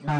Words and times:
Hari 0.00 0.16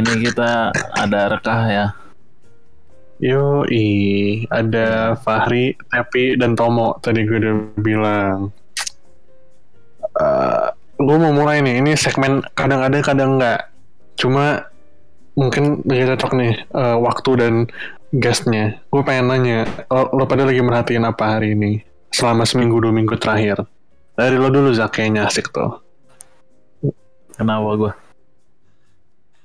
ini 0.00 0.24
kita 0.24 0.72
ada 0.72 1.36
rekah 1.36 1.68
ya. 1.68 1.92
Yo, 3.20 3.68
ada 4.48 5.20
Fahri, 5.20 5.76
Tepi, 5.92 6.40
dan 6.40 6.56
Tomo. 6.56 6.96
Tadi 7.04 7.28
gue 7.28 7.36
udah 7.36 7.54
bilang. 7.76 8.59
Uh, 10.20 10.68
gue 11.00 11.16
mau 11.16 11.32
mulai 11.32 11.64
nih. 11.64 11.80
Ini 11.80 11.96
segmen 11.96 12.44
kadang 12.52 12.84
ada, 12.84 13.00
kadang 13.00 13.40
enggak. 13.40 13.72
Cuma 14.20 14.68
mungkin 15.32 15.80
lagi 15.88 16.12
cocok 16.12 16.32
nih 16.36 16.52
uh, 16.76 17.00
waktu 17.00 17.30
dan 17.40 17.54
guestnya. 18.12 18.76
Gue 18.92 19.00
pengen 19.00 19.32
nanya, 19.32 19.64
lo, 19.88 20.12
lo 20.12 20.24
pada 20.28 20.44
lagi 20.44 20.60
merhatiin 20.60 21.08
apa 21.08 21.40
hari 21.40 21.56
ini? 21.56 21.80
Selama 22.12 22.44
seminggu 22.44 22.76
dua 22.76 22.92
minggu 22.92 23.16
terakhir. 23.16 23.64
Dari 24.12 24.36
lo 24.36 24.52
dulu 24.52 24.76
Zak, 24.76 25.00
kayaknya 25.00 25.24
asik 25.24 25.48
tuh. 25.48 25.80
Kenapa 27.32 27.70
gue? 27.80 27.92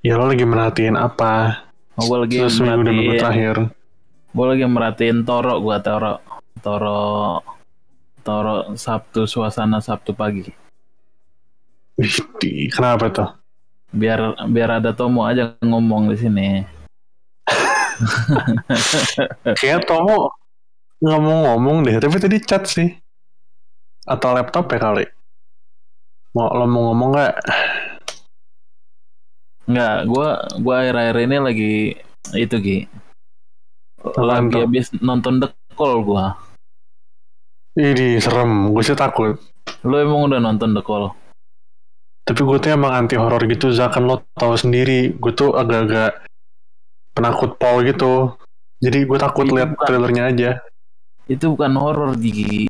Ya 0.03 0.19
lo 0.19 0.27
lagi 0.27 0.43
merhatiin 0.43 0.99
apa? 0.99 1.63
Oh, 1.95 2.03
gue 2.11 2.17
lagi 2.27 2.35
Terus 2.43 2.59
seminggu 2.59 2.83
dua 2.83 2.91
minggu 2.91 3.15
terakhir. 3.15 3.55
Gue 4.35 4.45
lagi 4.51 4.65
merhatiin 4.67 5.23
Toro, 5.23 5.63
gue 5.63 5.77
Toro. 5.79 6.19
Toro 6.59 7.39
Toro 8.25 8.73
Sabtu 8.73 9.29
suasana 9.29 9.79
Sabtu 9.79 10.11
pagi. 10.17 10.64
Wih, 11.95 12.67
kenapa 12.67 13.07
tuh? 13.07 13.29
Biar 13.95 14.35
biar 14.51 14.83
ada 14.83 14.91
Tomo 14.91 15.23
aja 15.23 15.55
ngomong 15.63 16.11
di 16.11 16.17
sini. 16.19 16.47
Kayak 19.55 19.87
Tomo 19.87 20.35
nggak 20.99 21.21
mau 21.23 21.37
ngomong 21.47 21.87
deh, 21.87 21.95
tapi 21.99 22.19
tadi 22.19 22.43
chat 22.43 22.67
sih. 22.67 22.91
Atau 24.03 24.35
laptop 24.35 24.67
ya 24.75 24.79
kali. 24.83 25.05
Mau 26.35 26.51
lo 26.51 26.67
mau 26.67 26.91
ngomong 26.91 27.09
nggak? 27.15 27.33
Nggak, 29.65 29.95
gue 30.05 30.29
gua 30.61 30.75
akhir-akhir 30.83 31.17
ini 31.25 31.37
lagi 31.39 31.73
itu 32.35 32.55
Gi. 32.59 32.79
Lagi 34.19 34.61
habis 34.61 34.91
nonton 34.99 35.39
The 35.39 35.49
Call 35.73 36.03
gue. 36.03 36.25
Ini 37.79 38.19
serem, 38.19 38.69
gue 38.75 38.83
sih 38.83 38.93
takut. 38.99 39.39
Lo 39.87 39.95
emang 39.95 40.27
udah 40.27 40.43
nonton 40.43 40.75
The 40.75 40.83
Call? 40.83 41.15
Tapi 42.25 42.41
gue 42.41 42.57
tuh 42.57 42.73
emang 42.73 43.05
anti 43.05 43.13
horor 43.13 43.45
gitu, 43.45 43.69
Zak 43.69 43.93
kan 43.93 44.09
lo 44.09 44.25
tau 44.33 44.57
sendiri. 44.57 45.13
Gue 45.13 45.29
tuh 45.31 45.53
agak-agak 45.53 46.25
penakut 47.13 47.53
Paul 47.61 47.85
gitu. 47.85 48.33
Jadi 48.81 49.05
gue 49.05 49.17
takut 49.21 49.45
lihat 49.45 49.77
trailernya 49.77 50.23
aja. 50.33 50.51
Itu 51.29 51.53
bukan 51.53 51.77
horor 51.77 52.17
Gi. 52.17 52.65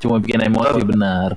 Cuma 0.00 0.16
bikin 0.18 0.40
emosi 0.40 0.80
benar. 0.88 1.36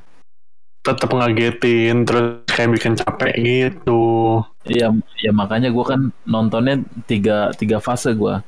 Tetap 0.82 1.14
ngagetin, 1.14 2.08
terus 2.08 2.42
kayak 2.50 2.72
bikin 2.74 2.94
capek 2.98 3.36
gitu. 3.38 4.42
Iya, 4.66 4.90
ya 5.22 5.32
makanya 5.36 5.70
gue 5.70 5.86
kan 5.86 6.10
nontonnya 6.26 6.82
tiga 7.06 7.52
tiga 7.54 7.78
fase 7.78 8.16
gue. 8.16 8.40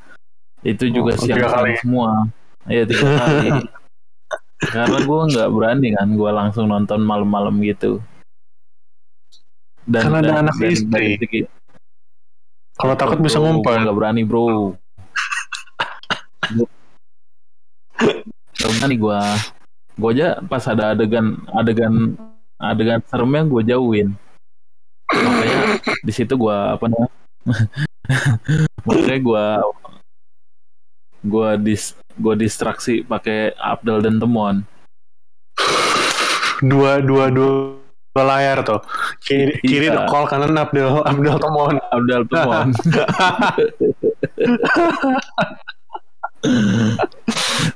Itu 0.63 0.87
juga 0.89 1.13
Oh, 1.13 1.19
siang-siang 1.19 1.53
kali. 1.53 1.73
semua. 1.83 2.11
Iya 2.65 2.87
tiga 2.87 3.05
kali. 3.19 3.47
Karena 4.73 4.97
gue 5.03 5.19
nggak 5.29 5.49
berani 5.51 5.87
kan, 5.91 6.07
gue 6.07 6.31
langsung 6.31 6.71
nonton 6.71 7.03
malam-malam 7.03 7.53
gitu. 7.61 7.99
Kan 9.85 10.13
ada 10.13 10.41
anak 10.41 10.55
istri. 10.63 11.19
segi- 11.19 11.47
Kalau 12.73 12.95
takut 12.95 13.19
bisa 13.19 13.37
ngumpet. 13.37 13.69
gua 13.69 13.83
nggak 13.83 13.97
berani 13.97 14.21
bro. 14.23 14.73
Gak 18.53 18.69
berani 18.79 18.95
gue. 18.95 19.21
Gue 19.93 20.09
aja 20.09 20.41
pas 20.41 20.63
ada 20.65 20.91
adegan 20.91 21.37
adegan 21.53 22.17
adegan 22.57 22.99
seremnya 23.05 23.43
gue 23.45 23.61
jauhin. 23.67 24.09
Makanya 25.13 25.61
di 26.01 26.11
situ 26.11 26.33
gue 26.33 26.49
apa 26.55 26.85
namanya? 26.89 27.13
Makanya 28.87 29.19
gue 29.19 29.45
gue 31.23 31.49
dis 31.61 31.83
gue 32.13 32.33
distraksi 32.35 33.05
pakai 33.05 33.53
Abdel 33.55 34.01
dan 34.01 34.17
Temon. 34.17 34.55
Dua, 36.63 37.03
dua, 37.03 37.27
dua, 37.27 37.75
dua 38.13 38.23
layar 38.29 38.61
tuh. 38.61 38.77
Kiri, 39.25 39.57
kiri 39.65 39.89
Iya. 39.89 40.05
The 40.05 40.13
Call, 40.13 40.29
kanan 40.29 40.53
Abdel, 40.53 41.01
Abdel 41.01 41.37
Tomon. 41.41 41.81
Abdel 41.89 42.23
Temon. 42.29 42.69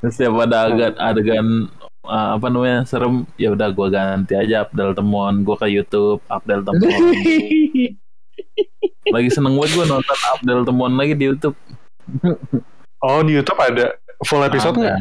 Setiap 0.06 0.38
ada 0.46 0.70
adegan, 0.70 0.94
adegan 1.02 1.48
uh, 2.06 2.38
apa 2.38 2.54
namanya 2.54 2.86
serem, 2.86 3.26
ya 3.42 3.50
udah 3.58 3.74
gue 3.74 3.88
ganti 3.90 4.38
aja 4.38 4.70
Abdel 4.70 4.94
Temon. 4.94 5.42
Gue 5.42 5.58
ke 5.58 5.66
YouTube 5.74 6.22
Abdel 6.30 6.62
Temon. 6.62 6.86
lagi 9.08 9.30
seneng 9.34 9.58
banget 9.58 9.74
gue 9.74 9.86
nonton 9.90 10.18
Abdel 10.38 10.62
Temon 10.70 10.94
lagi 10.94 11.18
di 11.18 11.34
YouTube. 11.34 11.58
oh, 13.02 13.26
di 13.26 13.34
YouTube 13.42 13.58
ada 13.58 13.98
full 14.22 14.46
episode 14.46 14.78
Ada. 14.78 14.82
nggak? 14.86 14.98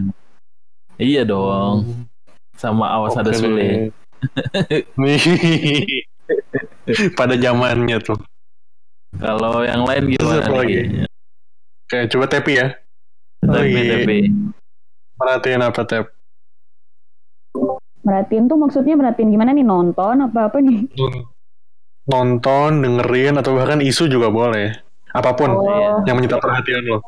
Iya 0.96 1.28
dong. 1.28 2.08
Sama 2.56 2.88
awas 2.88 3.12
ada 3.20 3.36
Sule. 3.36 3.52
deh. 3.52 3.92
Nih. 3.92 4.05
Pada 7.14 7.34
zamannya 7.36 7.98
tuh. 8.00 8.18
Kalau 9.16 9.64
yang 9.64 9.86
lain 9.86 10.12
Terus 10.12 10.20
gimana 10.20 10.40
apa 10.44 10.54
lagi? 10.60 10.76
Oke, 11.86 11.98
coba 12.10 12.24
Tepi 12.26 12.52
ya. 12.58 12.68
Tapi 13.40 13.52
Lagi 13.52 13.82
tapi 13.88 14.16
Perhatiin 15.16 15.62
apa 15.62 15.80
Tep? 15.86 16.04
Merhatiin 18.04 18.44
tuh 18.46 18.58
maksudnya 18.60 18.94
merhatiin 18.94 19.32
gimana 19.32 19.50
nih 19.50 19.64
nonton 19.64 20.20
apa 20.20 20.52
apa 20.52 20.58
nih? 20.60 20.84
Nonton, 22.06 22.86
dengerin, 22.86 23.34
atau 23.34 23.58
bahkan 23.58 23.82
isu 23.82 24.06
juga 24.06 24.30
boleh. 24.30 24.70
Apa 25.10 25.34
pun 25.34 25.50
Oh, 25.50 26.04
yang 26.06 26.14
menyita 26.14 26.38
perhatian 26.38 26.84
lo. 26.86 27.00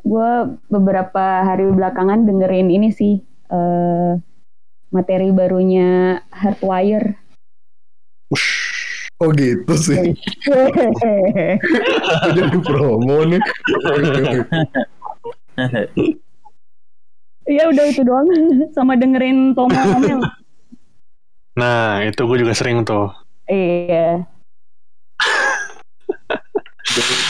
gue 0.00 0.30
beberapa 0.72 1.44
hari 1.44 1.68
belakangan 1.68 2.24
dengerin 2.24 2.72
ini 2.72 2.88
sih 2.88 3.20
eh 3.52 4.12
materi 4.90 5.30
barunya 5.30 6.20
Hardwire. 6.34 7.18
Oh 9.20 9.30
gitu 9.36 9.74
sih. 9.76 9.96
Jadi 12.36 12.56
promo 12.64 13.22
nih. 13.26 13.42
Iya 17.50 17.66
udah 17.66 17.84
itu 17.90 18.02
doang 18.06 18.28
sama 18.70 18.94
dengerin 18.94 19.52
Tomo 19.58 19.74
Omel. 19.98 20.22
Nah, 21.58 22.06
itu 22.06 22.22
gue 22.24 22.38
juga 22.40 22.54
sering 22.54 22.86
tuh. 22.86 23.10
Iya. 23.50 24.24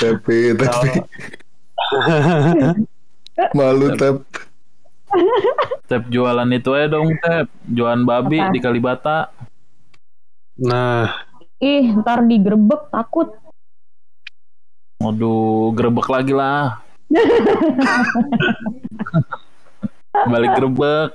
tapi 0.00 0.53
tapi 0.56 0.88
malu 3.56 3.97
tap. 3.97 4.21
Tep 5.91 6.06
jualan 6.09 6.48
itu 6.54 6.71
aja 6.75 6.87
dong 6.98 7.15
Tep. 7.19 7.47
Jualan 7.66 8.03
babi 8.06 8.38
Apa? 8.38 8.53
di 8.54 8.59
Kalibata. 8.62 9.19
Nah, 10.60 11.09
Ih, 11.60 11.93
ntar 11.93 12.25
digerebek 12.25 12.88
takut. 12.88 13.37
Waduh, 15.00 15.76
grebek 15.76 16.09
lagi 16.09 16.32
lah. 16.32 16.81
Balik 20.32 20.56
grebek. 20.56 21.10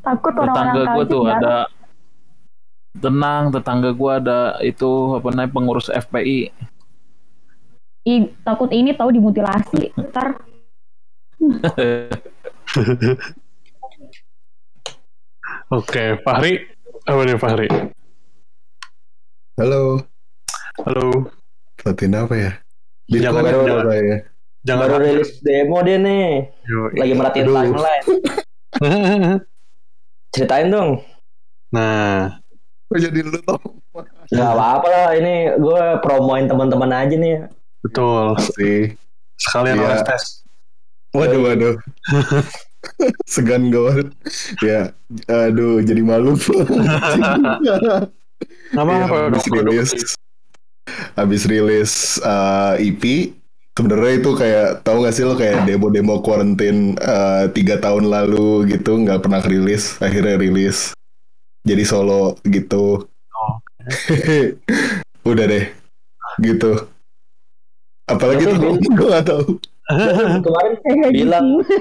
Takut 0.00 0.32
Tetangga 0.32 0.52
orang-orang 0.52 0.96
gue 0.96 1.04
tuh 1.12 1.22
ada 1.28 1.56
tenang, 2.96 3.52
tetangga 3.52 3.90
gue 3.92 4.12
ada 4.16 4.56
itu 4.64 5.16
apa 5.16 5.28
namanya 5.28 5.52
pengurus 5.52 5.92
FPI. 5.92 6.52
Ih, 8.08 8.32
takut 8.48 8.72
ini 8.72 8.96
tahu 8.96 9.12
dimutilasi. 9.12 9.92
Ntar 9.92 10.40
oke. 15.72 16.04
Fahri, 16.22 16.52
apa 17.02 17.20
nih 17.26 17.38
Fahri? 17.38 17.68
Halo. 19.58 19.98
Halo. 20.86 21.06
Perhatiin 21.76 22.14
apa 22.14 22.34
ya? 22.38 22.52
Jangan, 23.10 23.42
Discord 23.42 23.66
jangan. 23.66 23.82
apa 23.82 23.94
ya? 23.98 24.16
Jangan 24.62 24.86
Baru 24.86 25.02
rilis 25.02 25.30
demo 25.42 25.82
dia 25.82 25.98
nih. 25.98 26.46
Yoi. 26.70 26.94
Lagi 26.94 27.14
merhatiin 27.18 27.46
Aduh. 27.50 27.56
timeline. 27.58 28.06
Ceritain 30.32 30.70
dong. 30.70 31.02
nah, 31.72 32.36
Oh 32.92 33.00
jadi 33.00 33.24
lu 33.24 33.40
tau 33.42 33.56
Gak 34.28 34.48
apa-apa 34.48 34.86
lah. 34.88 35.08
Ini 35.16 35.56
gue 35.58 35.82
promoin 36.00 36.46
teman-teman 36.46 36.88
aja 36.94 37.12
nih. 37.12 37.50
betul. 37.82 38.38
sih. 38.54 38.94
Sekalian 39.36 39.82
Iya. 39.82 39.88
OS 39.90 40.02
tes. 40.06 40.41
Waduh 41.12 41.40
waduh. 41.44 41.74
Segan 43.32 43.70
gue. 43.70 44.10
Ya, 44.64 44.90
aduh 45.28 45.84
jadi 45.84 46.02
malu. 46.02 46.34
Apa 48.72 48.90
Iya, 48.90 49.04
apa 49.06 49.16
habis 49.28 49.46
rilis. 49.46 49.90
Habis 51.14 51.42
rilis 51.46 51.92
uh, 52.24 52.74
EP 52.80 53.30
sebenarnya 53.76 54.12
itu 54.18 54.30
kayak 54.34 54.68
tahu 54.82 55.06
gak 55.06 55.14
sih 55.14 55.24
lo 55.24 55.38
kayak 55.38 55.68
demo-demo 55.68 56.20
quarantine 56.20 56.96
uh, 57.00 57.46
tiga 57.52 57.78
tahun 57.78 58.10
lalu 58.10 58.66
gitu 58.76 58.98
nggak 59.00 59.22
pernah 59.22 59.44
rilis 59.44 60.00
akhirnya 60.02 60.40
rilis. 60.40 60.96
Jadi 61.62 61.84
solo 61.86 62.34
gitu. 62.42 63.06
Udah 65.30 65.44
deh 65.46 65.70
gitu. 66.42 66.72
Apalagi 68.10 68.42
tuh 68.50 68.58
gue 68.80 69.06
gak 69.06 69.26
tahu 69.30 69.62
Kemarin 70.46 70.72
Kayak 70.82 71.10
bilang 71.12 71.46
gitu. 71.60 71.72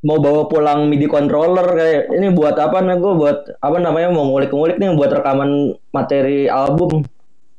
mau 0.00 0.16
bawa 0.16 0.48
pulang 0.48 0.88
MIDI 0.88 1.06
controller 1.12 1.66
kayak 1.76 2.08
ini 2.16 2.32
buat 2.32 2.56
apa 2.56 2.80
nih? 2.80 2.96
Gue 2.96 3.12
buat 3.16 3.38
apa 3.60 3.76
namanya 3.76 4.08
mau 4.12 4.24
ngulik-ngulik 4.28 4.80
nih 4.80 4.96
buat 4.96 5.12
rekaman 5.12 5.76
materi 5.92 6.48
album. 6.48 7.04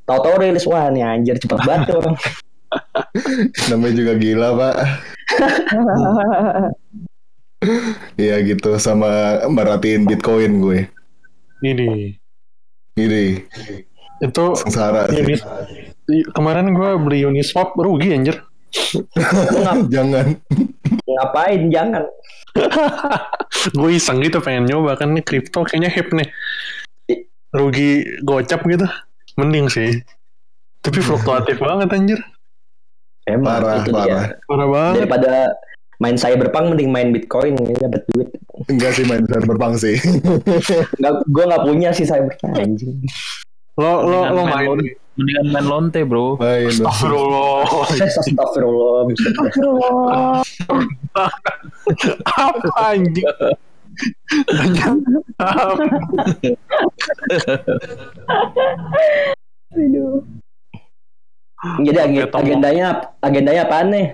Tahu-tahu 0.09 0.41
rilis 0.41 0.65
wah 0.65 0.89
nih 0.89 1.05
anjir 1.05 1.37
cepet 1.37 1.59
banget 1.67 1.93
tuh 1.93 1.95
orang. 2.01 2.15
Namanya 3.69 3.93
juga 3.93 4.13
gila 4.17 4.49
pak. 4.57 4.75
Iya 8.17 8.41
gitu 8.41 8.81
sama 8.81 9.43
merhatiin 9.45 10.09
bitcoin 10.09 10.51
gue. 10.65 10.79
Ini. 11.61 12.17
Ini. 12.97 13.25
Itu 14.21 14.57
sengsara 14.57 15.09
sih. 15.13 15.37
kemarin 16.33 16.73
gue 16.73 16.89
beli 16.99 17.23
Uniswap 17.29 17.77
rugi 17.77 18.17
anjir. 18.17 18.41
Jangan 19.93 20.35
ngapain 21.05 21.61
jangan 21.67 22.03
gue 23.77 23.89
iseng 23.91 24.19
gitu 24.19 24.39
pengen 24.39 24.67
nyoba 24.67 24.95
kan 24.95 25.11
nih 25.11 25.23
kripto 25.23 25.63
kayaknya 25.63 25.91
hip 25.91 26.11
nih. 26.11 26.27
Rugi 27.51 28.03
gocap 28.23 28.63
gitu. 28.65 28.87
Mending 29.35 29.67
sih. 29.67 30.03
Tapi 30.81 30.99
fluktuatif 30.99 31.59
banget 31.59 31.91
anjir. 31.91 32.19
emang 33.29 33.61
parah 33.61 33.75
itu 33.79 33.91
dia 33.93 34.01
parah 34.01 34.25
Parah 34.49 34.67
banget. 34.67 34.95
daripada 34.97 35.31
main 36.01 36.17
cyberpunk 36.17 36.73
mending 36.73 36.89
main 36.89 37.13
bitcoin 37.13 37.53
ini 37.53 37.77
dapat 37.77 38.01
duit 38.09 38.33
enggak 38.65 38.97
sih 38.97 39.05
main 39.05 39.21
cyberpunk 39.29 39.77
sih 39.77 39.93
nggak 40.97 41.13
gue 41.29 41.43
nggak 41.45 41.61
punya 41.61 41.93
sih 41.93 42.01
cyberpunk 42.01 42.57
anjing 42.57 42.97
Lo 43.77 44.01
lo 44.01 44.25
lo 44.33 44.41
main 44.43 44.73
main. 44.73 44.89
Mendingan 45.21 45.45
main 45.49 45.65
lonte 45.65 46.01
bro 46.01 46.35
main 46.35 46.67
Astagfirullah. 46.67 47.63
Astagfirullah 47.93 48.97
Astagfirullah. 49.07 50.41
Apa 52.25 52.69
anjing? 52.87 53.27
Banyak. 54.47 54.93
Aduh. 59.71 60.23
jadi 61.79 61.97
ag- 62.01 62.25
Ketemu. 62.25 62.39
agendanya 62.41 62.87
agendanya 63.19 63.61
apaan 63.63 63.87
nih 63.89 64.07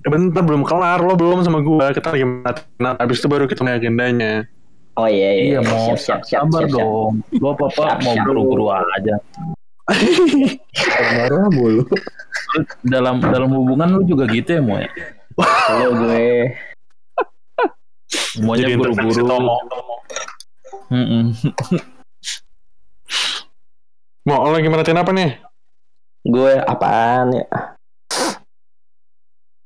Bentar 0.00 0.40
belum 0.40 0.64
kelar 0.64 0.96
lo 0.98 1.12
belum 1.12 1.40
sama 1.40 1.60
gue 1.60 1.86
kita 1.92 2.08
lagi 2.10 2.24
nah, 2.76 2.96
habis 2.96 3.20
itu 3.20 3.28
baru 3.28 3.44
kita 3.44 3.60
ngeliat 3.60 3.80
agendanya 3.80 4.32
oh 4.96 5.04
iya 5.04 5.30
iya, 5.30 5.44
iya 5.46 5.58
mau 5.60 5.92
siap 5.92 5.98
siap 5.98 6.20
siap 6.24 6.40
sabar 6.44 6.60
siap, 6.62 6.72
siap. 6.72 6.80
dong 6.80 7.12
lo 7.34 7.48
apa 7.50 7.64
apa 7.68 7.82
Siap, 7.86 7.98
mau 8.00 8.12
siap. 8.12 8.24
buru-buru 8.26 8.66
aja 8.68 9.14
marah 11.16 11.48
mulu. 11.50 11.82
Lu 11.86 12.62
dalam 12.82 13.22
dalam 13.22 13.50
hubungan 13.54 13.88
lu 13.90 14.02
juga 14.06 14.26
gitu 14.30 14.58
ya 14.58 14.62
mau 14.62 14.78
ya? 14.78 14.90
Halo 15.38 15.88
gue. 16.04 16.54
Semuanya 18.10 18.74
buru-buru. 18.74 19.22
mau 24.26 24.42
lo 24.46 24.50
lagi 24.54 24.66
merhatiin 24.66 25.00
apa 25.00 25.10
nih? 25.14 25.30
Gue 26.26 26.52
apaan 26.58 27.34
ya? 27.34 27.46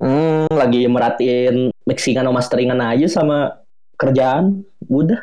Hmm 0.04 0.48
lagi 0.52 0.84
merhatiin 0.84 1.72
mixingan 1.88 2.28
sama 2.28 2.36
masteringan 2.36 2.80
aja 2.80 3.08
sama 3.08 3.64
kerjaan. 3.96 4.64
Udah. 4.88 5.20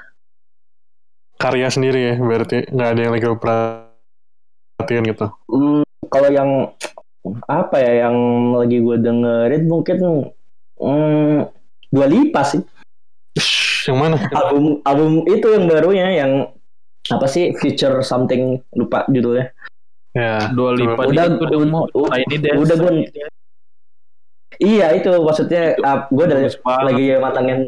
Karya 1.37 1.69
sendiri 1.69 2.13
ya 2.13 2.15
berarti. 2.17 2.65
Nggak 2.69 2.89
ada 2.89 3.01
yang 3.01 3.13
lagi 3.13 3.25
lo 3.29 3.37
perhatiin 3.37 3.90
gitu. 4.87 5.25
Hmm, 5.49 5.83
kalau 6.09 6.29
yang 6.29 6.49
apa 7.45 7.75
ya 7.77 8.07
yang 8.09 8.17
lagi 8.57 8.81
gue 8.81 8.97
dengerin 8.97 9.63
mungkin 9.69 9.97
hmm, 10.81 11.37
dua 11.93 12.05
lipa 12.09 12.41
sih. 12.45 12.61
Yang 13.89 13.97
mana? 13.97 14.15
Album 14.33 14.81
album 14.85 15.11
itu 15.29 15.47
yang 15.49 15.65
barunya 15.69 16.07
yang 16.13 16.31
apa 17.09 17.25
sih 17.25 17.53
future 17.57 18.01
something 18.05 18.61
lupa 18.73 19.05
judulnya. 19.09 19.53
Ya 20.11 20.51
dua 20.51 20.75
lipat 20.75 21.05
Udah, 21.07 21.25
itu 21.31 21.45
dong 21.47 21.71
mau 21.71 21.87
u- 21.95 22.09
nah, 22.11 22.19
ini 22.19 22.35
deh. 22.35 22.59
udah 22.59 22.75
gue 22.75 22.91
iya 24.59 24.91
itu 24.93 25.07
maksudnya 25.07 25.79
ah, 25.81 26.05
gue 26.11 26.23
udah 26.27 26.37
banget. 26.37 26.59
lagi 26.61 27.05
matangin 27.17 27.59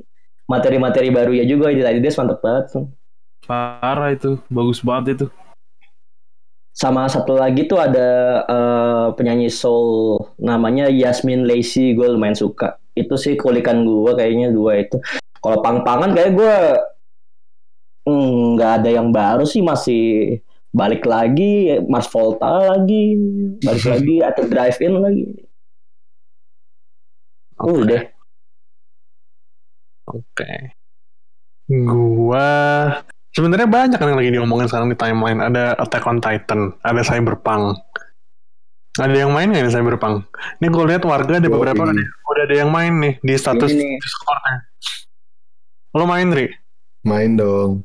materi-materi 0.45 1.07
baru 1.09 1.31
ya 1.33 1.45
juga 1.47 1.71
ini 1.71 1.81
tadi 1.81 1.97
dia 2.03 2.11
mantep 2.19 2.39
banget 2.43 2.65
parah 3.47 4.09
itu 4.11 4.39
bagus 4.51 4.83
banget 4.83 5.05
itu 5.15 5.25
sama 6.73 7.05
satu 7.05 7.37
lagi 7.37 7.69
tuh 7.69 7.77
ada 7.77 8.09
eh, 8.49 9.07
penyanyi 9.13 9.47
soul 9.53 10.17
namanya 10.41 10.89
Yasmin 10.89 11.45
Lacy 11.45 11.93
gue 11.93 12.07
lumayan 12.09 12.33
suka. 12.33 12.81
Itu 12.97 13.15
sih 13.17 13.37
kulikan 13.37 13.85
gue 13.85 14.11
kayaknya 14.17 14.49
dua 14.49 14.81
itu. 14.81 14.97
Kalau 15.37 15.61
pang-pangan 15.61 16.11
kayak 16.17 16.33
gue 16.33 16.55
nggak 18.03 18.71
ada 18.83 18.89
yang 18.91 19.15
baru 19.15 19.47
sih 19.47 19.63
masih 19.63 20.03
balik 20.75 21.07
lagi 21.07 21.79
Mars 21.87 22.11
Volta 22.11 22.75
lagi 22.75 23.15
balik 23.63 23.85
lagi 23.87 24.15
atau 24.27 24.43
drive 24.49 24.79
in 24.83 24.93
lagi 24.99 25.23
udah. 27.63 28.03
Oke. 30.03 30.75
Gua 31.71 32.51
sebenarnya 33.33 33.67
banyak 33.67 33.97
kan 33.97 34.07
yang 34.07 34.19
lagi 34.21 34.31
diomongin 34.31 34.69
sekarang 34.69 34.87
di 34.93 34.97
timeline. 34.97 35.41
Ada 35.41 35.75
Attack 35.81 36.05
on 36.05 36.21
Titan 36.21 36.77
ada 36.85 37.01
Cyberpunk. 37.01 37.81
Ada 38.93 39.25
yang 39.25 39.33
main 39.33 39.49
nggak 39.49 39.65
nih 39.65 39.73
Cyberpunk? 39.73 40.29
Ini 40.61 40.69
gue 40.69 40.83
lihat 40.85 41.03
warga 41.09 41.41
ada 41.41 41.49
beberapa 41.49 41.81
kan 41.81 41.97
ya, 41.97 42.05
udah 42.29 42.43
ada 42.45 42.55
yang 42.61 42.69
main 42.69 42.93
nih 43.01 43.13
di 43.25 43.33
status 43.33 43.73
nih. 43.73 43.97
Discordnya. 43.97 44.55
Lo 45.97 46.05
main 46.05 46.29
Ri? 46.29 46.45
Main 47.01 47.33
dong. 47.33 47.81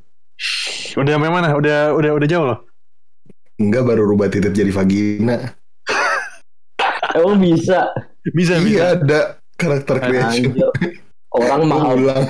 Udah 1.00 1.12
sampai 1.16 1.32
mana? 1.32 1.56
Udah 1.56 1.96
udah 1.96 2.10
udah 2.12 2.28
jauh 2.28 2.44
loh? 2.44 2.58
Enggak 3.58 3.88
baru 3.88 4.04
rubah 4.04 4.28
titik 4.28 4.52
jadi 4.52 4.70
vagina. 4.70 5.36
Oh 7.18 7.34
bisa. 7.34 7.88
Bisa 8.36 8.60
bisa. 8.60 8.68
Iya 8.68 8.86
ada 9.00 9.20
karakter 9.56 9.96
creation. 9.98 10.54
Anjir. 10.54 10.70
orang 11.34 11.62
mahal. 11.66 11.96
Ulang. 11.98 12.24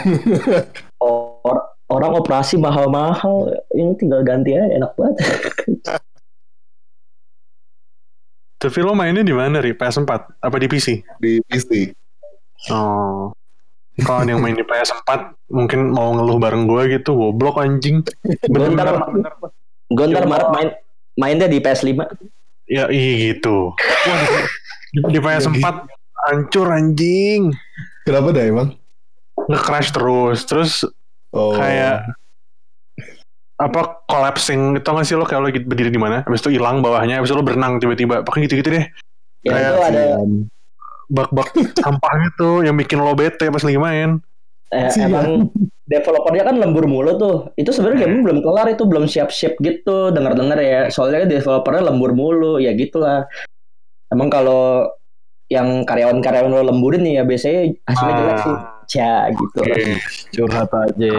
Or- 1.02 1.27
orang 1.88 2.12
operasi 2.21 2.61
mahal-mahal 2.61 3.52
ini 3.73 3.97
tinggal 3.97 4.21
ganti 4.25 4.52
aja 4.54 4.68
enak 4.76 4.92
banget. 4.95 5.16
Tapi 8.59 8.78
lo 8.83 8.90
mainnya 8.92 9.23
di 9.23 9.30
mana 9.30 9.62
Ri? 9.62 9.71
PS4 9.71 10.42
apa 10.42 10.57
di 10.59 10.66
PC 10.66 11.07
di 11.23 11.38
PC 11.47 11.95
oh. 12.75 13.30
Kalau 13.99 14.23
yang 14.23 14.38
main 14.38 14.54
di 14.54 14.62
PS4 14.62 15.11
mungkin 15.50 15.90
mau 15.90 16.14
ngeluh 16.14 16.38
bareng 16.38 16.71
gue 16.71 16.99
gitu 16.99 17.18
goblok 17.18 17.59
anjing. 17.59 18.02
Gue 18.47 18.66
ntar 18.75 18.95
bener-bener 18.95 19.35
gue 19.88 20.04
ntar 20.14 20.25
Maret 20.28 20.49
main 20.54 20.68
mainnya 21.18 21.50
di 21.50 21.59
PS5 21.59 21.99
Ya 22.68 22.85
iya 22.92 23.33
gitu. 23.33 23.73
Wah, 23.73 24.21
di, 24.92 25.00
di 25.16 25.18
PS4 25.18 25.66
hancur 26.28 26.68
anjing. 26.68 27.50
kenapa 28.04 28.33
dah 28.33 28.45
emang 28.45 28.68
Nge-crash 29.49 29.90
terus. 29.97 30.45
Terus 30.45 30.73
oh. 31.35 31.52
Kayak 31.56 32.14
apa 33.58 34.06
collapsing 34.06 34.78
itu 34.78 34.87
nggak 34.87 35.06
sih 35.06 35.16
lo? 35.18 35.26
Kayak 35.26 35.40
lo 35.42 35.47
lagi 35.50 35.61
berdiri 35.66 35.90
di 35.90 35.99
mana 35.99 36.23
habis 36.23 36.38
itu 36.47 36.54
hilang 36.54 36.78
bawahnya 36.78 37.18
habis 37.18 37.30
itu 37.30 37.37
lo 37.38 37.42
berenang 37.42 37.82
tiba-tiba. 37.82 38.23
Pakai 38.23 38.47
gitu-gitu 38.47 38.70
deh. 38.70 38.87
Ya 39.42 39.50
Kayak 39.54 39.68
itu 39.68 39.80
ada. 39.82 40.02
Bak-bak 41.08 41.49
sampah 41.85 42.14
gitu 42.30 42.62
yang 42.62 42.78
bikin 42.78 43.02
lo 43.02 43.18
bete 43.18 43.50
pas 43.50 43.62
lagi 43.64 43.78
main. 43.80 44.23
Eh, 44.68 44.92
Sian. 44.92 45.08
emang 45.08 45.49
developernya 45.88 46.44
kan 46.44 46.56
lembur 46.61 46.85
mulu 46.85 47.16
tuh. 47.16 47.37
Itu 47.56 47.73
sebenarnya 47.73 48.04
game 48.04 48.20
belum 48.20 48.38
kelar 48.44 48.68
itu 48.68 48.85
belum 48.85 49.08
siap-siap 49.08 49.56
gitu. 49.58 50.12
Dengar-dengar 50.12 50.61
ya 50.61 50.92
soalnya 50.92 51.25
developernya 51.25 51.88
lembur 51.88 52.12
mulu. 52.12 52.61
Ya 52.61 52.76
gitulah. 52.76 53.25
Emang 54.12 54.28
kalau 54.28 54.92
yang 55.49 55.82
karyawan-karyawan 55.88 56.52
lo 56.52 56.61
lemburin 56.68 57.00
nih 57.00 57.14
ya 57.18 57.23
biasanya 57.25 57.61
hasilnya 57.88 58.12
Ah. 58.12 58.18
jelek 58.20 58.38
sih 58.44 58.56
ya 58.88 59.28
gitu 59.28 59.59
Oke. 59.61 59.85
curhat 60.33 60.71
aja 60.73 61.14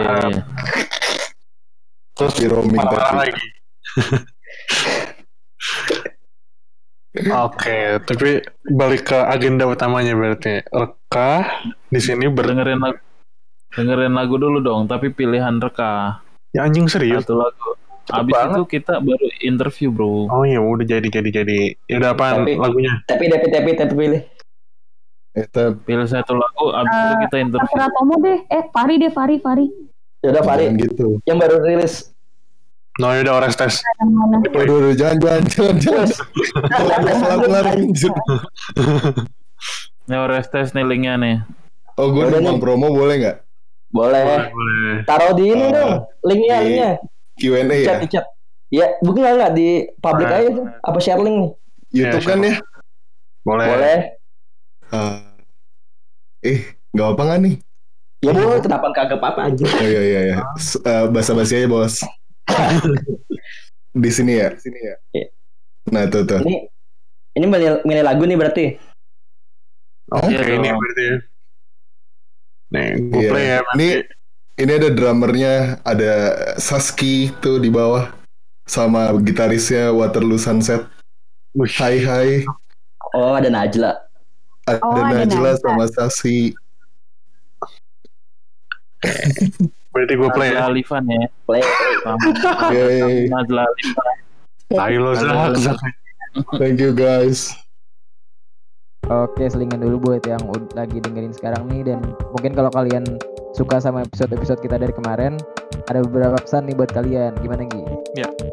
terus 2.13 2.33
di 2.35 2.45
roaming 2.45 2.81
lagi 2.81 3.33
Oke, 7.19 7.97
tapi 8.05 8.37
balik 8.69 9.09
ke 9.09 9.17
agenda 9.17 9.65
utamanya 9.65 10.13
berarti. 10.13 10.61
Reka 10.63 11.41
di 11.89 11.97
sini 11.97 12.29
ber 12.29 12.45
dengerin 12.47 12.77
lagu 12.77 13.01
dengerin 13.73 14.13
lagu 14.13 14.37
dulu 14.37 14.61
dong, 14.61 14.85
tapi 14.85 15.09
pilihan 15.09 15.57
reka 15.57 16.21
Ya 16.53 16.65
anjing 16.65 16.85
serius. 16.85 17.25
satu 17.25 17.33
lagu. 17.35 17.73
Abis 18.09 18.33
banget. 18.33 18.55
itu 18.55 18.61
kita 18.77 19.01
baru 19.01 19.25
interview 19.41 19.89
bro. 19.89 20.25
Oh 20.27 20.41
iya 20.41 20.57
udah 20.57 20.81
jadi 20.81 21.05
jadi 21.05 21.29
jadi. 21.41 21.59
Ya 21.85 21.97
udah 21.97 22.09
apaan 22.13 22.45
Tapi- 22.45 22.57
lagunya? 22.57 22.93
Tapi 23.05 23.25
tapi 23.25 23.47
tapi 23.49 23.69
tapi 23.73 23.93
pilih. 23.93 24.21
Itu 25.39 25.63
Pilih 25.81 26.03
satu 26.05 26.35
lagu, 26.35 26.65
abis 26.69 26.91
itu 26.91 27.07
Eh, 27.07 27.19
kita 27.23 27.35
interview. 27.39 27.63
Terserah 27.63 27.89
Tomo 27.89 28.15
deh. 28.19 28.37
Eh, 28.45 28.63
Fari 28.69 28.95
deh, 28.97 29.07
Fari, 29.09 29.35
Fari. 29.39 29.65
Ya 30.19 30.27
udah 30.29 30.43
Fari 30.43 30.63
jangan 30.67 30.83
gitu. 30.83 31.07
yang 31.23 31.37
baru 31.39 31.63
rilis. 31.63 32.11
No 32.99 33.15
ya 33.15 33.23
udah 33.23 33.35
Orestes. 33.39 33.79
Yang 33.95 34.09
mana? 34.11 34.37
Waduh, 34.43 34.75
waduh, 34.75 34.93
jangan, 34.93 35.17
jangan, 35.17 35.43
jangan, 35.47 35.75
jangan. 35.79 36.07
Kelar-kelar 37.15 37.65
anjir. 37.71 38.11
Ini 40.09 40.15
Orestes 40.17 40.73
nih 40.73 40.83
linknya 40.83 41.15
nih. 41.15 41.35
Oh, 41.95 42.11
gue 42.11 42.27
Udah 42.27 42.59
promo 42.59 42.91
boleh 42.91 43.15
nggak? 43.19 43.37
Boleh. 43.89 44.23
Boleh. 44.51 44.95
Taruh 45.05 45.31
di 45.33 45.45
ini 45.47 45.63
Eh, 45.63 45.71
dong. 45.71 45.91
Linknya, 46.21 46.57
di- 46.57 46.65
linknya. 46.67 46.91
Q&A 47.39 47.63
Di 47.63 47.75
ya? 47.77 47.85
chat, 47.85 47.97
di 47.99 48.07
chat. 48.09 48.25
Ya, 48.69 48.85
bukan 48.99 49.21
nggak 49.23 49.53
di 49.55 49.67
public 49.97 50.27
Boleh. 50.27 50.39
aja 50.41 50.49
tuh. 50.51 50.65
Apa 50.83 50.97
share 50.99 51.21
link 51.23 51.35
nih? 51.39 51.51
YouTube 51.95 52.21
Ya, 52.21 52.27
kan 52.27 52.39
ya? 52.41 52.55
Boleh. 53.41 53.65
Boleh. 53.65 53.97
Ah. 54.89 55.28
Eh, 56.43 56.59
nggak 56.95 57.07
apa 57.15 57.21
nggak 57.27 57.39
nih? 57.45 57.55
Ya 58.19 58.31
boleh. 58.35 58.59
Kenapa 58.59 58.91
kagak 58.91 59.19
apa-apa 59.23 59.41
aja? 59.47 59.63
Oh 59.63 59.85
iya 59.87 60.01
iya 60.03 60.19
iya. 60.27 60.37
S- 60.59 60.81
eh, 60.83 61.05
Basa-basi 61.07 61.55
aja 61.55 61.67
bos. 61.71 62.03
Di 64.03 64.11
sini 64.11 64.37
ya? 64.37 64.51
Di 64.53 64.61
sini 64.61 64.79
ya. 64.79 64.95
Iya. 65.15 65.27
Nah 65.89 66.03
tuh 66.11 66.23
tuh. 66.27 66.39
Ini 66.43 66.55
ini 67.39 67.45
milih, 67.47 67.69
milih 67.87 68.03
lagu 68.03 68.23
nih 68.27 68.37
berarti. 68.37 68.65
Oke 70.11 70.33
Iya 70.35 70.41
ini 70.57 70.67
berarti. 70.73 71.03
ya. 71.05 71.15
Nih 72.69 72.87
gue 73.09 73.21
Iya. 73.23 73.29
play 73.31 73.45
ya. 73.47 73.59
Ini 73.75 73.87
ini 74.59 74.71
ada 74.75 74.89
drummernya, 74.91 75.53
ada 75.87 76.11
Saski 76.59 77.31
tuh 77.39 77.63
di 77.63 77.71
bawah, 77.71 78.11
sama 78.67 79.09
gitarisnya 79.23 79.95
Waterloo 79.95 80.35
Sunset. 80.37 80.83
Wih. 81.55 81.71
Hai 81.79 81.97
hai. 82.03 82.31
Oh, 83.15 83.33
ada 83.33 83.47
Najla. 83.49 84.08
Ada 84.69 84.79
Oh, 84.85 84.93
ada 84.93 85.25
Najla 85.25 85.25
Najla. 85.25 85.51
sama 85.57 85.85
Saski. 85.89 86.53
Berarti 89.89 90.13
gue 90.13 90.29
play 90.31 90.49
ya. 90.53 90.61
Najla 90.61 90.69
Alifan 90.69 91.03
ya. 91.09 91.25
Play. 91.49 91.63
Najla 93.33 93.63
Alifan. 93.65 94.15
Tai 94.69 94.95
lo 95.01 95.11
Zak. 95.17 95.81
Thank 96.61 96.77
you 96.77 96.93
guys. 96.93 97.49
Oke, 99.09 99.49
selingan 99.49 99.81
dulu 99.81 99.97
buat 100.13 100.21
yang 100.29 100.45
lagi 100.77 101.01
dengerin 101.01 101.33
sekarang 101.33 101.65
nih 101.65 101.81
dan 101.81 102.05
mungkin 102.29 102.53
kalau 102.53 102.69
kalian 102.69 103.01
suka 103.53 103.81
sama 103.81 104.05
episode-episode 104.05 104.61
kita 104.61 104.77
dari 104.77 104.93
kemarin, 104.93 105.37
ada 105.89 106.05
beberapa 106.05 106.37
pesan 106.37 106.69
nih 106.69 106.75
buat 106.77 106.91
kalian. 106.93 107.33
Gimana 107.41 107.65
Gi? 107.69 107.99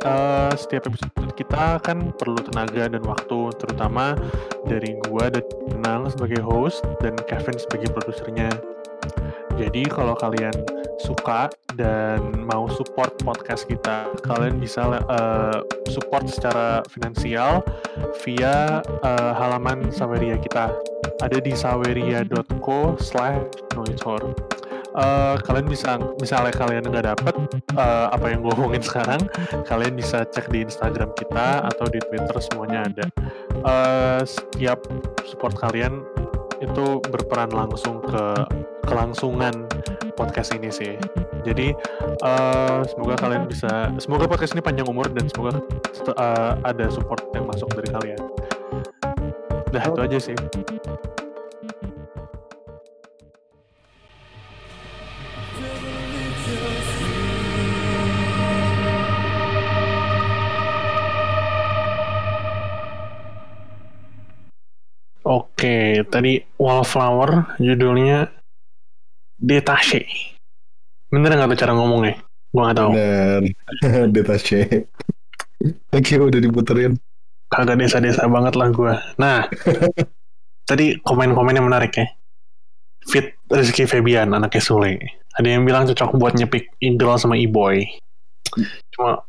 Eh, 0.06 0.52
setiap 0.54 0.86
episode 0.86 1.10
kita 1.34 1.82
kan 1.82 2.14
perlu 2.14 2.38
tenaga 2.38 2.86
dan 2.86 3.02
waktu 3.02 3.50
terutama 3.58 4.14
dari 4.70 4.94
gua 5.10 5.26
dan 5.26 5.42
Nang 5.82 6.06
sebagai 6.06 6.38
host 6.46 6.86
dan 7.02 7.18
Kevin 7.26 7.58
sebagai 7.58 7.90
produsernya. 7.90 8.50
Jadi 9.56 9.88
kalau 9.88 10.14
kalian 10.14 10.52
suka 11.00 11.48
dan 11.74 12.20
mau 12.44 12.68
support 12.70 13.16
podcast 13.24 13.66
kita, 13.66 14.12
kalian 14.22 14.62
bisa 14.62 15.00
eh, 15.02 15.58
support 15.90 16.30
secara 16.30 16.86
finansial 16.86 17.66
via 18.22 18.84
eh, 19.02 19.32
halaman 19.34 19.90
Saweria 19.90 20.38
kita. 20.38 20.70
Ada 21.24 21.40
di 21.40 21.56
saweria.co 21.56 22.94
slash 23.00 23.40
noitor. 23.74 24.36
Eh, 24.96 25.36
kalian 25.44 25.68
bisa 25.68 26.00
misalnya 26.16 26.56
kalian 26.56 26.88
nggak 26.88 27.04
dapet 27.04 27.34
eh, 27.76 28.06
apa 28.08 28.32
yang 28.32 28.40
gue 28.40 28.52
omongin 28.56 28.80
sekarang 28.80 29.20
kalian 29.68 29.92
bisa 29.92 30.24
cek 30.24 30.48
di 30.48 30.64
Instagram 30.64 31.12
kita 31.12 31.68
atau 31.68 31.84
di 31.92 32.00
Twitter 32.00 32.36
semuanya 32.40 32.88
ada. 32.88 33.06
Eh, 33.60 34.20
setiap 34.24 34.80
support 35.28 35.52
kalian 35.60 36.00
itu 36.64 37.04
berperan 37.12 37.52
langsung 37.52 38.00
ke 38.00 38.24
kelangsungan 38.88 39.68
podcast 40.16 40.56
ini 40.56 40.72
sih. 40.72 40.96
Jadi 41.44 41.76
eh, 42.24 42.80
semoga 42.88 43.20
kalian 43.20 43.44
bisa, 43.52 43.92
semoga 44.00 44.24
podcast 44.24 44.56
ini 44.56 44.64
panjang 44.64 44.88
umur 44.88 45.12
dan 45.12 45.28
semoga 45.28 45.60
eh, 46.08 46.52
ada 46.64 46.88
support 46.88 47.20
yang 47.36 47.44
masuk 47.44 47.68
dari 47.76 47.88
kalian. 47.92 48.20
Nah 49.76 49.82
itu 49.92 50.00
aja 50.00 50.18
sih. 50.32 50.36
Oke, 65.26 66.06
tadi 66.06 66.38
Wallflower 66.54 67.58
judulnya 67.58 68.30
Detache. 69.34 70.06
Bener 71.10 71.34
nggak 71.34 71.50
tuh 71.50 71.58
cara 71.66 71.74
ngomongnya? 71.74 72.22
Gua 72.54 72.70
nggak 72.70 72.78
tahu. 72.78 72.90
Bener. 72.94 73.42
Detache. 74.14 74.86
Thank 75.90 76.14
you 76.14 76.30
udah 76.30 76.38
diputerin. 76.38 76.94
Kagak 77.50 77.74
desa-desa 77.74 78.30
banget 78.30 78.54
lah 78.54 78.68
gua. 78.70 78.94
Nah, 79.18 79.50
tadi 80.70 80.94
komen-komen 81.02 81.58
yang 81.58 81.66
menarik 81.66 81.98
ya. 81.98 82.06
Fit 83.06 83.34
Rizky 83.50 83.86
Febian, 83.86 84.30
anaknya 84.30 84.62
Sule. 84.62 84.98
Ada 85.34 85.58
yang 85.58 85.66
bilang 85.66 85.90
cocok 85.90 86.14
buat 86.22 86.34
nyepik 86.38 86.70
Eagle 86.78 87.18
sama 87.18 87.34
E-Boy. 87.34 87.82
Cuma 88.94 89.26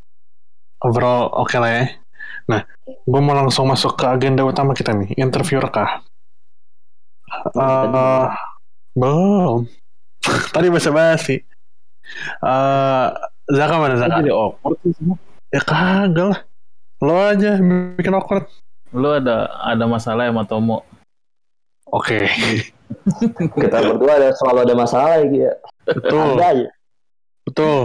overall 0.81 1.33
oke 1.33 1.57
lah 1.57 1.71
ya. 1.73 1.85
Nah, 2.47 2.61
gue 2.85 3.21
mau 3.21 3.35
langsung 3.35 3.67
masuk 3.67 3.99
ke 3.99 4.07
agenda 4.07 4.41
utama 4.41 4.71
kita 4.71 4.95
nih, 4.95 5.11
interview 5.15 5.59
rekah. 5.59 5.99
Eh, 7.51 8.25
belum. 8.95 9.67
Tadi 10.55 10.67
bahasa 10.71 10.89
basi. 10.89 11.35
Eh, 12.39 13.07
Zaka 13.47 13.75
mana 13.79 13.95
Zaka? 13.95 14.19
jadi 14.19 14.31
awkward 14.31 14.79
sih 14.83 14.91
semua? 14.95 15.15
Ya 15.51 15.61
kagak 15.63 16.27
lah. 16.31 16.39
Lo 16.99 17.15
aja 17.15 17.59
bikin 17.95 18.11
awkward. 18.11 18.47
Lu 18.91 19.11
ada 19.11 19.47
ada 19.61 19.85
masalah 19.85 20.27
ya 20.27 20.31
sama 20.31 20.43
Tomo? 20.43 20.83
Oke, 21.87 22.27
Kita 23.55 23.79
berdua 23.79 24.19
ada 24.19 24.29
selalu 24.35 24.59
ada 24.67 24.75
masalah 24.75 25.23
ya. 25.23 25.55
betul, 25.87 26.35
Ada 26.35 26.45
aja. 26.51 26.67
betul. 27.47 27.79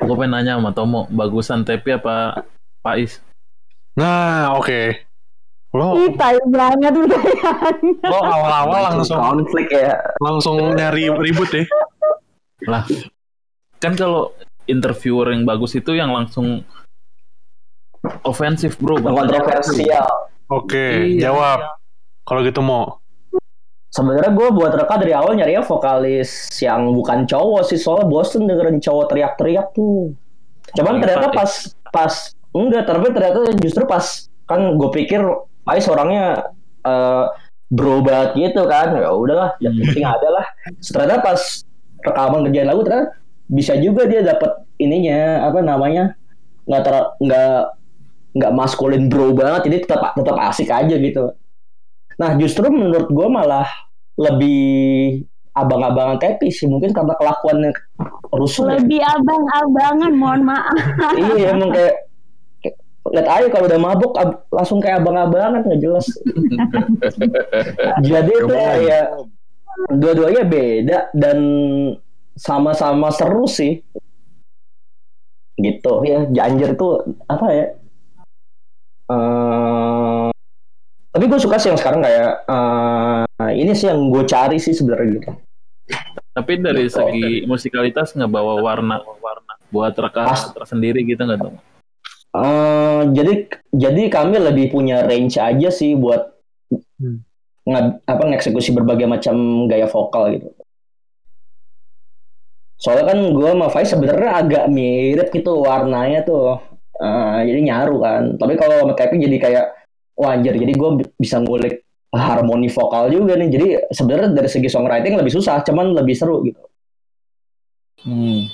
Gue 0.00 0.14
pengen 0.16 0.32
nanya 0.32 0.56
sama 0.56 0.72
Tomo, 0.72 1.04
bagusan 1.08 1.62
Tepi 1.62 1.94
apa 1.94 2.44
Pais? 2.80 3.20
Nah, 3.94 4.56
oke. 4.56 5.04
Lo, 5.70 5.94
Ih, 5.94 6.10
tai 6.18 6.34
banget 6.50 6.90
udah 6.90 7.22
lo 8.10 8.18
awal-awal 8.18 8.80
langsung 8.90 9.22
konflik 9.22 9.70
ya. 9.70 9.94
langsung 10.18 10.74
nyari 10.74 11.06
ribut 11.14 11.46
ya. 11.54 11.62
Lah, 12.66 12.82
kan 13.78 13.94
kalau 13.94 14.34
interviewer 14.66 15.30
yang 15.30 15.46
bagus 15.46 15.78
itu 15.78 15.94
yang 15.94 16.10
langsung 16.10 16.66
ofensif 18.24 18.76
bro. 18.78 18.98
Kontroversial. 18.98 20.26
Oke, 20.50 21.14
Iya. 21.14 21.30
jawab. 21.30 21.58
Kalau 22.26 22.40
gitu 22.42 22.60
mau. 22.60 22.98
Sebenarnya 23.90 24.30
gue 24.30 24.48
buat 24.54 24.70
reka 24.70 25.02
dari 25.02 25.10
awal 25.10 25.34
nyarinya 25.34 25.66
vokalis 25.66 26.46
yang 26.62 26.94
bukan 26.94 27.26
cowok 27.26 27.66
sih 27.66 27.74
soalnya 27.74 28.06
bosen 28.06 28.46
dengerin 28.46 28.78
cowok 28.78 29.10
teriak-teriak 29.10 29.74
tuh. 29.74 30.14
Cuman 30.78 31.02
Apalagi 31.02 31.02
ternyata 31.10 31.28
pas 31.34 31.50
pas 31.90 32.14
enggak 32.54 32.86
tapi 32.86 33.10
ternyata 33.10 33.38
justru 33.58 33.82
pas 33.90 34.30
kan 34.46 34.78
gue 34.78 34.90
pikir 34.94 35.22
Pais 35.66 35.86
orangnya 35.90 36.54
eh 36.86 37.24
bro 37.70 38.02
banget 38.02 38.30
gitu 38.38 38.66
kan 38.66 38.94
ya 38.94 39.10
udahlah 39.10 39.58
yang 39.58 39.74
penting 39.74 40.06
ada 40.06 40.28
lah. 40.38 40.46
Ternyata 40.78 41.22
pas 41.22 41.40
rekaman 42.06 42.46
kerjaan 42.46 42.70
lagu 42.70 42.82
ternyata 42.86 43.18
bisa 43.50 43.74
juga 43.82 44.06
dia 44.06 44.22
dapat 44.22 44.66
ininya 44.78 45.50
apa 45.50 45.58
namanya 45.66 46.14
nggak 46.70 46.82
ter 46.86 46.94
nggak 47.26 47.54
nggak 48.38 48.52
maskulin 48.54 49.10
bro 49.10 49.34
banget 49.34 49.66
jadi 49.66 49.76
tetap 49.82 50.14
tetap 50.14 50.36
asik 50.46 50.70
aja 50.70 50.94
gitu. 50.94 51.34
Nah 52.20 52.36
justru 52.36 52.68
menurut 52.68 53.08
gue 53.08 53.28
malah 53.32 53.64
lebih 54.20 55.24
abang-abangan 55.56 56.20
tepi 56.20 56.52
sih 56.52 56.68
mungkin 56.68 56.92
karena 56.92 57.16
kelakuannya 57.16 57.72
rusuh 58.30 58.68
ya. 58.68 58.76
Lebih 58.78 59.00
abang-abangan, 59.00 60.12
mohon 60.14 60.42
maaf. 60.44 60.76
iya 61.20 61.56
emang 61.56 61.72
kayak, 61.72 61.94
lihat 63.10 63.28
aja 63.28 63.46
kalau 63.48 63.66
udah 63.66 63.80
mabuk 63.80 64.12
ab- 64.20 64.44
langsung 64.52 64.78
kayak 64.78 65.00
abang-abangan 65.00 65.64
nggak 65.64 65.80
jelas. 65.80 66.06
Jadi 68.04 68.30
itu 68.30 68.46
kayak 68.46 69.06
dua-duanya 69.96 70.44
beda 70.44 70.98
dan 71.16 71.38
sama-sama 72.36 73.08
seru 73.10 73.48
sih. 73.48 73.80
Gitu 75.56 75.92
ya, 76.04 76.28
Janjer 76.28 76.76
tuh 76.76 77.00
apa 77.26 77.46
ya? 77.52 77.66
Eh, 79.10 79.99
tapi 81.10 81.24
gue 81.26 81.36
suka 81.36 81.56
sih 81.56 81.68
yang 81.68 81.76
sekarang 81.76 82.00
kayak 82.00 82.46
eh, 82.46 83.24
ini 83.52 83.72
sih 83.72 83.86
yang 83.86 84.08
gue 84.08 84.22
cari 84.24 84.56
sih 84.56 84.70
sebenarnya 84.70 85.08
gitu. 85.16 85.30
Tapi 86.30 86.52
dari 86.56 86.86
Gitu. 86.86 86.94
segi 86.94 87.26
musikalitas 87.44 88.12
nggak 88.12 88.28
bawa 88.28 88.60
warna 88.60 89.02
warna 89.18 89.54
buat 89.68 89.90
reka 89.92 90.24
tersendiri 90.52 91.02
gitu 91.02 91.18
nggak 91.20 91.38
tuh? 91.40 91.52
Eh, 92.30 93.00
jadi 93.10 93.32
jadi 93.68 94.02
kami 94.06 94.38
lebih 94.38 94.70
punya 94.70 95.02
range 95.02 95.34
aja 95.36 95.68
sih 95.68 95.94
buat 95.94 96.30
Hmm. 96.70 97.26
nge- 97.64 97.98
apa 98.04 98.22
ngeksekusi 98.24 98.70
berbagai 98.70 99.04
macam 99.04 99.34
gaya 99.66 99.84
vokal 99.84 100.30
gitu. 100.30 100.54
Soalnya 102.76 103.10
kan 103.10 103.18
gue 103.30 103.48
sama 103.50 103.66
Faiz 103.68 103.90
sebenarnya 103.90 104.30
agak 104.38 104.64
mirip 104.68 105.28
gitu 105.28 105.60
warnanya 105.60 106.22
tuh. 106.22 106.62
Eh, 106.94 107.38
jadi 107.44 107.60
nyaru 107.62 107.96
kan. 107.98 108.22
Tapi 108.36 108.54
kalau 108.54 108.80
sama 108.80 108.94
Kevin 108.94 109.20
jadi 109.20 109.36
kayak 109.36 109.66
wah 110.16 110.36
anjir, 110.36 110.54
jadi 110.56 110.72
gue 110.72 110.90
bisa 111.18 111.38
ngulik 111.42 111.86
harmoni 112.10 112.66
vokal 112.66 113.10
juga 113.10 113.38
nih. 113.38 113.48
Jadi 113.50 113.66
sebenarnya 113.94 114.30
dari 114.34 114.48
segi 114.50 114.68
songwriting 114.70 115.14
lebih 115.14 115.32
susah, 115.32 115.62
cuman 115.62 115.94
lebih 115.94 116.14
seru 116.18 116.42
gitu. 116.42 116.62
Hmm. 118.02 118.48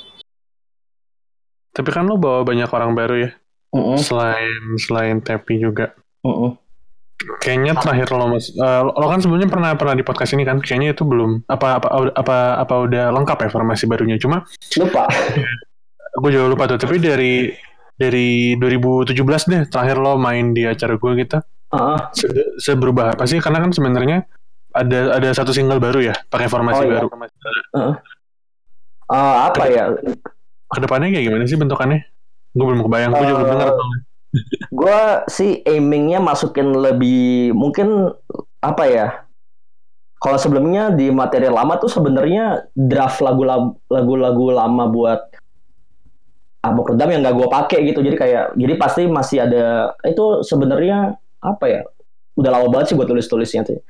Tapi 1.76 1.88
kan 1.92 2.08
lo 2.08 2.16
bawa 2.16 2.40
banyak 2.42 2.68
orang 2.72 2.96
baru 2.96 3.14
ya, 3.28 3.30
Mm-mm, 3.76 4.00
selain 4.00 4.62
selain 4.80 5.20
Tepi 5.20 5.60
juga. 5.60 5.92
mm-mm. 6.24 6.56
Kayaknya 7.40 7.72
terakhir 7.80 8.12
lo 8.12 8.28
mas, 8.28 8.52
eh, 8.52 8.82
lo 8.84 9.06
kan 9.08 9.20
sebelumnya 9.24 9.48
pernah 9.48 9.72
pernah 9.72 9.96
di 9.96 10.04
podcast 10.04 10.36
ini 10.36 10.44
kan? 10.44 10.60
Kayaknya 10.60 10.92
itu 10.92 11.04
belum 11.04 11.48
apa 11.48 11.80
apa 11.80 11.88
apa 12.12 12.36
apa 12.60 12.74
udah 12.84 13.04
lengkap 13.12 13.38
ya 13.44 13.48
formasi 13.48 13.88
barunya. 13.88 14.20
Cuma 14.20 14.44
Lupa. 14.76 15.08
gue 16.20 16.30
juga 16.32 16.46
lupa 16.48 16.64
tuh. 16.68 16.80
Tapi 16.80 16.96
dari 17.00 17.52
dari 17.96 18.54
2017 18.54 19.16
deh 19.46 19.62
terakhir 19.66 19.96
lo 19.96 20.16
main 20.16 20.52
di 20.52 20.64
acara 20.64 20.94
gue 20.94 21.12
gitu. 21.18 21.38
Ah, 21.68 22.12
Se, 22.12 22.28
seberubah 22.56 23.12
apa 23.12 23.24
sih? 23.24 23.40
Karena 23.40 23.58
kan 23.58 23.72
sebenarnya 23.72 24.22
ada 24.70 25.16
ada 25.16 25.28
satu 25.32 25.50
single 25.50 25.80
baru 25.80 25.98
ya, 26.02 26.14
pakai 26.28 26.46
formasi 26.46 26.78
Oh, 26.78 26.84
iya. 26.84 26.94
baru. 27.00 27.08
eh, 29.08 29.36
apa 29.46 29.64
ya? 29.66 29.84
Ke 30.66 30.78
depannya 30.78 31.08
kayak 31.10 31.24
gimana 31.24 31.44
sih 31.44 31.56
bentukannya? 31.56 32.00
Gue 32.52 32.66
belum 32.66 32.82
kebayang. 32.84 33.12
Gue 33.12 33.24
juga 33.24 33.38
belum 33.38 33.48
Eh, 33.48 33.52
denger. 33.54 33.70
gue 34.68 35.00
sih 35.26 35.64
aimingnya 35.64 36.20
masukin 36.20 36.68
lebih 36.70 37.56
mungkin 37.56 38.12
apa 38.60 38.84
ya 38.84 39.08
kalau 40.18 40.36
sebelumnya 40.36 40.92
di 40.92 41.08
materi 41.08 41.48
lama 41.48 41.76
tuh 41.76 41.88
sebenarnya 41.88 42.68
draft 42.70 43.20
lagu-lagu 43.20 43.80
lagu-lagu 43.88 44.46
lama 44.50 44.84
buat 44.86 45.20
abok 46.72 46.94
redam 46.94 47.08
yang 47.12 47.20
gak 47.22 47.36
gue 47.36 47.48
pakai 47.48 47.78
gitu. 47.86 48.00
Jadi 48.02 48.16
kayak 48.18 48.44
jadi 48.58 48.74
pasti 48.74 49.02
masih 49.06 49.38
ada 49.46 49.94
itu 50.02 50.42
sebenarnya 50.42 51.14
apa 51.42 51.64
ya 51.70 51.80
udah 52.36 52.50
lama 52.52 52.68
banget 52.68 52.92
sih 52.92 52.96
gue 52.98 53.06
tulis-tulisnya 53.06 53.62
tuh. 53.64 53.80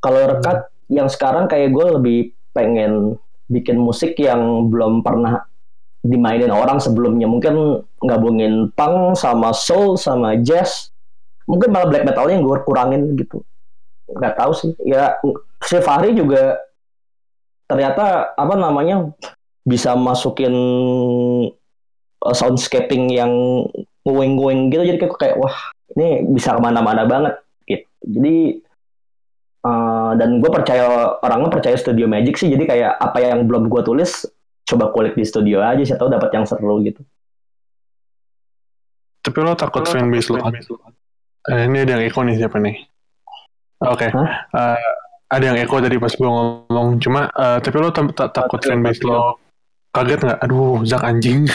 Kalau 0.00 0.20
rekat 0.24 0.68
yang 0.92 1.08
sekarang 1.08 1.48
kayak 1.48 1.72
gue 1.72 1.86
lebih 2.00 2.18
pengen 2.52 3.16
bikin 3.48 3.76
musik 3.76 4.16
yang 4.16 4.68
belum 4.72 5.04
pernah 5.04 5.44
dimainin 6.04 6.52
orang 6.52 6.80
sebelumnya. 6.80 7.24
Mungkin 7.24 7.80
gabungin 8.04 8.68
punk 8.76 9.16
sama 9.16 9.52
soul 9.56 9.96
sama 9.96 10.36
jazz. 10.40 10.92
Mungkin 11.48 11.72
malah 11.72 11.88
black 11.92 12.04
metalnya 12.08 12.40
yang 12.40 12.44
gue 12.44 12.58
kurangin 12.64 13.02
gitu. 13.16 13.40
Nggak 14.08 14.36
tahu 14.36 14.52
sih. 14.52 14.72
Ya 14.84 15.16
si 15.64 15.80
Fahri 15.80 16.12
juga 16.12 16.60
ternyata 17.64 18.36
apa 18.36 18.54
namanya 18.56 19.08
bisa 19.64 19.96
masukin 19.96 20.52
uh, 22.24 22.34
soundscaping 22.34 23.12
yang 23.12 23.30
nguing-nguing 24.04 24.72
gitu 24.72 24.82
jadi 24.84 24.98
kayak, 25.00 25.14
kayak 25.20 25.36
wah 25.36 25.56
ini 25.96 26.24
bisa 26.32 26.56
ke 26.56 26.60
mana-mana 26.60 27.04
banget 27.04 27.34
gitu 27.68 27.86
jadi 28.04 28.36
uh, 29.64 30.12
dan 30.16 30.40
gue 30.40 30.50
percaya 30.50 31.16
orangnya 31.20 31.52
percaya 31.52 31.76
Studio 31.76 32.08
Magic 32.08 32.40
sih 32.40 32.48
jadi 32.48 32.64
kayak 32.64 32.92
apa 32.96 33.18
yang 33.20 33.44
belum 33.44 33.68
gue 33.68 33.82
tulis 33.84 34.28
coba 34.64 34.88
kulik 34.96 35.12
di 35.12 35.28
studio 35.28 35.60
aja 35.60 35.84
siapa 35.84 36.00
tahu 36.00 36.10
dapat 36.16 36.30
yang 36.32 36.44
seru 36.48 36.80
gitu 36.80 37.04
Tapi 39.24 39.40
lo 39.40 39.56
takut 39.56 39.88
fanbase 39.88 40.28
lo. 40.28 40.44
Eh, 41.48 41.64
ini 41.64 41.80
ada 41.80 41.96
yang 41.96 42.04
echo 42.04 42.20
nih 42.20 42.36
siapa 42.36 42.60
nih? 42.60 42.76
Oke. 43.80 44.12
Hah? 44.12 44.30
Eh, 44.52 44.88
ada 45.32 45.44
yang 45.48 45.56
echo 45.56 45.80
tadi 45.80 45.96
pas 45.96 46.12
gue 46.12 46.28
ngomong. 46.28 47.00
Cuma 47.00 47.32
eh, 47.32 47.58
tapi 47.64 47.76
lo 47.80 47.88
ta- 47.88 48.12
ta- 48.12 48.28
takut 48.28 48.60
fanbase 48.60 49.00
lo 49.00 49.40
kaget 49.94 50.20
nggak? 50.20 50.38
Aduh, 50.42 50.82
Zak 50.82 51.02
anjing. 51.02 51.46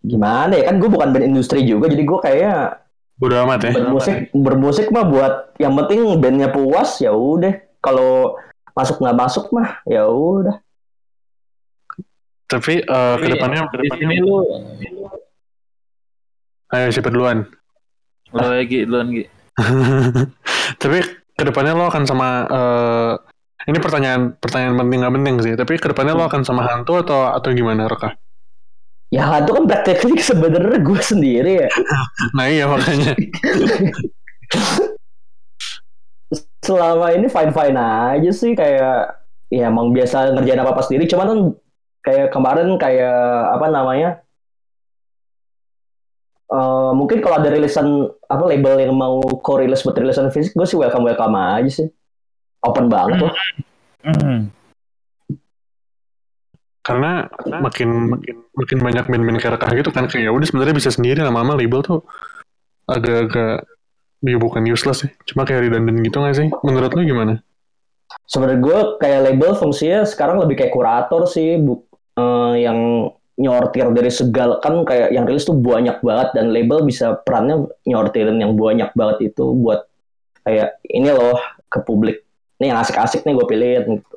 gimana 0.00 0.54
ya 0.54 0.70
kan 0.70 0.78
gue 0.78 0.86
bukan 0.86 1.10
band 1.10 1.26
industri 1.26 1.66
juga 1.66 1.90
jadi 1.90 2.02
gue 2.02 2.18
kayak 2.22 2.62
Bodo 3.16 3.34
amat 3.42 3.58
ya. 3.64 3.72
bermusik 3.74 4.16
bermusik 4.30 4.86
mah 4.92 5.02
buat 5.02 5.32
yang 5.56 5.74
penting 5.74 6.04
bandnya 6.20 6.46
puas 6.46 7.00
ya 7.00 7.10
udah 7.10 7.58
kalau 7.80 8.38
masuk 8.70 9.02
nggak 9.02 9.16
masuk 9.16 9.50
mah 9.50 9.82
ya 9.82 10.06
udah 10.06 10.62
Tapi 12.46 12.78
eh, 12.78 13.14
Tapi 13.18 13.18
ke 13.18 13.28
depannya, 13.34 13.66
di 13.74 13.90
sini 13.90 14.22
lu 14.22 14.46
ayo 16.68 16.86
siapa 16.88 17.10
duluan? 17.10 17.42
lu 18.30 18.46
lagi 18.46 18.86
duluan 18.86 19.10
Gi. 19.10 19.24
tapi 20.82 20.98
ke 21.34 21.42
depannya 21.42 21.74
lo 21.74 21.90
akan 21.90 22.04
sama 22.06 22.28
eh, 22.46 23.12
ini 23.66 23.78
pertanyaan 23.82 24.38
pertanyaan 24.38 24.74
penting 24.78 24.98
nggak 25.02 25.14
penting 25.18 25.34
sih. 25.42 25.54
Tapi 25.58 25.72
ke 25.78 25.90
depannya 25.90 26.14
lo 26.14 26.24
akan 26.26 26.42
sama 26.46 26.62
hantu 26.66 27.02
atau 27.02 27.34
atau 27.34 27.50
gimana 27.50 27.90
Reka? 27.90 28.14
ya 29.06 29.38
itu 29.38 29.50
kan 29.54 29.64
prakteknya 29.70 30.18
sebenarnya 30.18 30.78
gue 30.82 31.00
sendiri 31.00 31.52
ya 31.62 31.68
Nah 32.36 32.46
iya 32.50 32.66
makanya. 32.66 33.14
selama 36.66 37.14
ini 37.14 37.30
fine 37.30 37.54
fine 37.54 37.78
aja 37.78 38.30
sih 38.34 38.58
kayak 38.58 39.22
ya 39.46 39.70
emang 39.70 39.94
biasa 39.94 40.34
ngerjain 40.34 40.58
apa 40.58 40.74
apa 40.74 40.82
sendiri 40.82 41.06
cuman 41.06 41.26
kan 41.30 41.40
kayak 42.02 42.34
kemarin 42.34 42.74
kayak 42.74 43.22
apa 43.54 43.66
namanya 43.70 44.10
eh, 46.50 46.90
mungkin 46.98 47.22
kalau 47.22 47.38
ada 47.38 47.54
rilisan 47.54 48.10
apa 48.26 48.42
label 48.42 48.82
yang 48.82 48.98
mau 48.98 49.22
co-release 49.22 49.86
buat 49.86 49.94
rilisan 49.94 50.34
fisik 50.34 50.58
gue 50.58 50.66
sih 50.66 50.74
welcome 50.74 51.06
welcome 51.06 51.38
aja 51.38 51.70
sih 51.70 51.86
open 52.66 52.90
banget 52.90 53.22
loh 53.22 53.34
Hmm. 54.06 54.54
karena 56.86 57.26
makin 57.58 58.14
makin 58.14 58.36
makin 58.54 58.78
banyak 58.78 59.04
band-band 59.10 59.38
kayak 59.42 59.58
Reka 59.58 59.74
gitu 59.82 59.90
kan 59.90 60.06
kayak 60.06 60.30
ya 60.30 60.30
udah 60.30 60.46
sebenarnya 60.46 60.78
bisa 60.78 60.94
sendiri 60.94 61.26
lama-lama 61.26 61.58
label 61.58 61.82
tuh 61.82 62.06
agak-agak 62.86 63.66
dia 64.22 64.38
bukan 64.38 64.62
useless 64.62 65.02
sih 65.02 65.10
cuma 65.26 65.42
kayak 65.42 65.66
redundant 65.66 65.98
gitu 66.06 66.22
nggak 66.22 66.36
sih? 66.38 66.48
Menurut 66.62 66.94
lu 66.94 67.02
gimana? 67.02 67.42
Sebenarnya 68.30 68.62
gue 68.62 68.78
kayak 69.02 69.20
label 69.26 69.50
fungsinya 69.58 70.06
sekarang 70.06 70.38
lebih 70.38 70.62
kayak 70.62 70.70
kurator 70.70 71.26
sih 71.26 71.58
bu 71.58 71.82
eh, 72.14 72.62
yang 72.62 73.10
nyortir 73.36 73.90
dari 73.90 74.08
segala 74.14 74.62
kan 74.62 74.86
kayak 74.86 75.10
yang 75.10 75.26
rilis 75.26 75.44
tuh 75.44 75.58
banyak 75.58 75.98
banget 76.00 76.28
dan 76.38 76.54
label 76.54 76.86
bisa 76.86 77.18
perannya 77.26 77.66
nyortirin 77.84 78.38
yang 78.38 78.54
banyak 78.54 78.88
banget 78.94 79.34
itu 79.34 79.50
buat 79.50 79.84
kayak 80.46 80.78
ini 80.88 81.10
loh 81.10 81.36
ke 81.68 81.82
publik 81.82 82.25
ini 82.56 82.72
yang 82.72 82.78
asik-asik 82.80 83.22
nih 83.24 83.34
gue 83.36 83.46
pilihin 83.46 83.84
gitu. 84.00 84.16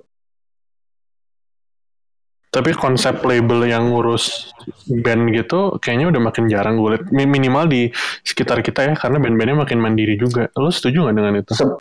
tapi 2.50 2.74
konsep 2.74 3.22
label 3.22 3.62
yang 3.70 3.94
ngurus 3.94 4.50
band 4.90 5.30
gitu 5.38 5.78
kayaknya 5.78 6.10
udah 6.10 6.22
makin 6.34 6.50
jarang 6.50 6.82
gue 6.82 6.98
liat. 6.98 7.06
Mi- 7.14 7.30
minimal 7.30 7.70
di 7.70 7.94
sekitar 8.26 8.66
kita 8.66 8.90
ya 8.90 8.94
karena 8.98 9.22
band-bandnya 9.22 9.54
makin 9.54 9.78
mandiri 9.78 10.18
juga. 10.18 10.50
Lo 10.58 10.74
setuju 10.74 11.06
nggak 11.06 11.16
dengan 11.16 11.34
itu? 11.38 11.54
Se- 11.54 11.78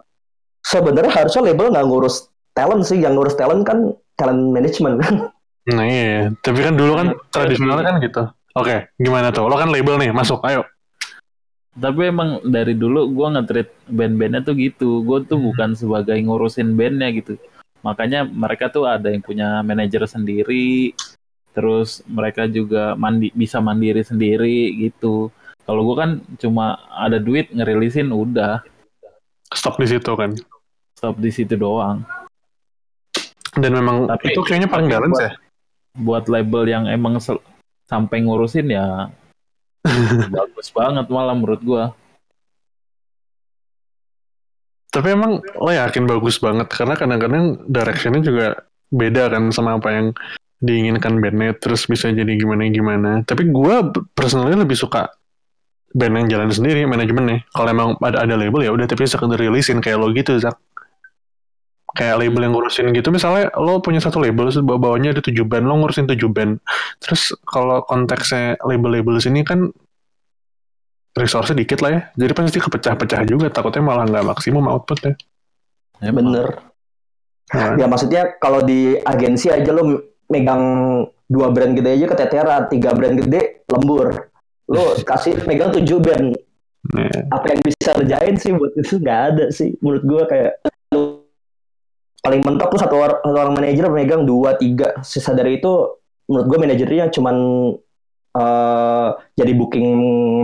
sebenarnya 0.68 1.08
harusnya 1.08 1.42
label 1.48 1.72
nggak 1.72 1.86
ngurus 1.88 2.28
talent 2.52 2.84
sih. 2.84 3.00
Yang 3.00 3.12
ngurus 3.16 3.34
talent 3.40 3.64
kan 3.64 3.96
talent 4.20 4.52
management 4.52 4.96
kan? 5.00 5.14
Nah 5.72 5.84
iya. 5.88 6.28
Tapi 6.44 6.60
kan 6.60 6.76
dulu 6.76 6.92
kan 7.00 7.06
tradisionalnya 7.32 7.84
kan 7.88 7.96
gitu. 8.04 8.22
Oke 8.52 8.92
gimana 9.00 9.32
tuh? 9.32 9.48
Lo 9.48 9.56
kan 9.56 9.72
label 9.72 9.96
nih 9.96 10.12
masuk 10.12 10.44
ayo 10.44 10.68
Tapi 11.78 12.10
emang 12.10 12.42
dari 12.42 12.74
dulu 12.74 13.06
gue 13.14 13.26
nge-treat 13.38 13.68
band-bandnya 13.86 14.42
tuh 14.42 14.54
gitu. 14.58 15.06
Gue 15.06 15.22
tuh 15.22 15.38
bukan 15.38 15.78
sebagai 15.78 16.18
ngurusin 16.18 16.74
bandnya 16.74 17.14
gitu. 17.14 17.38
Makanya 17.86 18.26
mereka 18.26 18.66
tuh 18.66 18.90
ada 18.90 19.14
yang 19.14 19.22
punya 19.22 19.62
manajer 19.62 20.02
sendiri. 20.10 20.90
Terus 21.54 22.02
mereka 22.10 22.50
juga 22.50 22.98
mandi 22.98 23.30
bisa 23.30 23.62
mandiri 23.62 24.02
sendiri 24.02 24.74
gitu. 24.82 25.30
Kalau 25.62 25.84
gue 25.86 25.96
kan 26.00 26.10
cuma 26.40 26.80
ada 26.90 27.20
duit 27.22 27.52
ngerilisin 27.54 28.10
udah 28.10 28.64
stop 29.52 29.80
di 29.80 29.86
situ 29.88 30.12
kan 30.12 30.32
stop 30.96 31.16
di 31.20 31.30
situ 31.32 31.54
doang. 31.56 32.04
dan 33.58 33.74
memang 33.74 34.06
Tapi- 34.06 34.30
itu 34.30 34.40
kayaknya 34.46 34.70
paling 34.70 34.86
balance 34.86 35.18
buat- 35.18 35.26
ya 35.26 35.32
Buat 35.98 36.24
label 36.30 36.62
yang 36.68 36.84
emang 36.86 37.18
sampai 37.90 38.22
ngurusin 38.22 38.70
ya 38.70 39.10
bagus 40.32 40.68
banget 40.72 41.06
malah 41.08 41.34
menurut 41.34 41.62
gue. 41.64 41.84
Tapi 44.88 45.08
emang 45.12 45.44
lo 45.44 45.70
yakin 45.70 46.08
bagus 46.08 46.40
banget 46.40 46.66
karena 46.72 46.96
kadang-kadang 46.96 47.60
directionnya 47.68 48.22
juga 48.24 48.46
beda 48.88 49.28
kan 49.28 49.52
sama 49.52 49.76
apa 49.76 49.88
yang 49.92 50.06
diinginkan 50.58 51.22
bandnya 51.22 51.54
terus 51.54 51.86
bisa 51.86 52.10
jadi 52.10 52.34
gimana-gimana. 52.34 53.22
Tapi 53.22 53.46
gua 53.52 53.84
personally 54.16 54.58
lebih 54.58 54.74
suka 54.74 55.12
band 55.94 56.24
yang 56.24 56.28
jalan 56.28 56.50
sendiri 56.50 56.84
manajemennya. 56.88 57.46
Kalau 57.52 57.68
emang 57.68 57.88
ada 58.02 58.24
ada 58.26 58.34
label 58.34 58.64
ya 58.64 58.72
udah 58.74 58.86
tapi 58.90 59.06
sekedar 59.06 59.38
rilisin 59.38 59.78
kayak 59.78 59.98
lo 60.00 60.10
gitu 60.12 60.36
Zak. 60.40 60.58
Kayak 61.98 62.22
label 62.22 62.46
yang 62.46 62.54
ngurusin 62.54 62.94
gitu 62.94 63.10
misalnya 63.10 63.50
lo 63.58 63.82
punya 63.82 63.98
satu 63.98 64.22
label 64.22 64.46
terus 64.46 64.62
bawa 64.62 64.78
bawahnya 64.78 65.18
ada 65.18 65.22
tujuh 65.22 65.42
band 65.42 65.66
lo 65.66 65.74
ngurusin 65.82 66.06
tujuh 66.06 66.30
band 66.30 66.62
terus 67.02 67.34
kalau 67.42 67.82
konteksnya 67.82 68.54
label-label 68.62 69.18
sini 69.18 69.42
kan 69.42 69.74
resource 71.18 71.50
dikit 71.50 71.82
lah 71.82 71.90
ya 71.90 72.00
jadi 72.14 72.32
pasti 72.38 72.62
kepecah-pecah 72.62 73.26
juga 73.26 73.50
takutnya 73.50 73.82
malah 73.82 74.06
nggak 74.06 74.22
maksimum 74.30 74.70
outputnya 74.70 75.18
Emang. 76.02 76.30
Bener. 76.30 76.48
Nah, 77.48 77.74
Ya 77.80 77.86
maksudnya 77.88 78.36
kalau 78.38 78.60
di 78.62 79.00
agensi 79.02 79.48
aja 79.48 79.72
lo 79.72 80.04
megang 80.28 80.62
dua 81.28 81.48
brand 81.48 81.72
gede 81.72 81.96
aja 81.96 82.06
keteteran, 82.12 82.68
tiga 82.68 82.92
brand 82.92 83.16
gede 83.24 83.64
lembur. 83.72 84.28
Lo 84.68 84.94
kasih 85.08 85.42
megang 85.48 85.72
tujuh 85.72 85.98
brand, 85.98 86.36
nah, 86.92 87.20
apa 87.32 87.46
yang 87.56 87.60
bisa 87.64 87.96
kerjain 87.96 88.36
sih 88.36 88.52
buat 88.52 88.72
itu 88.76 89.00
nggak 89.00 89.20
ada 89.34 89.44
sih. 89.48 89.74
Menurut 89.80 90.04
gua 90.04 90.22
kayak 90.28 90.60
paling 92.28 92.44
mentok 92.44 92.68
tuh 92.76 92.80
satu 92.84 92.94
orang, 93.00 93.18
satu 93.24 93.38
orang 93.40 93.54
manajer 93.56 93.88
megang 93.88 94.28
dua 94.28 94.60
tiga. 94.60 95.00
Sisa 95.00 95.32
dari 95.32 95.56
itu 95.56 95.96
menurut 96.28 96.44
gua 96.44 96.58
manajernya 96.60 97.08
cuman 97.08 97.36
eh, 98.36 99.08
jadi 99.32 99.52
booking 99.56 99.88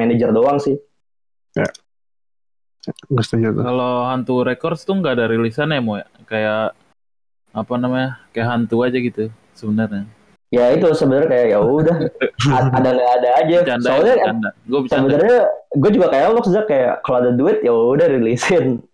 manager 0.00 0.32
doang 0.32 0.56
sih. 0.56 0.80
gue 2.84 3.24
setuju 3.24 3.56
tuh. 3.56 3.64
Kalau 3.64 4.08
hantu 4.12 4.44
records 4.44 4.84
tuh 4.84 4.96
nggak 5.00 5.16
ada 5.16 5.24
rilisannya 5.28 5.80
mau 5.80 5.96
ya? 6.00 6.04
Kayak 6.28 6.76
apa 7.52 7.74
namanya? 7.80 8.20
Kayak 8.32 8.48
hantu 8.56 8.84
aja 8.84 8.96
gitu 9.00 9.32
sebenarnya. 9.56 10.04
Ya 10.52 10.68
itu 10.72 10.84
sebenarnya 10.92 11.28
kayak 11.32 11.46
ya 11.52 11.58
udah 11.64 11.96
ada 12.76 12.88
nggak 12.92 13.12
ada 13.20 13.28
aja. 13.40 13.56
Bercanda, 13.64 13.88
Soalnya 13.88 14.14
bercanda. 14.20 14.50
Gue 14.68 14.80
bercanda. 14.84 15.00
sebenarnya 15.00 15.38
gue 15.74 15.90
juga 15.96 16.06
kayak 16.12 16.26
lo 16.28 16.40
Zak, 16.44 16.66
kayak 16.68 16.92
kalau 17.00 17.16
ada 17.24 17.32
duit 17.32 17.58
ya 17.64 17.72
udah 17.72 18.06
rilisin 18.08 18.84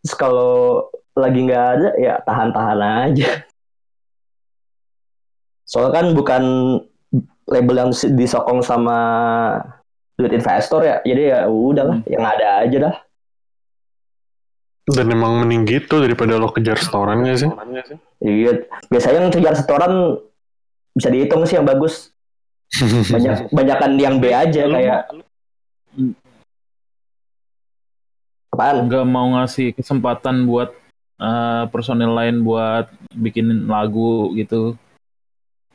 terus 0.00 0.16
kalau 0.16 0.88
lagi 1.18 1.38
nggak 1.46 1.64
ada 1.76 1.88
ya 1.98 2.14
tahan-tahan 2.22 2.80
aja. 2.80 3.30
Soalnya 5.66 5.92
kan 6.02 6.06
bukan 6.14 6.42
label 7.46 7.76
yang 7.78 7.90
disokong 7.94 8.62
sama 8.62 8.98
duit 10.18 10.34
investor 10.34 10.82
ya. 10.82 10.96
Jadi 11.02 11.22
ya 11.30 11.46
udahlah 11.46 12.02
yang 12.06 12.24
ada 12.26 12.66
aja 12.66 12.76
dah. 12.90 12.96
Dan 14.90 15.06
emang 15.14 15.46
mending 15.46 15.70
gitu 15.70 16.02
daripada 16.02 16.34
lo 16.34 16.50
kejar 16.50 16.74
setorannya 16.74 17.34
sih? 17.38 17.50
Iya 18.18 18.66
biasanya 18.90 19.30
yang 19.30 19.34
kejar 19.34 19.54
setoran 19.54 20.18
bisa 20.94 21.08
dihitung 21.14 21.46
sih 21.46 21.54
yang 21.58 21.66
bagus. 21.66 22.10
Banyak 23.10 23.46
banyakan 23.56 23.90
yang 23.98 24.18
B 24.18 24.30
aja 24.34 24.66
Lu 24.66 24.74
kayak 24.74 25.10
apaan? 28.50 28.90
Nggak 28.90 29.06
mau 29.06 29.26
ngasih 29.38 29.78
kesempatan 29.78 30.44
buat 30.50 30.79
eh, 31.20 31.64
personil 31.68 32.16
lain 32.16 32.40
buat 32.40 32.88
bikin 33.12 33.68
lagu 33.68 34.32
gitu 34.34 34.74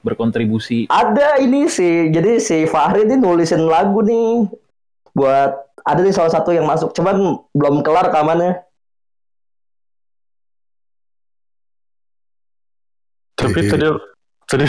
berkontribusi. 0.01 0.89
Ada 0.89 1.41
ini 1.41 1.65
sih, 1.65 2.10
jadi 2.13 2.38
si 2.38 2.65
Fahri 2.69 3.10
ini 3.10 3.17
nulisin 3.17 3.65
lagu 3.65 4.05
nih 4.05 4.45
buat 5.17 5.65
ada 5.86 6.01
nih 6.01 6.13
salah 6.13 6.34
satu 6.34 6.53
yang 6.53 6.65
masuk, 6.65 6.93
cuman 6.93 7.41
belum 7.53 7.81
kelar 7.86 8.10
rekamannya. 8.10 8.65
tapi 13.36 13.60
tadi 13.67 13.86
tadi 14.47 14.65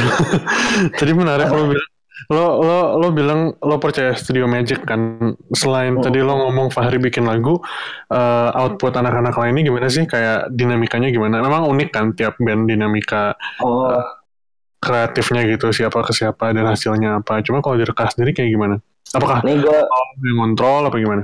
tadi 0.98 1.12
menarik 1.14 1.48
lo 1.48 1.70
bilang 1.72 1.90
lo 2.26 2.58
lo 2.64 2.78
lo 2.96 3.08
bilang 3.12 3.54
lo 3.60 3.76
percaya 3.76 4.16
Studio 4.16 4.48
Magic 4.48 4.82
kan? 4.82 5.32
Selain 5.52 5.94
Hmm. 5.94 6.02
tadi 6.02 6.24
lo 6.24 6.34
ngomong 6.34 6.72
Fahri 6.72 6.96
bikin 6.96 7.24
lagu 7.24 7.60
eh, 8.08 8.50
output 8.56 8.96
anak-anak 8.96 9.36
lainnya 9.36 9.62
gimana 9.62 9.86
sih? 9.86 10.04
Kayak 10.04 10.50
dinamikanya 10.50 11.12
gimana? 11.12 11.38
Memang 11.38 11.68
unik 11.68 11.88
kan 11.92 12.06
tiap 12.12 12.40
band 12.40 12.66
dinamika 12.66 13.36
Oh, 13.60 14.00
kreatifnya 14.76 15.44
gitu 15.46 15.72
siapa 15.72 16.02
ke 16.02 16.12
siapa 16.12 16.52
dan 16.52 16.66
hasilnya 16.66 17.20
apa. 17.20 17.40
Cuma 17.44 17.60
kalau 17.60 17.78
Reka 17.78 18.12
sendiri 18.12 18.32
kayak 18.32 18.50
gimana? 18.50 18.76
Apakah 19.14 19.44
nih 19.46 19.62
lo 19.62 19.86
yang 20.24 20.38
kontrol 20.40 20.82
apa 20.88 20.96
gimana? 20.98 21.22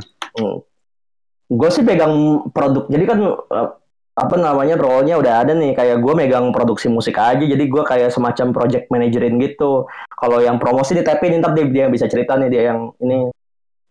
Gue 1.53 1.69
sih 1.69 1.85
pegang 1.85 2.15
produk. 2.55 2.89
Jadi 2.89 3.05
kan 3.05 3.19
eh, 3.21 3.69
apa 4.13 4.37
namanya 4.37 4.77
role-nya 4.77 5.17
udah 5.17 5.35
ada 5.45 5.53
nih. 5.57 5.73
Kayak 5.73 6.05
gue 6.05 6.13
megang 6.13 6.53
produksi 6.53 6.93
musik 6.93 7.17
aja. 7.17 7.41
Jadi 7.41 7.65
gue 7.65 7.83
kayak 7.83 8.13
semacam 8.13 8.53
project 8.53 8.93
managerin 8.93 9.41
gitu. 9.41 9.89
Kalau 10.13 10.39
yang 10.41 10.61
promosi 10.61 10.93
di 10.93 11.05
tapi 11.05 11.33
ntar 11.41 11.57
dia, 11.57 11.65
dia 11.69 11.83
yang 11.89 11.95
bisa 11.95 12.07
cerita 12.09 12.37
nih 12.37 12.49
dia 12.53 12.63
yang 12.73 12.93
ini. 13.01 13.33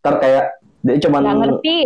Ntar 0.05 0.15
kayak 0.21 0.43
dia 0.81 0.95
cuman 1.01 1.21
Nggak 1.25 1.39
ngerti. 1.41 1.77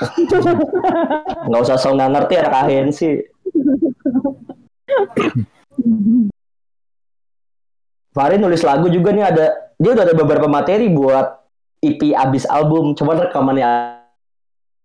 nggak 1.50 1.60
usah 1.60 1.76
so 1.76 1.92
nggak 1.92 2.12
ngerti 2.16 2.34
anak 2.40 2.54
agensi. 2.64 3.10
Fahri 8.10 8.36
nulis 8.42 8.64
lagu 8.66 8.90
juga 8.90 9.14
nih 9.14 9.24
ada 9.24 9.46
dia 9.80 9.90
udah 9.96 10.04
ada 10.04 10.16
beberapa 10.18 10.50
materi 10.50 10.90
buat 10.90 11.40
EP 11.80 12.12
abis 12.12 12.44
album 12.44 12.92
cuman 12.92 13.28
rekamannya 13.28 13.99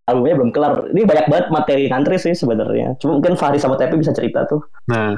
albumnya 0.05 0.37
belum 0.37 0.51
kelar 0.53 0.73
ini 0.93 1.01
banyak 1.01 1.25
banget 1.27 1.45
materi 1.49 1.85
country 1.89 2.17
sih 2.21 2.33
sebenarnya 2.37 2.93
cuma 3.01 3.17
mungkin 3.17 3.33
Fahri 3.33 3.57
sama 3.57 3.77
Tepi 3.77 3.97
bisa 3.97 4.13
cerita 4.13 4.45
tuh 4.45 4.61
nah 4.85 5.17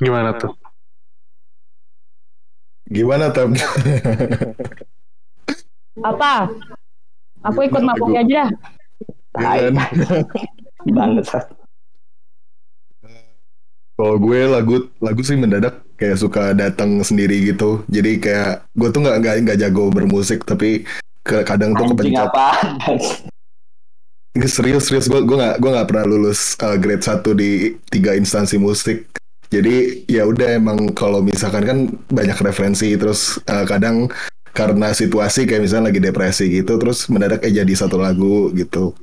gimana 0.00 0.32
tuh 0.36 0.52
Gimana 2.88 3.28
tem? 3.28 3.52
Apa? 6.00 6.48
Aku 7.44 7.60
ikut 7.60 7.84
mabuk 7.84 8.16
aja 8.16 8.48
dah. 8.48 8.50
Tai. 9.36 9.60
banget 10.96 11.24
Kalau 13.98 14.16
gue 14.16 14.40
lagu 14.46 14.88
lagu 15.04 15.20
sih 15.20 15.36
mendadak 15.36 15.84
kayak 16.00 16.16
suka 16.16 16.56
datang 16.56 17.04
sendiri 17.04 17.52
gitu. 17.52 17.84
Jadi 17.92 18.24
kayak 18.24 18.64
gue 18.72 18.88
tuh 18.88 19.04
nggak 19.04 19.16
nggak 19.20 19.34
nggak 19.44 19.58
jago 19.60 19.92
bermusik 19.92 20.48
tapi 20.48 20.86
ke- 21.26 21.44
kadang 21.44 21.76
tuh 21.76 21.92
kepencet. 21.92 22.24
apa 22.24 22.56
Serius 24.46 24.86
serius 24.86 25.10
gue 25.10 25.18
gue 25.24 25.36
nggak 25.36 25.58
gue 25.58 25.70
nggak 25.74 25.88
pernah 25.88 26.04
lulus 26.06 26.54
uh, 26.62 26.78
grade 26.78 27.02
1 27.02 27.24
di 27.34 27.74
tiga 27.90 28.14
instansi 28.14 28.54
musik. 28.60 29.10
Jadi 29.48 30.04
ya 30.06 30.28
udah 30.28 30.60
emang 30.60 30.92
kalau 30.92 31.24
misalkan 31.24 31.64
kan 31.64 31.78
banyak 32.12 32.36
referensi 32.38 32.92
terus 32.94 33.40
uh, 33.48 33.64
kadang 33.64 34.12
karena 34.52 34.92
situasi 34.92 35.48
kayak 35.48 35.64
misalnya 35.64 35.90
lagi 35.90 36.00
depresi 36.02 36.44
gitu 36.52 36.76
terus 36.76 37.08
mendadak 37.08 37.42
eh 37.42 37.50
jadi 37.50 37.72
satu 37.74 37.98
lagu 37.98 38.52
gitu. 38.54 38.94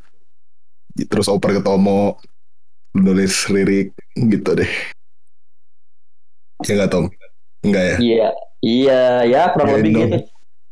Terus 0.96 1.28
oper 1.28 1.60
ke 1.60 1.62
Tomo 1.66 2.22
nulis 2.96 3.50
lirik 3.52 3.92
gitu 4.16 4.56
deh. 4.56 4.72
Ya 6.64 6.72
nggak 6.80 6.92
Tom? 6.94 7.12
Enggak 7.66 7.84
ya? 7.84 7.96
iya 7.98 8.28
iya 8.62 9.02
ya 9.26 9.42
kurang 9.52 9.82
lebih 9.82 9.92
gitu 9.98 10.18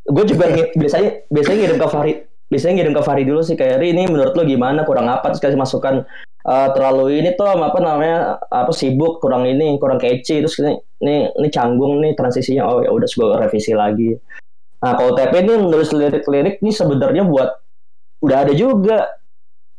gue 0.04 0.26
juga 0.28 0.46
biasanya 0.76 1.10
biasanya 1.32 1.58
ngirim 1.64 1.78
ke 1.80 1.88
Fahri 1.88 2.14
biasanya 2.54 2.86
ngirim 2.86 2.94
ke 2.94 3.02
Fahri 3.02 3.26
dulu 3.26 3.42
sih 3.42 3.58
kayak 3.58 3.82
Ri 3.82 3.98
ini 3.98 4.06
menurut 4.06 4.38
lo 4.38 4.46
gimana? 4.46 4.86
Kurang 4.86 5.10
apa? 5.10 5.34
Terus 5.34 5.42
kasih 5.42 5.58
masukan 5.58 6.06
Eh, 6.44 6.70
terlalu 6.76 7.24
ini 7.24 7.40
tuh 7.40 7.48
apa 7.48 7.80
namanya 7.80 8.36
apa 8.52 8.68
sibuk 8.76 9.24
kurang 9.24 9.48
ini 9.48 9.80
kurang 9.80 9.96
kece 9.96 10.44
terus 10.44 10.60
ini 10.60 10.76
ini, 11.00 11.32
ini 11.40 11.48
canggung 11.48 12.04
nih 12.04 12.20
transisinya. 12.20 12.68
Oh 12.68 12.84
ya 12.84 12.92
udah 12.92 13.08
gue 13.08 13.28
revisi 13.40 13.72
lagi. 13.72 14.12
Nah 14.84 14.92
kalau 15.00 15.16
TP 15.16 15.40
ini 15.40 15.56
nulis 15.56 15.96
lirik-lirik 15.96 16.60
ini 16.60 16.76
sebenarnya 16.76 17.24
buat 17.24 17.48
udah 18.20 18.38
ada 18.44 18.52
juga 18.52 19.08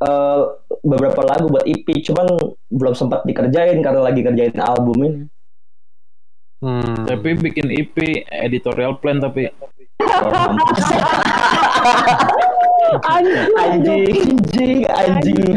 eh, 0.08 0.40
beberapa 0.80 1.20
lagu 1.28 1.52
buat 1.52 1.68
EP 1.68 1.84
cuman 1.84 2.32
belum 2.72 2.96
sempat 2.96 3.28
dikerjain 3.28 3.84
karena 3.84 4.00
lagi 4.00 4.24
kerjain 4.24 4.56
album 4.56 4.98
ini. 5.04 5.20
Hmm. 6.64 7.04
tapi 7.04 7.36
bikin 7.36 7.68
EP 7.68 8.24
editorial 8.24 8.96
plan 8.96 9.20
tapi 9.20 9.52
Anjing. 13.04 13.52
anjing 13.60 14.80
anjing 14.88 15.52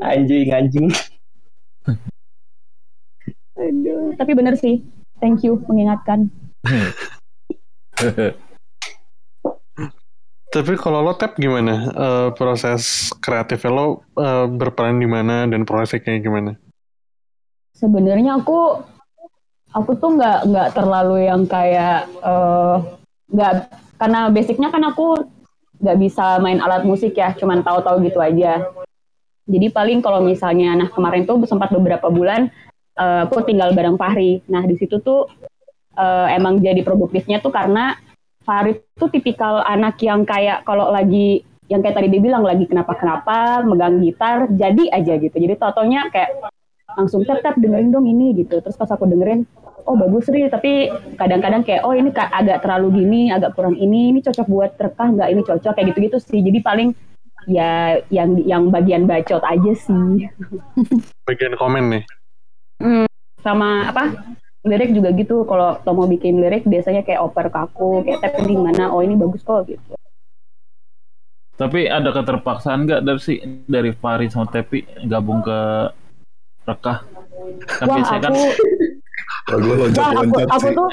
anjing 0.00 0.48
anjing 0.52 0.88
Aduh. 3.60 4.16
Tapi 4.16 4.32
bener 4.32 4.56
sih. 4.56 4.80
Thank 5.20 5.44
you 5.44 5.60
mengingatkan. 5.68 6.32
Tapi 10.50 10.72
kalau 10.80 11.04
lo 11.04 11.14
tap 11.14 11.36
gimana? 11.36 11.92
Eh, 11.92 12.28
proses 12.34 13.12
kreatifnya 13.20 13.70
lo 13.70 14.02
eh, 14.16 14.48
berperan 14.48 14.98
di 14.98 15.06
mana 15.06 15.46
dan 15.46 15.68
prosesnya 15.68 16.18
gimana? 16.18 16.56
Sebenarnya 17.76 18.40
aku 18.40 18.80
aku 19.70 19.90
tuh 20.00 20.18
nggak 20.18 20.50
nggak 20.50 20.68
terlalu 20.74 21.28
yang 21.28 21.44
kayak 21.46 22.08
eh, 22.24 22.76
nggak 23.30 23.52
karena 24.00 24.32
basicnya 24.32 24.72
kan 24.72 24.80
aku 24.88 25.28
nggak 25.80 25.98
bisa 26.00 26.40
main 26.40 26.56
alat 26.64 26.88
musik 26.88 27.12
ya, 27.12 27.36
cuman 27.36 27.60
tahu-tahu 27.60 28.00
gitu 28.08 28.16
aja. 28.20 28.64
Jadi 29.44 29.66
paling 29.68 30.00
kalau 30.00 30.24
misalnya, 30.24 30.72
nah 30.72 30.88
kemarin 30.88 31.28
tuh 31.28 31.44
sempat 31.44 31.68
beberapa 31.68 32.08
bulan 32.08 32.48
eh, 32.96 33.20
aku 33.28 33.44
tinggal 33.44 33.76
bareng 33.76 34.00
Fahri. 34.00 34.40
Nah 34.48 34.64
di 34.64 34.80
situ 34.80 35.04
tuh 35.04 35.28
eh, 36.00 36.26
emang 36.32 36.64
jadi 36.64 36.80
produktifnya 36.80 37.44
tuh 37.44 37.52
karena 37.52 38.00
Fahri 38.40 38.80
tuh 38.96 39.12
tipikal 39.12 39.60
anak 39.60 40.00
yang 40.00 40.24
kayak 40.24 40.64
kalau 40.64 40.88
lagi 40.88 41.44
yang 41.70 41.86
kayak 41.86 42.02
tadi 42.02 42.08
dia 42.10 42.18
bilang 42.18 42.42
lagi 42.42 42.66
kenapa-kenapa 42.66 43.62
megang 43.62 44.02
gitar 44.02 44.50
jadi 44.50 44.90
aja 44.90 45.14
gitu 45.22 45.36
jadi 45.38 45.54
totonya 45.54 46.10
kayak 46.10 46.50
langsung 46.98 47.22
tap 47.22 47.38
tap 47.46 47.54
dengerin 47.54 47.94
dong 47.94 48.10
ini 48.10 48.34
gitu 48.42 48.58
terus 48.58 48.74
pas 48.74 48.90
aku 48.90 49.06
dengerin 49.06 49.46
oh 49.84 49.96
bagus 49.96 50.28
Ri 50.28 50.48
tapi 50.48 50.88
kadang-kadang 51.16 51.62
kayak 51.64 51.82
oh 51.84 51.94
ini 51.96 52.10
agak 52.12 52.64
terlalu 52.64 53.04
gini 53.04 53.32
agak 53.32 53.56
kurang 53.56 53.76
ini 53.76 54.14
ini 54.14 54.20
cocok 54.20 54.46
buat 54.48 54.72
rekah 54.76 55.08
nggak 55.16 55.28
ini 55.32 55.42
cocok 55.44 55.72
kayak 55.76 55.86
gitu-gitu 55.94 56.18
sih. 56.20 56.40
Jadi 56.40 56.58
paling 56.60 56.90
ya 57.48 58.00
yang 58.12 58.36
yang 58.44 58.62
bagian 58.68 59.08
bacot 59.08 59.40
aja 59.40 59.72
sih. 59.72 60.28
Bagian 61.28 61.56
komen 61.56 61.84
nih. 61.98 62.04
sama 63.40 63.88
apa? 63.88 64.36
Lirik 64.64 64.92
juga 64.92 65.12
gitu. 65.16 65.48
Kalau 65.48 65.80
Tomo 65.80 66.04
bikin 66.04 66.40
lirik 66.40 66.68
biasanya 66.68 67.00
kayak 67.00 67.24
oper 67.24 67.48
kaku 67.48 68.04
kayak 68.04 68.20
tap 68.20 68.36
ini 68.44 68.56
mana 68.56 68.92
oh 68.92 69.00
ini 69.00 69.16
bagus 69.16 69.40
kok 69.40 69.64
gitu. 69.64 69.96
Tapi 71.60 71.88
ada 71.88 72.08
keterpaksaan 72.12 72.88
nggak 72.88 73.00
dari 73.04 73.20
si 73.20 73.36
dari 73.68 73.92
Fahri 73.92 74.32
sama 74.32 74.48
Tepi 74.48 75.04
gabung 75.08 75.44
ke 75.44 75.92
rekah? 76.64 77.04
Kan 77.68 77.86
wah 77.88 77.96
biasanya 78.00 78.20
kan 78.20 78.32
aku 78.32 78.44
Gue 79.50 79.56
Wah, 79.58 79.66
aku, 79.66 79.78
loncat-loncat 79.82 80.48
aku 80.50 80.68
sih. 80.68 80.76
tuh, 80.76 80.88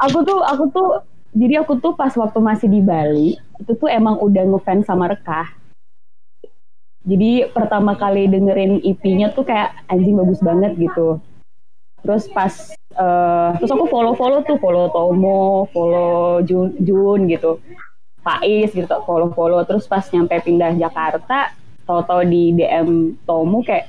aku 0.00 0.18
tuh, 0.24 0.38
aku 0.40 0.64
tuh, 0.72 0.88
jadi 1.36 1.54
aku 1.60 1.72
tuh 1.82 1.92
pas 1.92 2.12
waktu 2.16 2.38
masih 2.40 2.68
di 2.72 2.80
Bali, 2.80 3.36
itu 3.60 3.72
tuh 3.76 3.88
emang 3.90 4.16
udah 4.16 4.44
ngefans 4.48 4.88
sama 4.88 5.12
Rekah. 5.12 5.52
Jadi 7.08 7.48
pertama 7.52 7.96
kali 7.96 8.28
dengerin 8.28 8.84
EP-nya 8.84 9.32
tuh 9.32 9.44
kayak 9.48 9.72
anjing 9.88 10.16
bagus 10.16 10.40
banget 10.44 10.76
gitu. 10.76 11.20
Terus 12.04 12.28
pas, 12.30 12.52
eh, 12.76 13.50
terus 13.58 13.72
aku 13.72 13.88
follow-follow 13.88 14.44
tuh, 14.44 14.60
follow 14.60 14.92
Tomo, 14.92 15.66
follow 15.72 16.44
Jun, 16.44 16.76
Jun 16.84 17.24
gitu. 17.28 17.58
Faiz 18.20 18.70
gitu, 18.76 18.92
follow-follow. 19.08 19.64
Terus 19.64 19.88
pas 19.88 20.04
nyampe 20.12 20.36
pindah 20.44 20.76
Jakarta, 20.76 21.56
tau-tau 21.88 22.20
di 22.28 22.52
DM 22.52 23.16
Tomo 23.24 23.64
kayak, 23.64 23.88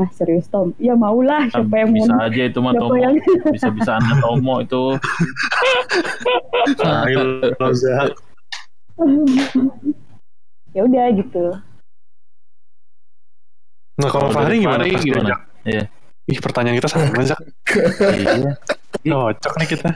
ah 0.00 0.08
serius 0.16 0.48
Tom? 0.48 0.72
Ya 0.80 0.96
maulah, 0.96 1.44
siapa 1.52 1.84
yang 1.84 1.92
mau 1.92 2.08
bisa 2.08 2.16
aja 2.16 2.42
itu 2.48 2.58
mah 2.64 2.72
Tomo. 2.72 2.96
yang 2.96 3.14
Bisa-bisa 3.52 4.00
anda 4.00 4.14
Tomo 4.24 4.64
itu. 4.64 4.84
Ya 10.70 10.86
udah 10.86 11.10
gitu 11.18 11.50
Nah 14.00 14.08
kalau 14.08 14.30
Fahri 14.32 14.64
gimana? 14.64 14.86
Fahri 14.86 14.96
gimana? 15.02 15.36
Iya. 15.66 15.84
Ih 16.30 16.38
pertanyaan 16.40 16.78
kita 16.80 16.88
sama 16.88 17.20
Zak. 17.26 17.40
iya. 18.16 18.56
Cocok 19.04 19.54
nih 19.60 19.68
kita. 19.76 19.90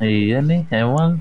Iya 0.00 0.38
nih, 0.40 0.64
emang. 0.72 1.20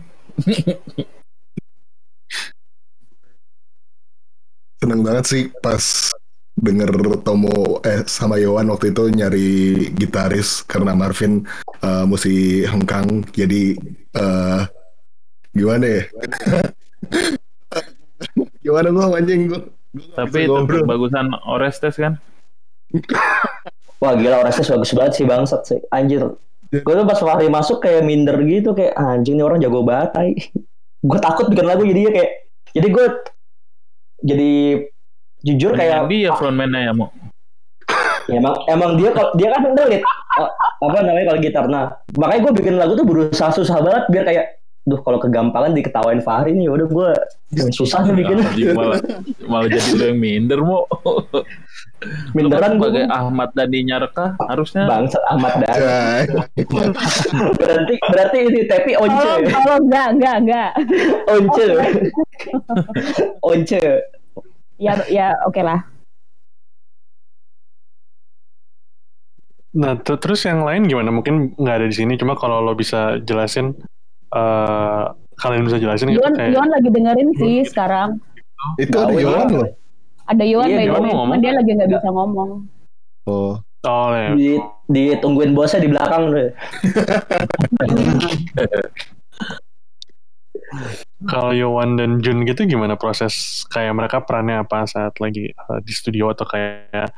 Seneng 4.79 5.01
banget 5.03 5.25
sih 5.27 5.43
pas 5.59 6.13
denger 6.53 6.93
Tomo 7.25 7.81
eh 7.81 8.05
sama 8.05 8.37
Yowan 8.37 8.69
waktu 8.69 8.93
itu 8.93 9.09
nyari 9.09 9.49
gitaris 9.97 10.61
karena 10.65 10.93
Marvin 10.93 11.41
eh, 11.81 12.05
mesti 12.05 12.65
hengkang 12.69 13.25
jadi 13.33 13.73
eh 14.13 14.61
gimana 15.53 15.85
ya 15.85 16.03
gimana 18.63 18.87
gua 18.89 19.17
anjing 19.17 19.49
gua 19.49 19.61
gua 19.61 19.69
nggak 19.93 20.17
Tapi 20.17 20.39
ngobrol. 20.49 20.89
bagusan 20.89 21.29
Orestes 21.45 22.01
kan? 22.01 22.17
Wah 24.01 24.17
gila 24.17 24.41
Orestes 24.41 24.73
bagus 24.73 24.89
banget 24.97 25.13
sih 25.21 25.25
bangsat 25.29 25.61
sih. 25.69 25.79
Anjir. 25.93 26.33
Gue 26.73 26.93
tuh 26.97 27.05
pas 27.05 27.21
Fahri 27.21 27.45
masuk 27.45 27.85
kayak 27.85 28.01
minder 28.01 28.33
gitu 28.41 28.73
kayak 28.73 28.97
anjing 28.97 29.37
nih 29.37 29.45
orang 29.45 29.61
jago 29.61 29.85
banget 29.85 30.09
tai. 30.17 30.33
gue 31.09 31.19
takut 31.21 31.45
bikin 31.51 31.67
lagu 31.67 31.85
jadinya 31.85 32.09
kayak 32.09 32.31
jadi 32.73 32.87
gue 32.89 33.05
jadi 34.23 34.51
jujur 35.43 35.75
kayak 35.75 36.07
dia 36.07 36.31
frontman-nya 36.33 36.89
ya, 36.89 36.93
Mo. 36.95 37.11
ya, 38.31 38.39
emang 38.39 38.55
emang 38.71 38.91
dia 38.95 39.11
dia 39.35 39.47
kan 39.51 39.61
ngelit 39.75 40.03
eh, 40.39 40.51
apa 40.79 40.97
namanya 41.03 41.25
kalau 41.35 41.39
gitar. 41.43 41.65
Nah 41.67 41.91
makanya 42.15 42.41
gue 42.49 42.53
bikin 42.63 42.75
lagu 42.79 42.95
tuh 42.95 43.03
berusaha 43.03 43.51
susah 43.51 43.83
banget 43.83 44.03
biar 44.07 44.23
kayak 44.23 44.45
duh 44.83 44.99
kalau 44.99 45.15
kegampangan 45.15 45.71
diketawain 45.71 46.19
Fahri 46.19 46.51
nih 46.59 46.67
udah 46.67 46.87
gue 46.91 47.09
susah 47.71 48.03
nih 48.03 48.19
bikin 48.19 48.43
malah, 48.75 48.99
malah 49.47 49.67
jadi 49.71 49.95
lo 49.95 50.03
yang 50.11 50.19
minder, 50.19 50.59
Mo. 50.59 50.83
minderan 52.35 52.59
kan 52.59 52.71
sebagai 52.75 53.03
gue 53.07 53.15
Ahmad 53.15 53.49
Dhani 53.55 53.79
Nyarka 53.87 54.35
harusnya. 54.43 54.83
Bangsat 54.83 55.23
Ahmad 55.31 55.55
Dhani. 55.63 56.35
Berarti 57.55 57.93
berarti 58.11 58.37
ini 58.43 58.61
Tepi 58.67 58.91
once. 58.99 59.23
Kalau 59.23 59.39
kalau 59.47 59.77
enggak 59.87 60.07
enggak 60.19 60.35
enggak. 60.43 60.71
Once. 61.31 61.67
Once 63.39 63.79
ya 64.77 64.93
ya 65.09 65.33
oke 65.45 65.61
lah 65.61 65.81
Nah 69.73 69.97
ter- 69.97 70.21
terus 70.21 70.45
yang 70.45 70.61
lain 70.61 70.85
gimana? 70.85 71.09
Mungkin 71.09 71.57
nggak 71.57 71.75
ada 71.81 71.87
di 71.89 71.97
sini. 71.97 72.13
Cuma 72.13 72.37
kalau 72.37 72.61
lo 72.61 72.77
bisa 72.77 73.17
jelasin, 73.25 73.73
eh 74.29 75.03
kalian 75.33 75.65
bisa 75.65 75.81
jelasin 75.81 76.13
gitu 76.13 76.21
Yon 76.21 76.33
kayak 76.37 76.53
Yon 76.53 76.69
lagi 76.69 76.89
dengerin 76.93 77.29
sih 77.37 77.55
sekarang 77.65 78.21
itu 78.77 78.93
ada 78.93 79.13
Yowan 79.13 79.47
lah. 79.49 79.65
loh 79.65 79.69
ada 80.29 80.43
Yon 80.45 80.67
Iya, 80.69 80.81
Yon 80.87 80.93
cuman 80.93 81.09
ngomong. 81.09 81.39
dia 81.41 81.51
lagi 81.51 81.71
nggak 81.73 81.89
bisa 81.89 82.07
ngomong 82.13 82.49
oh 83.25 83.57
oh 83.83 84.09
ya. 84.13 84.29
di 84.37 84.61
ditungguin 84.87 85.57
bosnya 85.57 85.81
di 85.81 85.89
belakang 85.89 86.29
deh. 86.31 86.49
Kalau 91.23 91.55
Yowan 91.55 91.95
dan 91.95 92.19
Jun 92.19 92.43
gitu 92.43 92.67
gimana 92.67 92.99
proses 92.99 93.63
kayak 93.71 93.95
mereka 93.95 94.19
perannya 94.23 94.61
apa 94.61 94.83
saat 94.83 95.15
lagi 95.17 95.51
eh, 95.51 95.79
di 95.81 95.93
studio 95.93 96.31
atau 96.31 96.43
kayak 96.43 97.11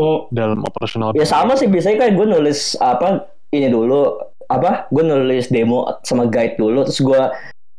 Oh, 0.00 0.32
dalam 0.32 0.64
operasional? 0.64 1.12
ya 1.12 1.28
sama 1.28 1.60
sih. 1.60 1.68
Biasanya 1.68 2.08
kan 2.08 2.16
gue 2.16 2.24
nulis 2.24 2.72
apa 2.80 3.28
ini 3.52 3.68
dulu 3.68 4.16
apa 4.48 4.88
gue 4.88 5.04
nulis 5.04 5.52
demo 5.52 5.84
sama 6.06 6.24
guide 6.24 6.56
dulu 6.56 6.88
terus 6.88 7.04
gue 7.04 7.20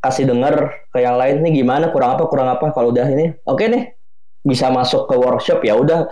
kasih 0.05 0.29
denger 0.29 0.69
ke 0.93 1.01
yang 1.01 1.17
lain 1.17 1.41
nih 1.41 1.65
gimana? 1.65 1.89
Kurang 1.89 2.19
apa 2.19 2.29
kurang 2.29 2.51
apa? 2.51 2.69
Kalau 2.77 2.93
udah 2.93 3.09
ini 3.09 3.33
oke 3.49 3.63
nih 3.65 3.97
bisa 4.45 4.69
masuk 4.69 5.09
ke 5.09 5.17
workshop. 5.17 5.65
Ya 5.65 5.73
udah. 5.73 6.05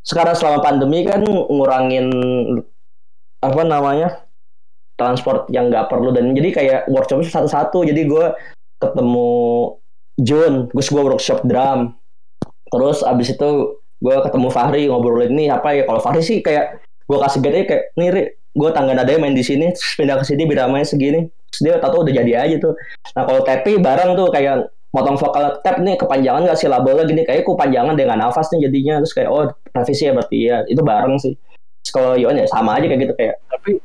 Sekarang 0.00 0.32
selama 0.32 0.64
pandemi 0.64 1.04
kan 1.04 1.20
ngurangin 1.24 2.08
apa 3.44 3.60
namanya 3.64 4.24
transport 4.96 5.44
yang 5.52 5.68
nggak 5.68 5.92
perlu 5.92 6.08
dan 6.14 6.32
jadi 6.32 6.48
kayak 6.56 6.80
workshop 6.88 7.20
satu-satu. 7.20 7.84
Jadi 7.84 8.08
gue 8.08 8.26
ketemu 8.90 9.30
Jun 10.14 10.70
terus 10.70 10.88
gue 10.94 11.02
workshop 11.02 11.42
drum. 11.42 11.98
Terus 12.70 13.02
abis 13.02 13.34
itu 13.34 13.50
gue 13.98 14.16
ketemu 14.22 14.48
Fahri 14.50 14.86
ngobrolin 14.86 15.34
nih 15.34 15.48
apa 15.50 15.74
ya? 15.74 15.82
Kalau 15.86 16.00
Fahri 16.02 16.22
sih 16.22 16.38
kayak 16.38 16.82
gue 17.04 17.18
kasih 17.20 17.40
guide 17.42 17.66
kayak 17.66 17.82
nih 17.98 18.08
Ri, 18.10 18.22
gue 18.54 18.70
tangga 18.70 18.94
nadanya 18.94 19.26
main 19.26 19.34
di 19.34 19.44
sini 19.44 19.74
terus 19.74 19.94
pindah 19.98 20.16
ke 20.20 20.24
sini 20.26 20.46
biramanya 20.46 20.86
segini. 20.86 21.26
Terus 21.50 21.60
dia 21.62 21.74
tato 21.82 22.02
udah 22.02 22.14
jadi 22.14 22.32
aja 22.46 22.56
tuh. 22.62 22.74
Nah 23.14 23.22
kalau 23.26 23.40
Tepi 23.42 23.78
bareng 23.82 24.14
tuh 24.14 24.30
kayak 24.30 24.70
potong 24.94 25.18
vokal 25.18 25.58
tap 25.66 25.82
nih 25.82 25.98
kepanjangan 25.98 26.46
gak 26.46 26.58
sih? 26.58 26.70
Labelnya 26.70 27.04
gini 27.10 27.22
kayak 27.26 27.42
kepanjangan 27.42 27.98
dengan 27.98 28.22
nafas 28.22 28.50
nih 28.54 28.70
jadinya. 28.70 29.02
Terus 29.02 29.14
kayak 29.14 29.30
oh 29.30 29.50
revisi 29.74 30.02
ya 30.06 30.12
berarti 30.14 30.38
ya. 30.38 30.56
Itu 30.70 30.82
bareng 30.86 31.18
sih. 31.18 31.34
Kalau 31.90 32.16
Yon 32.16 32.38
ya 32.38 32.46
sama 32.48 32.80
aja 32.80 32.88
kayak 32.88 33.00
gitu 33.06 33.14
kayak 33.14 33.36
Tapi 33.50 33.76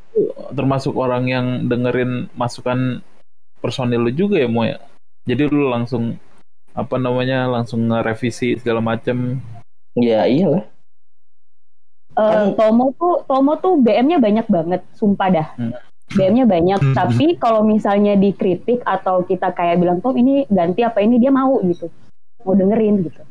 termasuk 0.56 0.96
orang 0.96 1.28
yang 1.28 1.46
dengerin 1.68 2.32
masukan 2.34 3.04
personil 3.60 4.08
lu 4.08 4.12
juga 4.16 4.40
ya, 4.40 4.48
Mo 4.48 4.64
ya? 4.64 4.80
Jadi 5.30 5.46
lu 5.46 5.70
langsung 5.70 6.18
apa 6.74 6.96
namanya 6.98 7.46
langsung 7.46 7.86
ngerevisi 7.86 8.58
segala 8.58 8.82
macem 8.82 9.38
ya 9.94 10.26
iyalah 10.26 10.66
Eh, 12.12 12.46
Tomo 12.54 12.92
tuh 12.94 13.24
Tomo 13.24 13.56
tuh 13.56 13.80
BM-nya 13.80 14.20
banyak 14.20 14.44
banget, 14.46 14.82
sumpah 14.92 15.30
dah. 15.30 15.48
Hmm. 15.56 15.72
BM-nya 16.10 16.44
banyak, 16.44 16.80
Hmm. 16.82 16.92
tapi 16.92 17.38
kalau 17.38 17.64
misalnya 17.64 18.18
dikritik 18.18 18.84
atau 18.84 19.24
kita 19.24 19.54
kayak 19.54 19.80
bilang 19.80 20.02
Tom 20.02 20.18
ini 20.18 20.44
ganti 20.50 20.84
apa 20.84 21.00
ini 21.00 21.16
dia 21.16 21.30
mau 21.30 21.62
gitu, 21.62 21.88
mau 22.44 22.58
dengerin 22.58 23.06
gitu. 23.06 23.22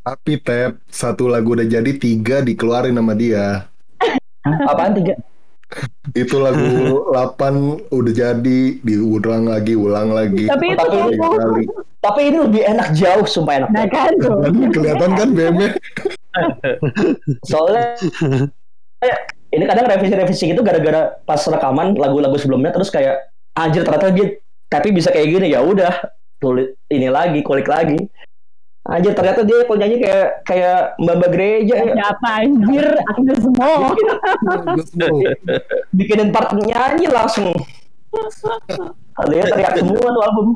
tapi 0.00 0.38
Tep 0.38 0.78
satu 0.86 1.26
lagu 1.26 1.52
udah 1.52 1.66
jadi 1.66 1.90
tiga 1.92 2.38
dikeluarin 2.38 2.94
sama 2.94 3.12
dia 3.12 3.66
apaan 4.62 4.94
tiga 4.94 5.18
itu 6.12 6.36
lagu 6.40 7.02
8 7.14 7.92
udah 7.92 8.12
jadi 8.12 8.60
diulang 8.82 9.48
lagi 9.48 9.74
ulang 9.76 10.12
lagi. 10.12 10.46
Tapi 10.48 10.74
itu 10.74 10.80
Tapi- 10.80 11.16
Tomo, 11.16 11.30
kali. 11.38 11.64
Tapi 12.02 12.20
ini 12.34 12.38
lebih 12.42 12.62
enak 12.66 12.88
jauh 12.98 13.26
sumpah 13.26 13.62
enak 13.62 13.70
nah 13.70 13.86
kan. 13.86 14.10
Kelihatan 14.74 15.10
kan 15.14 15.28
BM-nya 15.30 15.70
soalnya 17.44 17.94
ini 19.54 19.64
kadang 19.68 19.86
revisi-revisi 19.88 20.56
gitu 20.56 20.64
gara-gara 20.64 21.12
pas 21.28 21.40
rekaman 21.44 21.92
lagu-lagu 21.96 22.36
sebelumnya 22.40 22.72
terus 22.72 22.88
kayak 22.88 23.28
anjir 23.52 23.84
ternyata 23.84 24.08
dia 24.14 24.40
tapi 24.72 24.88
bisa 24.96 25.12
kayak 25.12 25.28
gini 25.28 25.46
ya 25.52 25.60
udah 25.60 25.92
tulis 26.40 26.72
ini 26.88 27.12
lagi 27.12 27.44
kulik 27.44 27.68
lagi 27.68 28.00
anjir 28.82 29.14
ternyata 29.14 29.46
dia 29.46 29.62
kalau 29.62 29.78
nyanyi 29.78 29.96
kayak 30.02 30.42
kayak 30.42 30.98
mbak 30.98 31.14
mbak 31.22 31.30
gereja 31.30 31.74
ya. 31.78 31.94
Siapa 31.94 32.28
anjir, 32.42 32.86
akhirnya 32.98 33.36
semua. 33.38 33.94
bikinin 35.94 36.34
part 36.34 36.50
nyanyi 36.58 37.06
langsung 37.06 37.54
Kalian 39.12 39.46
teriak 39.52 39.76
semua 39.78 40.08
tuh 40.08 40.22
album 40.24 40.46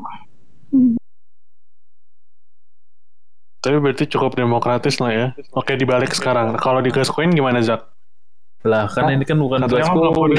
Tapi 3.57 3.75
berarti 3.81 4.05
cukup 4.07 4.37
demokratis 4.37 5.01
lah 5.01 5.11
ya. 5.11 5.27
Oke 5.51 5.73
dibalik 5.75 6.13
sekarang. 6.13 6.55
Kalau 6.61 6.79
di 6.79 6.93
Gascoigne 6.93 7.33
gimana 7.33 7.59
Zak? 7.59 7.89
Lah 8.63 8.85
kan 8.87 9.09
ini 9.11 9.25
kan 9.25 9.41
bukan 9.41 9.65
Katanya 9.65 9.91
Glasgow. 9.97 10.29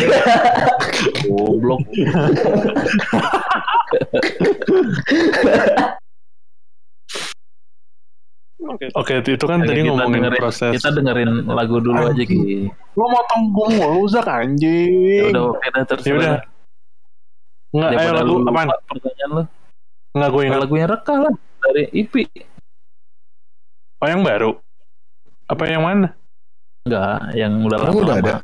mah 8.58 8.74
belum 8.74 8.90
Goblok. 8.90 8.98
Oke 8.98 9.12
itu 9.22 9.44
kan 9.46 9.58
Oke, 9.62 9.68
tadi 9.70 9.80
ngomongin 9.86 10.20
dengerin, 10.26 10.40
proses. 10.42 10.72
Kita 10.74 10.88
dengerin 10.90 11.30
lagu 11.46 11.76
dulu 11.78 12.00
aja 12.02 12.24
Ki. 12.26 12.66
Lo 12.98 13.04
motong 13.06 13.42
gue 13.54 13.68
mulu 13.78 14.02
Zak 14.10 14.26
Ya 14.26 14.34
anjing. 14.42 15.30
udah 15.30 15.42
oke 15.54 15.66
dah 15.70 15.82
terserah. 15.86 16.10
Ya 16.10 16.14
udah. 16.18 16.38
Nggak, 17.68 17.90
ayo 17.94 18.10
lagu 18.16 18.34
apaan? 18.48 18.68
Pertanyaan 18.88 19.30
lu. 19.30 19.42
Nggak 20.16 20.28
gue 20.32 20.42
ingat. 20.42 20.58
Lagunya 20.64 20.86
Reka 20.88 21.14
lah 21.20 21.34
dari 21.62 21.84
IPI. 21.92 22.26
Oh 23.98 24.08
yang 24.08 24.22
baru? 24.22 24.50
Apa 25.48 25.62
yang 25.68 25.82
mana? 25.86 26.08
Enggak, 26.86 27.18
yang 27.36 27.52
udah 27.62 27.78
lama. 27.78 27.92
udah 27.94 28.16
ada. 28.18 28.34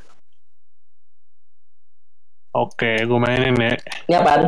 Oke, 2.55 3.03
gue 3.03 3.19
mainin 3.19 3.57
ya. 3.59 3.75
Ini 4.07 4.15
apaan? 4.23 4.43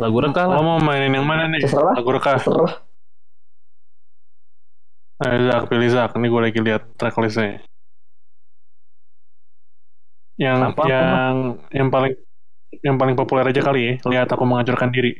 Lagu 0.00 0.16
Reka 0.22 0.42
lah. 0.48 0.56
Lo 0.56 0.62
mau 0.64 0.78
mainin 0.80 1.12
yang 1.12 1.26
mana 1.28 1.44
nih? 1.50 1.60
Terserah. 1.60 1.92
Lagu 1.92 2.08
rekah. 2.08 2.38
Terserah. 2.40 2.87
Ayo 5.18 5.50
Zak, 5.50 5.66
pilih 5.66 5.90
Zak. 5.90 6.14
Ini 6.14 6.30
gue 6.30 6.40
lagi 6.46 6.60
lihat 6.62 6.94
tracklistnya. 6.94 7.58
Yang 10.38 10.58
Apa, 10.70 10.78
apa, 10.78 10.86
yang 10.86 11.34
yang 11.74 11.88
paling 11.90 12.14
yang 12.86 12.94
paling 12.94 13.18
populer 13.18 13.50
aja 13.50 13.58
kali 13.58 13.80
ya. 13.82 13.94
Lihat 14.06 14.30
aku 14.30 14.46
menghancurkan 14.46 14.94
diri. 14.94 15.18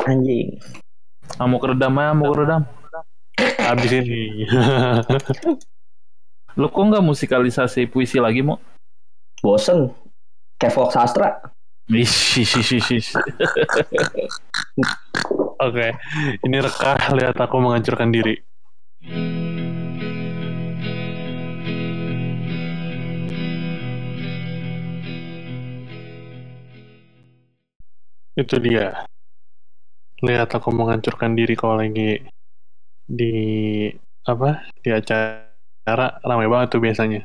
Anjing. 0.00 0.56
Mau 1.36 1.60
keredam 1.60 1.92
ya, 1.92 2.16
mau 2.16 2.32
keredam. 2.32 2.64
Abis 3.60 3.92
ini. 4.00 4.48
Lu 6.60 6.72
kok 6.72 6.80
nggak 6.88 7.04
musikalisasi 7.04 7.92
puisi 7.92 8.16
lagi 8.16 8.40
mau? 8.40 8.56
Bosen. 9.44 9.92
Kayak 10.56 10.72
folk 10.72 10.88
sastra. 10.88 11.36
Oke, 15.68 15.86
ini 16.48 16.56
rekah. 16.64 16.96
Lihat 17.12 17.36
aku 17.36 17.60
menghancurkan 17.60 18.08
diri. 18.08 18.55
Itu 28.36 28.60
dia. 28.60 29.08
Lihat 30.20 30.52
aku 30.52 30.68
menghancurkan 30.68 31.32
diri 31.32 31.56
kalau 31.56 31.80
lagi 31.80 32.20
di 33.08 33.34
apa 34.28 34.66
di 34.84 34.92
acara 34.92 36.20
ramai 36.20 36.44
banget 36.44 36.76
tuh 36.76 36.82
biasanya. 36.84 37.24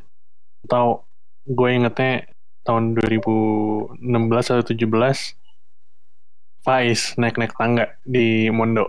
Atau 0.63 1.03
gue 1.43 1.69
ingetnya 1.73 2.31
tahun 2.63 2.95
2016 2.95 3.99
atau 4.55 4.63
17 4.63 5.35
Faiz 6.61 7.17
naik-naik 7.17 7.57
tangga 7.57 7.97
di 8.07 8.47
Mondo. 8.53 8.85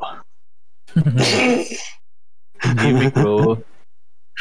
Gimik 2.62 3.14
bro. 3.14 3.58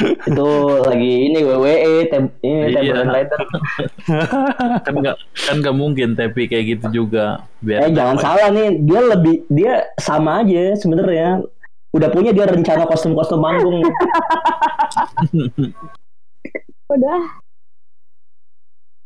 Itu 0.01 0.49
lagi 0.88 1.13
ini 1.27 1.43
WWE, 1.43 2.07
tem 2.07 2.31
ini 2.41 2.79
Iya. 2.79 3.03
Kan 4.88 4.95
nggak 5.03 5.17
kan 5.19 5.55
nggak 5.60 5.75
mungkin 5.75 6.15
tapi 6.15 6.47
kayak 6.47 6.65
gitu 6.79 7.03
juga. 7.03 7.43
Biar 7.60 7.86
Eh 7.86 7.91
jangan 7.91 8.17
salah 8.17 8.47
nih, 8.55 8.79
dia 8.81 9.01
lebih 9.03 9.43
dia 9.51 9.91
sama 9.99 10.41
aja 10.41 10.79
sebenarnya. 10.79 11.43
Udah 11.91 12.07
punya 12.07 12.31
dia 12.31 12.47
rencana 12.47 12.88
kostum-kostum 12.88 13.43
manggung. 13.43 13.84
Udah. 16.95 17.19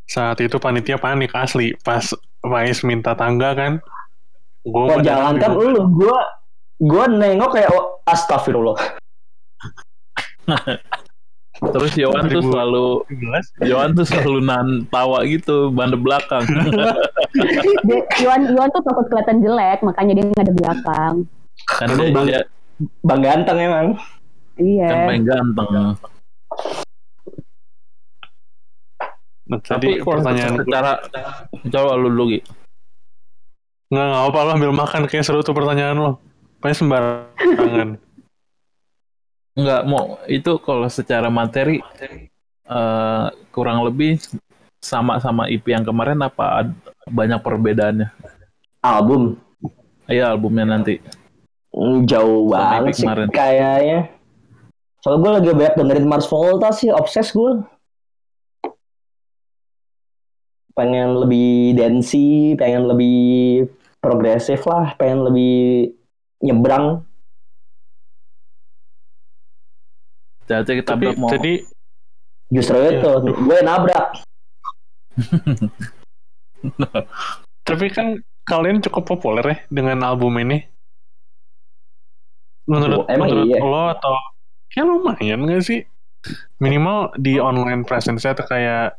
Saat 0.06 0.38
itu 0.45 0.62
panitia 0.62 1.01
panik 1.01 1.34
asli 1.34 1.73
pas 1.82 2.13
Faiz 2.45 2.86
minta 2.86 3.17
tangga 3.17 3.58
kan. 3.58 3.82
Gue 4.62 4.86
Wah 4.86 5.01
jangan 5.01 5.41
kan 5.41 5.58
lu, 5.58 5.82
gua 5.93 6.17
gua 6.78 7.10
nengok 7.10 7.58
kayak 7.58 7.73
oh, 7.73 8.01
astagfirullah. 8.06 8.78
Terus 11.55 11.95
Yohan 11.95 12.27
tuh 12.27 12.43
2017. 12.43 12.51
selalu 12.51 12.88
Yohan 13.63 13.89
tuh 13.95 14.03
selalu 14.03 14.39
nan 14.43 14.67
tawa 14.91 15.23
gitu 15.23 15.71
bande 15.71 15.95
belakang. 15.95 16.43
Iwan 18.21 18.51
Iwan 18.51 18.67
tuh 18.75 18.84
takut 18.84 19.08
kelihatan 19.08 19.39
jelek, 19.39 19.79
makanya 19.79 20.19
dia 20.19 20.25
nggak 20.27 20.45
ada 20.51 20.55
belakang. 20.55 21.13
kan 21.71 21.88
dia, 21.95 22.12
dia 22.12 22.39
Bang 23.08 23.23
ganteng 23.23 23.55
emang. 23.55 23.88
Iya. 24.60 24.88
kan 24.91 24.99
paling 25.08 25.23
ganteng. 25.23 25.67
Nah, 29.45 29.60
Tapi 29.62 30.01
tadi 30.01 30.03
pertanyaan 30.03 30.53
secara 30.60 30.91
coba 31.69 31.91
lu 31.95 32.10
dulu 32.12 32.36
Gi. 32.36 32.41
nggak 33.86 34.05
nggak 34.12 34.23
apa 34.27 34.39
lo 34.41 34.51
ambil 34.58 34.73
makan 34.73 35.05
kayak 35.05 35.23
seru 35.23 35.39
tuh 35.39 35.55
pertanyaan 35.55 35.95
lo. 35.95 36.12
Paling 36.60 36.75
sembarangan. 36.75 37.89
Nggak 39.56 39.82
mau 39.88 40.20
itu 40.28 40.52
kalau 40.60 40.88
secara 40.91 41.32
materi 41.32 41.80
eh, 42.68 43.28
kurang 43.56 43.88
lebih 43.88 44.20
sama 44.84 45.18
sama 45.24 45.48
IP 45.50 45.72
yang 45.72 45.88
kemarin 45.88 46.20
apa 46.22 46.70
banyak 47.08 47.39
perbedaannya? 47.39 48.12
Album 48.86 49.39
Iya 50.06 50.38
albumnya 50.38 50.65
nanti. 50.70 51.02
Hmm, 51.74 52.06
jauh 52.06 52.48
banget 52.48 53.02
sih 53.02 53.06
kemarin. 53.10 53.28
kayaknya. 53.34 54.13
Soalnya 55.02 55.22
gue 55.22 55.32
lagi 55.38 55.48
banyak 55.54 55.76
dengerin 55.78 56.08
Mars 56.10 56.28
Volta 56.30 56.70
sih, 56.74 56.89
obses 56.94 57.30
gue. 57.34 57.62
Pengen 60.78 61.26
lebih 61.26 61.78
dancey, 61.78 62.54
pengen 62.58 62.89
lebih 62.89 63.18
progresif 64.02 64.65
lah, 64.70 64.94
pengen 64.98 65.26
lebih 65.30 65.94
nyebrang. 66.41 67.02
Jadi 70.45 70.81
kita 70.81 70.93
Tapi 70.93 71.05
mau 71.17 71.29
tadi 71.29 71.62
Justru 72.53 72.77
Iya. 72.77 73.01
itu, 73.01 73.10
gue 73.41 73.60
nabrak. 73.65 74.21
tapi 77.67 77.86
kan 77.89 78.21
kalian 78.45 78.84
cukup 78.86 79.17
populer 79.17 79.45
ya 79.45 79.58
dengan 79.73 80.05
album 80.05 80.38
ini. 80.38 80.62
Menurut 82.69 83.05
Oh, 83.05 83.10
emang 83.10 83.29
menurut 83.29 83.49
iya? 83.49 83.60
lo 83.62 83.84
atau 83.97 84.13
ya 84.73 84.84
lumayan 84.86 85.45
gak 85.49 85.65
sih? 85.65 85.81
Minimal 86.62 87.13
di 87.21 87.38
online 87.41 87.86
presence 87.86 88.25
atau 88.25 88.45
kayak 88.45 88.93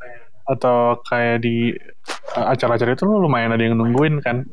atau 0.46 1.02
kayak 1.06 1.42
di 1.42 1.74
uh, 2.38 2.46
acara-acara 2.54 2.94
itu 2.94 3.02
lo 3.06 3.18
lumayan 3.22 3.54
ada 3.54 3.62
yang 3.62 3.78
nungguin 3.78 4.22
kan? 4.22 4.46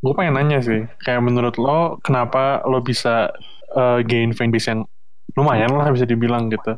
Gue 0.00 0.12
pengen 0.16 0.36
nanya 0.36 0.60
sih, 0.64 0.84
kayak 1.04 1.24
menurut 1.24 1.56
lo 1.60 2.00
kenapa 2.00 2.64
lo 2.64 2.80
bisa 2.80 3.32
uh, 3.76 4.00
gain 4.04 4.32
fanbase 4.32 4.72
yang 4.72 4.88
lumayan 5.38 5.70
lah 5.78 5.94
bisa 5.94 6.02
dibilang 6.02 6.50
gitu? 6.50 6.74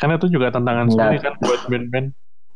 Karena 0.00 0.16
itu 0.16 0.32
juga 0.32 0.48
tantangan 0.48 0.88
sendiri 0.88 1.20
kan 1.20 1.34
buat 1.36 1.62
band-band. 1.68 2.08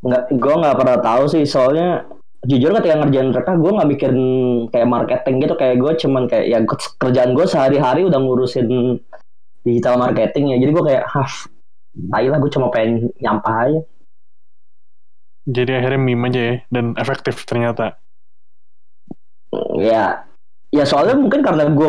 nggak 0.02 0.22
gue 0.34 0.54
nggak 0.58 0.76
pernah 0.82 0.98
tahu 0.98 1.24
sih 1.30 1.46
soalnya 1.46 2.02
jujur 2.42 2.74
ketika 2.74 2.98
ngerjain 2.98 3.30
mereka 3.30 3.54
gue 3.54 3.70
nggak 3.70 3.88
mikirin 3.94 4.20
kayak 4.74 4.88
marketing 4.90 5.36
gitu 5.46 5.54
kayak 5.54 5.76
gue 5.78 5.92
cuman 5.94 6.22
kayak 6.26 6.46
ya 6.50 6.58
kerjaan 6.98 7.38
gue 7.38 7.46
sehari-hari 7.46 8.02
udah 8.02 8.18
ngurusin 8.18 8.98
digital 9.62 10.02
marketing 10.02 10.50
ya 10.50 10.56
jadi 10.58 10.70
gue 10.74 10.84
kayak 10.90 11.04
hah 11.06 11.32
tai 12.10 12.26
lah 12.26 12.42
gue 12.42 12.50
cuma 12.50 12.66
pengen 12.74 13.14
nyampah 13.22 13.56
aja 13.68 13.80
Jadi 15.42 15.74
akhirnya 15.74 15.98
meme 15.98 16.30
aja 16.30 16.40
ya, 16.40 16.54
dan 16.70 16.94
efektif 16.94 17.42
ternyata. 17.42 17.98
ya 19.74 20.22
ya 20.70 20.84
soalnya 20.86 21.18
mungkin 21.18 21.42
karena 21.42 21.66
gue 21.66 21.88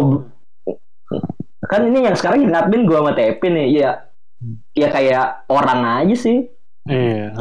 kan 1.69 1.81
ini 1.87 2.03
yang 2.03 2.15
sekarang 2.17 2.47
yang 2.47 2.55
admin 2.55 2.83
gue 2.83 2.97
sama 2.97 3.15
Tepi 3.15 3.47
nih 3.47 3.67
ya 3.71 3.91
ya 4.75 4.87
kayak 4.91 5.47
orang 5.47 5.81
aja 6.03 6.15
sih. 6.17 6.47
Iya, 6.83 7.31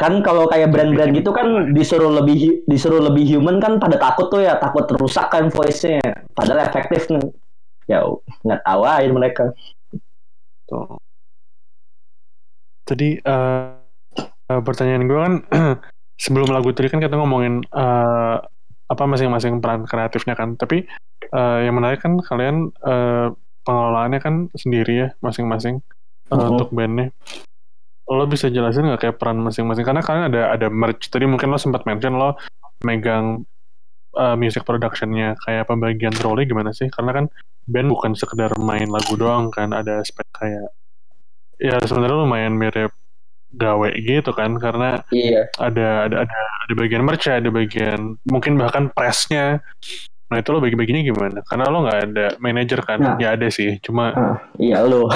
kan 0.00 0.24
kalau 0.24 0.48
kayak 0.48 0.72
brand-brand 0.72 1.12
gitu 1.12 1.28
kan 1.28 1.76
disuruh 1.76 2.08
lebih 2.08 2.64
disuruh 2.64 3.04
lebih 3.04 3.36
human 3.36 3.60
kan 3.60 3.76
pada 3.76 4.00
takut 4.00 4.32
tuh 4.32 4.40
ya 4.40 4.56
takut 4.56 4.88
rusak 4.96 5.28
kan 5.28 5.52
voice-nya. 5.52 6.00
Padahal 6.32 6.64
efektif 6.64 7.12
nih. 7.12 7.20
Ya 7.84 8.00
nggak 8.40 8.64
tahu 8.64 8.82
aja 8.88 9.10
mereka. 9.12 9.44
Tuh. 10.64 10.96
Tadi 12.88 13.20
eh 13.20 13.64
eh, 14.48 14.60
pertanyaan 14.64 15.04
gue 15.04 15.18
kan 15.20 15.34
sebelum 16.24 16.48
lagu 16.48 16.72
tadi 16.72 16.88
kan 16.88 17.04
kita 17.04 17.20
ngomongin 17.20 17.60
eh, 17.60 18.36
apa 18.90 19.04
masing-masing 19.04 19.60
peran 19.60 19.84
kreatifnya 19.84 20.32
kan. 20.32 20.56
Tapi 20.56 20.88
eh, 21.22 21.58
yang 21.64 21.76
menarik 21.76 22.00
kan 22.00 22.16
kalian 22.18 22.72
eh, 22.80 23.28
pengelolaannya 23.60 24.18
kan 24.18 24.34
sendiri 24.52 24.92
ya 24.96 25.08
masing-masing 25.20 25.84
eh, 26.28 26.34
Mhm. 26.34 26.50
untuk 26.50 26.68
bandnya. 26.70 27.12
Lo 28.10 28.26
bisa 28.26 28.48
jelasin 28.48 28.86
nggak 28.86 29.00
kayak 29.00 29.16
peran 29.16 29.38
masing-masing? 29.38 29.86
Karena 29.86 30.02
kalian 30.02 30.34
ada 30.34 30.50
ada 30.50 30.66
merch. 30.66 31.06
Tadi 31.08 31.30
mungkin 31.30 31.50
lo 31.50 31.58
sempat 31.58 31.86
mention 31.86 32.18
lo 32.18 32.34
megang 32.82 33.46
uh, 34.16 34.34
music 34.34 34.66
productionnya 34.66 35.38
kayak 35.38 35.70
pembagian 35.70 36.10
role 36.18 36.42
gimana 36.42 36.74
sih? 36.74 36.90
Karena 36.90 37.14
kan 37.14 37.24
band 37.70 37.86
bukan 37.86 38.18
sekedar 38.18 38.50
main 38.58 38.90
lagu 38.90 39.14
doang 39.14 39.54
kan, 39.54 39.70
ada 39.70 40.02
aspek 40.02 40.26
kayak 40.34 40.74
ya 41.60 41.76
sebenarnya 41.84 42.18
lumayan 42.18 42.56
mirip 42.56 42.90
gawe 43.52 43.90
gitu 43.94 44.30
kan 44.32 44.56
karena 44.56 45.02
Iya. 45.12 45.46
ada 45.60 46.08
ada 46.08 46.16
ada 46.24 46.36
ada 46.64 46.72
bagian 46.74 47.02
merch 47.04 47.26
ada 47.26 47.50
bagian 47.50 48.16
mungkin 48.24 48.54
bahkan 48.56 48.88
pressnya 48.90 49.60
nah 50.30 50.38
itu 50.38 50.48
lo 50.48 50.58
bagi-baginya 50.58 51.02
gimana? 51.02 51.38
Karena 51.42 51.66
lo 51.66 51.78
nggak 51.82 52.00
ada 52.06 52.26
manajer 52.38 52.80
kan? 52.80 52.98
Nah. 52.98 53.16
ya 53.18 53.34
ada 53.34 53.50
sih 53.50 53.82
cuma 53.82 54.14
Ah, 54.14 54.36
iya 54.56 54.80
lo. 54.80 55.10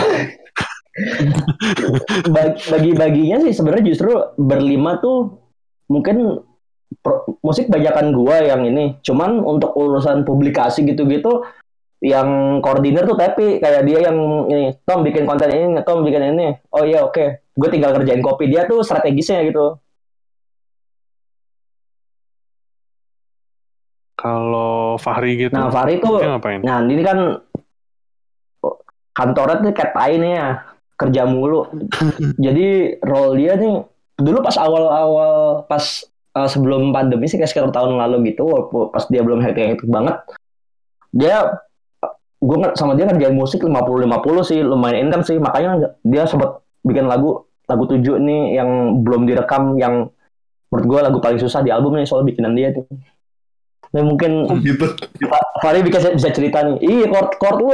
Bag- 2.29 2.61
Bagi-baginya 2.69 3.43
sih 3.43 3.53
sebenarnya 3.53 3.85
justru 3.89 4.11
berlima 4.37 4.99
tuh 4.99 5.39
mungkin 5.87 6.43
pro- 6.99 7.39
musik 7.41 7.67
bajakan 7.67 8.11
gua 8.11 8.41
yang 8.41 8.63
ini. 8.65 8.99
Cuman 9.01 9.39
untuk 9.39 9.75
urusan 9.75 10.23
publikasi 10.23 10.83
gitu-gitu 10.85 11.43
yang 11.99 12.61
koordinir 12.61 13.03
tuh 13.05 13.17
tapi 13.17 13.59
kayak 13.59 13.87
dia 13.89 14.05
yang 14.05 14.19
ini 14.47 14.77
Tom 14.85 15.01
bikin 15.01 15.25
konten 15.25 15.49
ini 15.49 15.81
Tom 15.83 16.03
bikin 16.03 16.35
ini. 16.35 16.59
Oh 16.71 16.83
iya 16.83 17.03
oke. 17.03 17.43
Gue 17.55 17.69
tinggal 17.71 17.95
kerjain 17.95 18.19
kopi. 18.19 18.47
Dia 18.47 18.67
tuh 18.67 18.83
strategisnya 18.83 19.47
gitu 19.47 19.79
kalau 24.25 24.97
Fahri 24.97 25.37
gitu 25.37 25.53
nah 25.53 25.69
Fahri 25.69 26.01
tuh 26.01 26.17
ngapain 26.17 26.65
Nah, 26.65 26.81
ini 26.81 27.05
kan 27.05 27.45
kantornya 29.15 29.63
tuh 29.63 29.73
kayak 29.73 29.93
tai 29.95 30.19
nih 30.19 30.33
ya, 30.35 30.49
kerja 30.99 31.23
mulu. 31.25 31.71
Jadi 32.45 32.99
role 33.01 33.33
dia 33.39 33.55
nih 33.55 33.85
dulu 34.19 34.39
pas 34.43 34.59
awal-awal 34.59 35.65
pas 35.71 36.03
eh, 36.35 36.49
sebelum 36.51 36.91
pandemi 36.91 37.31
sih 37.31 37.39
kayak 37.39 37.51
sekitar 37.51 37.71
tahun 37.71 37.95
lalu 37.95 38.35
gitu, 38.35 38.43
walaupun 38.47 38.91
pas 38.91 39.07
dia 39.07 39.23
belum 39.23 39.39
hektik-hektik 39.43 39.87
banget, 39.87 40.19
dia 41.15 41.63
gue 42.45 42.57
sama 42.77 42.93
dia 42.99 43.09
ngerjain 43.09 43.33
musik 43.33 43.65
50-50 43.65 44.51
sih, 44.51 44.61
lumayan 44.61 45.09
income 45.09 45.25
sih, 45.25 45.39
makanya 45.41 45.97
dia 46.05 46.29
sempat 46.29 46.61
bikin 46.85 47.09
lagu 47.09 47.49
lagu 47.65 47.89
tujuh 47.89 48.21
nih 48.21 48.61
yang 48.61 49.01
belum 49.01 49.25
direkam 49.25 49.81
yang 49.81 50.13
menurut 50.69 50.87
gue 50.91 51.01
lagu 51.01 51.19
paling 51.23 51.41
susah 51.41 51.65
di 51.65 51.73
album 51.73 51.97
nih 51.97 52.05
soal 52.05 52.27
bikinan 52.27 52.53
dia 52.53 52.75
tuh. 52.75 52.85
Nah, 53.95 54.03
mungkin 54.03 54.51
gitu. 54.67 54.91
Fahri 55.63 55.87
bisa 55.87 56.11
bisa 56.11 56.35
cerita 56.35 56.67
nih. 56.67 56.83
Iya, 56.83 57.07
chord 57.15 57.31
chord 57.39 57.59
lu 57.63 57.71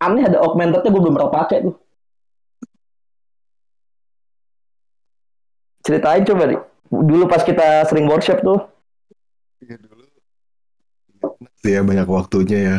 aneh 0.00 0.24
ada 0.24 0.40
augmentednya 0.40 0.88
gue 0.88 1.02
belum 1.04 1.14
pernah 1.20 1.28
pakai 1.28 1.68
tuh. 1.68 1.76
Ceritain 5.84 6.24
coba 6.24 6.48
nih. 6.48 6.60
Dulu 6.88 7.24
pas 7.28 7.44
kita 7.44 7.84
sering 7.84 8.08
workshop 8.08 8.40
tuh. 8.40 8.64
Sih 11.60 11.76
ya 11.76 11.84
banyak 11.84 12.08
waktunya 12.08 12.58
ya. 12.64 12.76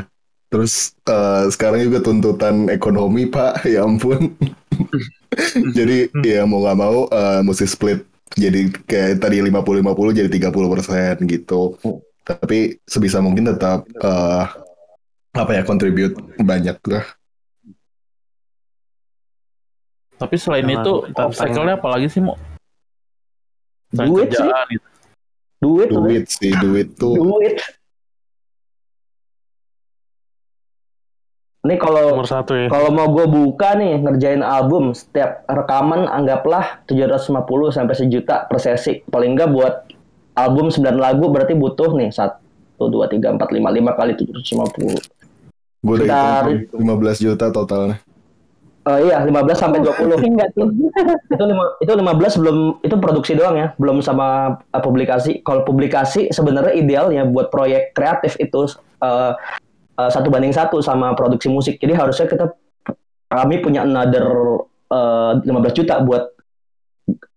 Terus 0.50 0.98
eh, 1.06 1.46
sekarang 1.54 1.86
juga 1.86 2.02
tuntutan 2.02 2.74
ekonomi 2.74 3.30
Pak, 3.30 3.62
ya 3.74 3.86
ampun. 3.86 4.34
jadi 5.78 6.10
ya 6.26 6.50
mau 6.50 6.66
nggak 6.66 6.78
mau 6.82 7.06
eh, 7.06 7.42
mesti 7.46 7.70
split. 7.70 8.02
Jadi 8.34 8.74
kayak 8.90 9.22
tadi 9.22 9.46
50-50 9.46 10.18
jadi 10.18 10.30
30% 10.50 11.22
gitu. 11.30 11.78
Tapi 12.22 12.78
sebisa 12.86 13.18
mungkin 13.20 13.50
tetap 13.50 13.86
eh, 13.88 14.46
apa 15.32 15.52
ya 15.56 15.64
contribute 15.64 16.16
banyak 16.38 16.78
lah. 16.88 17.06
Tapi 20.22 20.36
selain 20.38 20.70
Jangan 20.70 20.86
itu 20.86 20.94
obstacle-nya 21.18 21.76
apa 21.82 21.88
lagi 21.90 22.08
sih, 22.14 22.22
Mo? 22.22 22.38
Selain 23.90 24.08
Duit 24.14 24.30
sih. 24.30 24.50
gitu. 24.70 24.88
Duit, 25.62 25.88
tuh. 25.90 26.02
Duit 26.02 26.26
sih, 26.26 26.52
duit 26.58 26.88
tuh. 26.98 27.16
duit. 27.18 27.58
Nih 31.62 31.78
kalau 31.78 32.18
nomor 32.18 32.26
satu 32.26 32.58
ya 32.58 32.74
kalau 32.74 32.90
mau 32.90 33.06
gue 33.14 33.30
buka 33.30 33.78
nih 33.78 34.02
ngerjain 34.02 34.42
album 34.42 34.98
setiap 34.98 35.46
rekaman 35.46 36.10
anggaplah 36.10 36.82
750 36.90 37.38
sampai 37.70 37.94
sejuta 37.94 38.50
per 38.50 38.58
sesi. 38.58 39.06
Paling 39.06 39.38
enggak 39.38 39.54
buat 39.54 39.74
album 40.36 40.72
9 40.72 40.82
lagu 40.96 41.26
berarti 41.28 41.54
butuh 41.58 41.96
nih 41.96 42.10
1 42.14 42.42
2 42.82 42.90
3 42.90 43.38
4 43.38 43.38
5 43.38 43.62
5 43.62 44.00
kali 44.00 44.12
750. 44.18 45.22
Gue 45.82 45.96
udah 45.98 46.46
hitung 46.50 46.82
15 46.86 47.26
juta 47.26 47.50
totalnya. 47.50 47.98
Eh 48.82 49.14
iya, 49.14 49.22
15 49.22 49.54
sampai 49.54 49.78
20. 49.86 50.18
Enggak 50.26 50.50
tuh. 50.58 50.74
itu 51.30 51.44
lima, 51.46 51.64
itu 51.78 51.92
15 51.94 52.42
belum 52.42 52.58
itu 52.82 52.96
produksi 52.98 53.32
doang 53.38 53.54
ya, 53.58 53.68
belum 53.78 54.02
sama 54.02 54.58
uh, 54.58 54.82
publikasi. 54.82 55.46
Kalau 55.46 55.62
publikasi 55.62 56.34
sebenarnya 56.34 56.74
idealnya 56.74 57.30
buat 57.30 57.54
proyek 57.54 57.94
kreatif 57.94 58.42
itu 58.42 58.74
uh, 59.06 59.38
uh, 59.98 60.10
satu 60.10 60.34
banding 60.34 60.54
satu 60.54 60.82
sama 60.82 61.14
produksi 61.14 61.46
musik. 61.50 61.78
Jadi 61.78 61.94
harusnya 61.94 62.26
kita 62.26 62.50
kami 63.30 63.62
punya 63.62 63.86
another 63.86 64.26
uh, 64.90 65.38
15 65.38 65.78
juta 65.78 66.02
buat 66.02 66.34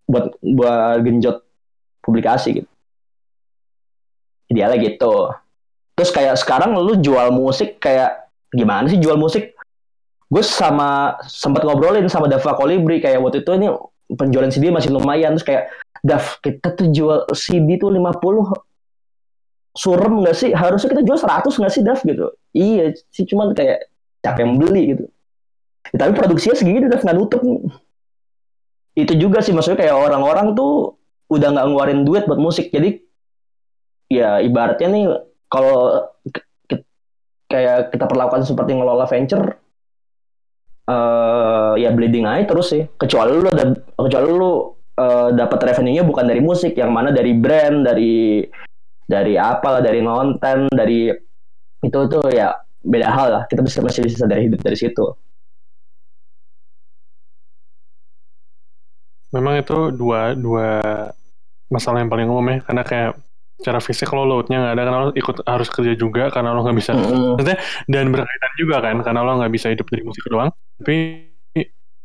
buat 0.09 0.37
buat 0.41 1.01
genjot 1.05 1.45
publikasi 2.01 2.65
gitu. 2.65 2.69
Idealnya 4.51 4.79
gitu. 4.81 5.33
Terus 5.95 6.11
kayak 6.11 6.35
sekarang 6.41 6.75
lu 6.75 6.99
jual 6.99 7.31
musik 7.31 7.79
kayak 7.79 8.29
gimana 8.51 8.91
sih 8.91 8.99
jual 8.99 9.19
musik? 9.19 9.55
gue 10.35 10.43
sama 10.43 11.21
sempat 11.31 11.63
ngobrolin 11.63 12.11
sama 12.11 12.27
Dava 12.27 12.59
Kolibri 12.59 12.99
kayak 12.99 13.23
waktu 13.23 13.47
itu 13.47 13.51
ini 13.55 13.71
penjualan 14.19 14.51
CD 14.51 14.75
masih 14.75 14.91
lumayan. 14.91 15.39
Terus 15.39 15.47
kayak 15.47 15.65
Dav 16.03 16.25
kita 16.43 16.75
tuh 16.75 16.91
jual 16.91 17.19
CD 17.33 17.79
tuh 17.79 17.95
50 17.95 18.19
surem 19.79 20.15
nggak 20.27 20.37
sih? 20.37 20.51
Harusnya 20.51 20.91
kita 20.91 21.03
jual 21.07 21.19
100 21.23 21.47
nggak 21.49 21.73
sih 21.73 21.83
Dav 21.87 22.01
gitu. 22.03 22.27
Iya 22.51 22.99
sih 23.15 23.25
cuman 23.31 23.55
kayak 23.55 23.87
siapa 24.27 24.43
yang 24.43 24.59
beli 24.59 24.97
gitu. 24.97 25.05
Ya, 25.95 25.97
tapi 26.03 26.13
produksinya 26.19 26.59
segitu 26.59 26.91
Dav 26.91 27.07
nggak 27.07 27.17
nutup. 27.17 27.43
Itu 28.99 29.15
juga 29.15 29.39
sih 29.39 29.55
maksudnya 29.55 29.87
kayak 29.87 29.95
orang-orang 29.95 30.59
tuh 30.59 30.99
udah 31.31 31.49
nggak 31.55 31.67
ngeluarin 31.71 32.01
duit 32.03 32.27
buat 32.27 32.43
musik. 32.43 32.75
Jadi 32.75 33.07
ya 34.09 34.41
ibaratnya 34.41 34.89
nih 34.91 35.05
kalau 35.49 36.09
kayak 37.49 37.95
kita 37.95 38.05
perlakukan 38.11 38.43
seperti 38.43 38.75
ngelola 38.75 39.07
venture 39.07 39.55
eh 40.85 41.73
ya 41.81 41.89
bleeding 41.97 42.29
aja 42.29 42.45
terus 42.45 42.69
sih. 42.75 42.85
Kecuali 43.01 43.33
lu 43.41 43.49
ada 43.49 43.73
kecuali 43.97 44.29
lu 44.29 44.53
eh, 45.01 45.29
dapat 45.33 45.59
revenue-nya 45.73 46.05
bukan 46.05 46.29
dari 46.29 46.41
musik 46.45 46.77
yang 46.77 46.93
mana 46.93 47.09
dari 47.09 47.33
brand 47.33 47.89
dari 47.89 48.45
dari 49.05 49.35
apa 49.41 49.81
dari 49.81 50.01
konten 50.05 50.69
dari 50.73 51.09
itu 51.85 51.99
itu 52.09 52.21
ya 52.33 52.53
beda 52.85 53.09
hal 53.09 53.29
lah. 53.33 53.43
Kita 53.49 53.65
bisa 53.65 53.81
masih 53.81 54.05
bisa 54.05 54.29
dari 54.29 54.49
hidup 54.51 54.61
dari 54.61 54.77
situ. 54.77 55.05
Memang 59.33 59.59
itu 59.59 59.91
dua 59.91 60.37
dua 60.37 60.79
masalah 61.73 62.05
yang 62.05 62.13
paling 62.13 62.29
umum 62.29 62.45
ya. 62.55 62.59
Karena 62.63 62.83
kayak 62.85 63.13
cara 63.65 63.81
fisik 63.81 64.13
lo 64.13 64.23
loadnya 64.23 64.61
nggak 64.61 64.75
ada 64.77 64.83
karena 64.85 64.99
lo 65.01 65.09
ikut 65.13 65.37
harus 65.43 65.69
kerja 65.73 65.97
juga 65.97 66.29
karena 66.29 66.53
lo 66.53 66.61
nggak 66.61 66.77
bisa 66.77 66.93
Mm-mm. 66.93 67.41
dan 67.89 68.05
berkaitan 68.13 68.53
juga 68.61 68.77
kan 68.79 68.97
karena 69.01 69.21
lo 69.25 69.41
nggak 69.41 69.51
bisa 69.51 69.73
hidup 69.73 69.89
dari 69.89 70.05
musik 70.05 70.25
doang 70.29 70.53
tapi 70.77 70.97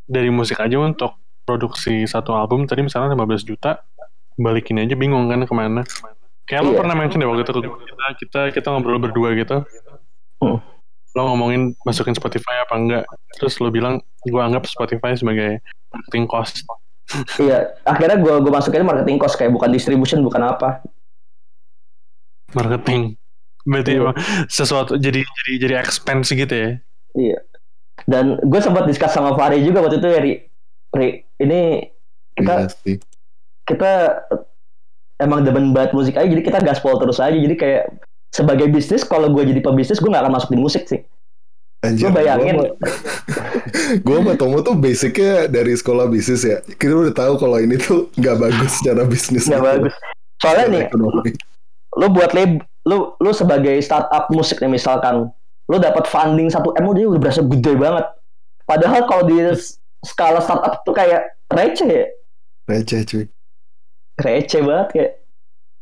dari 0.07 0.30
musik 0.32 0.57
aja 0.57 0.80
untuk 0.80 1.14
produksi 1.43 2.07
satu 2.07 2.32
album 2.32 2.64
tadi 2.64 2.82
misalnya 2.82 3.14
15 3.14 3.43
juta 3.43 3.84
balikin 4.36 4.80
aja 4.80 4.95
bingung 4.95 5.28
kan 5.28 5.43
ke 5.43 5.51
mana 5.51 5.84
kayak 6.47 6.64
lo 6.64 6.72
Iya. 6.72 6.80
pernah 6.80 6.95
mention 6.95 7.20
deh 7.20 7.28
waktu 7.28 7.43
itu 7.43 7.60
kita 7.62 8.05
kita 8.18 8.41
kita 8.55 8.68
ngobrol 8.72 8.97
berdua 8.97 9.36
gitu 9.36 9.62
Hmm. 10.39 10.55
lo 11.12 11.22
ngomongin 11.28 11.76
masukin 11.84 12.16
Spotify 12.16 12.64
apa 12.64 12.74
enggak 12.74 13.03
terus 13.36 13.60
lo 13.60 13.68
bilang 13.68 13.99
gua 14.26 14.47
anggap 14.47 14.64
Spotify 14.64 15.12
sebagai 15.14 15.60
marketing 15.91 16.26
cost 16.26 16.64
iya 17.36 17.76
akhirnya 17.84 18.16
gue 18.16 18.34
gue 18.39 18.47
masukin 18.47 18.86
marketing 18.86 19.18
cost 19.18 19.36
kayak 19.36 19.51
bukan 19.51 19.68
distribution 19.68 20.22
bukan 20.22 20.45
apa 20.47 20.80
marketing 22.52 23.16
berarti 23.64 23.91
Iya. 23.93 24.12
sesuatu 24.47 24.95
jadi 24.95 25.20
jadi 25.22 25.52
jadi 25.60 25.76
expense 25.78 26.32
gitu 26.32 26.54
ya 26.54 26.72
Iya. 27.12 27.38
Dan 28.06 28.39
gue 28.39 28.62
sempat 28.62 28.86
diskus 28.86 29.12
sama 29.12 29.34
Fahri 29.34 29.60
juga 29.60 29.82
waktu 29.82 29.97
itu 29.97 30.08
ya, 30.08 30.20
Ri. 30.22 30.34
Ri, 30.89 31.10
ini 31.38 31.84
kita 32.32 32.54
Iya 32.56 32.70
sih. 32.72 32.95
kita 33.66 34.24
emang 35.18 35.43
demen 35.43 35.74
banget 35.74 35.91
musik 35.91 36.16
aja, 36.16 36.24
jadi 36.24 36.39
kita 36.39 36.64
gaspol 36.64 36.95
terus 36.95 37.20
aja. 37.20 37.34
Jadi 37.34 37.54
kayak 37.54 37.91
sebagai 38.30 38.70
bisnis, 38.70 39.04
kalau 39.04 39.28
gue 39.28 39.43
jadi 39.43 39.60
pebisnis, 39.60 40.00
gue 40.00 40.08
gak 40.08 40.22
akan 40.22 40.32
masuk 40.32 40.50
di 40.50 40.58
musik 40.58 40.86
sih. 40.86 41.02
Anjir, 41.82 42.08
Gue 42.08 42.24
bayangin, 42.24 42.56
Gue 44.06 44.16
sama 44.20 44.34
Tomo 44.36 44.60
tuh 44.62 44.76
basicnya 44.76 45.47
dari 45.47 45.74
sekolah 45.74 46.08
bisnis 46.08 46.43
ya. 46.43 46.60
Kita 46.62 46.93
udah 46.93 47.12
tahu 47.12 47.34
kalau 47.36 47.58
ini 47.58 47.76
tuh 47.76 48.08
nggak 48.16 48.36
bagus 48.38 48.80
secara 48.80 49.04
bisnis. 49.04 49.43
gak 49.43 49.58
gitu. 49.58 49.66
bagus. 49.66 49.93
Soalnya 50.39 50.66
nih, 50.70 50.82
ekonomi. 50.88 51.32
Lu 51.96 52.08
buat 52.10 52.32
lab, 52.32 52.62
lu 52.86 53.18
lu 53.18 53.32
sebagai 53.32 53.74
startup 53.80 54.30
musik 54.30 54.60
nih 54.60 54.70
misalkan, 54.70 55.32
lu 55.66 55.78
dapat 55.78 56.06
funding 56.06 56.48
1 56.48 56.70
M 56.76 56.86
dia 56.94 57.06
udah 57.08 57.20
berasa 57.20 57.42
gede 57.42 57.74
banget. 57.74 58.06
Padahal 58.64 59.06
kalau 59.06 59.24
di 59.26 59.38
skala 60.02 60.40
startup 60.40 60.84
tuh 60.84 60.94
kayak 60.94 61.22
receh 61.50 61.90
ya. 61.90 62.06
Receh 62.66 63.02
cuy. 63.04 63.26
receh 64.18 64.60
banget 64.60 64.88
kayak 64.92 65.12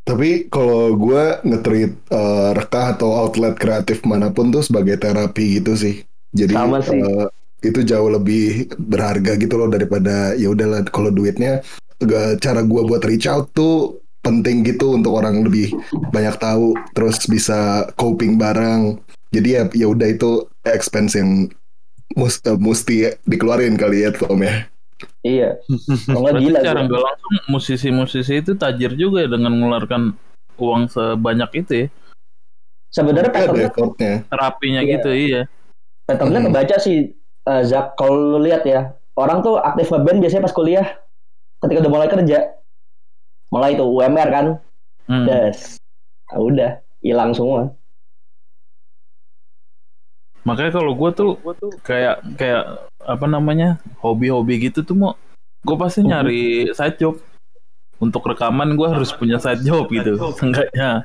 Tapi 0.05 0.47
kalau 0.47 0.95
gue 0.95 1.23
nge-treat 1.43 1.91
eh, 2.07 2.49
rekah 2.55 2.95
atau 2.95 3.11
outlet 3.11 3.59
kreatif 3.59 4.07
mana 4.07 4.31
pun 4.31 4.47
tuh 4.47 4.63
sebagai 4.63 4.95
terapi 4.95 5.59
gitu 5.59 5.75
sih. 5.75 6.07
Jadi 6.31 6.55
Sama 6.55 6.79
sih. 6.79 6.95
eh, 6.95 7.27
itu 7.59 7.83
jauh 7.83 8.07
lebih 8.07 8.71
berharga 8.79 9.35
gitu 9.35 9.59
loh 9.59 9.67
daripada 9.67 10.31
ya 10.33 10.47
udahlah 10.47 10.85
kalau 10.87 11.11
duitnya 11.11 11.59
gak- 11.99 12.39
cara 12.39 12.63
gue 12.63 12.81
buat 12.85 13.03
reach 13.03 13.27
out 13.27 13.51
tuh 13.51 13.99
penting 14.27 14.61
gitu 14.61 14.91
untuk 14.91 15.15
orang 15.15 15.39
lebih 15.41 15.71
banyak 16.11 16.35
tahu 16.35 16.75
terus 16.91 17.23
bisa 17.25 17.87
coping 17.95 18.35
bareng. 18.35 18.99
Jadi 19.31 19.49
ya 19.49 19.63
ya 19.71 19.87
udah 19.87 20.07
itu 20.07 20.43
expense 20.63 21.15
yang 21.15 21.47
mus- 22.13 22.43
eh, 22.43 22.55
mesti 22.55 22.95
dikeluarin 23.23 23.75
kali 23.75 24.03
ya 24.03 24.11
Tom 24.11 24.39
ya. 24.39 24.67
Iya. 25.21 25.49
Kalau 26.11 26.31
gila 26.35 26.59
secara 26.59 26.79
sih. 26.79 26.85
nggak 26.85 27.03
langsung 27.03 27.33
musisi-musisi 27.47 28.33
itu 28.37 28.51
tajir 28.53 28.91
juga 28.93 29.23
ya 29.23 29.29
dengan 29.29 29.55
mengeluarkan 29.55 30.11
uang 30.57 30.89
sebanyak 30.89 31.49
itu 31.57 31.73
ya. 31.73 31.87
Sebenarnya 32.87 33.29
ada 33.29 33.35
patternnya. 33.35 34.25
Terapinya 34.25 34.81
Iya. 34.81 34.91
gitu 34.91 35.09
iya. 35.11 35.41
patternnya 36.03 36.39
Hmm. 36.39 36.47
kebaca 36.49 36.75
sih 36.79 37.11
eh, 37.43 37.61
Zak 37.63 37.95
kalau 37.95 38.35
lu 38.35 38.39
lihat 38.41 38.63
ya 38.63 38.91
orang 39.13 39.39
tuh 39.39 39.59
aktif 39.59 39.87
ngeband 39.87 40.19
biasanya 40.19 40.43
pas 40.43 40.55
kuliah 40.55 40.87
ketika 41.59 41.83
udah 41.83 41.91
mulai 41.91 42.07
kerja 42.07 42.55
mulai 43.47 43.73
itu 43.73 43.83
UMR 43.83 44.29
kan? 44.29 44.45
Hmm. 45.07 45.23
des 45.23 45.79
Ah, 46.27 46.43
udah 46.43 46.83
hilang 46.99 47.31
semua. 47.31 47.71
Makanya 50.43 50.71
kalau 50.75 50.91
gue 50.95 51.11
tuh 51.11 51.31
kayak 51.83 52.23
kayak 52.35 52.63
apa 52.99 53.25
namanya 53.27 53.79
hobi-hobi 53.99 54.67
gitu 54.67 54.83
tuh 54.83 54.95
mau 54.95 55.11
gue 55.63 55.75
pasti 55.75 56.03
Mhm. 56.03 56.07
nyari 56.07 56.43
side 56.71 56.99
job. 56.99 57.15
Untuk 57.97 58.21
rekaman 58.23 58.77
gue 58.77 58.87
harus 58.87 59.09
punya 59.09 59.39
side 59.39 59.63
job 59.63 59.87
gitu. 59.89 60.19
enggaknya. 60.45 61.01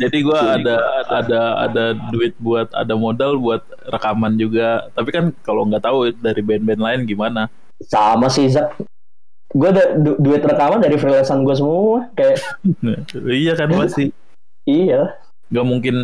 Jadi 0.00 0.18
gue 0.20 0.38
ada 0.38 0.76
ada 1.08 1.40
ada 1.64 1.84
duit 2.10 2.32
buat 2.38 2.68
ada 2.72 2.94
modal 2.96 3.36
buat 3.36 3.62
rekaman 3.88 4.36
juga. 4.36 4.88
Tapi 4.92 5.08
kan 5.10 5.24
kalau 5.40 5.64
nggak 5.64 5.84
tahu 5.84 6.12
dari 6.16 6.40
band-band 6.40 6.80
lain 6.80 7.00
gimana. 7.04 7.48
Sama 7.80 8.28
sih 8.28 8.48
Zak 8.48 8.76
gue 9.50 9.68
ada 9.68 9.84
du- 9.92 10.14
duit 10.16 10.38
rekaman 10.38 10.78
dari 10.78 10.94
freelancean 10.94 11.42
gue 11.42 11.52
semua 11.52 12.06
kayak 12.12 12.38
iya 13.26 13.52
kan 13.54 13.68
pasti. 13.68 14.14
Iya. 14.62 15.18
Nggak 15.50 15.66
mungkin 15.66 15.94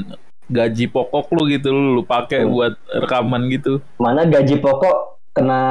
gaji 0.47 0.87
pokok 0.87 1.31
lu 1.33 1.47
gitu 1.49 1.71
lu, 1.71 1.95
lu 1.95 2.03
pakai 2.03 2.43
Hmm. 2.43 2.53
buat 2.53 2.75
rekaman 2.97 3.47
gitu. 3.49 3.79
Mana 3.97 4.25
gaji 4.25 4.59
pokok 4.59 5.15
kena 5.31 5.63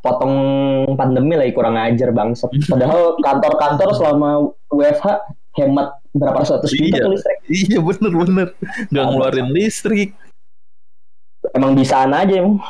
potong 0.00 0.34
pandemi 0.92 1.34
lagi 1.34 1.52
kurang 1.52 1.76
ajar 1.76 2.10
bangsat. 2.10 2.50
Padahal 2.70 3.16
kantor-kantor 3.18 3.88
selama 3.94 4.28
WFH 4.68 5.06
hemat 5.54 5.88
berapa 6.10 6.40
ratus 6.40 6.70
juta 6.70 6.92
Iya. 6.92 7.00
tuh 7.00 7.12
listrik. 7.12 7.38
Iya 7.46 7.78
bener 7.80 8.12
bener. 8.14 8.48
Nggak 8.88 9.04
ngeluarin 9.06 9.48
listrik. 9.50 10.12
Emang 11.50 11.72
bisaan 11.72 12.10
aja 12.10 12.34
emang 12.34 12.60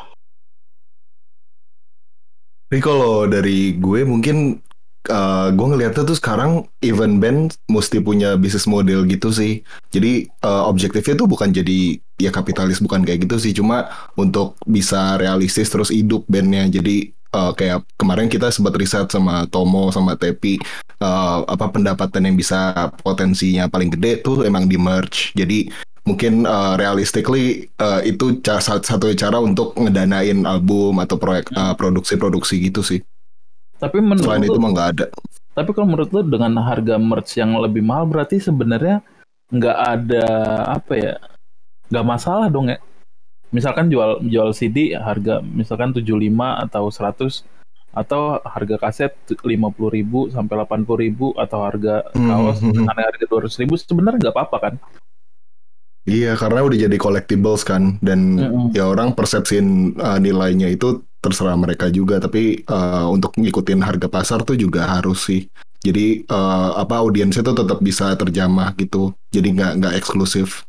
Tapi 2.74 2.82
kalau 2.82 3.22
dari 3.30 3.78
gue 3.78 4.02
mungkin 4.02 4.58
uh, 5.06 5.46
gue 5.54 5.66
ngeliatnya 5.70 6.02
tuh 6.02 6.18
sekarang 6.18 6.66
event 6.82 7.22
band 7.22 7.54
mesti 7.70 8.02
punya 8.02 8.34
bisnis 8.34 8.66
model 8.66 9.06
gitu 9.06 9.30
sih. 9.30 9.62
Jadi 9.94 10.26
uh, 10.42 10.66
objektifnya 10.66 11.22
tuh 11.22 11.30
bukan 11.30 11.54
jadi 11.54 12.02
ya 12.18 12.34
kapitalis 12.34 12.82
bukan 12.82 13.06
kayak 13.06 13.30
gitu 13.30 13.38
sih, 13.38 13.54
cuma 13.54 13.94
untuk 14.18 14.58
bisa 14.66 15.14
realistis 15.22 15.70
terus 15.70 15.94
hidup 15.94 16.26
bandnya. 16.26 16.66
Jadi 16.66 17.14
uh, 17.30 17.54
kayak 17.54 17.86
kemarin 17.94 18.26
kita 18.26 18.50
sempat 18.50 18.74
riset 18.74 19.06
sama 19.06 19.46
Tomo 19.46 19.94
sama 19.94 20.18
Tepi 20.18 20.58
uh, 20.98 21.46
apa 21.46 21.70
pendapatan 21.70 22.26
yang 22.26 22.34
bisa 22.34 22.90
potensinya 23.06 23.70
paling 23.70 23.94
gede 23.94 24.18
tuh 24.18 24.42
emang 24.42 24.66
di 24.66 24.74
merch. 24.74 25.30
Jadi 25.38 25.70
mungkin 26.04 26.44
uh, 26.44 26.76
realistically 26.76 27.68
uh, 27.80 28.04
itu 28.04 28.38
ca- 28.40 28.60
satu 28.60 29.12
cara 29.16 29.40
untuk 29.40 29.72
ngedanain 29.74 30.44
album 30.44 31.00
atau 31.00 31.16
proyek 31.16 31.48
uh, 31.52 31.72
produksi-produksi 31.72 32.60
gitu 32.60 32.84
sih. 32.84 33.00
tapi 33.74 34.00
menurut 34.00 34.24
Selain 34.24 34.44
lu- 34.44 34.48
itu 34.52 34.58
mah 34.60 34.70
nggak 34.72 34.90
ada. 34.96 35.06
Tapi 35.54 35.70
kalau 35.70 35.86
menurut 35.86 36.10
lu 36.10 36.20
dengan 36.26 36.50
harga 36.60 36.98
merch 36.98 37.38
yang 37.38 37.54
lebih 37.56 37.80
mahal 37.80 38.04
berarti 38.04 38.42
sebenarnya 38.42 39.00
nggak 39.48 39.78
ada 39.78 40.26
apa 40.72 40.92
ya? 40.92 41.14
Nggak 41.88 42.06
masalah 42.06 42.46
dong 42.50 42.68
ya. 42.68 42.78
Misalkan 43.54 43.86
jual 43.86 44.18
jual 44.26 44.50
CD 44.50 44.98
harga 44.98 45.38
misalkan 45.40 45.94
75 45.94 46.10
atau 46.66 46.90
100 46.90 47.46
atau 47.94 48.42
harga 48.42 48.76
kaset 48.82 49.14
50.000 49.30 50.34
sampai 50.34 50.54
80.000 50.66 51.38
atau 51.38 51.58
harga 51.62 51.94
Hmm, 52.10 52.26
kaos 52.26 52.58
hmm, 52.58 52.66
hmm. 52.66 52.76
dengan 52.82 52.96
harga 52.98 53.24
200.000 53.30 53.86
sebenarnya 53.86 54.18
nggak 54.26 54.34
apa-apa 54.34 54.56
kan? 54.58 54.74
Iya, 56.04 56.36
karena 56.36 56.60
udah 56.60 56.76
jadi 56.76 56.96
collectibles 57.00 57.64
kan, 57.64 57.96
dan 58.04 58.36
Mm-mm. 58.36 58.76
ya 58.76 58.92
orang 58.92 59.16
persepsiin 59.16 59.96
uh, 59.96 60.20
nilainya 60.20 60.68
itu 60.68 61.00
terserah 61.24 61.56
mereka 61.56 61.88
juga. 61.88 62.20
Tapi 62.20 62.60
uh, 62.68 63.08
untuk 63.08 63.32
ngikutin 63.40 63.80
harga 63.80 64.12
pasar 64.12 64.44
tuh 64.44 64.52
juga 64.52 64.84
harus 64.84 65.24
sih. 65.24 65.48
Jadi 65.80 66.28
uh, 66.28 66.76
apa 66.76 67.00
audiensnya 67.00 67.40
tuh 67.40 67.56
tetap 67.56 67.80
bisa 67.80 68.12
terjamah 68.20 68.76
gitu. 68.76 69.16
Jadi 69.32 69.56
nggak 69.56 69.72
nggak 69.80 69.94
eksklusif. 69.96 70.68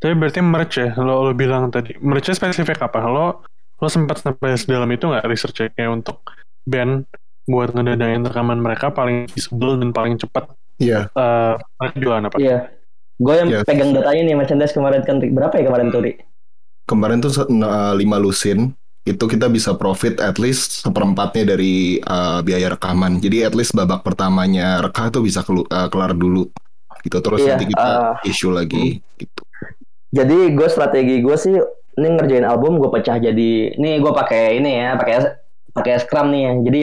Tapi 0.00 0.12
berarti 0.18 0.40
merch 0.42 0.82
ya, 0.82 0.98
lo, 0.98 1.30
lo 1.30 1.32
bilang 1.36 1.70
tadi. 1.70 1.94
Merchnya 2.02 2.34
spesifik 2.34 2.90
apa? 2.90 3.06
Lo, 3.06 3.46
lo 3.78 3.86
sempat 3.86 4.18
sampai 4.18 4.58
sedalam 4.58 4.90
itu 4.90 5.06
nggak 5.06 5.30
research 5.30 5.70
kayak 5.78 5.94
untuk 5.94 6.26
band 6.66 7.06
buat 7.48 7.72
ngedanain 7.72 8.20
rekaman 8.24 8.60
mereka 8.60 8.90
paling 8.90 9.28
visible 9.30 9.78
dan 9.78 9.90
paling 9.90 10.16
cepat 10.16 10.50
Iya, 10.80 11.12
eh 11.12 11.54
mereka 11.76 11.96
jualan 12.00 12.24
apa? 12.26 12.36
iya 12.40 12.56
gue 13.20 13.34
yang 13.36 13.48
Yes. 13.52 13.64
pegang 13.68 13.92
datanya 13.92 14.22
nih 14.32 14.36
merchandise 14.36 14.72
kemarin 14.72 15.04
kan 15.04 15.20
berapa 15.20 15.52
ya 15.60 15.64
kemarin 15.68 15.92
tuh 15.92 16.00
kemarin 16.88 17.18
tuh 17.20 17.32
uh, 17.36 17.92
lima 17.92 18.16
lusin 18.16 18.72
itu 19.04 19.24
kita 19.24 19.48
bisa 19.48 19.76
profit 19.76 20.20
at 20.20 20.36
least 20.36 20.84
seperempatnya 20.84 21.56
dari 21.56 22.00
uh, 22.04 22.44
biaya 22.44 22.68
rekaman. 22.76 23.16
Jadi 23.16 23.48
at 23.48 23.56
least 23.56 23.72
babak 23.72 24.04
pertamanya 24.04 24.84
rekah 24.84 25.08
tuh 25.08 25.24
bisa 25.24 25.40
kelu- 25.40 25.64
uh, 25.68 25.88
kelar 25.88 26.12
dulu 26.12 26.48
gitu. 27.00 27.16
Terus 27.20 27.40
Iya, 27.40 27.56
nanti 27.56 27.64
kita 27.72 27.88
uh, 27.88 28.28
issue 28.28 28.52
lagi 28.52 29.00
gitu. 29.16 29.42
Jadi 30.12 30.52
gue 30.52 30.68
strategi 30.68 31.22
gue 31.24 31.36
sih 31.36 31.56
ini 31.96 32.08
ngerjain 32.16 32.44
album 32.44 32.76
gue 32.76 32.88
pecah 32.92 33.16
jadi 33.16 33.50
ini 33.76 34.00
gue 34.00 34.12
pakai 34.12 34.58
ini 34.60 34.70
ya 34.80 34.96
pakai 35.00 35.16
pakai 35.72 35.92
Scrum 36.02 36.28
nih 36.32 36.42
ya. 36.44 36.52
Jadi 36.60 36.80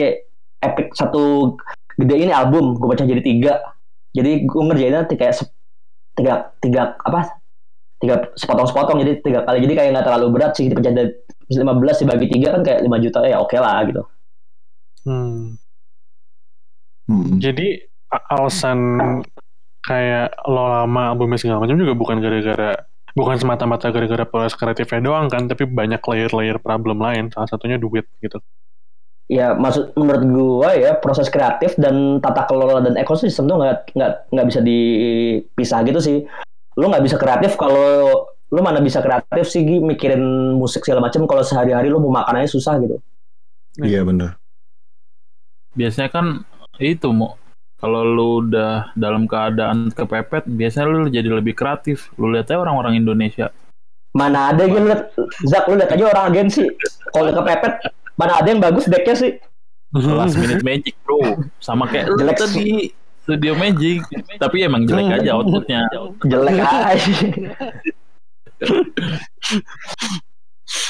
epic 0.62 0.94
satu 0.94 1.54
gede 1.98 2.28
ini 2.28 2.32
album 2.34 2.78
gue 2.78 2.88
pecah 2.90 3.06
jadi 3.06 3.22
tiga. 3.22 3.52
Jadi 4.14 4.46
gue 4.48 4.62
ngerjainnya 4.64 5.06
kayak 5.06 5.34
se- 5.36 5.54
tiga 6.18 6.50
tiga 6.58 6.98
apa 6.98 7.38
tiga 8.02 8.30
sepotong-sepotong 8.34 8.98
jadi 9.06 9.12
tiga 9.22 9.40
kali 9.46 9.62
jadi 9.62 9.74
kayak 9.74 9.90
nggak 9.94 10.06
terlalu 10.06 10.26
berat 10.34 10.52
sih 10.58 10.66
dipecah 10.66 10.90
dari 10.94 11.10
15 11.48 12.02
dibagi 12.04 12.26
tiga 12.30 12.58
kan 12.58 12.62
kayak 12.66 12.80
5 12.84 12.98
juta 13.02 13.18
ya 13.24 13.36
oke 13.38 13.56
lah 13.58 13.82
gitu. 13.86 14.02
Hmm. 15.06 15.56
Mm-mm. 17.08 17.40
Jadi 17.40 17.80
alasan 18.08 19.00
kayak 19.80 20.36
lo 20.44 20.68
lama 20.68 21.16
albumnya 21.16 21.40
segala 21.40 21.64
macam 21.64 21.80
juga 21.80 21.96
bukan 21.96 22.20
gara-gara 22.20 22.84
bukan 23.16 23.36
semata-mata 23.40 23.88
gara-gara 23.88 24.24
proses 24.28 24.54
kreatifnya 24.54 25.00
doang 25.00 25.26
kan, 25.32 25.48
tapi 25.48 25.64
banyak 25.64 25.98
layer-layer 26.04 26.60
problem 26.60 27.00
lain. 27.00 27.32
Salah 27.32 27.48
satunya 27.48 27.80
duit 27.80 28.04
gitu. 28.20 28.38
Ya 29.28 29.52
maksud 29.52 29.92
menurut 29.94 30.24
gua 30.32 30.70
ya 30.72 30.96
proses 30.96 31.28
kreatif 31.28 31.76
dan 31.76 32.18
tata 32.24 32.48
kelola 32.48 32.80
dan 32.80 32.96
ekosistem 32.96 33.44
tuh 33.44 33.60
nggak 33.60 33.92
nggak 33.92 34.12
nggak 34.32 34.46
bisa 34.48 34.60
dipisah 34.64 35.84
gitu 35.84 36.00
sih 36.00 36.18
lu 36.80 36.88
nggak 36.88 37.04
bisa 37.04 37.20
kreatif 37.20 37.60
kalau 37.60 38.24
lu 38.48 38.60
mana 38.64 38.80
bisa 38.80 39.04
kreatif 39.04 39.44
sih 39.52 39.60
Gi, 39.60 39.76
mikirin 39.84 40.56
musik 40.56 40.80
segala 40.80 41.04
macam 41.04 41.28
kalau 41.28 41.44
sehari-hari 41.44 41.92
lu 41.92 42.00
mau 42.00 42.24
makan 42.24 42.40
aja 42.40 42.48
susah 42.48 42.80
gitu 42.80 42.96
Iya 43.78 44.02
benar. 44.02 44.34
Biasanya 45.78 46.10
kan 46.10 46.42
itu 46.82 47.14
mau 47.14 47.38
kalau 47.78 48.02
lu 48.02 48.42
udah 48.42 48.90
dalam 48.98 49.30
keadaan 49.30 49.94
kepepet, 49.94 50.50
biasanya 50.50 50.86
lu 50.90 51.06
jadi 51.06 51.30
lebih 51.30 51.54
kreatif. 51.54 52.10
Lu 52.18 52.26
lihat 52.34 52.50
aja 52.50 52.58
orang-orang 52.58 52.98
Indonesia. 52.98 53.54
mana 54.16 54.50
ada 54.50 54.64
gitu 54.66 54.82
liat 54.82 55.14
Zak 55.46 55.68
lu 55.68 55.78
lihat 55.78 55.94
aja 55.94 56.04
orang 56.10 56.32
agensi 56.32 56.64
kalau 57.12 57.28
kepepet 57.28 57.92
mana 58.18 58.32
ada 58.42 58.48
yang 58.50 58.58
bagus 58.58 58.90
decknya 58.90 59.14
sih. 59.14 59.32
Last 59.94 60.36
minute 60.42 60.60
magic 60.66 60.98
bro, 61.06 61.38
sama 61.62 61.88
kayak 61.88 62.12
Jelek 62.12 62.36
tadi 62.36 62.92
studio 63.24 63.52
magic. 63.56 64.04
Tapi 64.36 64.66
emang 64.66 64.84
jelek 64.84 65.22
aja 65.22 65.38
outputnya. 65.38 65.86
jelek 66.26 66.58
aja. 66.92 67.16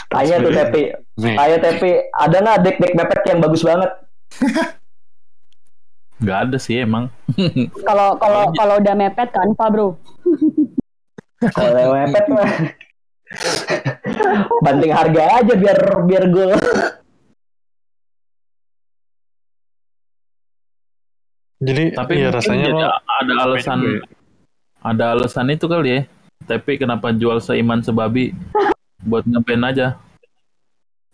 Tanya 0.08 0.34
tuh 0.42 0.52
Tepi. 0.56 0.82
Nih, 1.20 1.34
tanya 1.36 1.58
Tepi 1.62 1.90
ada 2.10 2.36
nggak 2.42 2.58
deck 2.64 2.76
deck 2.80 2.94
mepet 2.96 3.20
yang 3.28 3.38
bagus 3.44 3.62
banget? 3.62 3.90
Nggak 6.18 6.50
ada 6.50 6.58
sih 6.58 6.82
emang. 6.82 7.14
Kalau 7.86 8.18
kalau 8.18 8.50
kalau 8.50 8.74
udah 8.82 8.94
mepet 8.98 9.30
kan, 9.30 9.54
Pak 9.54 9.68
Bro. 9.70 9.94
kalau 11.54 11.94
mepet 11.94 12.26
mah. 12.26 12.50
Banting 14.66 14.90
harga 14.90 15.22
aja 15.38 15.54
biar 15.54 15.78
biar 16.10 16.24
gue 16.26 16.58
Jadi 21.59 21.90
Tapi 21.90 22.12
ya 22.14 22.30
mungkin 22.30 22.36
rasanya 22.38 22.66
jadi 22.70 22.78
lo 22.78 22.88
ada 22.94 23.32
alasan 23.42 23.78
juga 23.82 23.90
ya. 23.90 24.00
ada 24.86 25.04
alasan 25.14 25.46
itu 25.50 25.66
kali 25.66 25.88
ya. 25.90 26.00
Tapi 26.46 26.72
kenapa 26.78 27.11
jual 27.11 27.38
seiman 27.42 27.82
sebabi 27.82 28.30
buat 29.02 29.26
ngeband 29.26 29.64
aja? 29.66 29.86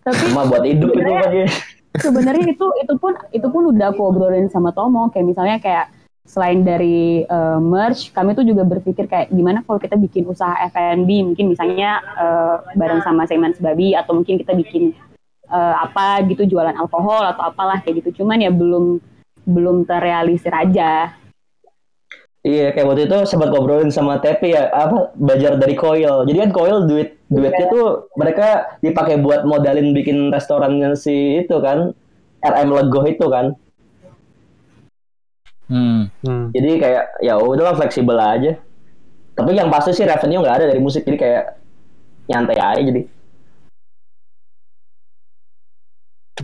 Tapi 0.05 0.20
Cuma 0.28 0.45
buat 0.45 0.64
hidup 0.68 0.92
itu 0.92 1.01
kan 1.01 1.32
ya. 1.32 1.49
sebenarnya 1.97 2.45
itu 2.53 2.66
itu 2.82 2.95
pun 3.01 3.16
itu 3.32 3.47
pun 3.49 3.62
udah 3.72 3.95
aku 3.95 4.03
obrolin 4.05 4.51
sama 4.53 4.74
Tomo 4.76 5.09
kayak 5.09 5.26
misalnya 5.26 5.57
kayak 5.62 5.88
selain 6.24 6.64
dari 6.64 7.24
eh, 7.24 7.59
merch 7.61 8.12
kami 8.12 8.32
tuh 8.36 8.45
juga 8.45 8.64
berpikir 8.64 9.09
kayak 9.09 9.28
gimana 9.32 9.61
kalau 9.64 9.76
kita 9.80 9.97
bikin 9.97 10.24
usaha 10.24 10.57
F&B 10.72 11.09
mungkin 11.32 11.53
misalnya 11.53 12.01
eh, 12.16 12.57
bareng 12.76 13.01
sama 13.01 13.24
Saiman 13.24 13.53
Sebabi 13.57 13.92
atau 13.97 14.16
mungkin 14.16 14.40
kita 14.40 14.57
bikin 14.57 14.92
eh, 15.49 15.74
apa 15.80 16.24
gitu 16.28 16.49
jualan 16.49 16.76
alkohol 16.76 17.28
atau 17.28 17.49
apalah 17.49 17.80
kayak 17.80 18.05
gitu 18.05 18.20
cuman 18.24 18.40
ya 18.40 18.51
belum 18.53 18.99
belum 19.45 19.84
terrealisir 19.84 20.53
aja 20.53 21.14
Iya, 22.45 22.76
kayak 22.76 22.86
waktu 22.92 23.09
itu 23.09 23.18
sempat 23.24 23.49
ngobrolin 23.49 23.88
sama 23.88 24.20
Tepi 24.20 24.53
ya, 24.53 24.68
apa 24.68 25.16
belajar 25.16 25.57
dari 25.57 25.72
Koil. 25.72 26.28
Jadi 26.28 26.38
kan 26.45 26.51
Koil 26.53 26.84
duit 26.84 27.16
duitnya 27.32 27.72
tuh 27.72 28.12
mereka 28.20 28.76
dipakai 28.84 29.16
buat 29.16 29.49
modalin 29.49 29.97
bikin 29.97 30.28
restorannya 30.28 30.92
si 30.92 31.40
itu 31.40 31.57
kan, 31.64 31.97
RM 32.45 32.68
Lego 32.68 33.01
itu 33.09 33.26
kan. 33.32 33.57
Hmm. 35.72 36.12
Hmm. 36.20 36.53
Jadi 36.53 36.84
kayak 36.84 37.24
ya 37.24 37.40
udah 37.40 37.72
lah 37.72 37.76
fleksibel 37.80 38.20
aja. 38.20 38.61
Tapi 39.32 39.57
yang 39.57 39.72
pasti 39.72 39.97
sih 39.97 40.05
revenue 40.05 40.45
nggak 40.45 40.57
ada 40.61 40.66
dari 40.68 40.84
musik, 40.84 41.09
jadi 41.09 41.16
kayak 41.16 41.45
nyantai 42.28 42.61
aja 42.61 42.80
jadi. 42.84 43.09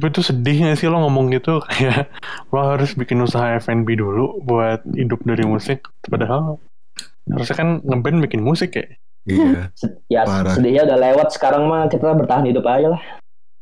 Tapi 0.01 0.17
itu 0.17 0.25
sedih 0.25 0.65
gak 0.65 0.81
sih 0.81 0.89
lo 0.89 1.05
ngomong 1.05 1.29
gitu 1.29 1.61
kayak 1.69 2.09
lo 2.49 2.73
harus 2.73 2.97
bikin 2.97 3.21
usaha 3.21 3.53
F&B 3.61 4.01
dulu 4.01 4.41
buat 4.41 4.81
hidup 4.97 5.21
dari 5.29 5.45
musik. 5.45 5.85
Padahal 6.09 6.57
harusnya 7.29 7.57
kan 7.61 7.69
ngeband 7.85 8.25
bikin 8.25 8.41
musik 8.41 8.81
ya. 8.81 8.89
Iya. 9.29 9.69
Ya 10.09 10.25
Parah. 10.25 10.57
sedihnya 10.57 10.89
udah 10.89 10.97
lewat 10.97 11.37
sekarang 11.37 11.69
mah 11.69 11.85
kita 11.93 12.17
bertahan 12.17 12.49
hidup 12.49 12.65
aja 12.65 12.97
lah. 12.97 13.03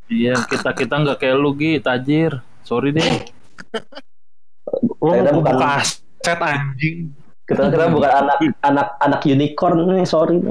Iya, 0.07 0.39
kita 0.47 0.79
kita 0.79 0.95
nggak 1.03 1.19
kayak 1.19 1.43
lu 1.43 1.51
Gi, 1.59 1.83
tajir. 1.83 2.39
Sorry 2.63 2.95
deh. 2.95 3.03
Lo 5.03 5.11
mau 5.11 5.43
bukan- 5.43 5.59
buka 5.59 5.83
aset 5.83 6.39
anjing. 6.39 7.19
Kita 7.51 7.67
kita 7.67 7.91
bukan 7.91 8.11
anak 8.15 8.39
anak 8.63 8.95
anak 9.03 9.21
unicorn 9.27 9.91
nih, 9.91 10.07
sorry. 10.07 10.39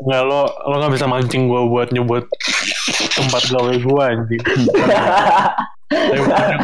Nggak 0.00 0.22
lo 0.26 0.48
lo 0.68 0.74
nggak 0.80 0.94
bisa 0.94 1.06
mancing 1.08 1.48
gue 1.48 1.62
buat 1.68 1.88
nyebut 1.90 2.28
tempat 3.16 3.42
gawe 3.50 3.74
gue 3.74 4.02
anjing. 4.04 4.42
Tapi 5.90 6.56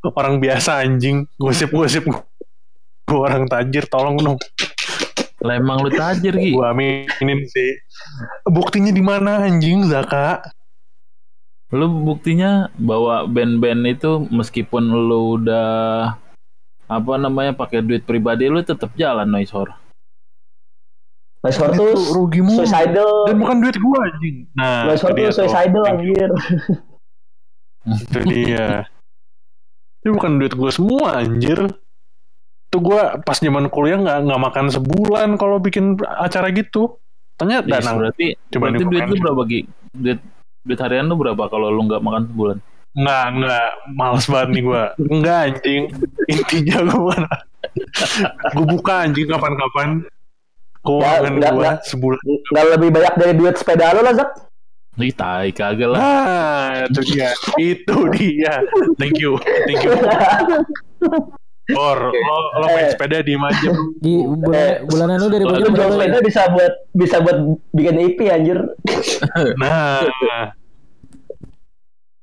gue 0.00 0.12
orang 0.16 0.40
biasa 0.40 0.80
anjing 0.80 1.28
gosip-gosip 1.36 2.08
gue 2.08 3.18
orang 3.18 3.44
tajir 3.50 3.84
tolong 3.90 4.16
dong 4.16 4.38
Lah 5.40 5.56
emang 5.56 5.80
lu 5.80 5.90
tajir 5.92 6.36
Gi. 6.36 6.52
gue 6.52 6.66
aminin 6.66 7.40
sih 7.48 7.80
buktinya 8.48 8.92
di 8.92 9.02
mana 9.04 9.44
anjing 9.44 9.88
Zaka 9.88 10.40
Lu 11.70 11.86
buktinya 12.02 12.66
bahwa 12.74 13.30
band-band 13.30 13.86
itu 13.86 14.26
meskipun 14.26 14.90
lu 14.90 15.38
udah 15.38 16.18
apa 16.90 17.12
namanya 17.14 17.54
pakai 17.54 17.78
duit 17.78 18.02
pribadi 18.02 18.50
lu 18.50 18.58
tetap 18.66 18.90
jalan 18.98 19.30
Noisor. 19.30 19.70
Mas 19.70 19.89
Hor 21.40 21.72
itu 21.72 21.80
tuh 21.80 21.92
rugi 22.12 22.40
mulu 22.44 22.68
suicidal. 22.68 23.24
dan 23.24 23.36
bukan 23.40 23.56
duit 23.64 23.76
gue 23.80 23.98
anjing. 24.04 24.36
Nah 24.52 24.92
itu 24.92 25.08
dia 25.16 25.28
tuh. 25.32 25.36
suicidal 25.40 25.82
anjir. 25.88 26.30
itu 27.88 28.18
dia. 28.28 28.68
Itu 30.04 30.12
bukan 30.12 30.36
duit 30.36 30.52
gue 30.52 30.70
semua 30.70 31.24
anjir. 31.24 31.58
Itu 32.68 32.76
gue 32.84 33.02
pas 33.24 33.40
zaman 33.40 33.72
kuliah 33.72 33.96
nggak 33.96 34.18
nggak 34.28 34.40
makan 34.52 34.66
sebulan 34.68 35.40
kalau 35.40 35.56
bikin 35.56 35.96
acara 36.04 36.52
gitu. 36.52 37.00
Tanya 37.40 37.64
Yes, 37.64 37.72
danang 37.72 38.04
berarti 38.04 38.36
Coba 38.52 38.68
berarti 38.68 38.84
duit 38.84 39.04
lu 39.08 39.16
berapa 39.24 39.42
Gi? 39.48 39.60
Duit 39.96 40.20
duit 40.68 40.80
harian 40.84 41.08
lu 41.08 41.16
berapa 41.16 41.48
kalau 41.48 41.72
lu 41.72 41.88
nggak 41.88 42.04
makan 42.04 42.28
sebulan? 42.28 42.58
nggak 42.90 43.26
nggak. 43.40 43.70
Males 43.96 44.26
banget 44.28 44.48
nih 44.52 44.62
gue 44.68 44.82
nggak 45.08 45.38
anjing. 45.48 45.82
Intinya 46.28 46.78
gue 46.84 47.16
gue 48.52 48.64
buka 48.68 49.08
anjing 49.08 49.24
kapan-kapan 49.24 50.04
keuangan 50.80 51.32
gue 51.34 51.50
nggak. 51.52 51.76
sebulan 51.84 52.20
Nggak 52.24 52.66
lebih 52.76 52.88
banyak 52.90 53.14
dari 53.16 53.32
duit 53.34 53.54
sepeda 53.56 53.92
lo 53.92 54.00
lah 54.00 54.14
Zak. 54.14 54.30
Ih, 55.00 55.14
tai 55.14 55.48
kagak 55.50 55.88
lah. 55.88 56.02
nah 56.02 56.84
itu 56.84 57.00
dia 57.08 57.30
itu 57.56 57.96
dia 58.12 58.60
thank 58.96 59.16
you 59.16 59.38
thank 59.64 59.80
you 59.80 59.92
Or, 61.70 62.10
lo, 62.10 62.36
lo 62.58 62.66
main 62.66 62.82
Eh. 62.82 62.92
sepeda 62.92 63.22
di 63.22 63.38
aja 63.38 63.70
Di 64.02 64.14
bulan, 64.18 64.58
Eh, 64.58 64.74
bulanan 64.82 65.16
lu 65.16 65.28
dari 65.30 65.44
budget 65.46 65.70
jual 65.70 65.90
sepeda 65.94 66.18
bisa 66.20 66.42
buat 66.50 66.72
bisa 66.90 67.16
buat 67.22 67.38
bikin 67.70 67.96
EP 67.96 68.18
anjir. 68.26 68.58
Nah, 69.62 70.02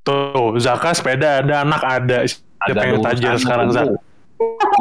tuh 0.04 0.60
Zaka 0.60 0.92
sepeda 0.92 1.40
ada, 1.40 1.64
anak 1.64 1.80
ada. 1.80 2.18
Siapa 2.28 2.84
yang 2.84 3.00
tajir 3.00 3.34
sekarang 3.40 3.72
Zak? 3.72 3.88
gua. 3.88 4.00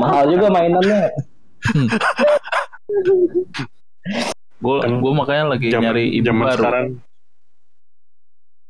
Mahal 0.03 0.35
juga 0.35 0.47
mainannya. 0.51 1.14
Gue 4.57 4.76
Kan 4.80 4.93
gue 4.99 5.12
makanya 5.12 5.45
lagi 5.53 5.68
Zaman, 5.68 5.84
nyari 5.84 6.05
ibu 6.16 6.26
zaman 6.26 6.45
baru. 6.47 6.57
sekarang. 6.57 6.87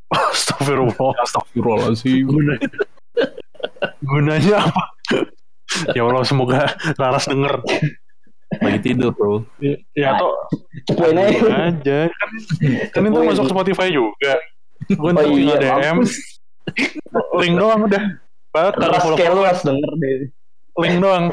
Astagfirullah. 0.07 1.11
Astagfirullahaladzim. 1.21 2.25
Gunanya, 2.27 2.67
gunanya 4.09 4.57
apa? 4.63 4.83
ya 5.91 6.01
Allah 6.03 6.23
semoga 6.23 6.59
Laras 6.95 7.27
denger. 7.27 7.59
Lagi 8.63 8.79
tidur 8.79 9.11
bro. 9.11 9.43
Ya, 9.59 9.75
ya 9.93 10.07
atau 10.15 10.31
Cepuin 10.87 11.19
aja. 11.19 12.07
kan, 12.07 12.29
kan 12.95 13.01
itu 13.03 13.19
masuk 13.21 13.45
Spotify 13.51 13.91
juga. 13.91 14.39
Gue 14.87 15.11
Oh 15.11 15.35
iya, 15.35 15.59
DM, 15.59 15.97
link 17.43 17.53
doang 17.59 17.81
udah. 17.83 18.03
Follow 18.55 19.17
kayak 19.19 19.35
lu 19.35 19.43
harus 19.43 19.61
denger 19.61 19.91
deh. 19.99 20.31
link 20.79 20.95
doang. 20.97 21.25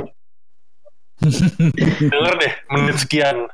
Denger 1.22 2.34
deh 2.40 2.52
menit 2.74 2.96
sekian. 2.98 3.46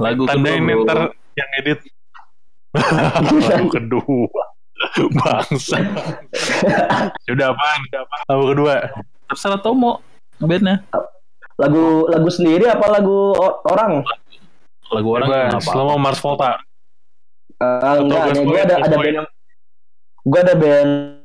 Lagu 0.00 0.22
kedua, 0.26 0.56
ntar 0.86 1.14
yang 1.38 1.50
edit. 1.62 1.78
Lagu 2.74 3.68
kedua. 3.70 4.42
Bangsa. 5.12 5.76
Sudah 7.28 7.52
apaan? 7.52 7.78
Sudah 7.84 8.00
apaan? 8.00 8.22
Lagu 8.32 8.44
kedua. 8.56 8.74
Terserah 9.28 9.60
Tomo 9.60 10.00
bandnya. 10.40 10.80
Lagu 11.60 12.08
lagu 12.08 12.28
sendiri 12.32 12.64
apa 12.64 12.88
lagu 12.88 13.36
orang? 13.68 14.00
Lagu 14.90 15.08
orang 15.12 15.28
Bebas. 15.28 15.68
Lo 15.76 15.82
mau 15.84 16.00
Mars 16.00 16.18
Volta? 16.24 16.58
Uh, 17.60 18.00
enggak, 18.00 18.40
gue 18.40 18.60
ada 18.64 18.76
ada 18.80 18.96
band 18.96 19.16
yang 19.20 19.28
gue 20.24 20.40
ada 20.40 20.54
band 20.56 21.19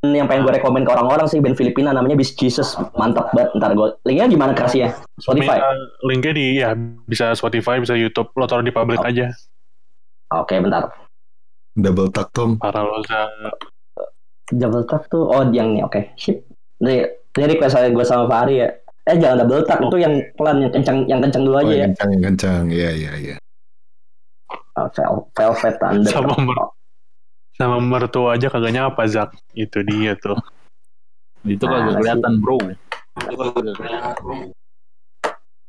yang 0.00 0.24
pengen 0.24 0.48
gue 0.48 0.56
rekomen 0.56 0.82
ke 0.82 0.90
orang-orang 0.90 1.28
sih 1.28 1.38
band 1.38 1.54
Filipina 1.54 1.92
namanya 1.92 2.16
Beast 2.16 2.34
Jesus. 2.34 2.72
Mantap 2.94 3.28
banget. 3.30 3.52
Ntar 3.54 3.76
gue 3.76 3.88
linknya 4.04 4.26
gimana 4.28 4.52
kasih 4.52 4.80
ya 4.80 4.90
Spotify. 5.16 5.60
Minta 5.60 5.68
Linknya 6.02 6.32
di 6.32 6.46
ya 6.56 6.68
bisa 7.04 7.36
Spotify, 7.36 7.76
bisa 7.78 7.92
YouTube. 7.92 8.32
Lo 8.32 8.44
taruh 8.44 8.64
di 8.64 8.72
public 8.72 9.00
aja. 9.00 9.28
oke 10.30 10.56
bentar. 10.56 10.88
Double 11.76 12.08
tap 12.08 12.32
Tom. 12.32 12.56
Para 12.56 12.80
lo 12.80 13.04
double 14.50 14.82
tap 14.82 15.04
tuh 15.06 15.22
oh 15.22 15.44
yang 15.48 15.76
ini 15.76 15.84
oke. 15.84 16.16
Sip 16.16 16.42
ini 16.80 17.04
ini 17.30 17.44
request 17.46 17.76
saya 17.76 17.92
gue 17.92 18.02
sama 18.02 18.24
Fahri 18.24 18.64
ya. 18.64 18.68
Eh 19.04 19.16
jangan 19.16 19.44
double 19.44 19.62
tap 19.62 19.78
itu 19.80 20.00
yang 20.00 20.16
pelan 20.34 20.64
yang 20.64 20.72
kencang 20.72 21.04
yang 21.06 21.20
kencang 21.20 21.44
dulu 21.44 21.56
Oh, 21.56 21.62
aja 21.62 21.70
ya. 21.70 21.78
yang 21.84 21.92
kencang, 21.92 22.10
yang 22.10 22.22
kencang. 22.32 22.62
Iya, 22.72 22.90
iya, 22.96 23.12
iya. 23.20 23.36
Oh, 24.74 24.88
Vel- 24.90 25.28
Velvet 25.36 25.74
Thunder. 25.76 26.08
Sama 26.08 26.32
sama 27.60 27.76
mertua 27.76 28.40
aja 28.40 28.48
kagak 28.48 28.72
nyapa 28.72 29.04
Zak. 29.04 29.36
Itu 29.52 29.84
dia 29.84 30.16
tuh. 30.16 30.40
Itu 31.44 31.68
Nah, 31.68 31.92
kagak 31.92 31.94
kelihatan 32.00 32.32
bro. 32.40 32.56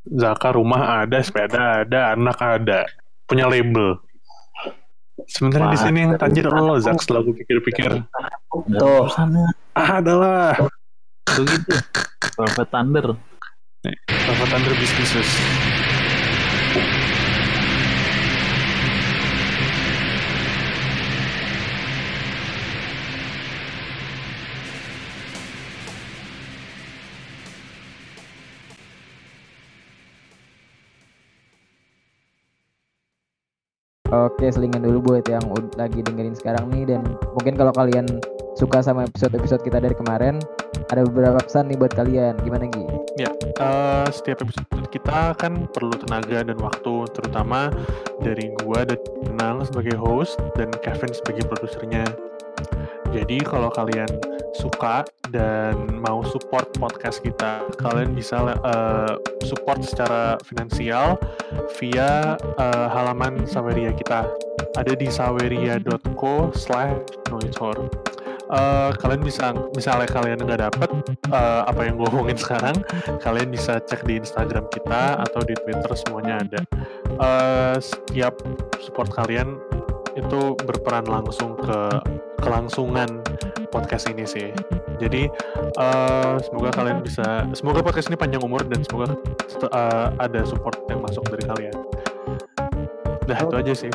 Zaka 0.07 0.55
rumah 0.55 1.03
ada, 1.03 1.19
sepeda 1.19 1.83
ada, 1.83 2.15
anak 2.15 2.39
ada, 2.39 2.87
punya 3.27 3.51
label. 3.51 3.99
Sebenarnya 5.27 5.75
di 5.75 5.79
sini 5.83 5.99
yang 6.07 6.13
tajir 6.15 6.47
lo 6.47 6.79
Zak 6.79 7.03
setelah 7.03 7.27
gue 7.27 7.35
pikir-pikir. 7.43 8.07
Tuh. 8.79 9.05
Ah, 9.75 9.99
adalah. 9.99 10.55
Tuh 11.27 11.43
gitu. 11.43 11.75
Velvet 12.39 12.67
Thunder. 12.71 13.05
Rafa 14.07 14.45
Thunder 14.47 14.73
Businesses. 14.79 15.29
Oke, 34.11 34.51
selingan 34.51 34.83
dulu 34.83 34.99
buat 35.15 35.25
yang 35.31 35.43
lagi 35.79 36.03
dengerin 36.03 36.35
sekarang 36.35 36.67
nih 36.67 36.83
dan 36.83 37.07
mungkin 37.31 37.55
kalau 37.55 37.71
kalian 37.71 38.03
suka 38.59 38.83
sama 38.83 39.07
episode-episode 39.07 39.63
kita 39.63 39.79
dari 39.79 39.95
kemarin, 39.95 40.35
ada 40.91 41.07
beberapa 41.07 41.39
pesan 41.39 41.71
nih 41.71 41.79
buat 41.79 41.95
kalian. 41.95 42.35
Gimana 42.43 42.67
Gi? 42.67 42.85
Eh, 43.61 44.07
setiap 44.11 44.43
episode 44.43 44.67
kita 44.91 45.31
kan 45.39 45.69
perlu 45.71 45.95
tenaga 45.95 46.43
dan 46.43 46.57
waktu, 46.59 47.07
terutama 47.15 47.71
dari 48.19 48.51
gua 48.65 48.83
dan 48.83 48.99
Nang 49.39 49.63
sebagai 49.63 49.95
host 49.95 50.35
dan 50.59 50.73
Kevin 50.83 51.15
sebagai 51.15 51.47
produsernya. 51.47 52.03
Jadi 53.15 53.43
kalau 53.47 53.71
kalian 53.71 54.11
suka 54.57 55.07
dan 55.31 55.75
mau 56.01 56.23
support 56.27 56.71
podcast 56.75 57.23
kita, 57.23 57.65
kalian 57.79 58.15
bisa 58.15 58.41
eh, 58.51 59.15
support 59.47 59.83
secara 59.83 60.35
finansial 60.43 61.15
via 61.79 62.35
eh, 62.39 62.87
halaman 62.91 63.43
Saweria 63.47 63.95
kita. 63.95 64.27
Ada 64.75 64.95
di 64.95 65.11
saweria.co 65.11 66.55
slash. 66.55 66.95
Eh, 68.51 68.91
kalian 68.99 69.23
bisa 69.23 69.55
misalnya 69.71 70.11
kalian 70.11 70.43
nggak 70.43 70.59
dapet 70.59 70.89
eh, 71.31 71.61
apa 71.63 71.87
yang 71.87 71.95
gue 71.95 72.07
omongin 72.11 72.35
sekarang 72.35 72.75
kalian 73.23 73.47
bisa 73.47 73.79
cek 73.79 74.03
di 74.03 74.19
Instagram 74.19 74.67
kita 74.67 75.23
atau 75.23 75.39
di 75.47 75.55
Twitter 75.55 75.87
semuanya 75.95 76.43
ada 76.43 76.59
Eh, 77.21 77.77
setiap 77.77 78.33
support 78.81 79.13
kalian 79.13 79.61
itu 80.17 80.57
berperan 80.65 81.05
langsung 81.05 81.53
ke 81.53 81.79
kelangsungan 82.41 83.21
podcast 83.71 84.11
ini 84.11 84.27
sih. 84.27 84.51
Jadi 84.99 85.31
eh, 85.79 86.33
semoga 86.43 86.69
kalian 86.75 86.99
bisa 87.01 87.47
semoga 87.55 87.79
podcast 87.81 88.11
ini 88.11 88.19
panjang 88.19 88.43
umur 88.43 88.61
dan 88.67 88.83
semoga 88.83 89.15
eh, 89.63 90.07
ada 90.19 90.43
support 90.43 90.77
yang 90.91 90.99
masuk 91.01 91.23
dari 91.31 91.43
kalian. 91.47 91.75
Dah 93.25 93.39
itu 93.39 93.55
aja 93.55 93.73
sih. 93.73 93.91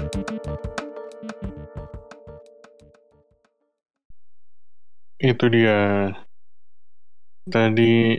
Itu 5.20 5.44
dia. 5.52 6.12
Tadi 7.46 8.18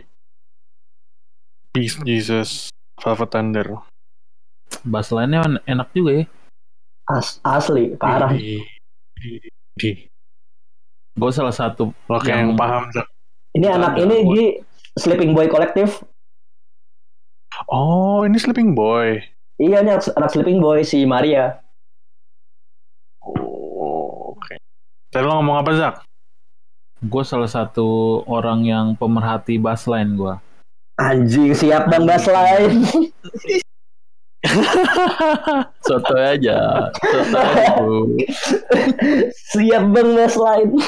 Peace 1.68 2.00
Jesus 2.00 2.72
Velvet 2.96 3.28
Thunder. 3.28 3.68
Bass 4.88 5.12
line-nya 5.12 5.60
enak 5.68 5.92
juga 5.92 6.22
ya. 6.22 6.24
As- 7.08 7.40
asli 7.44 7.92
parah. 7.96 8.32
Di, 8.32 8.60
di, 9.16 9.38
di. 9.76 10.07
Gue 11.18 11.30
salah 11.30 11.50
satu 11.50 11.90
lo 12.06 12.16
kayak 12.16 12.38
yang 12.38 12.50
Yang- 12.54 12.58
paham 12.58 12.82
ini 13.52 13.66
anak 13.66 13.92
ini 13.98 14.16
Gi 14.24 14.44
Sleeping 14.94 15.34
Boy 15.34 15.46
Collective. 15.46 15.90
Oh 17.66 18.22
ini 18.22 18.38
Sleeping 18.38 18.72
Boy. 18.72 19.18
Iya 19.58 19.82
ini 19.82 19.90
anak, 19.90 20.30
Sleeping 20.30 20.62
Boy 20.62 20.86
si 20.86 21.02
Maria. 21.02 21.58
Oh, 23.18 24.32
oke. 24.32 24.54
Tadi 25.10 25.24
lo 25.24 25.34
ngomong 25.36 25.58
apa 25.58 25.70
Zak? 25.74 25.94
Gue 27.00 27.22
salah 27.22 27.50
satu 27.50 27.86
orang 28.26 28.62
yang 28.62 28.86
pemerhati 28.94 29.58
bass 29.58 29.86
line 29.86 30.14
gue. 30.14 30.34
anjing 30.98 31.54
siap 31.54 31.86
bang 31.86 32.02
bass 32.02 32.26
line 32.26 32.82
Soto 35.82 36.14
aja, 36.14 36.90
soto 36.94 37.40
siap 39.50 39.84
bang 39.90 40.10
bass 40.14 40.38
line 40.38 40.78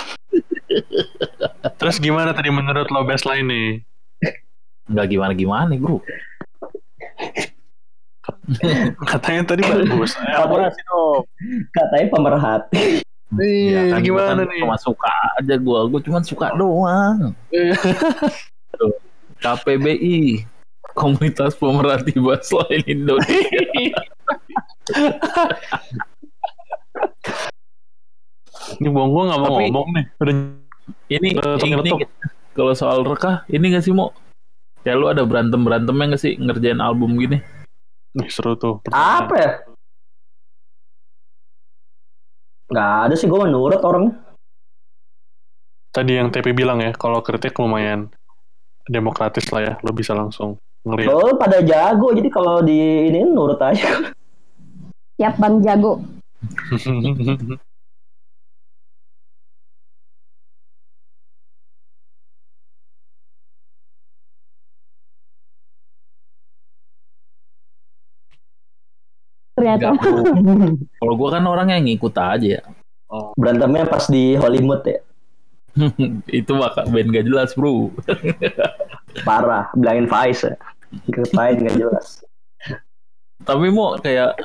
terus 1.76 1.96
gimana 1.98 2.30
tadi 2.30 2.52
menurut 2.52 2.88
lo 2.92 3.02
baseline 3.02 3.46
nih? 3.46 3.70
Nggak 4.90 5.06
gimana 5.10 5.32
gimana 5.34 5.72
bro. 5.74 5.98
katanya 9.06 9.42
tadi 9.42 9.62
bagus. 9.66 10.14
Elaborasi 10.34 10.80
dong 10.86 11.26
katanya 11.74 12.06
pemerhati. 12.12 12.86
Iya, 13.30 13.94
kan, 13.94 14.02
gua 14.02 14.06
gimana 14.06 14.42
kan 14.42 14.50
nih? 14.50 14.60
Cuma 14.66 14.78
suka 14.78 15.14
aja 15.38 15.54
gue, 15.54 15.80
gue 15.86 16.00
cuma 16.02 16.18
suka 16.22 16.50
doang. 16.58 17.30
KPBI, 19.40 20.44
Komunitas 20.98 21.54
Pemerhati 21.56 22.14
Bass 22.18 22.50
Line 22.50 22.84
Indonesia. 22.86 24.00
Ini 28.80 28.88
bong 28.90 29.10
gua 29.10 29.22
nggak 29.30 29.40
mau 29.40 29.50
Tapi- 29.56 29.64
ngomong 29.70 29.88
nih. 29.94 30.04
Udah 30.20 30.34
ini, 31.10 31.28
ini 31.38 31.90
kalau 32.54 32.74
soal 32.74 33.06
rekah, 33.06 33.46
ini 33.46 33.70
gak 33.70 33.86
sih 33.86 33.94
mau? 33.94 34.10
Kayak 34.82 34.96
lu 34.98 35.06
ada 35.06 35.22
berantem 35.22 35.62
berantemnya 35.62 36.18
gak 36.18 36.22
sih 36.22 36.34
ngerjain 36.34 36.82
album 36.82 37.14
gini? 37.18 37.38
nih, 38.10 38.26
seru 38.26 38.58
tuh. 38.58 38.82
apa 38.90 39.34
ya 39.38 39.50
nggak 42.70 42.90
ada 43.10 43.14
sih 43.18 43.26
gue 43.26 43.38
menurut 43.38 43.82
orang 43.82 44.14
Tadi 45.90 46.22
yang 46.22 46.30
TP 46.30 46.54
bilang 46.54 46.78
ya, 46.78 46.94
kalau 46.94 47.18
kritik 47.18 47.50
lumayan 47.58 48.14
demokratis 48.86 49.50
lah 49.50 49.58
ya, 49.58 49.74
lo 49.82 49.90
bisa 49.90 50.14
langsung 50.14 50.54
ngeliat. 50.86 51.08
lo 51.08 51.36
pada 51.36 51.58
jago 51.60 52.08
jadi 52.16 52.28
kalau 52.32 52.64
di 52.64 53.08
ini 53.12 53.24
nurut 53.24 53.60
aja 53.60 54.12
Siap 55.20 55.36
Bang 55.36 55.60
Jago. 55.60 56.00
Ternyata. 69.60 69.92
Kalau 71.04 71.14
gue 71.20 71.28
kan 71.28 71.44
orang 71.44 71.68
yang 71.68 71.84
ngikut 71.84 72.16
aja 72.16 72.48
ya. 72.56 72.64
berantemnya 73.36 73.84
pas 73.90 74.06
di 74.08 74.38
Hollywood 74.38 74.86
ya 74.86 75.02
Itu 76.40 76.54
maka 76.56 76.86
band 76.88 77.10
gak 77.12 77.26
jelas 77.28 77.52
bro. 77.52 77.92
parah 79.26 79.70
bilangin 79.76 80.06
ya 80.44 80.56
ngapain 81.10 81.56
nggak 81.58 81.76
jelas 81.78 82.08
Tapi 83.40 83.72
mau 83.72 83.96
kayak 83.96 84.36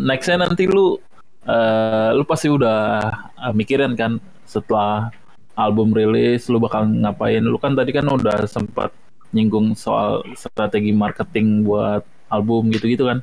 nextnya 0.00 0.48
nanti 0.48 0.64
lu 0.64 0.96
eh 1.44 2.10
lu 2.16 2.24
pasti 2.24 2.48
udah 2.48 3.04
eh, 3.36 3.52
mikirin 3.52 3.92
kan 3.92 4.16
setelah 4.48 5.12
album 5.60 5.92
rilis 5.92 6.48
lu 6.48 6.56
bakal 6.56 6.88
ngapain. 6.88 7.44
Lu 7.44 7.60
kan 7.60 7.76
tadi 7.76 7.92
kan 7.92 8.08
udah 8.08 8.48
sempat 8.48 8.96
nyinggung 9.36 9.76
soal 9.76 10.24
strategi 10.32 10.88
marketing 10.88 11.68
buat 11.68 12.00
album 12.32 12.72
gitu-gitu 12.72 13.12
kan. 13.12 13.20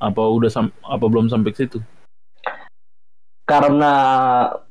Apa 0.00 0.22
udah 0.32 0.48
sam- 0.48 0.72
apa 0.80 1.04
belum 1.04 1.28
sampai 1.28 1.52
ke 1.52 1.68
situ? 1.68 1.78
karena 3.48 3.92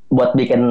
buat 0.08 0.38
bikin 0.38 0.62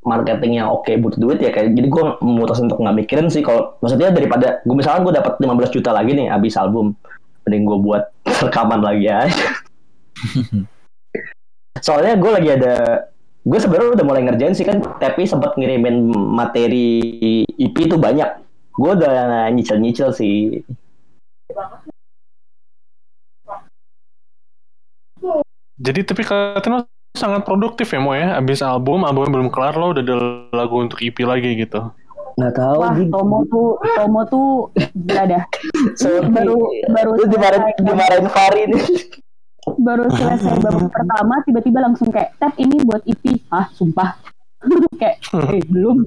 marketing 0.00 0.64
yang 0.64 0.72
oke 0.72 0.88
butuh 0.88 1.20
duit 1.20 1.38
ya 1.44 1.52
kayak 1.52 1.76
jadi 1.76 1.88
gue 1.92 2.04
memutuskan 2.24 2.72
untuk 2.72 2.80
nggak 2.80 2.96
mikirin 3.04 3.28
sih 3.28 3.44
kalau 3.44 3.76
maksudnya 3.84 4.08
daripada 4.08 4.64
gue 4.64 4.76
misalnya 4.76 5.00
gue 5.04 5.14
dapat 5.20 5.32
15 5.36 5.76
juta 5.76 5.90
lagi 5.92 6.16
nih 6.16 6.32
abis 6.32 6.56
album 6.56 6.96
mending 7.44 7.64
gue 7.68 7.78
buat 7.84 8.02
rekaman 8.48 8.80
lagi 8.80 9.06
aja. 9.08 9.48
Soalnya 11.86 12.16
gue 12.16 12.30
lagi 12.30 12.48
ada 12.60 12.74
gue 13.40 13.58
sebenarnya 13.58 13.96
udah 13.96 14.04
mulai 14.04 14.22
ngerjain 14.28 14.52
sih 14.52 14.68
kan 14.68 14.84
tapi 15.00 15.24
sempat 15.24 15.56
ngirimin 15.56 16.12
materi 16.12 17.42
EP 17.56 17.76
itu 17.76 17.96
banyak. 17.96 18.40
Gue 18.76 18.90
udah 18.96 19.48
nyicil 19.52 19.80
nyicil 19.80 20.12
sih. 20.12 20.64
Jadi 25.80 26.00
tapi 26.04 26.22
katanya 26.24 26.84
lo 26.84 26.99
sangat 27.12 27.42
produktif 27.42 27.90
ya 27.90 28.00
Mo 28.00 28.12
ya, 28.12 28.36
abis 28.36 28.60
album, 28.60 29.02
albumnya 29.02 29.32
belum 29.32 29.48
kelar 29.50 29.74
lo 29.74 29.90
udah 29.90 30.02
ada 30.02 30.16
lagu 30.50 30.76
untuk 30.78 31.00
EP 31.00 31.16
lagi 31.20 31.54
gitu. 31.56 31.90
nggak 32.30 32.54
tahu 32.56 32.74
Wah, 32.78 32.94
Gi. 32.94 33.04
Tomo 33.10 33.38
tuh, 33.44 33.68
Tomo 33.98 34.20
tuh 34.24 34.48
gila 34.96 35.24
dah. 35.26 35.42
Sorry. 35.94 36.24
Baru 36.24 36.56
baru 36.88 37.10
Lu 37.18 37.24
dimarahin, 37.26 37.74
dimarahin 37.82 38.26
Fari 38.30 38.62
nih. 38.70 38.82
baru 39.76 40.08
selesai 40.08 40.56
babak 40.56 40.88
pertama 40.88 41.34
tiba-tiba 41.44 41.78
langsung 41.84 42.08
kayak 42.08 42.32
tap 42.38 42.56
ini 42.56 42.80
buat 42.80 43.02
EP. 43.04 43.44
Ah, 43.50 43.68
sumpah. 43.70 44.16
kayak 45.00 45.20
eh, 45.52 45.64
belum. 45.68 46.04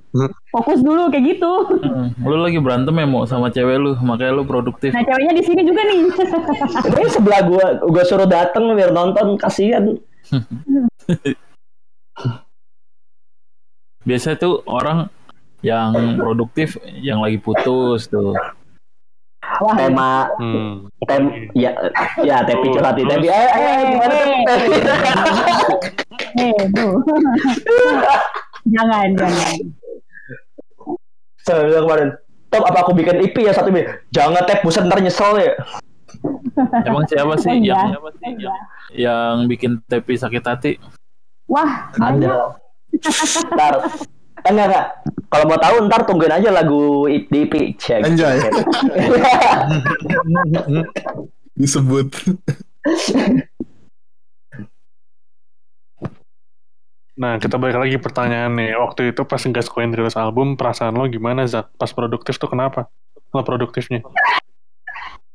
Fokus 0.50 0.82
dulu 0.82 1.10
kayak 1.10 1.38
gitu. 1.38 1.52
Hmm, 1.82 2.14
lu 2.22 2.38
lagi 2.40 2.58
berantem 2.58 2.94
ya 2.94 3.06
mau 3.06 3.26
sama 3.26 3.50
cewek 3.50 3.78
lu, 3.78 3.92
makanya 4.02 4.34
lu 4.34 4.44
produktif. 4.46 4.90
Nah, 4.90 5.02
ceweknya 5.02 5.34
di 5.34 5.44
sini 5.44 5.62
juga 5.66 5.82
nih. 5.86 6.00
Ini 6.88 7.06
sebelah 7.10 7.42
gua, 7.46 7.66
gua 7.84 8.04
suruh 8.06 8.26
dateng 8.26 8.74
biar 8.74 8.90
nonton 8.90 9.38
kasihan. 9.38 9.86
Biasa 14.04 14.36
tuh 14.36 14.60
orang 14.66 15.08
yang 15.64 15.96
produktif 16.20 16.76
yang 16.84 17.24
lagi 17.24 17.40
putus 17.40 18.08
tuh. 18.08 18.36
Wah, 19.54 19.76
Tema, 19.76 20.28
Hmm. 20.40 20.88
tem, 21.04 21.24
ya, 21.54 21.72
ya, 22.20 22.42
tepi 22.42 22.68
curhat, 22.70 22.96
tepi, 22.96 23.28
ayo, 23.28 23.44
ayo, 23.48 23.70
ayo, 23.70 23.84
gimana 23.86 24.14
tuh? 24.18 24.34
Tepi? 24.44 24.72
eh, 26.42 26.64
Bu. 26.74 26.86
jangan, 28.66 29.08
jangan. 29.14 29.56
Saya 31.44 31.68
bilang 31.68 31.86
kemarin, 31.86 32.10
Top, 32.50 32.64
apa 32.66 32.80
aku 32.82 32.94
bikin 32.94 33.18
IP 33.20 33.42
ya 33.42 33.52
satu 33.52 33.68
ini? 33.68 33.84
Jangan 34.12 34.46
tep, 34.46 34.62
buset 34.62 34.86
ntar 34.86 35.00
nyesel 35.00 35.38
ya. 35.38 35.54
Emang 36.88 37.04
siapa 37.08 37.34
sih 37.40 37.52
Enggak. 37.52 37.84
yang 37.84 38.38
yang, 38.40 38.60
yang 38.96 39.34
bikin 39.50 39.82
Tepi 39.86 40.16
sakit 40.16 40.44
hati? 40.44 40.72
Wah. 41.50 41.92
Ada. 42.00 42.58
ntar. 43.54 43.74
Eh, 44.44 44.52
enggak, 44.52 44.68
enggak. 44.70 44.88
Kalau 45.32 45.46
mau 45.50 45.60
tahu 45.60 45.76
ntar 45.90 46.02
tungguin 46.06 46.36
aja 46.36 46.50
lagu 46.54 47.08
di 47.10 47.42
Pitch 47.50 47.90
ya. 47.90 48.06
Anjay. 48.06 48.38
Disebut. 51.60 52.08
Nah, 57.14 57.38
kita 57.38 57.62
balik 57.62 57.78
lagi 57.78 57.98
pertanyaan 58.02 58.58
nih. 58.58 58.74
Waktu 58.74 59.14
itu 59.14 59.22
pas 59.30 59.38
ngegas 59.38 59.70
Koen 59.70 59.94
rilis 59.94 60.18
album, 60.18 60.58
perasaan 60.58 60.98
lo 60.98 61.06
gimana, 61.06 61.46
Zak? 61.46 61.70
Pas 61.78 61.94
produktif 61.94 62.42
tuh 62.42 62.50
kenapa? 62.50 62.90
Lo 63.30 63.46
produktifnya? 63.46 64.02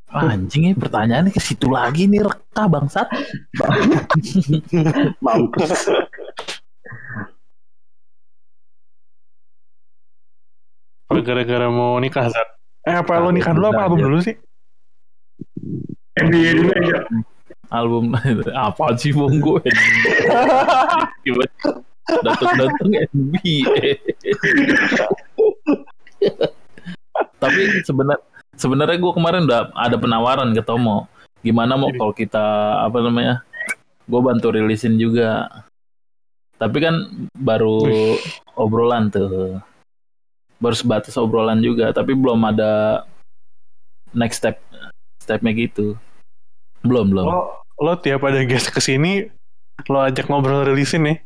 Ah, 0.09 0.33
Anjing 0.33 0.65
ya 0.65 0.73
pertanyaannya 0.73 1.29
ke 1.29 1.37
situ 1.37 1.69
lagi 1.69 2.09
nih 2.09 2.25
reka 2.25 2.65
bangsat. 2.65 3.05
Mampus. 5.25 5.85
Gara-gara 11.09 11.67
mau 11.69 12.01
nikah, 12.01 12.25
Zak? 12.25 12.47
Eh, 12.89 12.95
apa 12.95 13.21
lo 13.21 13.29
nikah 13.29 13.53
dulu 13.53 13.69
apa 13.69 13.85
album 13.85 14.01
dulu 14.01 14.17
sih? 14.23 14.33
NBA 16.17 16.57
dulu 16.57 16.69
aja. 16.73 17.05
Album 17.69 18.17
apa 18.65 18.97
sih 18.97 19.13
monggo 19.13 19.61
datang-datang 22.09 22.89
NBA. 23.13 23.93
Tapi 27.39 27.61
sebenarnya 27.85 28.19
sebenarnya 28.59 28.99
gue 28.99 29.13
kemarin 29.15 29.47
udah 29.47 29.71
ada 29.71 29.95
penawaran 29.95 30.51
ke 30.51 30.59
Tomo. 30.59 31.07
Gimana 31.39 31.79
mau 31.79 31.87
kalau 31.95 32.11
kita 32.11 32.43
apa 32.83 32.99
namanya? 32.99 33.39
Gue 34.03 34.19
bantu 34.19 34.51
rilisin 34.51 34.99
juga. 34.99 35.47
Tapi 36.59 36.77
kan 36.83 36.95
baru 37.39 37.79
obrolan 38.59 39.07
tuh. 39.07 39.63
Baru 40.59 40.75
sebatas 40.75 41.15
obrolan 41.15 41.63
juga, 41.63 41.95
tapi 41.95 42.11
belum 42.11 42.43
ada 42.43 43.07
next 44.11 44.43
step 44.43 44.59
stepnya 45.23 45.55
gitu. 45.55 45.95
Belum 46.83 47.15
belum. 47.15 47.23
Lo, 47.23 47.63
lo 47.79 47.93
tiap 47.95 48.27
ada 48.27 48.43
guest 48.43 48.75
ke 48.75 48.83
sini, 48.83 49.23
lo 49.87 50.03
ajak 50.03 50.27
ngobrol 50.27 50.67
rilisin 50.67 51.07
nih. 51.07 51.17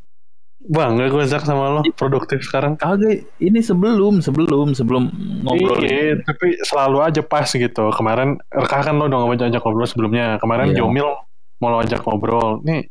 Bangga 0.63 1.11
gue 1.11 1.23
Zak 1.27 1.43
sama 1.43 1.67
lo, 1.69 1.81
produktif 1.93 2.39
sekarang. 2.39 2.79
Kagak, 2.79 3.27
ini 3.37 3.59
sebelum 3.59 4.23
sebelum 4.23 4.71
sebelum 4.71 5.11
ngobrol. 5.43 5.83
Iya, 5.83 6.23
tapi 6.23 6.55
selalu 6.63 7.03
aja 7.03 7.19
pas 7.19 7.43
gitu. 7.45 7.91
Kemarin 7.91 8.39
Reka 8.47 8.79
kan 8.81 8.95
lo 8.95 9.11
udah 9.11 9.27
ngajak 9.27 9.51
ajak 9.51 9.59
ngobrol 9.59 9.83
sebelumnya. 9.83 10.39
Kemarin 10.39 10.71
Iya. 10.71 10.79
Jomil 10.79 11.07
mau 11.59 11.67
lo 11.67 11.83
ajak 11.83 11.99
ngobrol. 12.07 12.63
Nih 12.63 12.87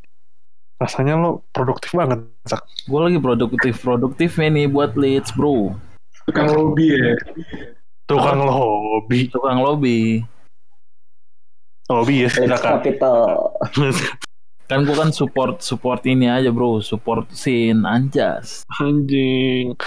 rasanya 0.77 1.17
lo 1.17 1.49
produktif 1.49 1.97
banget, 1.97 2.21
Zak. 2.45 2.61
Gue 2.85 2.99
lagi 3.01 3.17
produktif 3.17 3.81
produktifnya 3.81 4.53
nih 4.53 4.67
buat 4.69 4.93
leads 4.93 5.33
bro. 5.33 5.73
Tukang 6.29 6.53
lobby 6.53 6.93
ya. 6.93 7.17
Tukang 8.05 8.37
lo 8.37 8.53
hobi, 8.53 9.33
Tukang 9.33 9.59
lobby. 9.59 10.21
hobi 11.89 12.15
ya 12.21 12.29
Zak. 12.29 12.61
capital. 12.61 13.49
Kan 14.73 14.89
gue 14.89 14.97
kan 14.97 15.13
support 15.13 15.61
support 15.61 16.01
ini 16.09 16.25
aja 16.25 16.49
bro, 16.49 16.81
support 16.81 17.29
scene 17.29 17.85
anjas. 17.85 18.65
Anjing. 18.81 19.77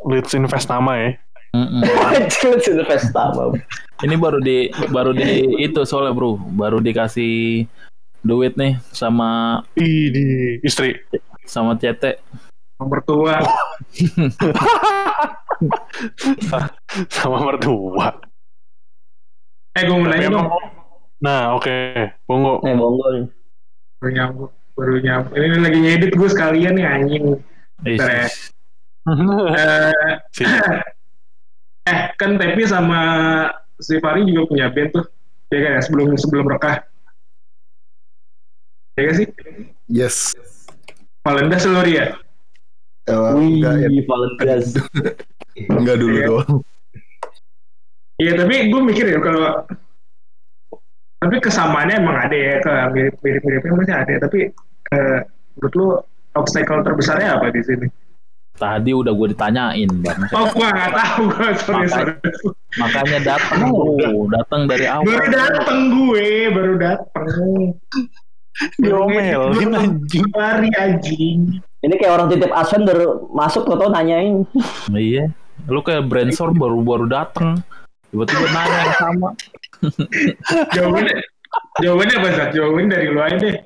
Leads 0.00 0.32
invest 0.32 0.72
nama 0.72 0.96
ya. 0.96 1.10
Pesta, 2.88 3.28
Bang. 3.36 3.60
Ini 4.00 4.16
baru 4.16 4.40
di 4.40 4.72
baru 4.88 5.12
di 5.12 5.60
itu 5.60 5.84
soalnya 5.84 6.16
bro, 6.16 6.40
baru 6.40 6.80
dikasih 6.80 7.68
duit 8.24 8.56
nih 8.56 8.80
sama 8.96 9.60
Idi, 9.76 10.56
istri. 10.64 10.96
sama 11.44 11.76
CT. 11.76 12.16
Nomor 12.80 13.04
tua. 13.04 13.36
Sama 17.12 17.44
mertua. 17.44 18.08
Eh 19.76 19.84
gue 19.84 19.92
mau 20.00 20.08
nanya 20.08 20.32
dong. 20.32 20.48
Nah, 21.20 21.52
oke. 21.60 21.76
Bongo. 22.24 22.64
Nih 22.64 22.72
bongo 22.72 23.04
nih. 23.12 23.43
Baru 24.04 24.12
nyambut. 24.12 24.50
Baru 24.76 25.00
nyambut. 25.00 25.32
Ini 25.32 25.64
lagi 25.64 25.78
ngedit 25.80 26.12
gue 26.12 26.28
sekalian 26.28 26.76
nih 26.76 26.84
anjing. 26.84 27.24
Eh, 27.88 27.96
Bentar 27.96 28.08
ya. 28.12 28.28
Eh, 29.08 29.92
eh 31.88 31.98
kan 32.20 32.36
Tepi 32.36 32.68
sama 32.68 33.00
si 33.80 33.96
Fari 34.04 34.28
juga 34.28 34.44
punya 34.44 34.68
band 34.68 34.92
tuh. 34.92 35.08
Ya 35.48 35.58
kan 35.64 35.70
ya 35.72 35.80
sebelum 35.80 36.20
sebelum 36.20 36.52
rekah. 36.52 36.84
Ya 39.00 39.08
kan 39.08 39.14
sih? 39.24 39.26
Yes. 39.88 40.36
Valendas 41.24 41.64
lo 41.64 41.80
ya? 41.88 42.20
Eh, 43.08 43.16
enggak, 43.16 43.72
ya. 43.80 43.88
Wih, 43.88 44.04
enggak 45.80 45.96
dulu 45.96 46.12
Iya. 46.20 46.28
doang. 46.28 46.60
Iya 48.20 48.32
tapi 48.36 48.68
gue 48.68 48.80
mikir 48.84 49.16
ya 49.16 49.18
kalau 49.24 49.64
tapi 51.24 51.36
kesamaannya 51.40 51.96
emang 52.04 52.16
ada 52.20 52.36
ya 52.36 52.54
ke 52.60 52.72
mirip 52.92 53.14
mirip 53.24 53.42
miripnya 53.42 53.72
masih 53.72 53.96
ada 53.96 54.14
tapi 54.28 54.40
eh, 54.92 55.18
menurut 55.56 55.74
lu 55.74 55.88
obstacle 56.36 56.82
terbesarnya 56.84 57.38
apa 57.38 57.48
di 57.48 57.62
sini? 57.64 57.86
Tadi 58.54 58.94
udah 58.94 59.10
gue 59.10 59.34
ditanyain 59.34 59.90
bang. 59.90 60.18
Oh 60.38 60.46
gua 60.54 60.70
nggak 60.70 60.92
tahu 60.94 61.20
gue 61.26 61.48
sorry 61.58 61.86
sorry. 61.90 62.12
Makanya 62.78 63.18
datang 63.34 63.62
datang 64.30 64.60
dari 64.70 64.86
awal. 64.86 65.10
Baru 65.10 65.26
dateng 65.26 65.78
gue 65.90 66.28
baru 66.54 66.74
dateng. 66.78 67.30
Diomelin 68.78 69.74
anjing. 69.74 70.26
Hari 70.38 70.70
anjing. 70.78 71.38
Ini 71.82 71.94
kayak 71.98 72.12
orang 72.14 72.28
titip 72.30 72.54
Aswan 72.54 72.86
baru 72.86 73.26
masuk 73.34 73.66
tau 73.66 73.90
nanyain. 73.90 74.46
Iya. 74.94 75.34
Lu 75.66 75.82
kayak 75.82 76.06
brainstorm 76.06 76.54
baru 76.54 76.78
baru 76.86 77.06
datang. 77.10 77.58
Tiba-tiba 78.14 78.46
nanya 78.46 78.78
yang 78.78 78.94
sama. 78.94 79.28
Jawabannya 80.78 81.14
jawabannya 81.82 82.14
apa 82.14 82.28
Zak? 82.30 82.48
Jawabannya 82.54 82.88
dari 82.88 83.06
lu 83.10 83.18
aja 83.18 83.36
deh. 83.36 83.56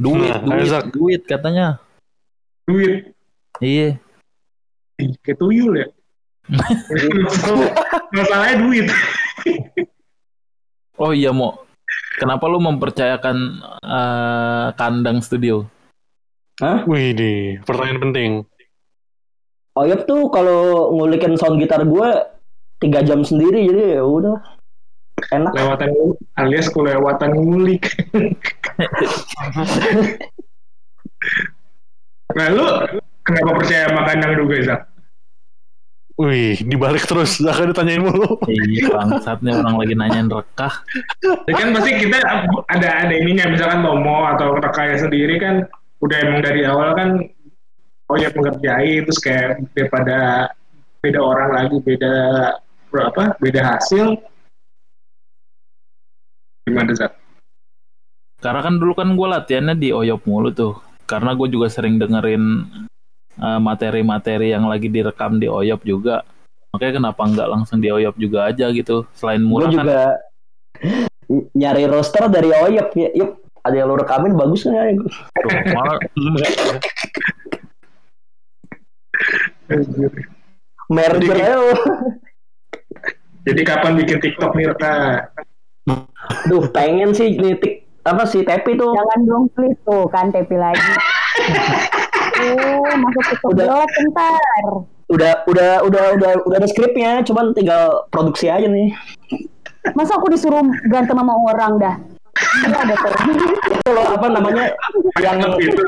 Duit, 0.00 0.32
Nah, 0.32 0.40
duit, 0.40 0.64
Isaac. 0.64 0.84
duit 0.88 1.22
katanya. 1.28 1.66
Duit. 2.64 3.12
Iya. 3.60 4.00
Kayak 5.20 5.36
tuyul 5.36 5.72
ya. 5.76 5.86
Masalahnya 8.16 8.56
duit. 8.64 8.86
Oh 10.96 11.12
iya 11.12 11.28
mau. 11.28 11.60
Kenapa 12.16 12.48
lu 12.48 12.56
mempercayakan 12.56 13.36
eh, 13.84 14.66
kandang 14.80 15.20
studio? 15.20 15.68
Wih, 16.88 17.12
di 17.12 17.32
pertanyaan 17.60 18.00
penting. 18.00 18.30
Oyop 19.74 20.06
tuh 20.06 20.30
kalau 20.30 20.88
ngulikin 20.94 21.34
sound 21.34 21.58
gitar 21.58 21.82
gue 21.82 22.08
tiga 22.82 23.06
jam 23.06 23.24
sendiri 23.24 23.70
jadi 23.70 23.82
ya 24.00 24.04
udah 24.04 24.36
enak. 25.30 25.52
Lewatan 25.54 25.90
alias 26.38 26.68
kelewatan 26.70 27.34
ngulik. 27.38 27.86
nah 32.36 32.48
lu 32.50 32.66
kenapa 33.22 33.50
percaya 33.56 33.88
sama 33.88 34.04
kandang 34.10 34.36
juga 34.36 34.62
Zak? 34.66 34.80
Wih, 36.14 36.62
dibalik 36.62 37.10
terus. 37.10 37.42
Zaka 37.42 37.66
ditanyain 37.66 37.98
mulu. 37.98 38.38
Iya 38.46 38.86
bangsatnya 38.94 39.58
orang 39.58 39.82
lagi 39.82 39.94
nanyain 39.98 40.30
rekah. 40.30 40.70
Ya 41.50 41.54
kan 41.58 41.74
pasti 41.74 41.90
kita 42.06 42.18
ada 42.70 42.88
ada 43.06 43.14
ininya 43.14 43.50
misalkan 43.50 43.82
Tomo 43.82 44.22
atau 44.30 44.54
Rekaya 44.62 44.94
sendiri 44.94 45.42
kan 45.42 45.66
udah 45.98 46.16
emang 46.22 46.46
dari 46.46 46.62
awal 46.68 46.94
kan 46.94 47.18
oh 48.12 48.16
ya 48.20 48.28
mengerjai 48.30 49.02
terus 49.08 49.18
kayak 49.18 49.64
daripada 49.72 50.48
beda 51.00 51.20
orang 51.20 51.50
lagi 51.50 51.76
beda 51.80 52.12
berapa 52.94 53.34
beda 53.42 53.74
hasil 53.74 54.22
gimana 56.62 56.94
Zak? 56.94 57.12
Karena 58.38 58.60
kan 58.62 58.78
dulu 58.78 58.94
kan 58.94 59.10
gue 59.18 59.28
latihannya 59.28 59.74
di 59.74 59.90
Oyop 59.90 60.22
mulu 60.30 60.54
tuh. 60.54 60.78
Karena 61.04 61.34
gue 61.36 61.48
juga 61.50 61.68
sering 61.68 61.98
dengerin 62.00 62.44
eh, 63.36 63.60
materi-materi 63.60 64.54
yang 64.54 64.70
lagi 64.70 64.88
direkam 64.88 65.42
di 65.42 65.50
Oyop 65.50 65.82
juga. 65.82 66.22
Makanya 66.72 67.02
kenapa 67.02 67.22
nggak 67.26 67.48
langsung 67.50 67.82
di 67.82 67.90
Oyop 67.90 68.14
juga 68.16 68.48
aja 68.48 68.70
gitu. 68.70 69.04
Selain 69.12 69.42
murah 69.42 69.68
kan. 69.68 69.84
juga 69.84 70.16
nyari 71.52 71.84
roster 71.90 72.30
dari 72.30 72.48
Oyop 72.52 72.94
ya. 72.96 73.10
Yup, 73.12 73.44
ada 73.64 73.74
yang 73.74 73.88
lu 73.90 73.96
rekamin 74.00 74.32
bagus 74.36 74.64
kan 74.64 74.76
ya? 74.76 74.92
Tuh, 74.96 75.52
malah 75.72 75.98
Merger 80.84 81.38
aja. 81.40 81.72
Jadi 83.44 83.60
kapan 83.62 83.92
bikin 84.00 84.18
TikTok 84.20 84.56
nih 84.56 84.72
Reka? 84.72 84.94
Duh, 86.48 86.64
pengen 86.72 87.12
sih 87.12 87.36
nitik 87.36 87.84
apa 88.04 88.24
sih 88.24 88.40
Tepi 88.40 88.76
tuh. 88.76 88.92
Jangan 88.92 89.20
dong 89.24 89.44
please 89.52 89.76
tuh 89.84 90.08
kan 90.08 90.32
tepi 90.32 90.56
lagi. 90.56 90.80
Oh, 92.34 92.82
masuk 92.98 93.22
ke 93.40 93.46
Udah. 93.54 93.86
bentar. 93.86 94.64
Udah 95.06 95.32
udah 95.46 95.70
udah 95.86 96.04
udah 96.18 96.32
udah 96.44 96.56
ada 96.58 96.66
skripnya, 96.66 97.22
cuman 97.22 97.54
tinggal 97.54 98.10
produksi 98.10 98.50
aja 98.50 98.66
nih. 98.66 98.90
Masa 99.94 100.18
aku 100.18 100.34
disuruh 100.34 100.66
berantem 100.90 101.14
sama 101.14 101.30
orang 101.30 101.78
dah? 101.78 101.94
Ada 102.66 102.94
loh 103.86 104.06
apa 104.18 104.26
namanya 104.34 104.74
yang 105.22 105.38
itu. 105.62 105.78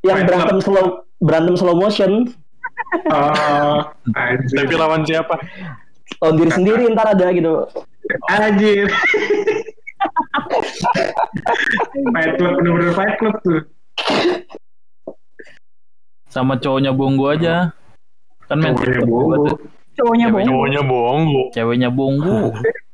yang 0.00 0.24
berantem 0.24 0.58
slow 0.64 1.04
berantem 1.20 1.54
slow 1.60 1.76
motion 1.76 2.32
Oh, 3.08 3.76
anjir. 4.16 4.64
Tapi 4.64 4.74
lawan 4.76 5.04
siapa? 5.04 5.36
Lawan 6.22 6.38
diri 6.38 6.50
sendiri 6.54 6.86
ntar 6.94 7.18
ada 7.18 7.34
gitu. 7.34 7.66
Anjir. 8.30 8.86
fight 12.14 12.32
club 12.38 12.52
bener-bener 12.62 12.94
fight 12.94 13.18
club 13.18 13.34
tuh. 13.42 13.66
Sama 16.30 16.62
cowoknya 16.62 16.94
Bongo 16.94 17.26
aja. 17.26 17.74
Kan 18.46 18.62
main 18.62 18.78
Cowoknya 18.78 19.02
Bongo. 19.02 19.50
tuh. 19.50 19.58
Cowoknya 19.98 20.26
bohong. 20.30 20.46
Cowoknya 20.46 20.80
bohong. 20.86 21.22
Bu. 21.26 21.42
Ceweknya 21.52 21.90
Bongo. 21.90 22.38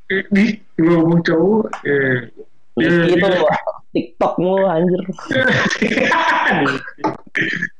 Eh, 0.08 0.24
Di, 0.32 0.44
lu 0.80 1.04
ngomong 1.04 1.20
cowok. 1.20 1.84
Eh. 1.84 2.32
Itu 2.80 3.12
iya. 3.12 3.44
TikTok 3.92 4.40
mulu 4.40 4.64
anjir. 4.64 5.04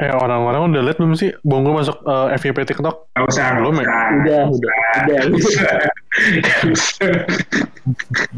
Eh 0.00 0.08
orang-orang 0.16 0.72
udah 0.72 0.80
lihat 0.80 0.96
belum 0.96 1.12
sih 1.12 1.28
Bongo 1.44 1.76
masuk 1.76 2.00
eh, 2.08 2.32
FYP 2.40 2.64
TikTok? 2.72 3.12
Gak 3.12 3.24
usah, 3.28 3.60
Belum 3.60 3.84
ya? 3.84 3.84
Udah, 3.84 4.42
udah, 4.48 5.20
udah. 5.28 5.72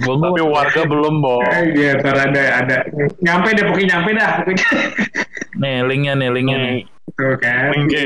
Bongo 0.03 0.35
Tapi 0.35 0.43
warga 0.43 0.83
belum, 0.83 1.15
Bong. 1.23 1.47
Eh, 1.47 1.65
Iya, 1.79 2.03
ntar 2.03 2.19
ada, 2.19 2.43
ada. 2.67 2.77
Nyampe 3.23 3.55
deh, 3.55 3.65
pokoknya 3.71 3.87
nyampe 3.95 4.11
dah. 4.19 4.31
Pokoknya. 4.43 4.67
nih 5.63 5.87
linknya 5.87 6.13
nih 6.19 6.29
linknya 6.35 6.57
nih. 6.59 6.75
Tuh 7.15 7.35
kan. 7.39 7.71
Oke. 7.79 8.03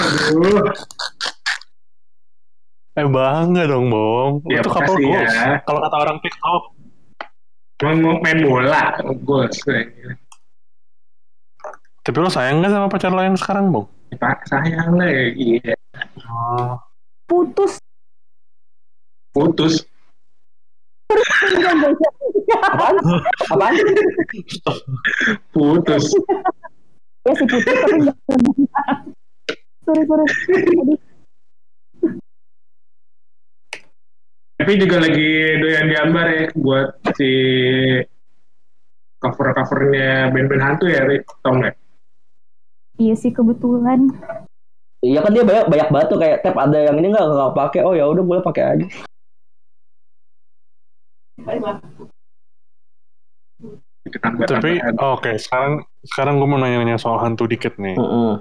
Aduh. 0.00 0.72
Eh 2.96 3.04
bangga 3.04 3.62
dong, 3.68 3.92
Bong. 3.92 4.40
Ya, 4.48 4.64
Itu 4.64 4.72
couple 4.72 5.04
ya. 5.04 5.60
Kalau 5.68 5.84
kata 5.84 5.96
orang 6.00 6.16
TikTok. 6.24 6.75
Mau 7.84 7.92
mau 8.00 8.16
main 8.24 8.38
bola. 8.40 8.96
Goals. 9.20 9.60
Tapi 12.06 12.16
lo 12.22 12.30
sayang 12.30 12.62
gak 12.62 12.72
sama 12.72 12.88
pacar 12.88 13.10
lo 13.12 13.20
yang 13.20 13.36
sekarang, 13.36 13.68
Bong? 13.74 13.84
Pak, 14.16 14.46
sayang 14.48 14.96
lah. 14.96 15.10
Iya. 15.34 15.74
Oh. 16.24 16.80
Putus. 17.26 17.76
Putus. 19.34 19.84
Apaan? 22.56 22.96
Apaan? 23.52 23.74
Putus. 25.52 26.06
ya 27.26 27.32
sih 27.34 27.46
putus 27.50 27.74
tapi 27.74 27.96
nggak 28.06 28.16
sorry 29.82 30.02
sorry 30.06 30.26
Tapi 34.56 34.72
juga 34.80 34.96
lagi 35.04 35.28
doyan 35.60 35.86
diambar 35.92 36.26
ya 36.32 36.44
buat 36.56 36.88
si 37.16 37.30
cover-covernya 39.20 40.32
band-band 40.32 40.64
hantu 40.64 40.88
ya, 40.88 41.04
Rik. 41.04 41.28
Tau 41.44 41.56
nggak? 41.56 41.76
iya 42.96 43.12
sih 43.12 43.28
kebetulan 43.28 44.08
Iya 45.04 45.20
kan 45.20 45.30
dia 45.36 45.44
banyak 45.44 45.68
banyak 45.68 45.88
batu 45.92 46.16
kayak 46.16 46.40
tap 46.40 46.56
ada 46.56 46.88
yang 46.88 46.96
ini 46.98 47.12
nggak 47.12 47.28
nggak 47.28 47.54
pakai. 47.54 47.80
Oh 47.84 47.92
ya 47.92 48.08
udah 48.08 48.24
boleh 48.24 48.42
pakai 48.42 48.64
aja. 48.64 48.86
Tapi 54.40 54.80
oke 54.98 55.30
sekarang 55.36 55.84
sekarang 56.00 56.40
gue 56.40 56.48
mau 56.48 56.58
nanya-nanya 56.58 56.96
soal 56.96 57.20
hantu 57.22 57.44
dikit 57.44 57.76
nih. 57.76 57.94
Heeh. 57.94 58.32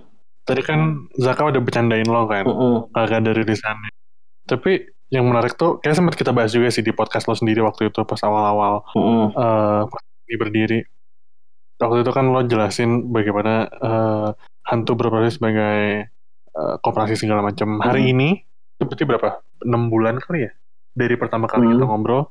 Tadi 0.47 0.61
kan 0.63 1.11
Zaka 1.20 1.53
udah 1.53 1.61
bercandain 1.61 2.07
lo 2.07 2.26
kan, 2.26 2.47
Heeh. 2.47 2.76
kagak 2.95 3.20
ada 3.22 3.32
rilisannya. 3.36 3.91
Tapi 4.47 4.95
yang 5.10 5.26
menarik 5.26 5.53
tuh, 5.53 5.78
kayak 5.80 5.95
sempat 5.95 6.16
kita 6.18 6.34
bahas 6.34 6.49
juga 6.51 6.74
sih 6.74 6.82
di 6.82 6.89
podcast 6.89 7.30
lo 7.30 7.38
sendiri 7.38 7.62
waktu 7.62 7.93
itu 7.93 8.01
pas 8.03 8.20
awal-awal 8.26 8.82
Heeh. 8.93 9.26
eh 9.38 9.82
pas 9.86 10.03
ini 10.26 10.36
berdiri. 10.36 10.80
Waktu 11.76 12.08
itu 12.08 12.12
kan 12.12 12.26
lo 12.32 12.41
jelasin 12.41 13.12
bagaimana 13.12 13.68
eh, 13.70 14.30
hantu 14.66 14.91
beroperasi 14.97 15.38
sebagai 15.38 16.10
eh, 16.51 16.76
koperasi 16.82 17.16
segala 17.20 17.45
macam. 17.45 17.78
Hari 17.80 18.12
ini 18.12 18.41
seperti 18.76 19.06
berapa? 19.06 19.39
6 19.62 19.93
bulan 19.93 20.18
kali 20.20 20.49
ya? 20.49 20.51
Dari 20.95 21.16
pertama 21.16 21.45
kali 21.45 21.68
Hmm. 21.68 21.74
kita 21.78 21.86
ngobrol. 21.86 22.24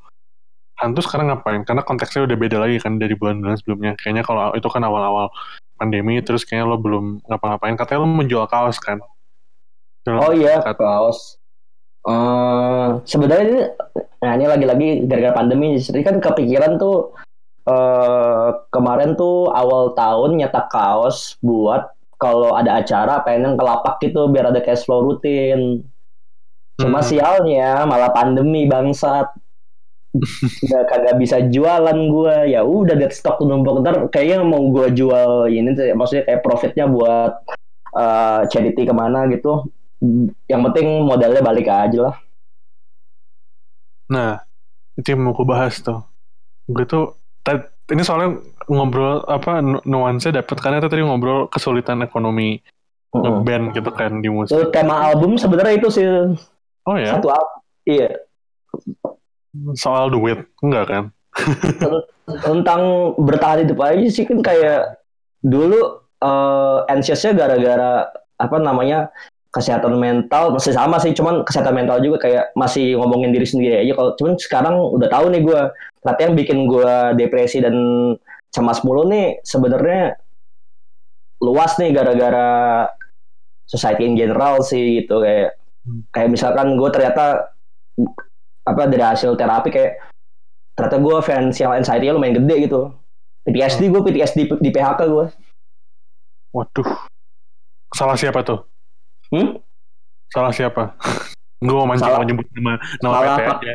Hantu 0.75 1.01
sekarang 1.07 1.31
ngapain? 1.31 1.62
Karena 1.62 1.87
konteksnya 1.87 2.27
udah 2.27 2.35
beda 2.35 2.59
lagi 2.59 2.83
kan 2.83 2.99
dari 2.99 3.14
bulan-bulan 3.14 3.55
sebelumnya. 3.62 3.95
Kayaknya 3.95 4.27
kalau 4.27 4.51
itu 4.59 4.66
kan 4.66 4.83
awal-awal 4.83 5.31
pandemi, 5.79 6.18
terus 6.18 6.43
kayaknya 6.43 6.66
lo 6.66 6.77
belum 6.83 7.22
ngapa-ngapain. 7.31 7.79
Katanya 7.79 8.03
lo 8.03 8.09
menjual 8.11 8.51
kaos 8.51 8.83
kan? 8.83 8.99
Oh 10.11 10.35
iya, 10.35 10.59
kaos. 10.75 11.39
Eh 12.05 12.88
sebenarnya 13.09 13.44
ini, 13.48 13.62
nah 14.20 14.32
ini 14.36 14.44
lagi-lagi 14.44 14.88
gara-gara 15.09 15.32
pandemi, 15.40 15.80
jadi 15.80 16.05
kan 16.05 16.20
kepikiran 16.20 16.76
tuh 16.76 17.16
eh 17.64 18.48
kemarin 18.68 19.16
tuh 19.16 19.48
awal 19.48 19.96
tahun 19.96 20.36
nyetak 20.36 20.68
kaos 20.68 21.40
buat 21.40 21.88
kalau 22.20 22.52
ada 22.52 22.76
acara 22.84 23.24
pengen 23.24 23.57
ke 23.57 23.64
lapak 23.64 24.05
gitu 24.05 24.28
biar 24.28 24.52
ada 24.52 24.61
cash 24.61 24.84
flow 24.84 25.00
rutin. 25.00 25.80
Cuma 26.76 27.00
Hmm. 27.00 27.09
sialnya 27.09 27.88
malah 27.88 28.12
pandemi 28.12 28.68
bangsat. 28.68 29.32
Udah 30.14 30.82
kagak 30.92 31.16
bisa 31.18 31.40
jualan 31.40 31.98
gua. 32.12 32.44
Ya 32.44 32.62
udah 32.62 32.94
dead 33.00 33.16
stock 33.16 33.40
numpuk 33.40 33.80
ntar 33.80 34.12
kayaknya 34.12 34.44
mau 34.44 34.61
gua 34.68 34.92
jual 34.92 35.48
ini 35.48 35.72
maksudnya 35.96 36.28
kayak 36.28 36.44
profitnya 36.44 36.84
buat 36.84 37.32
eh, 37.96 38.40
charity 38.52 38.82
ke 38.84 38.94
mana 38.94 39.24
gitu. 39.32 39.72
Yang 40.51 40.61
penting 40.70 40.86
modalnya 41.07 41.42
balik 41.45 41.68
aja 41.70 41.99
lah. 42.11 42.16
Nah, 44.11 44.30
itu 44.95 45.14
yang 45.14 45.24
mau 45.24 45.32
gue 45.32 45.47
bahas 45.47 45.80
tuh. 45.80 46.05
Gue 46.68 46.84
tuh, 46.84 47.16
ini 47.92 48.03
soalnya 48.05 48.40
ngobrol 48.68 49.24
apa 49.28 49.61
nu- 49.61 49.84
nuansa 49.84 50.32
dapet 50.32 50.57
karena 50.61 50.80
kita 50.80 50.88
tadi 50.92 51.03
ngobrol 51.05 51.49
kesulitan 51.49 52.01
ekonomi 52.05 52.61
Heeh. 52.61 53.20
ngeband 53.20 53.64
gitu 53.76 53.90
kan 53.92 54.12
di 54.20 54.28
musik. 54.32 54.57
Itu 54.57 54.72
tema 54.72 55.05
album 55.09 55.36
sebenarnya 55.36 55.74
itu 55.78 55.88
sih 55.92 56.05
Oh 56.84 56.97
ya, 57.01 57.16
satu 57.16 57.32
album. 57.32 57.57
Iya. 57.84 58.09
soal 59.78 60.11
duit 60.11 60.51
enggak 60.61 60.84
kan? 60.90 61.05
Tentang 62.45 63.14
bertahan 63.20 63.62
hidup 63.68 63.78
aja 63.84 64.09
sih 64.09 64.24
kan 64.26 64.42
kayak 64.42 64.99
dulu 65.45 66.01
eh 66.24 66.78
anxiousnya 66.88 67.36
gara-gara 67.36 68.09
apa 68.40 68.57
namanya 68.59 69.12
kesehatan 69.55 70.02
mental 70.02 70.50
masih 70.50 70.74
sama 70.74 70.98
sih 70.98 71.14
cuman 71.14 71.46
kesehatan 71.46 71.78
mental 71.78 72.02
juga 72.02 72.26
kayak 72.26 72.50
masih 72.59 72.98
ngomongin 72.98 73.30
diri 73.30 73.46
sendiri 73.46 73.86
aja. 73.86 73.94
Kalau 73.94 74.11
cuman 74.18 74.34
sekarang 74.34 74.74
udah 74.98 75.07
tahu 75.07 75.30
nih 75.30 75.42
gue 75.46 75.61
ternyata 76.02 76.20
yang 76.26 76.34
bikin 76.34 76.59
gue 76.66 76.94
depresi 77.14 77.62
dan 77.62 77.76
cemas 78.50 78.82
mulu 78.82 79.07
nih 79.07 79.38
sebenarnya 79.46 80.18
luas 81.38 81.78
nih 81.78 81.94
gara-gara 81.94 82.50
society 83.70 84.02
in 84.11 84.18
general 84.18 84.59
sih 84.66 85.07
gitu 85.07 85.22
kayak 85.22 85.55
kayak 86.11 86.34
misalkan 86.34 86.74
gue 86.74 86.90
ternyata 86.90 87.55
apa 88.66 88.82
dari 88.90 89.05
hasil 89.07 89.38
terapi 89.38 89.70
kayak 89.70 90.02
ternyata 90.74 90.98
gue 90.98 91.16
financial 91.22 91.78
anxiety 91.78 92.11
lumayan 92.11 92.42
gede 92.42 92.66
gitu. 92.66 92.90
PTSD 93.46 93.92
gue 93.92 94.02
PTSD 94.02 94.38
di 94.59 94.70
PHK 94.72 95.00
gue 95.05 95.26
Waduh, 96.55 96.86
salah 97.90 98.14
siapa 98.14 98.46
tuh? 98.46 98.74
Hmm? 99.33 99.61
Salah 100.33 100.53
siapa? 100.53 100.97
gue 101.64 101.77
mau 101.77 101.89
mancing 101.89 102.12
mau 102.12 102.25
nyebut 102.25 102.47
nama 102.53 102.72
nama 103.01 103.14
salah 103.16 103.25
PT 103.25 103.41
aja. 103.49 103.75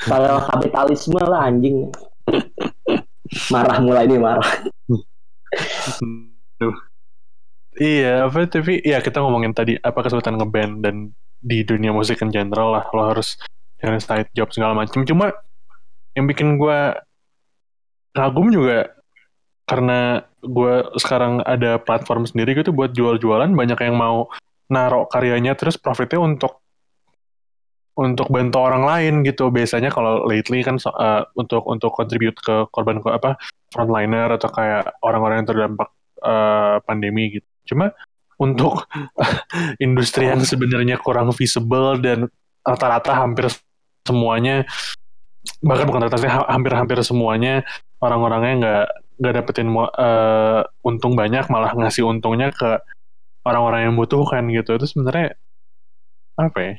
Salah 0.00 0.40
kapitalisme 0.48 1.20
lah 1.24 1.40
anjing 1.48 1.76
marah 3.52 3.78
mulai 3.80 4.04
nih 4.04 4.20
marah 4.20 4.44
Duh. 6.60 6.76
Iya, 7.80 8.28
apa 8.28 8.44
tapi 8.44 8.84
ya 8.84 9.00
kita 9.00 9.24
ngomongin 9.24 9.56
tadi 9.56 9.80
apa 9.80 10.04
kesulitan 10.04 10.36
ngeband 10.36 10.84
dan 10.84 10.96
di 11.40 11.64
dunia 11.64 11.96
musik 11.96 12.20
in 12.20 12.28
general 12.28 12.76
lah 12.76 12.84
lo 12.92 13.16
harus 13.16 13.40
cari 13.80 13.96
side 13.96 14.28
job 14.36 14.52
segala 14.52 14.76
macam. 14.76 15.00
Cuma 15.08 15.32
yang 16.12 16.28
bikin 16.28 16.60
gue 16.60 16.92
kagum 18.12 18.52
juga 18.52 18.92
karena 19.64 20.28
gue 20.44 20.92
sekarang 21.00 21.40
ada 21.48 21.80
platform 21.80 22.28
sendiri 22.28 22.52
gitu 22.52 22.76
buat 22.76 22.92
jual-jualan 22.92 23.48
banyak 23.56 23.80
yang 23.80 23.96
mau 23.96 24.28
narok 24.70 25.10
karyanya 25.10 25.58
terus 25.58 25.76
profitnya 25.76 26.22
untuk 26.22 26.62
untuk 27.98 28.32
bantu 28.32 28.58
orang 28.62 28.86
lain 28.86 29.14
gitu. 29.26 29.50
Biasanya 29.52 29.92
kalau 29.92 30.24
lately 30.24 30.64
kan 30.64 30.80
eh, 30.80 31.22
untuk 31.36 31.66
untuk 31.66 31.90
contribute 31.92 32.38
ke 32.40 32.70
korban 32.72 33.02
apa 33.04 33.36
frontliner 33.68 34.30
atau 34.38 34.48
kayak 34.48 34.96
orang-orang 35.04 35.44
yang 35.44 35.48
terdampak 35.50 35.88
eh, 36.22 36.76
pandemi 36.86 37.36
gitu. 37.36 37.48
Cuma 37.74 37.92
untuk 38.40 38.88
industri 39.84 40.30
yang 40.30 40.40
sebenarnya 40.40 40.96
kurang 40.96 41.34
visible 41.36 42.00
dan 42.00 42.30
rata-rata 42.64 43.12
hampir 43.12 43.52
semuanya 44.00 44.64
bahkan 45.60 45.88
bukan 45.88 46.08
rata-rata 46.08 46.48
hampir-hampir 46.52 47.00
semuanya 47.00 47.64
orang-orangnya 48.00 48.54
nggak 48.60 48.86
nggak 49.20 49.34
dapetin 49.40 49.68
eh, 49.76 50.60
untung 50.84 51.12
banyak 51.16 51.44
malah 51.52 51.72
ngasih 51.76 52.08
untungnya 52.08 52.48
ke 52.52 52.80
orang-orang 53.44 53.90
yang 53.90 53.94
butuhkan 53.96 54.46
gitu. 54.52 54.76
Itu 54.76 54.86
sebenarnya 54.86 55.36
apa 56.40 56.58
ya? 56.60 56.74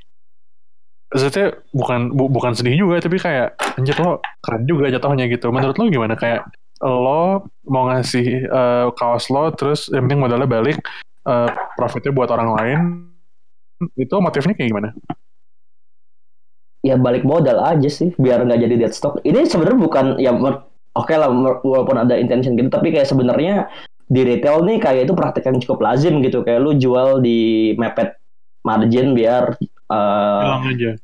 Maksudnya 1.11 1.47
bukan 1.75 1.99
bu- 2.15 2.31
bukan 2.31 2.55
sedih 2.55 2.87
juga 2.87 3.03
tapi 3.03 3.19
kayak 3.19 3.59
anjir 3.75 3.99
lo 3.99 4.23
keren 4.39 4.63
juga 4.63 4.87
jatuhnya 4.87 5.27
gitu. 5.27 5.51
Menurut 5.51 5.75
lo 5.75 5.85
gimana? 5.91 6.15
Kayak 6.15 6.47
lo 6.81 7.45
mau 7.67 7.91
ngasih 7.91 8.47
eh, 8.47 8.87
kaos 8.95 9.27
lo 9.29 9.51
terus 9.53 9.91
yang 9.91 10.07
penting 10.07 10.23
modalnya 10.23 10.47
balik 10.47 10.79
eh, 11.27 11.49
profitnya 11.75 12.15
buat 12.15 12.31
orang 12.31 12.49
lain 12.57 12.79
itu 13.97 14.15
motifnya 14.17 14.55
kayak 14.55 14.69
gimana? 14.71 14.89
Ya 16.81 16.97
balik 16.97 17.21
modal 17.21 17.61
aja 17.61 17.89
sih 17.93 18.15
biar 18.17 18.41
nggak 18.41 18.61
jadi 18.65 18.75
dead 18.87 18.93
stock. 18.95 19.21
Ini 19.21 19.45
sebenarnya 19.45 19.79
bukan 19.83 20.05
ya 20.17 20.33
oke 20.97 21.13
lah 21.13 21.29
mer- 21.31 21.61
walaupun 21.63 21.97
ada 21.99 22.17
intention 22.17 22.55
gitu 22.57 22.71
tapi 22.71 22.91
kayak 22.91 23.07
sebenarnya 23.07 23.67
di 24.11 24.21
retail 24.27 24.67
nih 24.67 24.77
kayak 24.83 25.07
itu 25.07 25.15
praktek 25.15 25.47
yang 25.47 25.63
cukup 25.63 25.79
lazim 25.87 26.19
gitu. 26.19 26.43
Kayak 26.43 26.59
lu 26.67 26.75
jual 26.75 27.23
di 27.23 27.71
mepet 27.79 28.19
margin 28.67 29.15
biar 29.15 29.55
hilang 29.55 30.67
aja. 30.67 30.99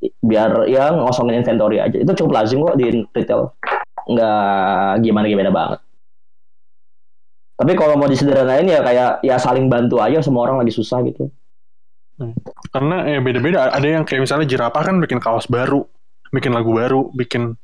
biar 0.00 0.68
ya 0.68 0.92
ngosongin 0.92 1.40
inventory 1.40 1.80
aja. 1.80 1.96
Itu 1.96 2.12
cukup 2.12 2.32
lazim 2.42 2.62
kok 2.64 2.76
di 2.76 3.04
retail. 3.12 3.52
Nggak 4.06 5.02
gimana 5.02 5.26
gimana 5.26 5.50
banget. 5.50 5.80
Tapi 7.56 7.72
kalau 7.72 7.96
mau 7.96 8.08
disederhanain 8.08 8.68
ya 8.68 8.84
kayak 8.84 9.24
ya 9.24 9.36
saling 9.40 9.72
bantu 9.72 9.96
aja 10.04 10.20
semua 10.20 10.44
orang 10.44 10.60
lagi 10.60 10.76
susah 10.76 11.00
gitu. 11.08 11.32
Karena 12.72 13.08
ya 13.08 13.20
beda-beda. 13.24 13.72
Ada 13.72 13.88
yang 14.00 14.04
kayak 14.04 14.28
misalnya 14.28 14.46
jerapah 14.48 14.82
kan 14.84 15.00
bikin 15.00 15.20
kaos 15.20 15.48
baru 15.48 15.84
bikin 16.32 16.52
lagu 16.52 16.74
baru 16.74 17.08
bikin 17.16 17.56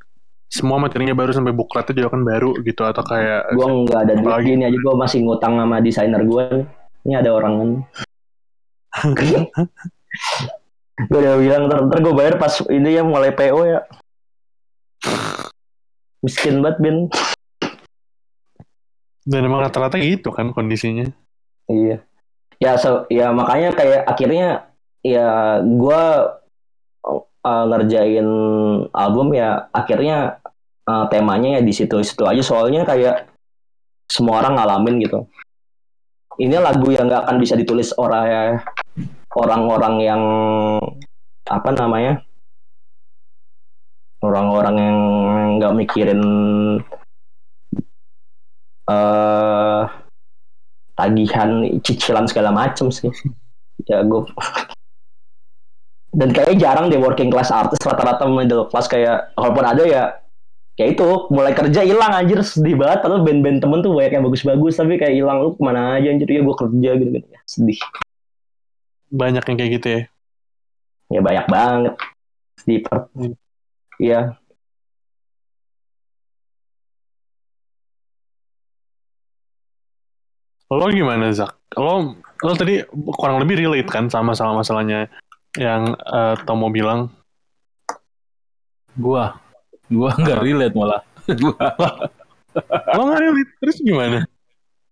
semua 0.53 0.77
materinya 0.77 1.17
baru 1.17 1.33
sampai 1.33 1.57
bukletnya 1.57 1.97
juga 1.97 2.13
kan 2.13 2.23
baru 2.29 2.53
gitu 2.61 2.85
atau 2.85 3.01
kayak 3.01 3.57
gue 3.57 3.69
nggak 3.89 4.01
ada 4.05 4.13
duit. 4.21 4.29
Apalagi- 4.29 4.49
gini 4.53 4.63
aja 4.69 4.77
gue 4.77 4.95
masih 5.01 5.19
ngutang 5.25 5.57
sama 5.57 5.81
desainer 5.81 6.21
gue 6.21 6.45
ini 7.09 7.15
ada 7.17 7.31
orang 7.33 7.81
gue 11.09 11.19
udah 11.19 11.41
bilang 11.41 11.73
ntar, 11.73 11.89
ntar 11.89 11.99
gue 12.05 12.13
bayar 12.13 12.37
pas 12.37 12.53
ini 12.69 13.01
ya 13.01 13.01
mulai 13.01 13.33
PO 13.33 13.65
ya. 13.65 13.81
Miskin 16.21 16.61
banget 16.61 16.79
Ben 16.85 17.09
dan 19.23 19.47
emang 19.47 19.63
rata-rata 19.63 19.97
gitu 20.03 20.35
kan 20.35 20.51
kondisinya. 20.51 21.07
Iya. 21.71 22.03
Ya 22.59 22.79
so, 22.79 23.07
ya 23.11 23.31
makanya 23.31 23.75
kayak 23.75 24.03
akhirnya 24.07 24.67
ya 25.03 25.59
gue 25.63 26.03
uh, 27.43 27.65
ngerjain 27.71 28.29
album 28.95 29.35
ya 29.35 29.67
akhirnya 29.75 30.42
uh, 30.89 31.05
temanya 31.11 31.59
ya 31.59 31.61
di 31.63 31.73
situ-situ 31.75 32.23
aja. 32.27 32.43
Soalnya 32.43 32.83
kayak 32.87 33.31
semua 34.11 34.43
orang 34.45 34.59
ngalamin 34.59 35.03
gitu. 35.03 35.27
Ini 36.41 36.57
lagu 36.59 36.89
yang 36.89 37.09
nggak 37.09 37.29
akan 37.29 37.37
bisa 37.37 37.55
ditulis 37.57 37.93
orang 38.01 38.61
orang-orang 39.37 39.95
yang 40.01 40.23
apa 41.49 41.69
namanya 41.77 42.25
orang-orang 44.23 44.77
yang 44.79 44.99
nggak 45.59 45.75
mikirin 45.77 46.23
eh 48.89 49.83
tagihan 50.93 51.51
cicilan 51.81 52.25
segala 52.29 52.51
macem 52.53 52.89
sih. 52.89 53.13
Ya 53.89 54.05
gue 54.07 54.25
dan 56.19 56.29
kayaknya 56.29 56.57
jarang 56.61 56.87
deh 56.93 57.01
working 57.01 57.33
class 57.33 57.49
artis 57.49 57.81
rata-rata 57.81 58.29
middle 58.29 58.69
class 58.69 58.85
kayak 58.85 59.33
walaupun 59.33 59.65
ada 59.65 59.83
ya 59.89 60.03
kayak 60.83 60.99
itu 60.99 61.09
mulai 61.31 61.55
kerja 61.55 61.87
hilang 61.87 62.11
anjir. 62.11 62.43
Sedih 62.43 62.75
banget 62.75 63.07
padahal 63.07 63.23
band-band 63.23 63.63
temen 63.63 63.79
tuh 63.87 63.95
banyak 63.95 64.19
yang 64.19 64.27
bagus-bagus 64.27 64.75
tapi 64.75 64.99
kayak 64.99 65.15
hilang 65.15 65.39
lu 65.39 65.55
ke 65.55 65.63
mana 65.63 65.95
aja 65.95 66.11
anjir? 66.11 66.27
Ya 66.27 66.43
gue 66.43 66.57
kerja 66.59 66.91
gitu 66.99 67.11
gitu 67.15 67.29
ya 67.31 67.41
sedih. 67.47 67.79
Banyak 69.15 69.47
yang 69.47 69.57
kayak 69.63 69.73
gitu 69.79 69.87
ya? 69.87 70.01
Ya 71.15 71.21
banyak 71.23 71.47
banget. 71.47 71.95
Sedih 72.59 72.83
per 72.83 73.07
Hmm. 73.15 73.39
iya. 74.03 74.35
Lo 80.67 80.91
gimana 80.91 81.31
Zak? 81.31 81.55
Lo 81.79 82.19
lo 82.19 82.53
tadi 82.59 82.83
kurang 83.15 83.39
lebih 83.39 83.63
relate 83.63 83.87
kan 83.87 84.11
sama 84.11 84.35
sama 84.35 84.67
masalahnya 84.67 85.07
yang 85.55 85.95
eh, 85.95 86.35
Tomo 86.43 86.75
bilang? 86.75 87.07
Gua, 88.99 89.33
gua 89.93 90.11
nggak 90.23 90.41
relate 90.41 90.75
malah. 90.75 91.03
Gua, 91.29 91.55
lo 92.97 93.01
nggak 93.07 93.21
relate 93.23 93.53
terus 93.63 93.79
gimana 93.79 94.19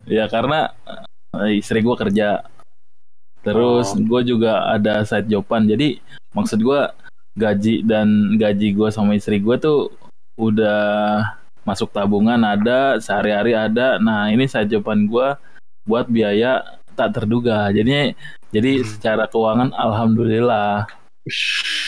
ya 0.08 0.24
karena 0.30 0.72
eh, 1.40 1.60
istri 1.60 1.80
gua 1.84 1.96
kerja, 1.98 2.44
terus 3.44 3.92
Oh. 3.92 4.00
gua 4.04 4.20
juga 4.24 4.64
ada 4.70 5.04
side 5.04 5.28
joban. 5.28 5.64
Jadi 5.68 6.00
maksud 6.32 6.60
gua 6.60 6.92
gaji 7.36 7.82
dan 7.84 8.36
gaji 8.36 8.72
gua 8.76 8.88
sama 8.92 9.16
istri 9.16 9.40
gua 9.40 9.56
tuh 9.60 9.92
udah 10.40 11.20
masuk 11.68 11.92
tabungan 11.92 12.40
ada, 12.40 12.96
sehari-hari 12.98 13.52
ada. 13.52 14.00
Nah 14.00 14.32
ini 14.32 14.48
side 14.48 14.72
joban 14.72 15.04
gua 15.08 15.36
buat 15.84 16.08
biaya 16.08 16.80
tak 16.96 17.16
terduga. 17.16 17.68
Jadi 17.72 18.16
jadi 18.50 18.82
secara 18.82 19.28
keuangan 19.30 19.70
alhamdulillah. 19.76 20.88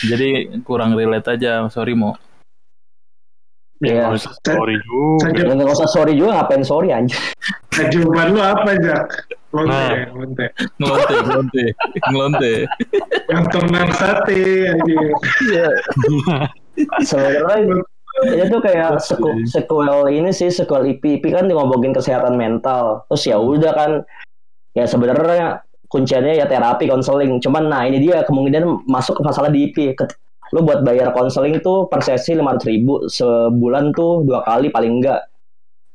Jadi 0.05 0.61
kurang 0.63 0.93
relate 0.95 1.35
aja, 1.35 1.65
sorry 1.67 1.97
mo. 1.97 2.15
Ya 3.83 3.91
Iya. 3.91 4.03
nggak 4.05 4.15
usah 4.15 4.33
sorry 4.39 4.75
juga 4.79 5.19
Saja 5.19 5.39
ya 5.39 5.53
nggak 5.53 5.75
usah 5.75 5.89
sorry 5.89 6.11
juga 6.15 6.29
ngapain 6.33 6.63
sorry 6.63 6.87
anjir 6.89 7.19
jawaban 7.91 8.27
lu 8.31 8.39
apa 8.39 8.69
Jak? 8.77 9.03
Lonte, 9.53 9.69
Nah. 9.69 10.09
lonte. 10.09 10.45
Ngelonte, 10.79 11.13
ngelonte, 11.19 11.65
ngelonte. 12.03 12.53
Yang 13.29 13.45
tenang 13.51 13.89
sate 13.91 14.41
aja. 14.65 15.65
sebenarnya 16.99 17.57
ini 18.23 18.43
tuh 18.45 18.61
kayak 18.61 18.97
seku- 18.99 19.45
sequel 19.45 19.85
ini 20.09 20.29
sih 20.29 20.49
sequel 20.49 20.85
IP 20.87 21.17
IP 21.17 21.29
kan 21.29 21.45
ngomongin 21.45 21.93
kesehatan 21.93 22.33
mental 22.33 23.05
terus 23.07 23.25
ya 23.25 23.37
udah 23.37 23.73
kan 23.73 23.91
ya 24.73 24.85
sebenarnya 24.85 25.61
kunciannya 25.85 26.33
ya 26.35 26.45
terapi 26.45 26.85
konseling 26.85 27.37
cuman 27.37 27.69
nah 27.69 27.81
ini 27.83 28.01
dia 28.01 28.21
kemungkinan 28.23 28.85
masuk 28.85 29.17
ke 29.17 29.23
masalah 29.23 29.49
di 29.49 29.69
IP 29.69 29.93
lu 30.53 30.61
buat 30.61 30.85
bayar 30.85 31.09
konseling 31.17 31.57
tuh 31.65 31.89
per 31.89 32.05
sesi 32.05 32.37
lima 32.37 32.53
ribu 32.61 33.09
sebulan 33.09 33.89
tuh 33.97 34.21
dua 34.21 34.45
kali 34.45 34.69
paling 34.69 35.01
enggak. 35.01 35.25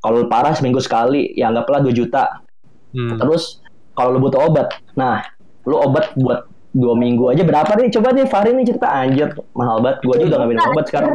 Kalau 0.03 0.27
parah 0.27 0.51
seminggu 0.55 0.79
sekali 0.79 1.35
ya 1.35 1.51
anggaplah 1.51 1.83
2 1.83 1.91
juta. 1.91 2.43
Hmm. 2.89 3.21
terus 3.21 3.61
kalau 3.93 4.17
lu 4.17 4.25
butuh 4.25 4.49
obat 4.49 4.73
nah 4.97 5.21
lu 5.61 5.77
obat 5.77 6.09
buat 6.17 6.49
dua 6.73 6.97
minggu 6.97 7.31
aja 7.31 7.45
berapa 7.47 7.69
nih? 7.79 7.87
Coba 7.93 8.11
nih 8.11 8.25
Fahri 8.25 8.51
nih 8.57 8.65
cerita 8.67 8.87
anjir 8.89 9.31
mahal 9.55 9.79
banget. 9.79 9.97
Gua 10.03 10.13
aja 10.19 10.25
udah 10.27 10.37
nggak 10.41 10.49
minum 10.49 10.65
obat 10.73 10.85
sekarang. 10.89 11.13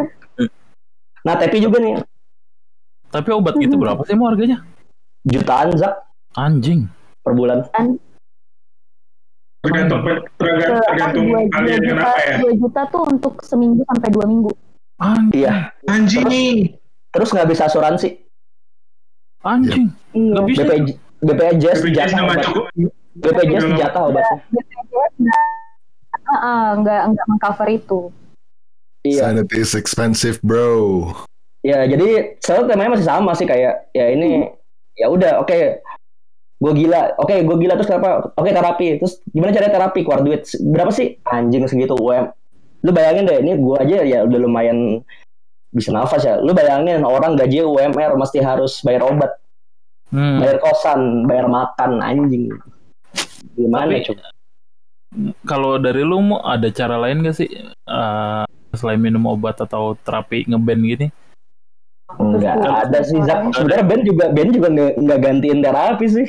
Nah 1.25 1.35
tapi 1.37 1.57
juga 1.61 1.79
nih. 1.83 2.01
Tapi 3.11 3.29
obat 3.31 3.55
gitu 3.61 3.77
berapa 3.77 4.01
sih 4.07 4.17
mau 4.17 4.33
harganya? 4.33 4.65
jutaan 5.25 5.73
zak. 5.77 5.95
Anjing. 6.37 6.91
per 7.25 7.33
bulan 7.33 7.65
Tergantung 9.65 10.01
tergantung, 10.37 10.77
tergantung 10.85 11.25
dua, 11.33 11.41
kalian 11.49 11.81
juta, 11.81 11.89
kenapa 11.97 12.21
ya. 12.21 12.37
dua 12.45 12.53
juta 12.61 12.81
tuh 12.93 13.03
untuk 13.09 13.35
seminggu 13.41 13.81
sampai 13.89 14.09
dua 14.13 14.25
minggu. 14.29 14.53
Anjing. 15.01 15.41
iya 15.41 15.73
Anjing. 15.89 16.77
terus 17.11 17.33
nggak 17.33 17.49
bisa 17.49 17.67
asuransi 17.67 18.21
Anjing. 19.41 19.89
Iya. 20.13 20.31
Nggak 20.37 20.45
bisa. 20.53 20.63
BPJ 20.69 20.89
BPJS 21.25 21.79
BPJS 21.81 22.11
sama 22.13 22.35
cukup. 22.45 22.65
BPJS 23.17 23.65
jatah 23.81 24.03
obatnya 24.13 24.37
BPJS 24.53 25.13
nggak, 25.17 26.69
nggak 26.85 27.03
nggak 27.13 27.27
mengcover 27.29 27.69
itu. 27.73 28.01
iya 29.05 29.29
Sanity 29.33 29.61
is 29.61 29.73
expensive, 29.77 30.41
bro. 30.41 31.13
ya 31.65 31.89
jadi 31.89 32.37
selalu 32.45 32.63
temanya 32.69 32.91
masih 32.97 33.09
sama 33.09 33.33
sih 33.33 33.49
kayak 33.49 33.89
ya 33.97 34.13
ini 34.13 34.53
ya 35.01 35.09
udah 35.09 35.41
oke 35.41 35.81
gue 36.65 36.73
gila. 36.75 37.13
Oke 37.17 37.45
gue 37.45 37.57
gila. 37.59 37.77
Terus 37.77 37.89
kenapa? 37.89 38.33
Oke 38.33 38.51
terapi. 38.51 38.87
Terus 38.97 39.21
gimana 39.29 39.53
cara 39.53 39.69
terapi? 39.69 40.01
Keluar 40.01 40.25
duit. 40.25 40.49
Berapa 40.57 40.89
sih? 40.89 41.21
Anjing 41.23 41.69
segitu 41.69 41.93
UM 41.93 42.33
lu 42.81 42.93
bayangin 42.93 43.25
deh 43.25 43.41
ini 43.41 43.57
gue 43.57 43.77
aja 43.81 44.05
ya 44.05 44.19
udah 44.23 44.39
lumayan 44.39 45.01
bisa 45.71 45.89
nafas 45.89 46.21
ya. 46.21 46.37
Lu 46.37 46.53
bayangin 46.53 47.01
orang 47.01 47.33
gaji 47.33 47.65
UMR 47.65 48.13
mesti 48.15 48.41
harus 48.41 48.81
bayar 48.81 49.05
obat 49.05 49.33
Hmm. 50.13 50.39
bayar 50.39 50.61
kosan 50.61 51.25
bayar 51.25 51.49
makan 51.49 51.99
anjing. 51.99 52.53
Gimana 53.57 53.89
Tapi- 53.91 54.05
coba? 54.07 54.25
Kalau 55.43 55.79
dari 55.79 56.03
lu 56.03 56.21
mau 56.21 56.43
ada 56.43 56.69
cara 56.69 56.99
lain 56.99 57.23
gak 57.23 57.35
sih 57.35 57.49
Eh, 57.85 58.45
selain 58.73 58.99
minum 58.99 59.23
obat 59.27 59.59
atau 59.59 59.95
terapi 59.97 60.45
ngeband 60.45 60.83
gini? 60.83 61.07
Enggak 62.15 62.59
ada 62.61 62.99
sih 63.01 63.17
Zak. 63.23 63.49
Sebenarnya 63.51 63.85
Ben 63.85 64.01
juga 64.03 64.25
Ben 64.29 64.49
juga 64.51 64.69
nggak 64.71 65.21
gantiin 65.21 65.59
terapi 65.61 66.07
sih. 66.07 66.29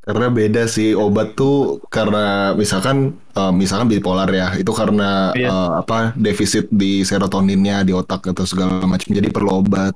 Karena 0.00 0.26
beda 0.28 0.64
sih 0.64 0.96
obat 0.96 1.36
tuh 1.36 1.78
karena 1.86 2.56
misalkan 2.56 3.20
eh, 3.30 3.52
misalkan 3.52 3.86
bipolar 3.86 4.26
ya 4.28 4.56
itu 4.56 4.72
karena 4.72 5.30
Iya. 5.32 5.48
eh, 5.48 5.70
apa 5.80 5.98
defisit 6.16 6.66
di 6.68 7.04
serotoninnya 7.04 7.84
di 7.84 7.92
otak 7.92 8.24
atau 8.26 8.44
segala 8.44 8.80
macam 8.82 9.08
jadi 9.08 9.28
perlu 9.28 9.60
obat 9.60 9.92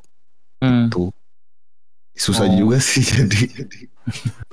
Hmm. 0.60 0.88
susah 2.14 2.46
Oh. 2.46 2.54
juga 2.54 2.78
sih 2.78 3.00
jadi 3.16 3.40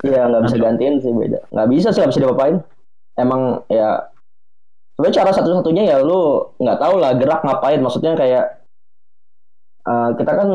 Iya 0.02 0.24
nggak 0.26 0.42
bisa 0.44 0.56
gantiin 0.56 0.96
sih 0.98 1.12
beda. 1.12 1.38
Nggak 1.48 1.68
bisa 1.68 1.88
sih 1.88 2.00
nggak 2.00 2.10
bisa 2.10 2.22
diapain. 2.22 2.56
emang 3.14 3.60
ya 3.68 4.08
sebenarnya 4.96 5.16
cara 5.20 5.30
satu-satunya 5.30 5.84
ya 5.84 5.96
lu 6.00 6.20
nggak 6.56 6.80
tahu 6.80 6.94
lah 6.96 7.12
gerak 7.12 7.44
ngapain 7.44 7.76
maksudnya 7.78 8.16
kayak 8.16 8.64
eh, 9.84 10.08
kita 10.16 10.32
kan 10.32 10.48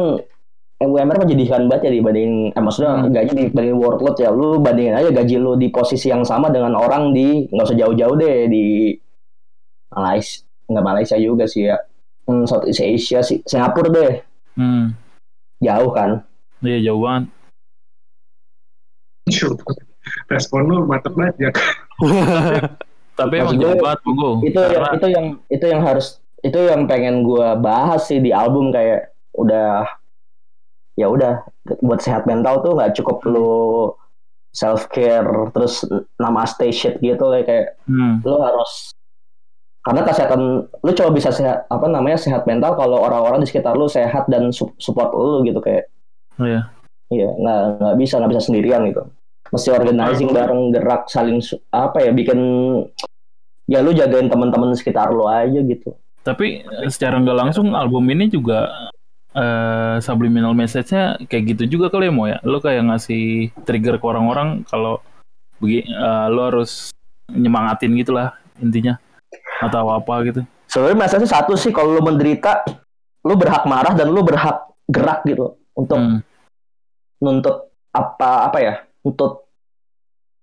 UMR 0.78 1.26
menjadikan 1.26 1.66
banget 1.66 1.90
ya 1.90 1.92
dibanding 1.98 2.54
eh, 2.54 2.62
maksudnya 2.62 3.02
Hmm. 3.02 3.10
gaji 3.10 3.32
dibanding 3.50 3.78
workload 3.78 4.16
ya 4.16 4.30
lu 4.30 4.62
bandingin 4.62 4.94
aja 4.94 5.10
gaji 5.10 5.36
lu 5.36 5.58
di 5.58 5.74
posisi 5.74 6.08
yang 6.08 6.22
sama 6.22 6.54
dengan 6.54 6.78
orang 6.78 7.12
di 7.12 7.50
nggak 7.50 7.66
usah 7.66 7.78
jauh-jauh 7.78 8.14
deh 8.14 8.46
di 8.46 8.94
Malaysia 9.90 10.46
nggak 10.68 10.86
Malaysia 10.86 11.18
juga 11.18 11.50
sih 11.50 11.66
ya 11.66 11.82
hmm, 12.26 12.46
Southeast 12.46 12.84
Asia 12.84 13.20
sih 13.22 13.42
Singapura 13.42 13.90
deh 13.90 14.14
Hmm. 14.54 14.94
jauh 15.58 15.92
kan 15.94 16.22
Iya 16.58 16.90
jauh 16.90 17.02
banget. 17.02 17.30
Shoot. 19.30 19.62
Respon 20.26 20.66
lu 20.66 20.76
mantep 20.86 21.14
banget 21.14 21.36
ya. 21.38 21.50
Tapi 23.20 23.34
emang 23.38 23.58
jauh 23.58 23.78
banget 23.78 24.00
itu 24.42 24.58
yang 24.58 24.86
itu 24.94 25.08
yang 25.10 25.26
itu 25.50 25.66
yang 25.70 25.82
harus 25.84 26.18
itu 26.42 26.58
yang 26.58 26.86
pengen 26.86 27.22
gua 27.22 27.54
bahas 27.54 28.10
sih 28.10 28.18
di 28.18 28.34
album 28.34 28.70
kayak 28.70 29.14
udah 29.34 29.86
ya 30.98 31.08
udah 31.08 31.46
buat 31.80 32.02
sehat 32.02 32.26
mental 32.26 32.60
tuh 32.60 32.74
nggak 32.74 32.92
cukup 32.94 33.22
lu 33.24 33.94
self 34.50 34.90
care 34.90 35.24
terus 35.52 35.86
nama 36.18 36.42
stay 36.44 36.70
shit 36.70 36.98
gitu 36.98 37.22
kayak 37.30 37.46
kayak 37.46 37.66
Hmm. 37.86 38.18
lu 38.20 38.36
harus 38.38 38.92
karena 39.80 40.04
kesehatan 40.04 40.42
lu 40.66 40.92
coba 40.92 41.12
bisa 41.14 41.30
sehat 41.30 41.64
apa 41.66 41.86
namanya 41.86 42.18
sehat 42.18 42.44
mental 42.44 42.74
kalau 42.74 43.00
orang-orang 43.00 43.40
di 43.40 43.48
sekitar 43.48 43.72
lu 43.72 43.88
sehat 43.88 44.26
dan 44.26 44.50
su- 44.50 44.74
support 44.76 45.14
lu 45.14 45.46
gitu 45.46 45.62
kayak 45.62 45.88
Iya. 46.36 46.68
iya 47.08 47.30
nggak 47.32 47.60
nggak 47.80 47.96
bisa 47.96 48.18
nggak 48.18 48.32
bisa 48.34 48.44
sendirian 48.44 48.82
gitu 48.84 49.06
mesti 49.48 49.70
organizing 49.70 50.30
bareng 50.30 50.76
gerak 50.76 51.08
saling 51.08 51.40
apa 51.70 51.98
ya 52.00 52.12
bikin 52.12 52.40
ya 53.66 53.80
lu 53.80 53.92
jagain 53.92 54.28
teman-teman 54.28 54.74
sekitar 54.74 55.08
lu 55.08 55.24
aja 55.24 55.62
gitu 55.62 55.94
Tapi 56.20 56.60
secara 56.88 57.24
nggak 57.24 57.38
langsung 57.38 57.72
album 57.72 58.04
ini 58.10 58.28
juga 58.28 58.68
eh, 59.38 59.96
subliminal 60.02 60.58
message-nya 60.58 61.22
kayak 61.30 61.44
gitu 61.54 61.78
juga 61.78 61.94
kali 61.94 62.10
ya 62.10 62.14
mau 62.14 62.26
ya. 62.26 62.42
Lo 62.42 62.58
kayak 62.58 62.90
ngasih 62.90 63.54
trigger 63.64 64.02
ke 64.02 64.06
orang-orang 64.10 64.66
kalau 64.66 64.98
begi, 65.62 65.86
eh, 65.86 66.28
lo 66.34 66.42
harus 66.50 66.90
nyemangatin 67.30 67.94
gitu 67.94 68.18
lah 68.18 68.34
intinya 68.58 68.98
atau 69.60 69.92
apa 69.94 70.14
gitu. 70.26 70.42
sebenarnya 70.68 70.98
message 71.00 71.28
satu 71.28 71.54
sih 71.56 71.72
kalau 71.72 71.96
lu 71.96 72.02
menderita 72.02 72.64
lu 73.24 73.36
berhak 73.36 73.64
marah 73.68 73.92
dan 73.92 74.08
lu 74.12 74.24
berhak 74.24 74.68
gerak 74.88 75.24
gitu 75.24 75.56
untuk 75.76 76.00
Hmm. 76.00 76.20
nuntut 77.20 77.68
apa 77.92 78.48
apa 78.48 78.58
ya 78.62 78.74
untuk 79.04 79.48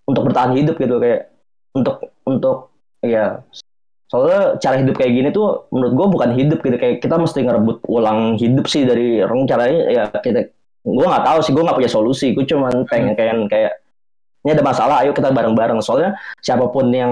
untuk 0.04 0.22
bertahan 0.28 0.52
hidup 0.52 0.76
gitu 0.76 1.00
kayak 1.00 1.32
untuk 1.72 1.96
untuk 2.24 2.72
ya 3.00 3.40
soalnya 4.14 4.54
cara 4.62 4.78
hidup 4.78 4.94
kayak 4.94 5.10
gini 5.10 5.28
tuh 5.34 5.66
menurut 5.74 5.92
gue 5.98 6.06
bukan 6.06 6.30
hidup 6.38 6.62
gitu 6.62 6.78
kayak 6.78 7.02
kita 7.02 7.18
mesti 7.18 7.42
ngerebut 7.42 7.82
ulang 7.90 8.38
hidup 8.38 8.70
sih 8.70 8.86
dari 8.86 9.18
orang 9.18 9.42
caranya 9.50 9.80
ya 9.90 10.02
kita 10.14 10.54
gue 10.86 11.06
nggak 11.10 11.26
tahu 11.26 11.38
sih 11.42 11.50
gue 11.50 11.66
nggak 11.66 11.74
punya 11.82 11.90
solusi 11.90 12.30
gue 12.30 12.46
cuman 12.46 12.86
pengen 12.86 13.18
kayak 13.18 13.34
kayak 13.50 13.72
ini 14.46 14.54
ada 14.54 14.62
masalah 14.62 15.02
ayo 15.02 15.10
kita 15.10 15.34
bareng-bareng 15.34 15.82
soalnya 15.82 16.14
siapa 16.38 16.70
pun 16.70 16.94
yang 16.94 17.10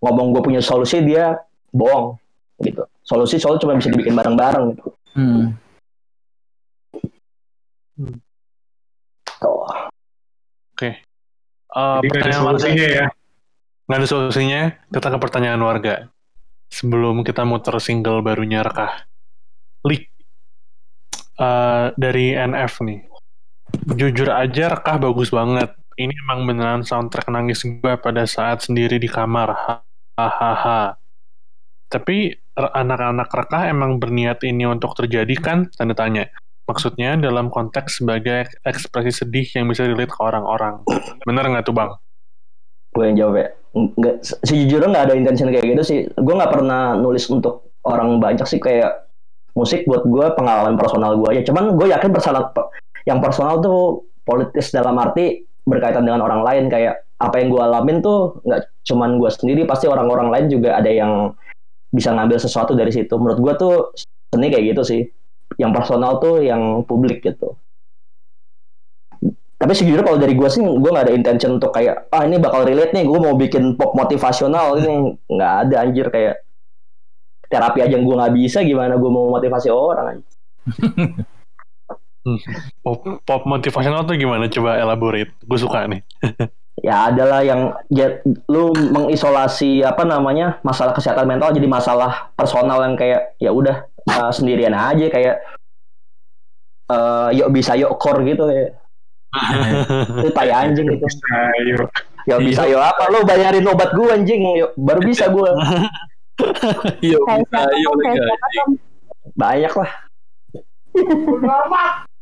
ngomong 0.00 0.32
gue 0.32 0.40
punya 0.40 0.64
solusi 0.64 1.04
dia 1.04 1.36
bohong 1.76 2.16
gitu 2.64 2.88
solusi 3.04 3.36
soalnya 3.36 3.60
cuma 3.60 3.76
bisa 3.76 3.92
dibikin 3.92 4.16
bareng-bareng 4.16 4.80
gitu 4.80 4.88
Hmm. 5.14 5.54
Tuh. 9.38 9.62
Eh, 11.74 11.98
Jadi 12.02 12.06
nggak 12.06 12.22
ada 12.22 12.30
pertanyaan 12.30 12.42
warga. 12.46 12.58
solusinya 12.62 12.86
ya. 12.86 13.06
Nggak 13.84 13.98
ada 13.98 14.08
solusinya, 14.08 14.60
kita 14.90 15.08
ke 15.10 15.18
pertanyaan 15.18 15.62
warga. 15.62 15.94
Sebelum 16.70 17.22
kita 17.22 17.46
muter 17.46 17.76
single 17.78 18.20
barunya 18.20 18.64
Rekah. 18.64 19.06
Lik, 19.86 20.10
eh, 21.38 21.86
dari 21.94 22.34
NF 22.34 22.82
nih. 22.82 23.00
Jujur 23.94 24.30
aja 24.30 24.74
Rekah 24.78 24.96
bagus 25.00 25.30
banget. 25.30 25.72
Ini 25.94 26.10
emang 26.26 26.46
beneran 26.46 26.82
soundtrack 26.82 27.30
nangis 27.30 27.62
gue 27.62 27.94
pada 27.98 28.26
saat 28.26 28.66
sendiri 28.66 28.98
di 28.98 29.06
kamar. 29.06 29.80
Hahaha. 30.18 30.98
Tapi 31.90 32.34
anak-anak 32.54 33.30
Rekah 33.30 33.70
emang 33.70 34.02
berniat 34.02 34.42
ini 34.42 34.66
untuk 34.66 34.94
terjadi 34.98 35.34
kan? 35.38 35.58
Tanda 35.70 35.94
tanya. 35.94 36.26
Maksudnya 36.64 37.20
dalam 37.20 37.52
konteks 37.52 38.02
sebagai 38.02 38.48
ekspresi 38.64 39.12
sedih 39.12 39.46
yang 39.54 39.68
bisa 39.68 39.84
relate 39.84 40.10
ke 40.10 40.20
orang-orang. 40.22 40.80
Bener 41.22 41.44
nggak 41.44 41.66
tuh 41.68 41.76
Bang? 41.76 41.92
gue 42.94 43.04
yang 43.10 43.16
jawab 43.18 43.36
ya 43.42 43.48
nggak 43.74 44.16
se- 44.22 44.38
sejujurnya 44.46 44.88
nggak 44.94 45.04
ada 45.10 45.14
intention 45.18 45.50
kayak 45.50 45.66
gitu 45.66 45.82
sih. 45.82 45.98
Gue 46.14 46.34
nggak 46.34 46.52
pernah 46.54 46.94
nulis 46.94 47.26
untuk 47.28 47.74
orang 47.84 48.22
banyak 48.22 48.46
sih 48.46 48.62
kayak 48.62 49.10
musik 49.58 49.84
buat 49.84 50.06
gue 50.06 50.26
pengalaman 50.38 50.78
personal 50.78 51.18
gue 51.18 51.28
aja. 51.34 51.42
Cuman 51.50 51.74
gue 51.74 51.90
yakin 51.90 52.10
personal 52.14 52.54
yang 53.04 53.18
personal 53.20 53.60
tuh 53.60 54.06
politis 54.24 54.72
dalam 54.72 54.96
arti 54.96 55.44
berkaitan 55.66 56.06
dengan 56.06 56.22
orang 56.22 56.46
lain. 56.46 56.64
Kayak 56.70 57.02
apa 57.18 57.34
yang 57.42 57.48
gue 57.50 57.62
alamin 57.62 57.98
tuh 58.00 58.40
nggak 58.46 58.60
cuman 58.86 59.18
gue 59.18 59.30
sendiri 59.30 59.62
pasti 59.66 59.90
orang-orang 59.90 60.30
lain 60.30 60.46
juga 60.48 60.78
ada 60.78 60.90
yang 60.90 61.34
bisa 61.90 62.14
ngambil 62.14 62.38
sesuatu 62.38 62.72
dari 62.78 62.94
situ. 62.94 63.14
Menurut 63.18 63.38
gue 63.42 63.52
tuh 63.58 63.74
seni 64.30 64.48
kayak 64.54 64.74
gitu 64.74 64.82
sih. 64.86 65.02
Yang 65.58 65.72
personal 65.76 66.18
tuh 66.18 66.42
yang 66.42 66.82
publik 66.82 67.22
gitu 67.22 67.54
tapi 69.64 69.80
sejujurnya 69.80 70.04
kalau 70.04 70.20
dari 70.20 70.36
gue 70.36 70.44
sih 70.52 70.60
gue 70.60 70.90
nggak 70.92 71.08
ada 71.08 71.16
intention 71.16 71.56
untuk 71.56 71.72
kayak 71.72 72.12
ah 72.12 72.20
ini 72.28 72.36
bakal 72.36 72.68
relate 72.68 72.92
nih 72.92 73.08
gue 73.08 73.16
mau 73.16 73.32
bikin 73.32 73.80
pop 73.80 73.96
motivasional 73.96 74.76
ini 74.76 75.16
nggak 75.24 75.52
ada 75.64 75.88
anjir 75.88 76.12
kayak 76.12 76.44
terapi 77.48 77.80
aja 77.80 77.96
gue 77.96 78.14
nggak 78.20 78.34
bisa 78.36 78.60
gimana 78.60 79.00
gue 79.00 79.08
mau 79.08 79.32
motivasi 79.32 79.72
orang 79.72 80.20
anjir. 80.20 80.32
Pop, 82.80 83.04
pop 83.28 83.44
motivasional 83.44 84.08
tuh 84.08 84.16
gimana? 84.16 84.48
Coba 84.48 84.80
elaborate. 84.80 85.28
Gue 85.44 85.60
suka 85.60 85.84
nih. 85.84 86.00
ya 86.88 87.12
adalah 87.12 87.44
yang 87.44 87.76
ya, 87.92 88.16
lu 88.48 88.72
mengisolasi 88.72 89.84
apa 89.84 90.08
namanya 90.08 90.56
masalah 90.64 90.96
kesehatan 90.96 91.28
mental 91.28 91.52
jadi 91.52 91.68
masalah 91.68 92.32
personal 92.32 92.80
yang 92.80 92.96
kayak 92.96 93.36
ya 93.36 93.52
udah 93.52 93.84
uh, 94.08 94.32
sendirian 94.32 94.72
aja 94.72 95.12
kayak 95.12 95.36
eh 96.84 97.28
yuk 97.36 97.52
bisa 97.52 97.76
yuk 97.76 97.92
core 98.00 98.24
gitu 98.24 98.48
kayak 98.48 98.72
itu 98.72 98.83
tai 100.34 100.50
anjing 100.50 100.86
gitu 100.88 101.06
Ayo. 101.34 101.84
ya 102.24 102.36
bisa 102.40 102.64
yuk 102.70 102.80
apa? 102.80 103.10
Lu 103.10 103.26
bayarin 103.26 103.66
obat 103.68 103.90
gue 103.92 104.08
anjing. 104.08 104.40
Yuk 104.58 104.72
baru 104.78 105.00
bisa 105.02 105.28
gue 105.28 105.44
Kayak 107.04 107.46
bisa, 107.46 107.60
tuh? 107.70 108.74
banyak 109.38 109.72
lah. 109.74 109.90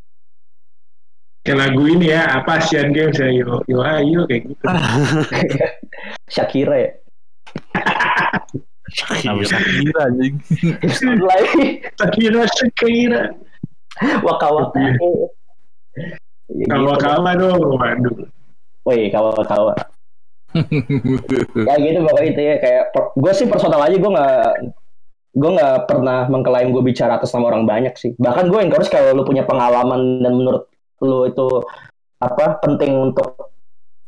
Kayak 1.43 1.59
lagu 1.59 1.83
ini 1.91 2.15
ya, 2.15 2.39
apa 2.39 2.63
Asian 2.63 2.95
Games 2.95 3.19
ya, 3.19 3.27
yo, 3.35 3.59
yo 3.67 3.83
ayo 3.83 4.31
kayak 4.31 4.47
gitu. 4.47 4.63
Shakira 6.39 6.77
ya? 6.79 6.91
Nggak 9.27 9.35
bisa 9.43 9.57
kira 9.59 10.01
anjing. 10.07 10.35
Shakira, 11.99 12.47
Shakira. 12.47 13.23
waka 14.23 14.47
waka 14.55 14.79
ya, 16.51 16.67
Kalau 16.67 16.95
gitu. 16.97 17.03
kalah 17.05 17.35
dong, 17.39 17.61
waduh. 17.79 18.17
Woi 18.83 19.07
kawa 19.15 19.31
kawa 19.47 19.75
ya 21.69 21.75
gitu 21.81 21.99
pokoknya 22.05 22.29
itu 22.29 22.41
ya 22.45 22.57
kayak 22.61 22.85
gue 22.93 23.33
sih 23.33 23.47
personal 23.49 23.81
aja 23.81 23.97
gue 23.97 24.11
nggak 24.11 24.45
gue 25.33 25.51
nggak 25.57 25.77
pernah 25.89 26.29
mengklaim 26.29 26.77
gue 26.77 26.85
bicara 26.85 27.17
atas 27.17 27.33
nama 27.33 27.49
orang 27.49 27.65
banyak 27.65 27.95
sih 27.97 28.13
bahkan 28.21 28.53
gue 28.53 28.61
encourage 28.61 28.93
kalau 28.93 29.17
lu 29.17 29.25
punya 29.25 29.49
pengalaman 29.49 30.21
dan 30.21 30.33
menurut 30.37 30.69
lu 31.01 31.25
itu 31.25 31.65
apa 32.21 32.61
penting 32.61 32.93
untuk 33.01 33.49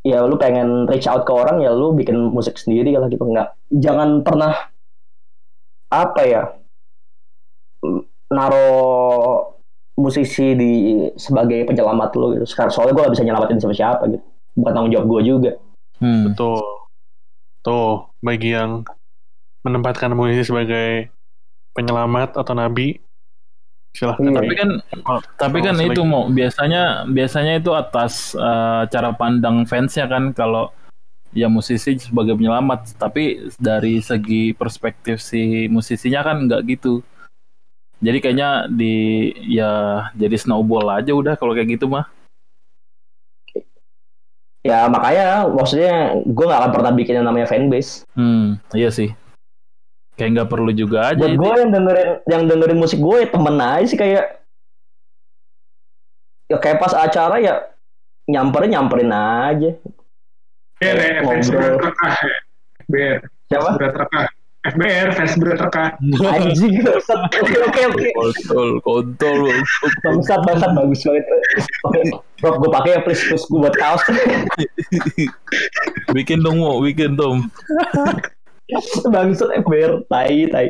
ya 0.04 0.20
lu 0.28 0.36
pengen 0.36 0.84
reach 0.84 1.08
out 1.08 1.24
ke 1.24 1.32
orang 1.32 1.64
ya 1.64 1.72
lu 1.72 1.96
bikin 1.96 2.28
musik 2.28 2.60
sendiri 2.60 2.92
lah 2.92 3.08
gitu 3.08 3.24
nggak 3.24 3.56
jangan 3.80 4.20
pernah 4.20 4.52
apa 5.88 6.20
ya 6.28 6.42
naro 8.28 8.68
musisi 9.94 10.58
di 10.58 10.72
sebagai 11.14 11.70
penyelamat 11.70 12.10
lu 12.18 12.34
gitu 12.34 12.46
sekarang 12.50 12.72
soalnya 12.74 12.92
gue 12.98 13.02
gak 13.06 13.14
bisa 13.14 13.24
nyelamatin 13.24 13.58
siapa 13.62 13.74
siapa 13.74 14.02
gitu 14.10 14.24
bukan 14.58 14.72
tanggung 14.74 14.92
jawab 14.92 15.06
gue 15.06 15.20
juga 15.22 15.52
Hmm. 16.02 16.34
Tuh. 16.34 16.62
Tuh, 17.64 18.12
bagi 18.20 18.52
yang 18.52 18.84
menempatkan 19.64 20.12
musisi 20.12 20.44
sebagai 20.44 21.08
penyelamat 21.72 22.36
atau 22.36 22.52
nabi, 22.52 23.00
silahkan. 23.96 24.20
Iya. 24.20 24.36
Tapi 24.36 24.54
kan, 24.54 24.70
tapi 25.40 25.58
kan 25.64 25.76
itu 25.80 26.04
mau 26.04 26.28
biasanya 26.28 27.08
biasanya 27.08 27.56
itu 27.56 27.72
atas 27.72 28.36
eh, 28.36 28.82
cara 28.92 29.16
pandang 29.16 29.64
fansnya 29.64 30.04
kan 30.04 30.36
kalau 30.36 30.68
ya 31.32 31.48
musisi 31.48 31.96
sebagai 31.96 32.36
penyelamat. 32.36 33.00
Tapi 33.00 33.48
dari 33.56 34.04
segi 34.04 34.52
perspektif 34.52 35.24
si 35.24 35.64
musisinya 35.72 36.20
kan 36.20 36.44
nggak 36.44 36.62
gitu. 36.68 37.00
Jadi 38.04 38.18
kayaknya 38.20 38.68
di 38.68 38.94
ya 39.48 39.72
jadi 40.12 40.36
snowball 40.36 40.92
aja 40.92 41.16
udah 41.16 41.34
kalau 41.40 41.56
kayak 41.56 41.80
gitu 41.80 41.88
mah. 41.88 42.04
ya 44.64 44.88
makanya 44.88 45.44
maksudnya 45.52 46.24
gue 46.24 46.44
gak 46.48 46.60
akan 46.64 46.72
pernah 46.72 46.92
bikin 46.96 47.20
yang 47.20 47.28
namanya 47.28 47.44
fanbase 47.44 48.08
Hmm, 48.16 48.56
iya 48.72 48.88
sih. 48.88 49.12
Kayak 50.16 50.30
nggak 50.40 50.50
perlu 50.56 50.72
juga 50.72 51.12
aja. 51.12 51.20
buat 51.20 51.36
gue 51.36 51.52
yang 51.60 51.72
dengerin 51.72 52.08
yang 52.24 52.42
dengerin 52.48 52.78
musik 52.80 52.96
gue 52.96 53.24
ya 53.24 53.28
temen 53.28 53.56
aja 53.60 53.84
sih 53.84 53.98
kayak 54.00 54.24
ya 56.48 56.56
kayak 56.60 56.80
pas 56.80 56.96
acara 56.96 57.36
ya 57.44 57.54
nyamperin 58.24 58.72
nyamperin 58.72 59.12
aja 59.12 59.70
Ber 60.80 60.96
ya, 60.96 61.20
fans 61.22 61.48
berat 61.52 61.76
rekah. 61.80 62.14
Ber, 62.88 63.16
siapa 63.46 63.68
berat 63.76 63.94
rekah. 64.00 64.24
FBR, 64.64 65.12
fans 65.12 65.36
berat 65.36 65.60
rekah. 65.60 65.88
anjing 66.24 66.80
bangsat. 66.86 67.20
oke 67.36 67.58
oke 67.68 67.80
oke 67.84 68.08
Kontol, 68.16 68.68
kontol. 68.80 69.38
bangsat 70.00 70.40
bangsat 70.40 70.70
bagus 70.72 71.00
banget 71.04 71.24
Rob 72.40 72.54
gue 72.58 72.70
pakai 72.72 72.90
ya 72.96 73.00
please 73.04 73.20
terus 73.22 73.44
gue 73.44 73.60
buat 73.60 73.76
kaos 73.76 74.00
bikin 76.16 76.40
dong, 76.40 76.64
mau 76.64 76.80
bikin 76.80 77.12
dong. 77.12 77.44
bangsat 79.04 79.52
FBR 79.60 80.08
tai 80.08 80.48
tai 80.48 80.68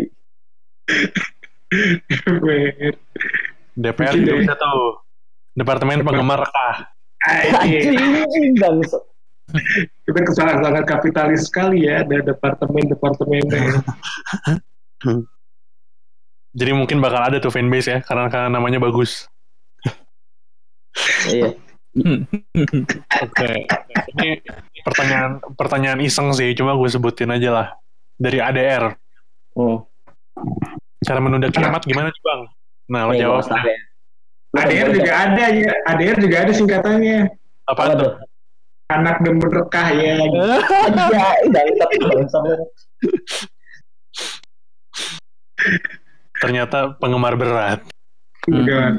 FBR. 2.10 2.94
DPR 3.74 4.14
juga 4.14 4.32
bisa 4.36 4.54
tuh. 4.54 5.02
Departemen 5.54 6.02
penggemar 6.02 6.42
rekah. 6.42 6.90
Anjing 7.62 8.58
bangsat 8.58 9.02
Kita 10.04 10.20
kesalahan 10.26 10.60
sangat 10.62 10.84
kapitalis 10.86 11.46
sekali 11.46 11.86
ya, 11.86 12.02
ada 12.02 12.20
departemen-departemennya. 12.26 13.82
Jadi 16.58 16.70
mungkin 16.70 17.02
bakal 17.02 17.22
ada 17.30 17.42
tuh 17.42 17.50
fanbase 17.50 17.88
ya, 17.90 17.98
karena, 18.06 18.30
karena 18.30 18.48
namanya 18.50 18.78
bagus. 18.78 19.26
iya 21.26 21.50
Oke. 23.26 23.50
Ini 24.14 24.42
pertanyaan 24.82 25.38
pertanyaan 25.54 26.00
iseng 26.02 26.34
sih, 26.34 26.50
cuma 26.58 26.74
gue 26.74 26.90
sebutin 26.90 27.30
aja 27.30 27.50
lah. 27.50 27.66
Dari 28.18 28.38
ADR. 28.42 28.94
hmm. 29.54 29.78
Cara 31.04 31.20
menunda 31.22 31.50
kiamat 31.50 31.82
gimana 31.86 32.10
nih 32.10 32.22
bang? 32.22 32.40
Nah, 32.90 33.00
lo 33.06 33.12
Nih, 33.14 33.20
jawab. 33.22 33.44
ya. 33.46 33.76
ADR 34.54 34.88
juga 34.94 35.12
ada 35.18 35.44
ya, 35.50 35.72
ADR 35.90 36.18
juga 36.22 36.36
ada 36.46 36.52
singkatannya. 36.54 37.18
Apa 37.66 37.80
apa 37.90 37.94
tuh? 37.98 38.12
Anak 38.92 39.16
demen 39.24 39.48
rekah 39.48 39.86
ya. 39.96 40.12
Anjay, 40.20 41.36
bangsat 41.48 41.90
bangsat 42.04 42.44
Ternyata 46.36 46.92
penggemar 47.00 47.34
berat. 47.40 47.80
Udah. 48.44 48.92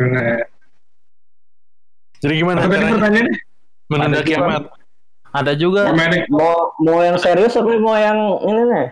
Jadi 2.18 2.34
gimana 2.34 2.66
Apa 2.66 2.74
tadi 2.74 2.82
caranya 2.82 2.96
pertanyaannya? 2.98 3.36
menunda 3.86 4.20
kiamat? 4.26 4.64
Ada 5.30 5.54
juga. 5.54 5.94
Mau 6.34 6.74
mau 6.82 7.06
yang 7.06 7.22
serius 7.22 7.54
apa 7.54 7.78
mau 7.78 7.94
yang 7.94 8.18
ini 8.42 8.64
nih 8.66 8.88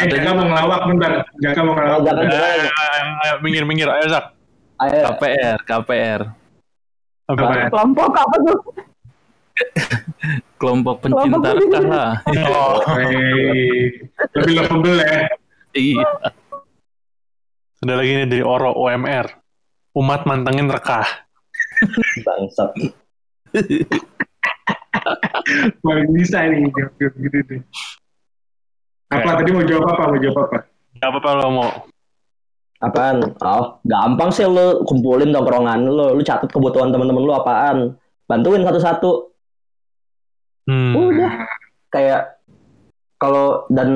Eh, 0.00 0.08
Jaka 0.08 0.32
mau 0.32 0.48
ngelawak 0.48 0.88
bentar. 0.88 1.12
Jaka 1.44 1.60
mau 1.60 1.76
ngelawak. 1.76 2.00
Oh, 2.00 2.04
Jaka. 2.08 2.24
Ayo, 2.24 2.64
ayo, 2.64 3.04
ayo, 3.28 3.34
minggir, 3.44 3.68
minggir. 3.68 3.92
Ayo, 3.92 4.08
Zak. 4.08 4.32
ayo 4.80 5.12
KPR, 5.12 5.58
KPR. 5.68 6.20
Apa? 7.28 7.42
Apa? 7.44 7.68
Kelompok 7.68 8.12
apa 8.16 8.36
tuh? 8.40 8.58
Kelompok 10.54 11.02
pencinta 11.02 11.50
rekah 11.50 11.82
lah. 11.82 12.12
Oh, 12.46 12.78
Hei. 12.94 13.90
Lebih 14.38 14.54
lovable 14.62 15.02
ya. 15.02 15.26
Iya. 15.72 16.06
ada 17.82 17.94
lagi 17.98 18.12
nih 18.14 18.26
dari 18.30 18.44
Oro 18.46 18.70
OMR. 18.78 19.26
Umat 19.98 20.22
mantengin 20.24 20.70
rekah. 20.70 21.04
bangsat 22.22 22.70
Paling 25.82 26.08
bisa 26.14 26.46
nih 26.46 26.70
jawab 26.70 27.14
gitu 27.18 27.38
deh. 27.42 27.60
Apa 29.10 29.42
tadi 29.42 29.50
mau 29.50 29.66
jawab 29.66 29.90
apa? 29.90 30.02
Mau 30.14 30.20
jawab 30.22 30.38
apa? 30.46 30.58
Gak 31.02 31.08
apa-apa 31.10 31.30
lo 31.42 31.48
mau. 31.50 31.70
apaan 32.82 33.22
oh 33.46 33.78
gampang 33.86 34.34
sih 34.34 34.42
lu 34.42 34.82
kumpulin 34.82 35.30
tongkrongan 35.30 35.86
lu 35.86 36.18
lu 36.18 36.22
catat 36.26 36.50
kebutuhan 36.50 36.90
teman-teman 36.90 37.22
lu 37.22 37.30
apaan 37.30 37.94
bantuin 38.26 38.66
satu-satu 38.66 39.31
Hmm. 40.72 40.96
udah 40.96 41.32
kayak 41.92 42.40
kalau 43.20 43.68
dan 43.68 43.90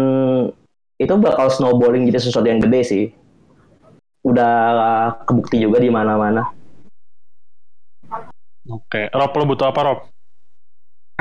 itu 0.96 1.12
bakal 1.16 1.48
snowballing 1.48 2.04
jadi 2.04 2.20
sesuatu 2.20 2.44
yang 2.44 2.60
gede 2.60 2.80
sih 2.84 3.04
udah 4.22 4.52
kebukti 5.24 5.56
juga 5.56 5.80
di 5.80 5.88
mana-mana 5.88 6.52
Oke. 8.66 9.06
Rob, 9.14 9.30
lo 9.30 9.44
butuh 9.46 9.70
apa, 9.70 9.80
Rob? 9.86 9.98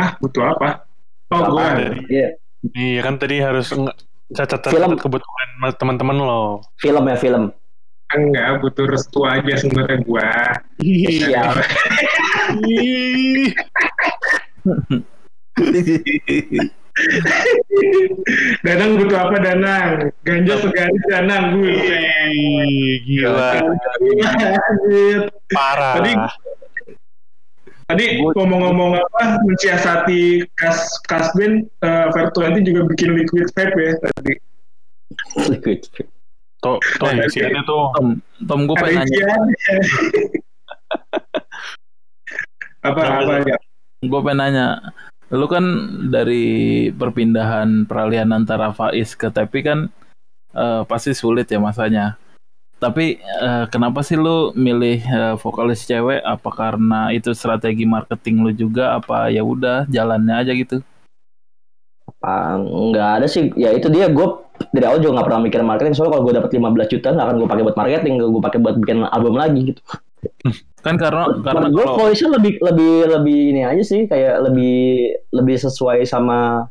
Ah, 0.01 0.17
butuh 0.17 0.49
apa? 0.49 0.89
Oh, 1.29 1.45
gua. 1.45 1.77
Apaan? 1.77 2.01
Iya, 2.09 2.27
Iya 2.73 2.99
kan 3.05 3.21
tadi 3.21 3.37
harus 3.37 3.69
cacat 4.33 4.73
Film. 4.73 4.97
kebutuhan 4.97 5.49
teman-teman 5.77 6.17
lo. 6.17 6.65
film 6.81 7.05
ya 7.05 7.13
film. 7.13 7.53
Enggak, 8.09 8.65
butuh 8.65 8.89
restu 8.89 9.21
aja 9.29 9.53
sebenarnya 9.61 9.97
gua. 10.01 10.29
Iya. 10.81 11.53
Danang 18.63 18.95
butuh 18.95 19.19
apa 19.19 19.37
Danang? 19.43 20.15
Ganja 20.23 20.55
segaris 20.63 21.03
Danang 21.11 21.59
gue. 21.59 21.75
Gila. 23.03 23.51
Parah. 25.51 25.99
Tadi 25.99 26.13
Tadi 27.85 28.17
ngomong-ngomong 28.17 28.97
apa 28.97 29.45
mensiasati 29.45 30.41
kas 30.57 30.89
kasbin 31.05 31.69
uh, 31.85 32.09
Vertuanti 32.09 32.65
juga 32.65 32.89
bikin 32.89 33.13
liquid 33.13 33.45
vape 33.53 33.77
ya 33.77 33.93
tadi. 34.01 34.33
Liquid. 35.53 35.85
Tuh, 36.65 36.81
tuh 36.81 37.09
isiannya 37.13 37.61
tuh. 37.69 37.93
Tom, 37.93 38.07
Tom 38.49 38.65
gue 38.65 38.73
pengen 38.81 39.05
nanya. 39.05 39.37
apa 42.89 43.01
apa 43.21 43.33
ya? 43.45 43.57
Gue 44.01 44.19
pengen 44.25 44.39
nanya. 44.41 44.81
Lu 45.33 45.49
kan 45.49 45.65
dari 46.13 46.89
perpindahan 46.93 47.89
peralihan 47.89 48.29
antara 48.29 48.69
Faiz 48.69 49.17
ke 49.17 49.33
Tepi 49.33 49.65
kan 49.65 49.79
eh, 50.53 50.81
pasti 50.85 51.17
sulit 51.17 51.49
ya 51.49 51.57
masanya. 51.57 52.21
Tapi 52.77 53.17
eh, 53.17 53.65
kenapa 53.73 54.05
sih 54.05 54.19
lu 54.19 54.53
milih 54.53 55.01
eh, 55.01 55.35
vokalis 55.41 55.87
cewek? 55.89 56.21
Apa 56.21 56.49
karena 56.53 57.09
itu 57.09 57.33
strategi 57.33 57.89
marketing 57.89 58.45
lu 58.45 58.51
juga? 58.53 58.93
Apa 59.01 59.33
ya 59.33 59.41
udah 59.41 59.89
jalannya 59.89 60.35
aja 60.45 60.53
gitu? 60.53 60.85
Ah, 62.21 62.57
nggak 62.57 63.09
ada 63.21 63.27
sih 63.29 63.53
ya 63.53 63.69
itu 63.73 63.85
dia 63.89 64.09
gue 64.09 64.27
dari 64.73 64.85
awal 64.85 64.97
juga 65.01 65.21
nggak 65.21 65.27
pernah 65.29 65.41
mikir 65.45 65.61
marketing 65.61 65.93
soalnya 65.93 66.17
kalau 66.17 66.25
gue 66.25 66.33
dapat 66.37 66.51
15 66.57 66.93
juta 66.97 67.07
nggak 67.13 67.25
akan 67.25 67.35
gue 67.37 67.49
pakai 67.49 67.63
buat 67.65 67.77
marketing 67.77 68.13
gue 68.17 68.43
pakai 68.45 68.59
buat 68.61 68.75
bikin 68.81 68.97
album 69.09 69.33
lagi 69.37 69.59
gitu 69.73 69.81
Kan 70.85 70.95
karena 71.01 71.25
karena 71.41 71.67
gue 71.73 71.81
kalau 71.81 72.09
voice 72.09 72.21
lebih 72.21 72.61
lebih 72.61 72.93
lebih 73.09 73.39
ini 73.57 73.61
aja 73.65 73.81
sih 73.81 74.05
kayak 74.05 74.45
lebih 74.45 75.09
lebih 75.33 75.57
sesuai 75.57 76.05
sama 76.05 76.69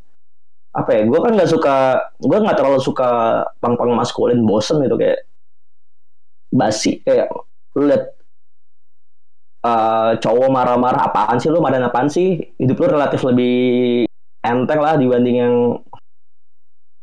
apa 0.75 0.91
ya 0.91 1.03
gue 1.07 1.19
kan 1.23 1.35
nggak 1.35 1.51
suka 1.51 1.77
gue 2.19 2.39
nggak 2.39 2.59
terlalu 2.59 2.83
suka 2.83 3.43
pang 3.63 3.75
pang 3.79 3.95
maskulin 3.95 4.43
bosen 4.43 4.83
gitu 4.83 4.99
kayak 4.99 5.27
basi 6.55 7.03
kayak 7.03 7.31
lu 7.75 7.91
liat 7.91 8.15
eh, 9.67 10.11
cowok 10.23 10.49
marah-marah 10.51 11.11
apaan 11.11 11.43
sih 11.43 11.51
lu 11.51 11.59
marahin 11.59 11.91
apaan 11.91 12.07
sih? 12.07 12.39
Hidup 12.61 12.79
lu 12.79 12.87
relatif 12.95 13.27
lebih 13.27 13.57
enteng 14.45 14.79
lah 14.79 14.95
dibanding 14.95 15.37
yang 15.43 15.55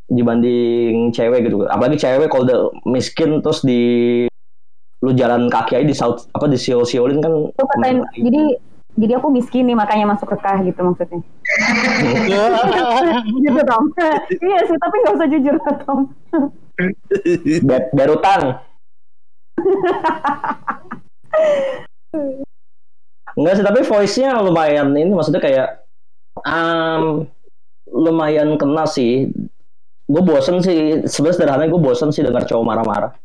dibanding 0.07 1.11
cewek 1.11 1.47
gitu. 1.47 1.67
Apalagi 1.67 1.99
cewek 1.99 2.31
kalau 2.31 2.43
udah 2.47 2.59
miskin 2.87 3.43
terus 3.43 3.63
di 3.63 3.81
lu 5.01 5.11
jalan 5.17 5.49
kaki 5.49 5.81
aja 5.81 5.85
di 5.85 5.97
saut 5.97 6.29
apa 6.29 6.45
di 6.45 6.57
siul 6.61 6.85
siulin 6.85 7.19
kan 7.21 7.33
Lu 7.33 7.65
katain, 7.77 8.05
jadi 8.13 8.61
jadi 8.99 9.17
aku 9.17 9.31
miskin 9.31 9.65
nih 9.65 9.77
makanya 9.77 10.03
masuk 10.03 10.35
rekah 10.35 10.61
gitu 10.67 10.77
maksudnya. 10.83 11.23
gitu 13.47 13.61
Tom. 13.63 13.83
iya 14.43 14.59
sih, 14.67 14.77
tapi 14.77 14.95
nggak 14.99 15.15
usah 15.15 15.27
jujur 15.31 15.55
Tom. 15.87 15.99
Ber- 17.63 17.89
berutang 17.95 18.59
Enggak 23.31 23.53
sih, 23.57 23.65
tapi 23.65 23.79
voice-nya 23.87 24.43
lumayan 24.43 24.91
ini 24.91 25.11
maksudnya 25.15 25.39
kayak 25.39 25.87
um, 26.43 27.23
lumayan 27.87 28.59
kena 28.59 28.83
sih. 28.83 29.31
Gue 30.11 30.23
bosen 30.27 30.59
sih, 30.59 31.07
sebenarnya 31.07 31.35
sederhananya 31.39 31.71
gue 31.71 31.81
bosen 31.81 32.11
sih 32.11 32.19
dengar 32.19 32.43
cowok 32.43 32.67
marah-marah. 32.67 33.15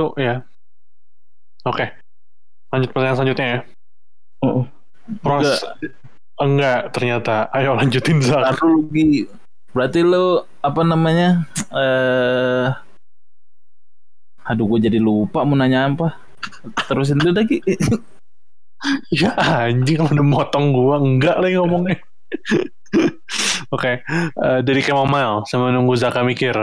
Tuh 0.00 0.16
ya. 0.16 0.40
Oke. 1.68 1.92
Lanjut 2.72 2.88
pertanyaan 2.96 3.16
selanjutnya 3.20 3.46
ya. 3.52 3.60
Mm. 4.40 4.64
Pros 5.20 5.60
enggak 6.40 6.96
ternyata. 6.96 7.52
Ayo 7.52 7.76
lanjutin 7.76 8.24
Zak. 8.24 8.56
Taruh 8.56 8.88
Gi. 8.88 9.28
Berarti 9.76 10.00
lu 10.00 10.40
apa 10.64 10.80
namanya? 10.80 11.44
Eh 11.68 12.72
Aduh 14.48 14.64
gue 14.72 14.88
jadi 14.88 14.96
lupa 14.96 15.44
mau 15.44 15.52
nanya 15.52 15.84
apa. 15.84 16.16
Terusin 16.88 17.20
dulu 17.20 17.36
lagi. 17.36 17.60
Ya 19.12 19.36
anjing 19.36 20.00
udah 20.00 20.24
motong 20.24 20.72
gua 20.72 20.96
enggak 21.04 21.36
lagi 21.36 21.60
ngomongnya. 21.60 22.00
Oke, 23.76 24.00
eh, 24.00 24.60
dari 24.64 24.80
Chamomile 24.80 25.44
sama 25.44 25.68
nunggu 25.68 26.00
Zaka 26.00 26.24
mikir. 26.24 26.56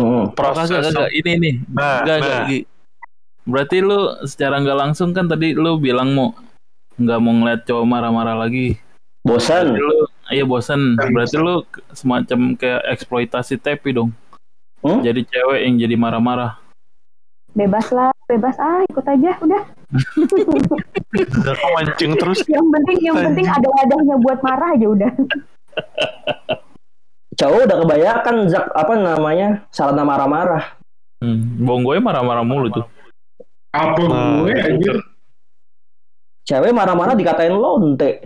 Hmm. 0.00 0.24
Proses 0.32 0.72
Kagak, 0.72 0.92
kagak. 0.96 1.10
Ini 1.12 1.32
nih. 1.36 1.54
Nah, 1.68 2.00
Enggak, 2.00 2.16
nah. 2.16 2.24
enggak, 2.24 2.40
Gi. 2.48 2.60
Berarti 3.50 3.76
lu 3.84 4.00
secara 4.24 4.54
nggak 4.60 4.78
langsung 4.78 5.10
kan 5.12 5.26
tadi 5.28 5.52
lu 5.56 5.76
bilang 5.76 6.12
mau 6.16 6.32
nggak 7.00 7.18
mau 7.20 7.32
ngeliat 7.36 7.60
cowok 7.68 7.84
marah-marah 7.84 8.36
lagi. 8.36 8.76
Bosan. 9.20 9.76
Berarti 9.76 9.84
lu 9.84 9.98
iya 10.32 10.44
bosan. 10.48 10.80
Berarti 10.96 11.36
lu 11.36 11.54
semacam 11.92 12.56
kayak 12.56 12.82
eksploitasi 12.96 13.60
tepi 13.60 13.92
dong. 13.92 14.10
Hmm? 14.80 15.04
Jadi 15.04 15.28
cewek 15.28 15.60
yang 15.68 15.76
jadi 15.76 15.96
marah-marah. 16.00 16.56
Bebas 17.50 17.90
lah, 17.90 18.14
bebas 18.30 18.56
ah 18.62 18.80
ikut 18.86 19.04
aja 19.04 19.36
udah. 19.42 19.62
Zaka 21.44 21.66
mancing 21.74 22.14
terus. 22.14 22.40
Yang 22.46 22.66
penting 22.78 22.98
yang 23.02 23.18
penting 23.18 23.46
ada 23.50 23.68
wadahnya 23.68 24.16
buat 24.22 24.38
marah 24.40 24.68
aja 24.78 24.86
udah. 24.86 25.12
Cowok 27.40 27.64
udah 27.64 27.78
kebanyakan 27.80 28.36
Zak 28.46 28.68
apa 28.70 28.92
namanya 28.94 29.64
sarana 29.68 30.04
marah-marah. 30.04 30.76
Hmm. 31.18 31.56
Bonggoy 31.58 31.96
marah-marah 31.96 32.44
mulu 32.44 32.68
tuh. 32.70 32.84
Apa 33.70 33.96
Nah, 34.02 34.42
gue 34.42 34.52
anjir 34.52 34.96
Cewek 36.42 36.74
marah-marah 36.74 37.14
dikatain 37.14 37.54
lonte. 37.54 38.20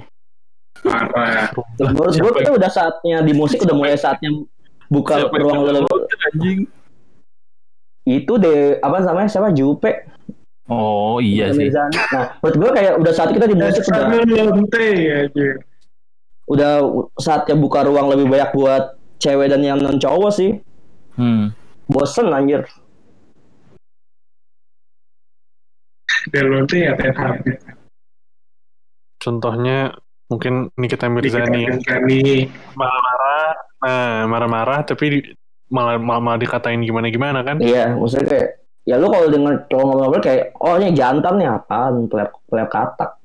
parah. 0.83 1.49
Menurut 1.79 2.13
gue 2.13 2.33
kita 2.35 2.51
udah 2.51 2.67
saatnya 2.69 3.21
di 3.21 3.33
musik 3.33 3.61
udah 3.61 3.73
mulai 3.73 3.95
saatnya 3.95 4.33
buka 4.87 5.21
Siapa 5.23 5.37
ruang 5.37 5.63
lebih 5.65 5.87
anjing. 6.29 6.59
itu 8.05 8.33
deh 8.37 8.77
apa 8.79 9.01
namanya 9.01 9.29
siapa 9.29 9.49
Jupe 9.51 10.05
Oh 10.65 11.21
iya 11.21 11.53
sih. 11.53 11.69
Nah 11.69 11.89
menurut 12.41 12.57
gue 12.59 12.71
kayak 12.73 12.93
udah 12.97 13.13
saat 13.13 13.31
kita 13.31 13.45
di 13.45 13.55
musik 13.55 13.81
udah 13.83 14.01
Dasar 14.09 14.45
lonte 14.45 14.89
anjir. 15.25 15.55
udah 16.45 16.73
saatnya 17.17 17.55
buka 17.55 17.81
ruang 17.83 18.09
lebih 18.09 18.29
banyak 18.29 18.51
buat 18.51 18.85
cewek 19.25 19.49
dan 19.49 19.61
yang 19.61 19.79
non 19.79 19.97
cowok 19.97 20.31
sih 20.31 20.51
Hmm. 21.15 21.55
bosen 21.87 22.27
anjir 22.29 22.67
Dan 26.27 26.45
lonte 26.49 26.79
ya 26.79 26.95
tetap. 26.95 27.43
Contohnya 29.19 29.95
mungkin 30.27 30.71
Nikita 30.75 31.07
Mirzani 31.07 31.63
ya. 31.63 31.71
Kami 31.79 32.49
marah-marah. 32.73 33.49
Nah, 33.79 34.11
marah-marah 34.25 34.79
tapi 34.83 35.05
di- 35.11 35.27
malah, 35.67 35.97
malah, 35.97 36.23
malah 36.25 36.39
dikatain 36.39 36.81
gimana-gimana 36.81 37.41
kan. 37.41 37.57
iya 37.59 37.93
maksudnya 37.93 38.27
kayak 38.27 38.49
ya 38.85 38.95
lu 38.97 39.09
kalau 39.09 39.29
denger 39.29 39.53
cowok 39.67 39.85
ngobrol 39.91 40.19
kayak 40.19 40.53
oh 40.57 40.77
ini 40.77 40.93
jantan 40.93 41.37
nih 41.37 41.49
apaan 41.51 42.05
player 42.05 42.29
player 42.47 42.69
katak 42.69 43.17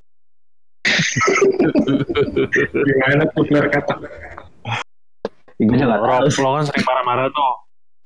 gimana 2.87 3.21
tuh 3.29 3.43
player 3.43 3.67
gue 5.59 5.75
nggak 5.75 5.99
Rob, 5.99 6.23
tahu 6.31 6.39
lo 6.39 6.49
kan 6.55 6.63
sering 6.71 6.85
marah-marah 6.87 7.27
tuh. 7.35 7.53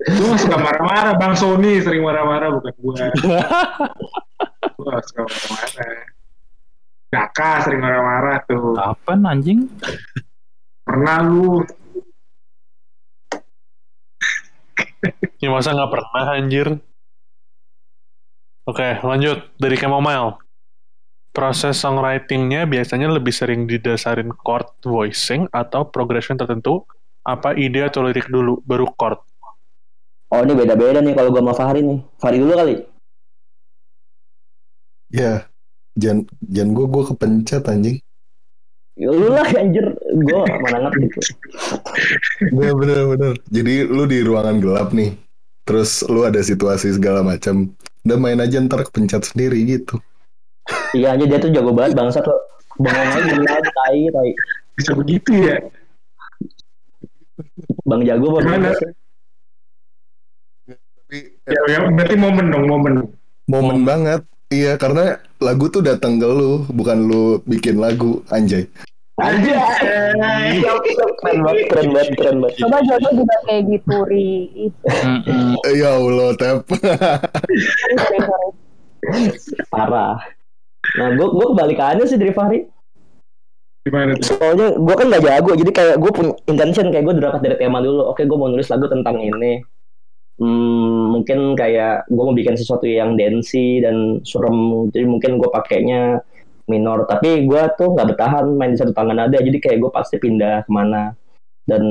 Gue 0.04 0.26
gak 0.34 0.42
suka 0.42 0.58
marah-marah, 0.58 1.14
Bang 1.16 1.36
Sony 1.38 1.80
sering 1.80 2.02
marah-marah 2.02 2.50
bukan 2.50 2.74
gue. 2.76 2.96
Gue 4.74 4.86
gak 4.90 5.04
suka 5.06 5.22
marah-marah. 5.24 6.06
Daka 7.14 7.52
sering 7.62 7.80
marah-marah 7.80 8.38
tuh. 8.50 8.74
Kapan 8.74 9.20
anjing? 9.30 9.60
Pernah 10.82 11.18
lu. 11.22 11.62
Ya 15.38 15.52
masa 15.54 15.78
nggak 15.78 15.92
pernah 15.94 16.26
anjir. 16.34 16.68
Oke, 18.64 18.98
lanjut 19.04 19.52
dari 19.60 19.76
Chamomile. 19.76 20.40
Proses 21.36 21.76
songwritingnya 21.78 22.64
biasanya 22.66 23.12
lebih 23.12 23.36
sering 23.36 23.68
didasarin 23.68 24.32
chord 24.32 24.72
voicing 24.82 25.52
atau 25.52 25.86
progression 25.86 26.40
tertentu. 26.40 26.88
Apa 27.24 27.56
ide 27.56 27.88
atau 27.88 28.04
lirik 28.04 28.28
dulu, 28.28 28.60
baru 28.64 28.88
chord. 29.00 29.20
oh 30.34 30.42
ini 30.44 30.54
beda 30.58 30.74
beda 30.76 31.00
nih 31.00 31.14
kalau 31.14 31.30
gue 31.30 31.42
sama 31.46 31.54
Fahri 31.54 31.82
nih 31.86 32.00
Fahri 32.18 32.38
dulu 32.42 32.54
kali 32.58 32.76
Ya, 35.14 35.46
jangan 35.94 36.26
jangan 36.42 36.70
gue 36.74 36.86
gue 36.90 37.04
kepencet 37.14 37.64
anjing. 37.70 37.98
ya, 38.94 39.10
lu 39.10 39.30
lah 39.30 39.46
anjir 39.46 39.86
gue 40.10 40.42
mana 40.62 40.90
ngerti 40.90 41.06
tuh 41.14 41.26
Bener 42.50 42.74
bener 42.78 43.00
bener. 43.14 43.34
Jadi 43.50 43.74
lu 43.86 44.04
di 44.10 44.20
ruangan 44.26 44.58
gelap 44.58 44.90
nih. 44.94 45.14
Terus 45.64 46.04
lu 46.10 46.26
ada 46.26 46.42
situasi 46.42 46.98
segala 46.98 47.22
macam. 47.24 47.72
Udah 48.04 48.18
main 48.20 48.42
aja 48.42 48.60
ntar 48.60 48.84
kepencet 48.84 49.24
sendiri 49.32 49.64
gitu. 49.64 50.02
iya 50.94 51.14
aja 51.14 51.26
dia 51.28 51.38
tuh 51.38 51.52
jago 51.52 51.72
banget 51.76 51.94
bangsat 51.98 52.24
lo 52.24 52.38
bengong 52.80 53.12
aja 53.12 53.34
tai 53.78 54.02
tai 54.10 54.32
Bisa 54.74 54.92
begitu 54.98 55.30
ya. 55.38 55.62
Bang 57.84 58.02
jago 58.06 58.28
bang 58.38 58.44
Gimana? 58.46 58.70
Tapi 60.68 61.18
Ya, 61.46 61.60
ya 61.70 61.80
berarti 61.92 62.16
momen 62.18 62.50
dong, 62.50 62.66
momen. 62.66 62.94
momen 63.46 63.86
banget. 63.86 64.26
Iya, 64.50 64.78
karena 64.82 65.18
lagu 65.42 65.70
tuh 65.70 65.82
datang 65.86 66.18
ke 66.22 66.26
lu, 66.26 66.66
bukan 66.70 67.10
lu 67.10 67.42
bikin 67.46 67.78
lagu, 67.82 68.22
anjay. 68.30 68.66
Anjir. 69.22 69.54
keren 71.22 71.40
banget, 71.46 71.66
keren 71.70 71.88
banget, 71.94 72.10
keren 72.18 72.38
banget. 72.42 72.58
Coba 72.66 72.78
jodoh 72.82 73.14
juga 73.14 73.36
kayak 73.46 73.62
gitu, 73.70 73.96
Ri. 74.10 74.30
Ya 75.70 75.94
Allah, 75.94 76.30
Tep. 76.34 76.66
Parah. 79.70 80.18
Nah, 80.98 81.08
gue 81.14 81.28
gue 81.30 81.46
kebalikannya 81.54 82.06
sih 82.10 82.18
dari 82.18 82.34
Fahri. 82.34 82.66
Gimana 83.84 84.16
tuh? 84.16 84.40
Soalnya 84.40 84.68
gue 84.80 84.96
kan 84.96 85.12
gak 85.12 85.24
jago, 85.28 85.52
jadi 85.60 85.72
kayak 85.76 85.96
gue 86.00 86.12
punya 86.16 86.32
intention 86.48 86.88
kayak 86.88 87.04
gue 87.04 87.14
dapat 87.20 87.42
dari 87.44 87.56
tema 87.60 87.84
dulu. 87.84 88.08
Oke, 88.08 88.24
gue 88.24 88.38
mau 88.40 88.48
nulis 88.48 88.72
lagu 88.72 88.88
tentang 88.88 89.20
ini. 89.20 89.60
Hmm, 90.40 91.14
mungkin 91.14 91.54
kayak 91.54 92.10
gue 92.10 92.24
mau 92.24 92.34
bikin 92.34 92.56
sesuatu 92.58 92.88
yang 92.88 93.20
dancey 93.20 93.84
dan 93.84 94.24
surem. 94.24 94.90
Jadi 94.90 95.06
mungkin 95.06 95.38
gue 95.38 95.50
pakainya 95.52 96.24
minor. 96.72 97.06
Tapi 97.06 97.44
gue 97.44 97.62
tuh 97.76 97.92
nggak 97.94 98.16
bertahan 98.16 98.46
main 98.56 98.72
di 98.74 98.80
satu 98.80 98.96
tangan 98.96 99.20
nada. 99.20 99.38
Jadi 99.38 99.58
kayak 99.60 99.78
gue 99.84 99.92
pasti 99.94 100.16
pindah 100.18 100.64
ke 100.66 100.72
mana. 100.72 101.14
Dan 101.68 101.84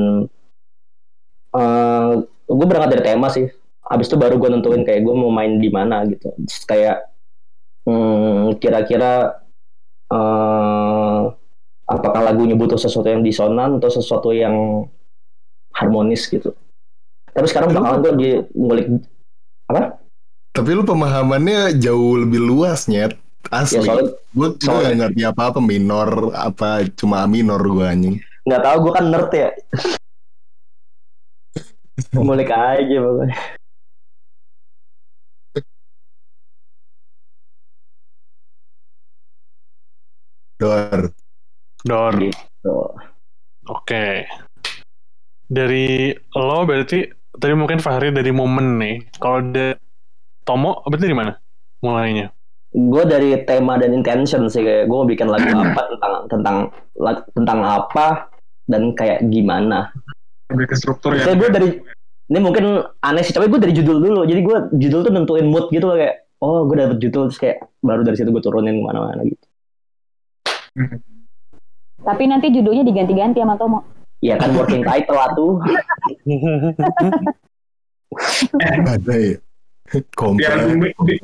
eh 1.53 2.13
gue 2.49 2.67
berangkat 2.67 2.91
dari 2.99 3.05
tema 3.05 3.29
sih. 3.29 3.47
Habis 3.85 4.09
itu 4.09 4.17
baru 4.17 4.41
gue 4.41 4.49
nentuin 4.49 4.83
kayak 4.89 5.05
gue 5.05 5.15
mau 5.15 5.31
main 5.31 5.61
di 5.61 5.69
mana 5.69 6.03
gitu. 6.09 6.33
Terus 6.49 6.65
kayak 6.67 6.97
hmm, 7.87 8.59
kira-kira 8.59 9.39
eh 10.13 11.02
apakah 11.93 12.25
lagunya 12.25 12.57
butuh 12.57 12.81
sesuatu 12.81 13.07
yang 13.07 13.21
disonan 13.21 13.77
atau 13.77 13.91
sesuatu 13.93 14.33
yang 14.33 14.89
harmonis 15.77 16.27
gitu. 16.27 16.57
Tapi 17.33 17.47
sekarang 17.49 17.73
bakalan 17.73 18.01
gue 18.01 18.13
di 18.17 18.29
ngulik 18.53 18.87
Tapi 20.53 20.69
lu 20.77 20.85
pemahamannya 20.85 21.81
jauh 21.81 22.21
lebih 22.21 22.41
luas, 22.45 22.85
Nyet. 22.85 23.17
ya 23.43 23.59
Asli. 23.59 23.83
soalnya 23.83 24.13
gue 24.37 24.49
soalnya- 24.61 24.85
gak 24.85 24.97
ngerti 25.01 25.23
apa-apa 25.27 25.59
minor, 25.59 26.09
apa 26.37 26.85
cuma 26.93 27.25
minor 27.27 27.59
gue 27.59 27.85
anjing. 27.85 28.17
nggak 28.45 28.63
tahu 28.63 28.77
gue 28.85 28.93
kan 28.93 29.05
nerd 29.09 29.31
ya. 29.33 29.49
ngulik 32.13 32.51
aja 32.53 32.97
pokoknya. 33.01 33.39
Dor. 40.61 41.13
Dor. 41.83 42.15
Gitu. 42.19 42.77
Oke. 43.71 44.27
Dari 45.53 46.11
lo 46.39 46.65
berarti 46.65 47.05
tadi 47.37 47.53
mungkin 47.53 47.83
Fahri 47.83 48.15
dari 48.15 48.31
momen 48.31 48.79
nih. 48.79 48.97
Kalau 49.19 49.43
ada 49.43 49.77
Tomo 50.43 50.83
berarti 50.87 51.05
dari 51.07 51.19
mana 51.19 51.33
mulainya? 51.83 52.27
Gue 52.73 53.05
dari 53.05 53.37
tema 53.45 53.77
dan 53.77 53.93
intention 53.93 54.49
sih 54.49 54.65
kayak 54.65 54.89
gue 54.89 54.97
mau 54.97 55.07
bikin 55.07 55.29
lagu 55.29 55.45
apa 55.63 55.83
tentang 55.93 56.15
tentang 56.31 56.57
tentang 57.37 57.59
apa 57.61 58.07
dan 58.67 58.97
kayak 58.97 59.29
gimana. 59.29 59.93
Lebih 60.51 60.73
ke 60.73 60.77
struktur 60.79 61.15
ya. 61.15 61.29
Kayak 61.29 61.39
gue 61.39 61.51
dari 61.53 61.69
ini 62.33 62.39
mungkin 62.41 62.81
aneh 63.05 63.21
sih, 63.21 63.37
tapi 63.37 63.53
gue 63.53 63.61
dari 63.61 63.77
judul 63.77 63.99
dulu. 64.01 64.21
Jadi 64.25 64.41
gue 64.41 64.57
judul 64.81 65.01
tuh 65.05 65.13
nentuin 65.13 65.45
mood 65.45 65.69
gitu 65.69 65.85
loh, 65.85 66.01
kayak 66.01 66.33
oh 66.41 66.65
gue 66.65 66.77
dapet 66.81 66.99
judul 66.99 67.29
terus 67.29 67.39
kayak 67.39 67.59
baru 67.85 68.03
dari 68.09 68.17
situ 68.17 68.33
gue 68.33 68.41
turunin 68.41 68.81
ke 68.81 68.85
mana-mana 68.89 69.21
gitu. 69.29 69.47
Tapi 72.03 72.23
nanti 72.27 72.51
judulnya 72.51 72.83
diganti-ganti 72.83 73.39
sama 73.39 73.55
Tomo. 73.55 73.81
Ya 74.23 74.39
kan 74.39 74.55
working 74.55 74.87
title 74.87 75.19
lah 75.19 75.31
tuh. 75.35 75.59
Ada 78.87 79.15
ya. 79.19 79.37
Di 79.93 80.47
album, 80.47 80.79
di, 81.05 81.15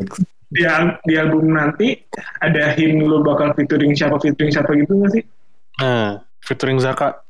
di, 0.52 0.62
di 1.06 1.14
album 1.16 1.44
nanti 1.56 1.96
ada 2.42 2.74
hint 2.74 3.00
lu 3.00 3.22
bakal 3.24 3.54
featuring 3.54 3.94
siapa 3.96 4.18
featuring 4.20 4.50
siapa 4.50 4.70
gitu 4.76 4.98
gak 4.98 5.10
sih? 5.14 5.24
Nah, 5.78 6.26
featuring 6.42 6.82
Zaka. 6.82 7.22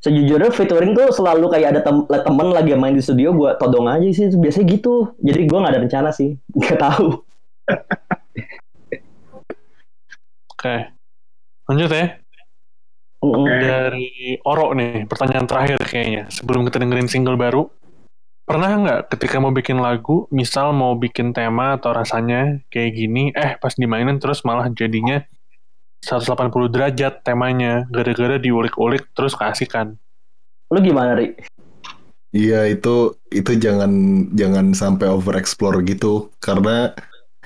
Sejujurnya 0.00 0.48
featuring 0.48 0.96
tuh 0.96 1.12
selalu 1.12 1.52
kayak 1.52 1.76
ada 1.76 1.80
tem 1.84 2.08
temen 2.08 2.48
lagi 2.56 2.72
main 2.72 2.96
di 2.96 3.04
studio 3.04 3.36
gue 3.36 3.52
todong 3.60 3.84
aja 3.84 4.08
sih 4.08 4.32
biasanya 4.32 4.66
gitu. 4.80 5.12
Jadi 5.20 5.44
gue 5.44 5.58
nggak 5.60 5.72
ada 5.76 5.82
rencana 5.84 6.08
sih, 6.08 6.40
nggak 6.56 6.80
tahu. 6.80 7.20
Oke. 10.56 10.76
Lanjut 11.68 11.92
ya. 11.92 12.16
Oke. 13.20 13.52
Dari 13.52 14.40
Oro 14.48 14.72
nih, 14.72 15.04
pertanyaan 15.04 15.44
terakhir 15.44 15.76
kayaknya. 15.84 16.32
Sebelum 16.32 16.64
kita 16.64 16.80
dengerin 16.80 17.04
single 17.04 17.36
baru, 17.36 17.68
pernah 18.48 18.80
nggak 18.80 19.00
ketika 19.12 19.36
mau 19.36 19.52
bikin 19.52 19.76
lagu, 19.76 20.24
misal 20.32 20.72
mau 20.72 20.96
bikin 20.96 21.36
tema 21.36 21.76
atau 21.76 21.92
rasanya 21.92 22.64
kayak 22.72 22.96
gini, 22.96 23.28
eh 23.36 23.60
pas 23.60 23.76
dimainin 23.76 24.16
terus 24.16 24.40
malah 24.42 24.72
jadinya 24.72 25.20
180 26.00 26.72
derajat 26.72 27.20
temanya, 27.20 27.84
gara-gara 27.92 28.40
diulik-ulik 28.40 29.12
terus 29.12 29.36
keasikan. 29.36 30.00
Lu 30.72 30.80
gimana, 30.80 31.12
Ri? 31.12 31.36
Iya 32.30 32.62
itu 32.70 33.20
itu 33.28 33.52
jangan 33.58 33.90
jangan 34.38 34.70
sampai 34.70 35.10
over 35.10 35.34
explore 35.34 35.82
gitu 35.82 36.30
karena 36.38 36.94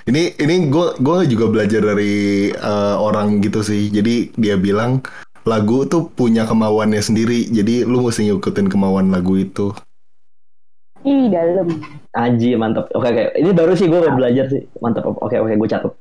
ini 0.04 0.36
ini 0.36 0.68
gue 0.68 1.00
gue 1.00 1.18
juga 1.32 1.48
belajar 1.48 1.80
dari 1.80 2.52
eh, 2.52 2.96
orang 3.00 3.40
gitu 3.40 3.64
sih 3.64 3.88
jadi 3.88 4.28
dia 4.36 4.60
bilang 4.60 5.00
lagu 5.44 5.84
tuh 5.84 6.08
punya 6.08 6.48
kemauannya 6.48 7.00
sendiri 7.00 7.48
jadi 7.48 7.84
lu 7.84 8.04
mesti 8.04 8.28
ngikutin 8.28 8.68
kemauan 8.72 9.12
lagu 9.12 9.36
itu 9.36 9.72
Ih, 11.04 11.28
dalam. 11.28 11.84
Aji, 12.16 12.56
mantap. 12.56 12.88
Oke, 12.96 13.12
oke. 13.12 13.36
Ini 13.36 13.52
baru 13.52 13.76
sih 13.76 13.92
gue 13.92 14.08
belajar 14.08 14.48
sih. 14.48 14.64
Mantap. 14.80 15.04
Oke, 15.04 15.36
oke. 15.36 15.52
Gue 15.52 15.68
catat. 15.68 15.92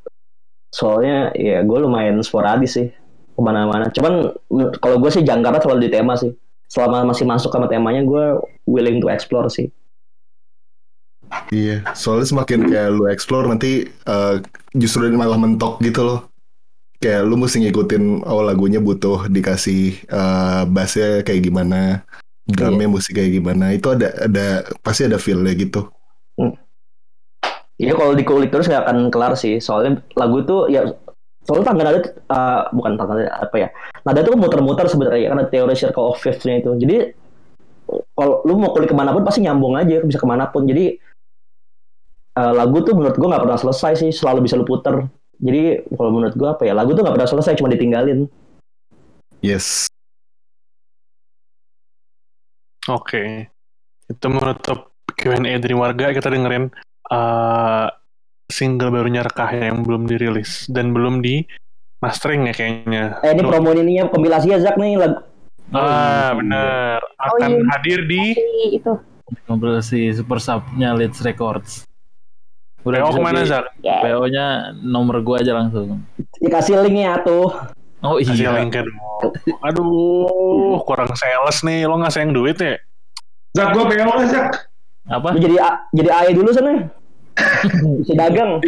Soalnya, 0.72 1.36
ya 1.36 1.60
gue 1.60 1.76
lumayan 1.76 2.24
sporadis 2.24 2.80
sih. 2.80 2.88
Ke 3.36 3.41
mana-mana. 3.44 3.91
Cuman, 3.91 4.32
kalau 4.80 5.03
gue 5.03 5.11
sih 5.11 5.28
jangkarnya 5.28 5.60
selalu 5.60 5.80
di 5.84 5.90
tema 5.91 6.15
sih. 6.15 6.32
Selama 6.72 7.11
masih 7.11 7.28
masuk 7.28 7.52
sama 7.52 7.68
temanya, 7.68 7.99
gue 8.07 8.48
willing 8.64 9.03
to 9.03 9.11
explore 9.11 9.52
sih. 9.52 9.68
iya 11.49 11.82
soalnya 11.98 12.30
semakin 12.30 12.70
kayak 12.70 12.90
lu 12.94 13.10
explore 13.10 13.49
nanti 13.49 13.90
eh, 13.90 14.36
justru 14.78 15.10
malah 15.14 15.38
mentok 15.38 15.82
gitu 15.82 16.06
loh 16.06 16.20
kayak 17.03 17.27
lu 17.27 17.35
mesti 17.35 17.67
ngikutin 17.67 18.23
oh 18.23 18.47
lagunya 18.47 18.80
butuh 18.80 19.27
dikasih 19.27 20.07
eh, 20.07 20.61
bassnya 20.71 21.19
kayak 21.27 21.43
gimana 21.43 22.07
drumnya 22.47 22.88
mesti 22.88 23.11
kayak 23.11 23.31
gimana 23.43 23.75
itu 23.75 23.91
ada 23.91 24.07
ada 24.23 24.47
pasti 24.80 25.03
ada 25.03 25.19
feelnya 25.19 25.51
gitu 25.59 25.91
Iya, 27.81 27.97
kalau 27.97 28.13
dikulik 28.13 28.53
terus 28.53 28.69
gak 28.69 28.85
akan 28.85 29.09
kelar 29.09 29.34
sih. 29.34 29.57
Soalnya 29.57 30.05
lagu 30.13 30.45
tuh, 30.45 30.69
ya, 30.69 30.93
soalnya 31.43 31.65
tangga 31.73 31.84
nada, 31.84 31.99
tuh, 32.05 32.13
eh, 32.15 32.61
bukan 32.69 32.91
tangga 32.95 33.13
nada, 33.17 33.31
apa 33.41 33.55
ya. 33.57 33.67
Nada 34.05 34.19
tuh 34.21 34.38
muter-muter 34.38 34.85
sebenarnya, 34.85 35.34
karena 35.34 35.43
teori 35.49 35.75
circle 35.75 36.13
of 36.13 36.21
fifth-nya 36.21 36.61
itu. 36.61 36.71
Jadi, 36.77 36.97
kalau 38.13 38.45
lu 38.45 38.61
mau 38.61 38.71
kulik 38.71 38.93
ke 38.93 38.95
mana 38.95 39.09
pun 39.11 39.25
pasti 39.25 39.41
nyambung 39.41 39.73
aja, 39.73 40.05
bisa 40.05 40.21
ke 40.21 40.27
mana 40.30 40.47
pun. 40.53 40.69
Jadi, 40.69 40.95
eh, 42.38 42.53
lagu 42.53 42.77
tuh 42.85 42.93
menurut 42.93 43.17
gue 43.17 43.27
nggak 43.27 43.43
pernah 43.43 43.59
selesai 43.59 44.05
sih, 44.05 44.11
selalu 44.13 44.45
bisa 44.45 44.53
lu 44.53 44.65
puter. 44.69 45.09
Jadi, 45.44 45.84
kalau 45.91 46.10
menurut 46.15 46.36
gue 46.40 46.48
apa 46.48 46.64
ya, 46.64 46.72
lagu 46.72 46.95
tuh 46.95 47.03
nggak 47.03 47.15
pernah 47.20 47.30
selesai, 47.30 47.60
cuma 47.60 47.68
ditinggalin. 47.68 48.32
yes 49.44 49.91
Oke. 52.91 53.48
Itu 54.11 54.28
menutup 54.28 54.91
Q&A 55.15 55.56
dari 55.56 55.76
warga, 55.76 56.11
kita 56.11 56.28
dengerin 56.28 56.68
eh, 57.11 57.88
single 58.52 58.91
barunya 58.91 59.24
Rekah 59.24 59.52
yang 59.56 59.88
belum 59.88 60.03
dirilis 60.07 60.68
dan 60.68 60.91
belum 60.91 61.24
di 61.24 61.48
mastering 62.03 62.52
ya 62.52 62.53
kayaknya. 62.56 63.03
Eh, 63.24 63.32
ini 63.32 63.41
promo 63.48 63.72
ininya 63.72 64.11
kompilasinya 64.11 64.60
Zak 64.60 64.76
nih 64.76 64.99
lagu. 64.99 65.24
Ah, 65.72 66.36
bener. 66.36 66.99
Oh, 66.99 67.40
Akan 67.40 67.52
iya. 67.56 67.65
hadir 67.72 67.99
di 68.06 68.36
Itu. 68.76 68.99
ngobrol 69.48 69.80
si 69.80 70.11
Super 70.11 70.38
Sub-nya 70.38 70.94
Leeds 70.94 71.24
Records. 71.24 71.88
PO 72.84 72.91
bisa 72.91 73.15
ke 73.15 73.23
mana, 73.23 73.39
di- 73.39 73.47
Zak? 73.47 73.65
Ya. 73.80 74.03
PO-nya 74.03 74.45
nomor 74.77 75.23
gua 75.23 75.39
aja 75.39 75.55
langsung. 75.55 76.03
Dikasih 76.38 76.84
linknya 76.84 77.23
tuh. 77.23 77.47
Oh 77.99 78.19
Kasih 78.19 78.35
iya. 78.43 78.60
linknya 78.60 78.84
dong. 78.84 78.99
Aduh, 79.64 80.76
kurang 80.84 81.15
sales 81.15 81.64
nih. 81.64 81.88
Lo 81.88 81.95
nggak 81.95 82.11
sayang 82.11 82.35
duit 82.35 82.60
ya? 82.60 82.76
Zak, 83.53 83.72
gue 83.72 83.84
PO 83.85 84.03
nggak, 84.03 84.27
Zak? 84.27 84.47
Apa? 85.07 85.31
Lu 85.31 85.39
jadi 85.39 85.55
A- 85.57 85.80
jadi 85.91 86.10
AE 86.11 86.31
dulu 86.34 86.49
sana. 86.51 86.91
Bisa 88.03 88.14
dagang. 88.14 88.60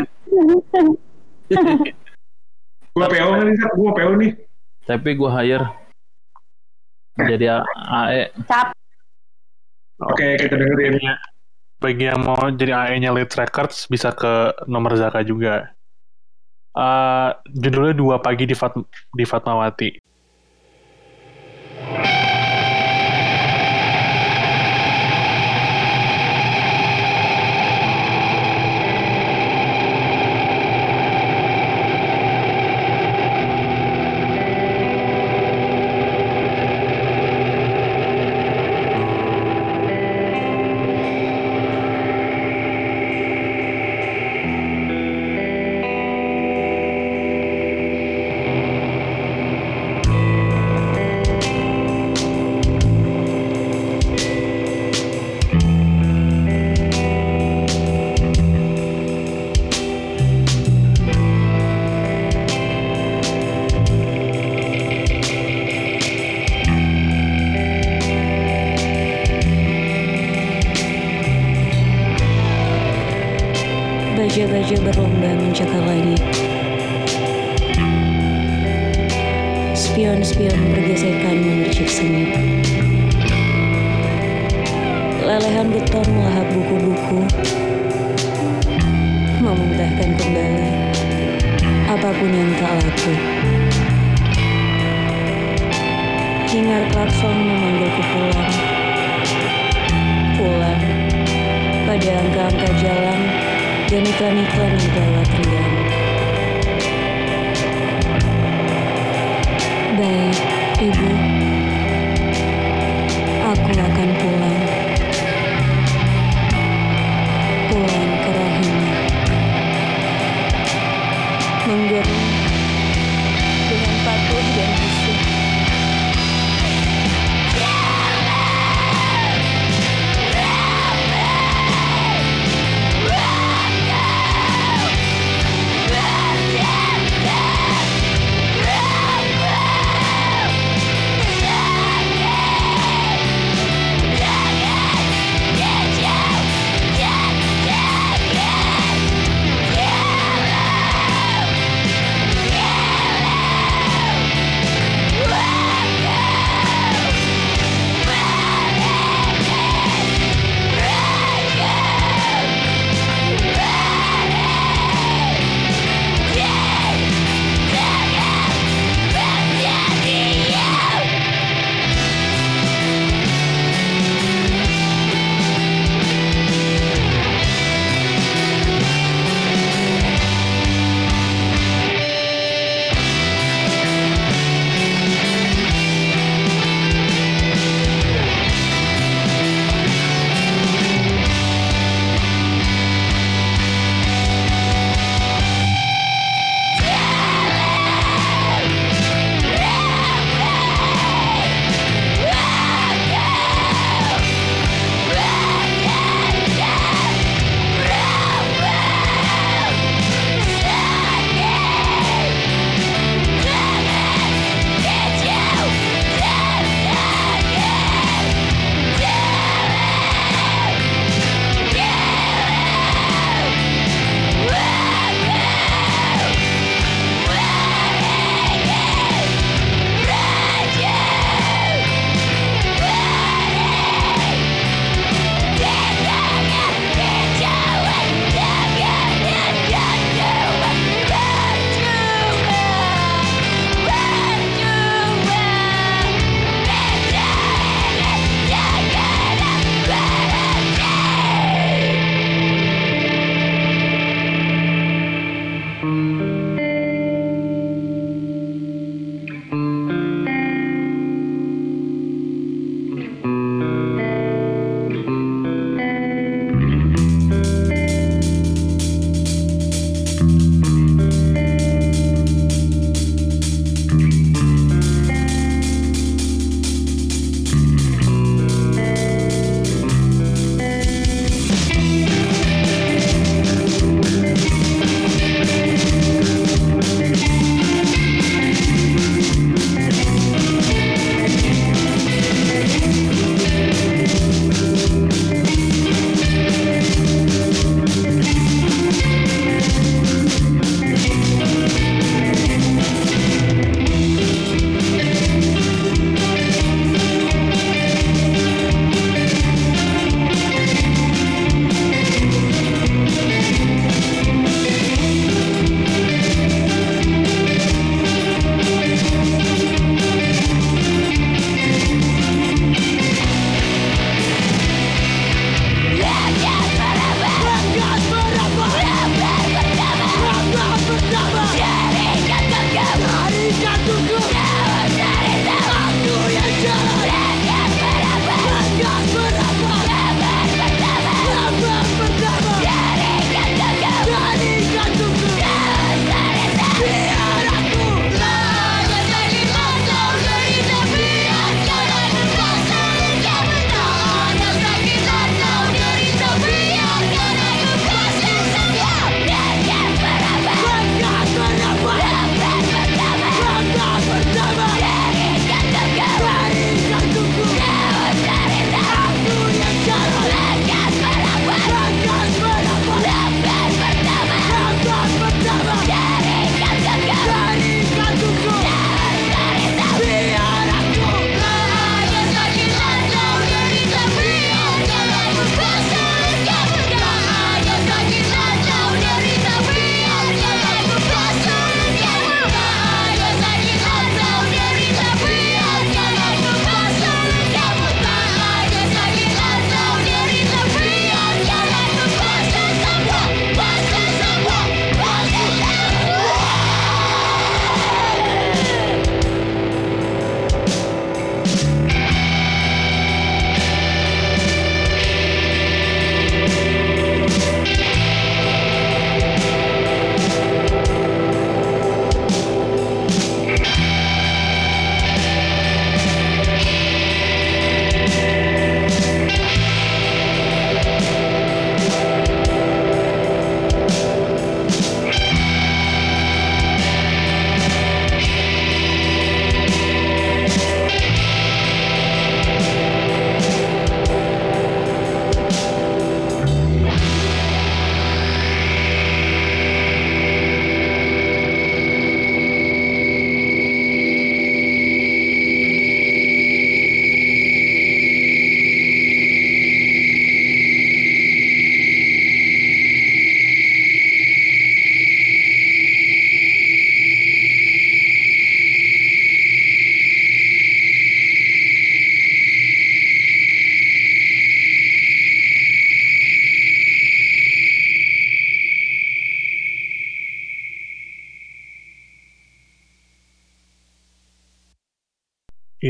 Gue 2.89 3.05
PO 3.05 3.29
nih, 3.35 3.53
Zak? 3.53 3.71
Gue 3.75 3.91
PO 3.91 4.11
nih. 4.15 4.31
Tapi 4.85 5.09
gua 5.13 5.33
hire 5.35 5.65
jadi 7.17 7.59
A- 7.59 7.67
AE. 8.05 8.23
Cap. 8.45 8.71
Oke, 9.97 10.35
kita 10.37 10.55
dengerin. 10.55 10.99
Bagi 11.75 12.07
yang 12.07 12.23
mau 12.23 12.39
jadi 12.55 12.71
AE-nya 12.71 13.11
Lead 13.11 13.31
Records, 13.35 13.85
bisa 13.91 14.15
ke 14.15 14.55
nomor 14.65 14.95
Zaka 14.95 15.21
juga. 15.21 15.75
Eh, 16.75 17.29
judulnya 17.55 17.95
Dua 17.95 18.15
Pagi 18.19 18.43
di, 18.43 18.55
Fat 18.55 18.75
di 19.15 19.23
Fatmawati. 19.23 19.89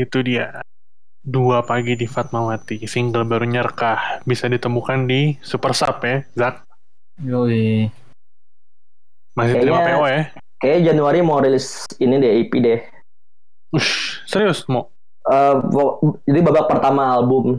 Itu 0.06 0.22
dia. 0.22 0.62
Dua 1.26 1.66
pagi 1.66 1.98
di 1.98 2.06
Fatmawati, 2.06 2.86
single 2.86 3.26
barunya 3.26 3.66
rekah. 3.66 4.22
Bisa 4.22 4.46
ditemukan 4.46 5.10
di 5.10 5.34
Super 5.42 5.74
Sub 5.74 5.98
ya, 6.06 6.22
Zak. 6.38 6.62
Yoi. 7.18 7.90
Masih 9.34 9.58
terima 9.58 9.82
PO 9.82 10.06
ya. 10.06 10.22
Kayaknya 10.62 10.94
Januari 10.94 11.18
mau 11.20 11.42
rilis 11.42 11.82
ini 11.98 12.22
deh 12.22 12.46
EP 12.46 12.52
deh. 12.62 12.80
Ush, 13.74 14.22
serius 14.24 14.62
mau? 14.70 14.88
Eh, 15.26 15.54
wo- 15.74 16.22
jadi 16.22 16.38
babak 16.38 16.70
pertama 16.70 17.10
album 17.10 17.58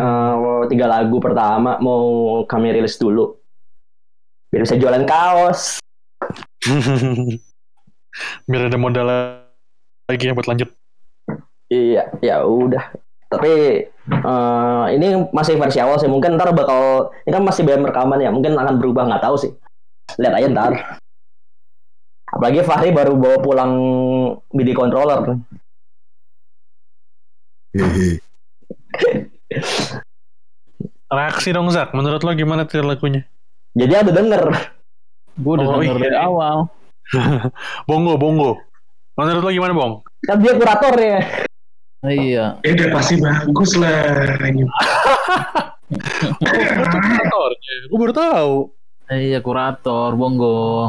eh, 0.00 0.34
tiga 0.72 0.88
lagu 0.88 1.20
pertama 1.20 1.76
mau 1.76 2.40
kami 2.48 2.72
rilis 2.72 2.96
dulu 2.96 3.36
biar 4.48 4.64
bisa 4.64 4.80
jualan 4.80 5.04
kaos 5.04 5.76
Biar 8.48 8.66
ada 8.66 8.78
modal 8.80 9.06
lagi 10.10 10.24
yang 10.26 10.34
buat 10.34 10.50
lanjut. 10.50 10.74
Iya 11.70 12.10
ya 12.18 12.42
udah 12.42 12.90
tapi 13.30 13.86
eh, 14.10 14.84
ini 14.90 15.06
masih 15.30 15.54
versi 15.54 15.78
awal 15.78 15.96
sih 15.96 16.10
mungkin 16.10 16.34
ntar 16.34 16.50
bakal 16.50 17.14
ini 17.22 17.30
kan 17.30 17.46
masih 17.46 17.62
BM 17.62 17.86
rekaman 17.86 18.18
ya 18.18 18.28
mungkin 18.28 18.58
akan 18.58 18.76
berubah 18.76 19.06
nggak 19.06 19.22
tahu 19.22 19.38
sih 19.38 19.52
lihat 20.18 20.34
aja 20.34 20.50
ntar 20.50 20.72
apalagi 22.26 22.62
Fahri 22.62 22.90
baru 22.90 23.14
bawa 23.14 23.38
pulang 23.38 23.72
MIDI 24.50 24.70
controller. 24.70 25.34
Reaksi 31.10 31.50
dong 31.50 31.66
Zak, 31.70 31.90
menurut 31.90 32.22
lo 32.22 32.30
gimana 32.34 32.66
tier 32.66 32.86
lagunya? 32.86 33.26
jadi 33.74 34.02
ada 34.02 34.10
denger 34.10 34.42
Gue 35.38 35.52
udah 35.58 35.66
Oh, 35.66 35.78
denger 35.78 35.96
iya. 35.96 36.04
dari 36.06 36.18
awal. 36.18 36.56
Bongo, 37.88 38.14
bongo. 38.14 38.58
Menurut 39.14 39.42
lo 39.42 39.50
gimama 39.50 39.74
Bong? 39.74 39.92
kan 40.20 40.36
dia 40.36 40.52
kuratornya 40.52 41.48
Iya. 42.00 42.56
Ya 42.64 42.70
udah 42.72 42.88
pasti 42.96 43.14
bagus 43.20 43.76
lah. 43.76 44.40
Gue 47.92 47.98
baru 47.98 48.14
tahu. 48.16 48.54
Iya 49.10 49.38
kurator, 49.44 50.16
bongo. 50.16 50.88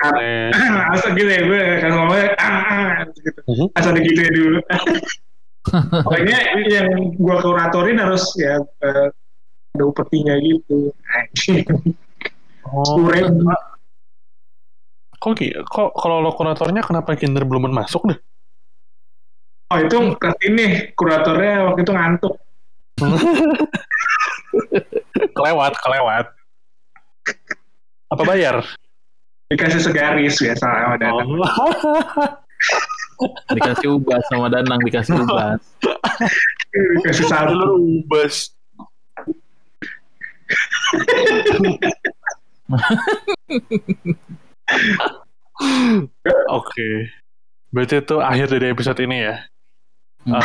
Keren. 0.00 0.50
Asal 0.96 1.12
gitu 1.12 1.28
ya 1.28 1.42
gue 1.44 1.62
kan 1.84 1.90
ngomongnya 1.92 2.26
ah, 2.40 2.48
ah, 2.48 2.94
gitu. 3.12 3.40
Mhm. 3.44 3.66
Asal 3.76 3.92
gitu 4.00 4.18
ya 4.18 4.30
dulu. 4.32 4.58
Pokoknya 6.08 6.38
yang 6.72 6.88
gue 7.20 7.36
kuratorin 7.44 8.00
harus 8.00 8.24
ya 8.40 8.56
eh, 8.80 9.12
ada 9.76 9.84
upetinya 9.84 10.34
gitu. 10.40 10.90
Oh, 12.70 12.96
kok? 15.20 15.36
Kok 15.68 15.90
kalau 16.00 16.24
lo 16.24 16.32
kuratornya 16.32 16.80
kenapa 16.80 17.12
Kinder 17.14 17.44
belum 17.44 17.68
masuk 17.70 18.08
deh? 18.08 18.18
Oh 19.70 19.78
itu 19.78 19.98
ke 20.18 20.30
ini 20.50 20.90
kuratornya 20.98 21.70
waktu 21.70 21.86
itu 21.86 21.92
ngantuk. 21.94 22.34
kelewat, 25.38 25.72
kelewat. 25.78 26.26
Apa 28.10 28.22
bayar? 28.26 28.66
Dikasih 29.50 29.82
segaris 29.82 30.42
biasa 30.42 30.66
sama 30.66 30.96
Danang. 30.98 31.26
Oh. 31.30 31.42
Dikasih 33.54 33.88
ubas 33.94 34.22
sama 34.26 34.50
Danang, 34.50 34.80
dikasih 34.82 35.14
ubas. 35.22 35.62
Dikasih. 37.02 37.30
Lu 37.54 38.02
ubas. 38.02 38.50
Oke. 46.50 46.88
Berarti 47.70 48.02
itu 48.02 48.16
akhir 48.18 48.46
dari 48.50 48.66
episode 48.74 48.98
ini 48.98 49.30
ya. 49.30 49.46
Uh, 50.28 50.42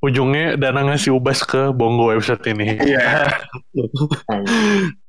ujungnya 0.00 0.56
Dana 0.58 0.82
ngasih 0.90 1.14
ubas 1.14 1.44
ke 1.44 1.70
Bongo 1.70 2.10
website 2.10 2.42
ini. 2.50 2.74
Iya. 2.80 3.30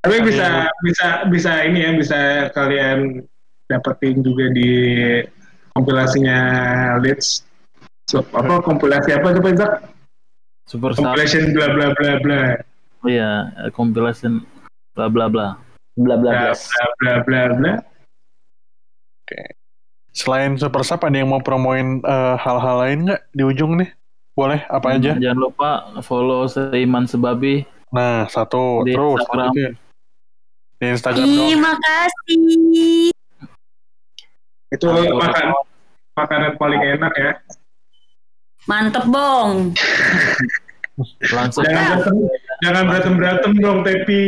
Tapi 0.04 0.18
bisa 0.22 0.70
bisa 0.84 1.08
bisa 1.32 1.52
ini 1.66 1.80
ya 1.82 1.92
bisa 1.96 2.20
kalian 2.54 3.26
dapetin 3.72 4.22
juga 4.22 4.52
di 4.52 4.72
kompilasinya 5.74 6.40
Leeds. 7.00 7.48
So, 8.12 8.22
apa 8.36 8.60
kompilasi 8.60 9.16
apa 9.16 9.32
coba 9.40 9.50
Zak? 9.56 9.74
Super 10.68 10.92
compilation 10.94 11.56
bla 11.56 11.72
bla 11.72 11.96
bla 11.96 12.14
bla. 12.20 12.42
Oh 13.02 13.10
iya, 13.10 13.50
compilation 13.72 14.44
bla 14.94 15.08
bla 15.08 15.32
bla. 15.32 15.56
Bla 15.96 16.16
bla 16.20 16.32
bla. 16.36 16.52
Bla 16.52 16.86
bla 17.00 17.14
bla 17.24 17.42
bla. 17.56 17.74
Oke. 19.24 19.32
Okay. 19.32 19.61
Selain 20.12 20.60
Super 20.60 20.84
Sub 20.84 21.00
ada 21.04 21.16
yang 21.16 21.32
mau 21.32 21.40
promoin 21.40 22.04
eh, 22.04 22.36
hal-hal 22.36 22.76
lain 22.84 23.00
nggak 23.08 23.22
di 23.32 23.44
ujung 23.48 23.80
nih? 23.80 23.90
Boleh 24.36 24.64
apa 24.68 24.96
aja? 24.96 25.16
Jangan 25.16 25.40
lupa 25.40 25.70
follow 26.04 26.48
Seiman 26.48 27.08
Sebabi. 27.08 27.64
Nah, 27.92 28.28
satu 28.32 28.84
Di 28.88 28.96
terus 28.96 29.20
Instagram. 29.24 29.52
gitu 29.52 29.60
ya. 29.60 29.72
Di 30.80 30.86
Instagram 30.92 31.28
dong. 31.28 31.48
Terima 31.52 31.74
kasih. 31.76 33.12
Itu 34.72 34.88
makan 34.88 35.46
makanan 36.16 36.52
paling 36.56 36.82
enak 36.96 37.14
ya. 37.20 37.32
Mantep, 38.68 39.04
Bong. 39.12 39.76
Langsung 41.34 41.66
Jangan 41.66 41.98
berantem, 41.98 42.16
jangan 42.62 42.84
berantem 42.88 43.14
berantem 43.18 43.52
dong 43.58 43.80
Tepi. 43.82 44.28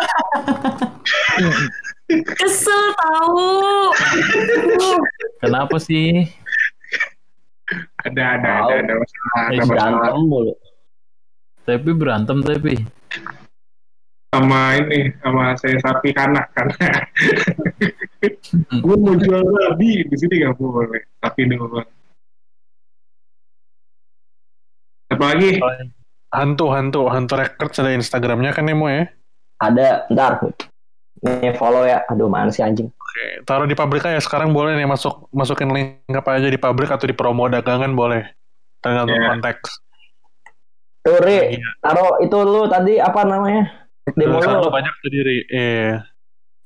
Kesel 2.10 2.84
tahu. 2.92 3.46
kenapa 5.38 5.76
sih? 5.76 6.26
Ada 8.00 8.36
ada 8.36 8.50
ada 8.58 8.66
Wow. 8.66 8.80
ada 8.80 8.94
masalah. 8.96 9.30
Ada 9.30 9.52
Eh, 9.52 9.58
masalah. 9.60 9.90
berantem 10.00 10.22
mulu 10.24 10.52
Tapi 11.60 11.90
berantem 11.92 12.38
tapi. 12.40 12.74
sama 14.30 14.60
ini 14.76 15.10
sama 15.18 15.54
saya 15.54 15.76
sapi 15.76 16.10
kanak 16.10 16.46
kan. 16.50 16.66
Gue 18.76 18.96
mau 18.96 19.14
jual 19.14 19.42
babi 19.42 20.02
di 20.02 20.16
sini 20.16 20.34
nggak 20.40 20.54
boleh. 20.54 21.02
Tapi 21.18 21.40
doang. 21.46 21.86
Apa 25.08 25.24
lagi? 25.28 25.58
Hantu, 26.30 26.70
hantu, 26.70 27.00
hantu 27.06 27.34
records 27.34 27.74
ada 27.76 27.90
Instagramnya 27.90 28.50
kan 28.50 28.62
Nemo 28.62 28.86
ya? 28.86 29.10
ada 29.58 30.06
ntar 30.08 30.40
nih 31.20 31.52
follow 31.54 31.84
ya 31.84 32.00
aduh 32.06 32.26
mana 32.26 32.48
sih 32.48 32.60
anjing 32.60 32.88
Oke, 33.10 33.42
taruh 33.42 33.66
di 33.66 33.74
pabrik 33.74 34.06
aja 34.06 34.22
sekarang 34.22 34.54
boleh 34.54 34.78
nih 34.78 34.86
masuk 34.86 35.26
masukin 35.34 35.66
link 35.74 35.98
apa 36.14 36.38
aja 36.38 36.46
di 36.46 36.54
pabrik 36.54 36.86
atau 36.86 37.04
di 37.04 37.12
promo 37.12 37.50
dagangan 37.50 37.90
boleh. 37.90 38.22
Tergantung 38.78 39.18
Iya. 39.18 39.28
konteks. 39.34 39.66
tuh 41.02 41.18
Ri 41.18 41.58
taruh 41.82 42.22
itu 42.22 42.36
lu 42.38 42.70
tadi 42.70 43.02
apa 43.02 43.26
namanya 43.26 43.66
demo 44.14 44.38
lu 44.38 44.62
lu 44.62 44.70
banyak 44.70 44.94
tuh 45.02 45.10
diri. 45.10 45.42
Iya. 45.50 46.06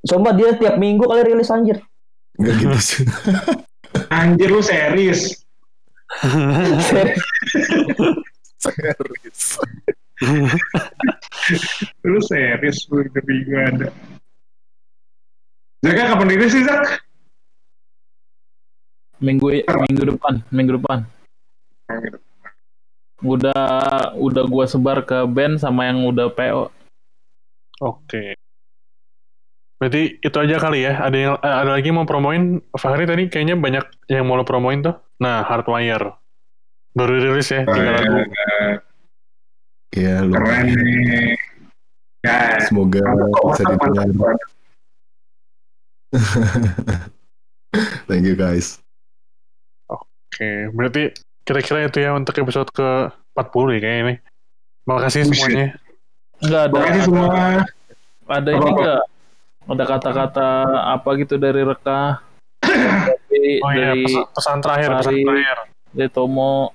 coba 0.04 0.36
dia 0.36 0.52
tiap 0.52 0.76
minggu 0.76 1.00
kali 1.00 1.32
rilis 1.32 1.48
anjir 1.48 1.80
Nggak 2.36 2.54
gitu 2.60 2.78
sih. 2.78 3.04
Anjir 4.12 4.52
lu 4.52 4.60
series. 4.60 5.32
Serius. 8.60 9.40
Lu 12.04 12.18
series 12.20 12.78
lu 12.90 13.00
minggu 13.24 13.54
ada. 13.56 13.88
Zaka 15.84 16.16
kapan 16.16 16.28
rilis 16.32 16.56
sih 16.56 16.64
Zak? 16.64 17.04
Minggu 19.20 19.52
minggu 19.68 20.04
depan, 20.16 20.40
minggu 20.48 20.80
depan. 20.80 21.04
Udah 23.20 24.16
udah 24.16 24.44
gua 24.48 24.64
sebar 24.64 25.04
ke 25.04 25.28
band 25.28 25.60
sama 25.60 25.84
yang 25.92 26.08
udah 26.08 26.32
PO. 26.32 26.72
Oke. 27.84 28.32
Berarti 29.76 30.24
itu 30.24 30.36
aja 30.40 30.56
kali 30.56 30.88
ya. 30.88 31.04
Ada 31.04 31.16
yang 31.20 31.34
eh, 31.36 31.56
ada 31.60 31.70
lagi 31.76 31.92
yang 31.92 32.00
mau 32.00 32.08
promoin? 32.08 32.64
Fahri 32.72 33.04
tadi 33.04 33.28
kayaknya 33.28 33.60
banyak 33.60 33.84
yang 34.08 34.24
mau 34.24 34.40
lo 34.40 34.48
promoin 34.48 34.80
tuh. 34.80 34.96
Nah, 35.20 35.44
Hardwire. 35.44 36.16
Baru 36.96 37.20
rilis 37.20 37.52
ya, 37.52 37.68
tiga 37.68 37.90
lagu. 38.00 38.24
Iya, 39.92 40.24
lu. 40.24 40.32
Keren 40.32 40.66
nih. 40.72 41.36
Ya, 42.24 42.56
Semoga 42.64 43.04
bisa 43.52 43.62
didengar. 43.68 44.08
Thank 48.08 48.24
you 48.24 48.34
guys. 48.34 48.78
Oke, 49.90 50.70
berarti 50.70 51.10
kira-kira 51.42 51.86
itu 51.86 51.98
ya 52.00 52.14
untuk 52.14 52.34
episode 52.38 52.70
ke 52.70 52.88
40 53.34 53.74
ya 53.74 53.80
kayaknya 53.80 54.00
ini. 54.00 54.14
Makasih 54.84 55.20
Bullshit. 55.24 55.38
semuanya. 55.42 55.66
Enggak 56.38 56.60
ada. 56.60 56.70
Terima 56.70 56.86
kasih 56.86 57.02
semua. 57.02 57.26
Ada 58.24 58.50
ini 58.50 58.68
enggak? 58.70 59.02
Ada 59.64 59.84
kata-kata 59.88 60.48
apa 60.92 61.08
gitu 61.16 61.34
dari 61.36 61.62
Reka? 61.64 62.02
dari, 63.28 63.52
Oh 63.60 63.70
iya, 63.72 63.92
dari, 63.92 64.04
pesan, 64.04 64.24
pesan 64.30 64.58
terakhir, 64.60 64.88
pesan 64.96 65.14
terakhir. 65.20 65.58
dari 65.92 66.08
Tomo. 66.08 66.72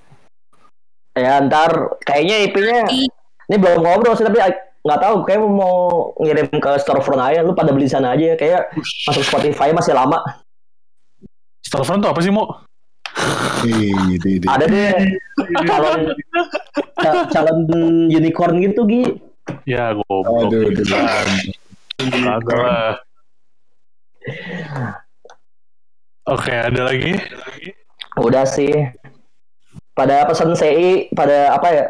ya 1.10 1.42
ntar 1.42 1.98
kayaknya 2.06 2.36
IP-nya 2.46 2.86
ini 2.86 3.56
belum 3.58 3.82
ngobrol 3.82 4.14
sih 4.14 4.22
tapi 4.22 4.38
nggak 4.80 5.00
tahu 5.00 5.16
kayak 5.28 5.40
mau 5.44 6.12
ngirim 6.16 6.48
ke 6.48 6.70
storefront 6.80 7.20
aja 7.20 7.44
lu 7.44 7.52
pada 7.52 7.68
beli 7.68 7.84
sana 7.84 8.16
aja 8.16 8.32
kayak 8.32 8.72
masuk 9.04 9.24
Spotify 9.28 9.76
masih 9.76 9.92
lama 9.92 10.24
Storefront 11.70 12.02
tuh 12.02 12.10
apa 12.10 12.18
sih, 12.18 12.34
Mo? 12.34 12.66
Ih, 13.62 14.18
di, 14.18 14.42
di. 14.42 14.46
Ada 14.48 14.66
deh 14.66 14.90
calon 15.68 16.00
ca- 16.98 17.28
calon 17.30 17.58
unicorn 18.10 18.58
gitu 18.58 18.82
Gi. 18.88 19.02
Ya 19.68 19.94
goblok. 19.94 20.50
Aduh, 20.50 20.72
lah. 22.58 22.98
Oke, 26.26 26.50
ada 26.50 26.80
lagi? 26.90 27.22
Udah 28.18 28.42
sih. 28.48 28.88
Pada 29.94 30.26
pesan 30.26 30.56
CI, 30.56 31.12
pada 31.12 31.54
apa 31.54 31.68
ya? 31.70 31.84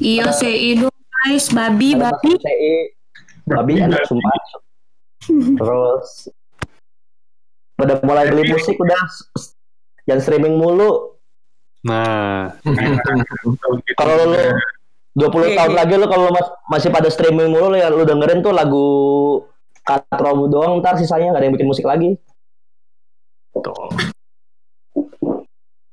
Iya 0.00 0.32
CI 0.32 0.80
dong 0.80 0.95
guys, 1.26 1.50
babi, 1.50 1.98
Pada 1.98 2.14
babi. 2.14 2.32
Babi 3.46 3.72
enak 3.82 4.02
sumpah. 4.06 4.38
Terus 5.26 6.30
pada 7.74 7.98
mulai 8.06 8.30
beli 8.30 8.54
musik 8.54 8.78
udah 8.78 9.02
yang 10.06 10.22
streaming 10.22 10.54
mulu. 10.54 11.18
Nah, 11.82 12.54
Kalau 14.00 14.14
lu 14.22 14.38
20 15.18 15.58
tahun 15.58 15.72
lagi 15.74 15.94
lu 15.98 16.06
kalau 16.06 16.30
mas- 16.30 16.54
masih 16.70 16.90
pada 16.94 17.10
streaming 17.10 17.50
mulu 17.50 17.74
lu, 17.74 17.76
ya 17.78 17.90
lu 17.90 18.06
dengerin 18.06 18.42
tuh 18.42 18.54
lagu 18.54 18.86
Katromu 19.86 20.50
doang 20.50 20.82
ntar 20.82 20.98
sisanya 20.98 21.30
gak 21.30 21.38
ada 21.38 21.46
yang 21.46 21.54
bikin 21.54 21.70
musik 21.70 21.86
lagi. 21.86 22.18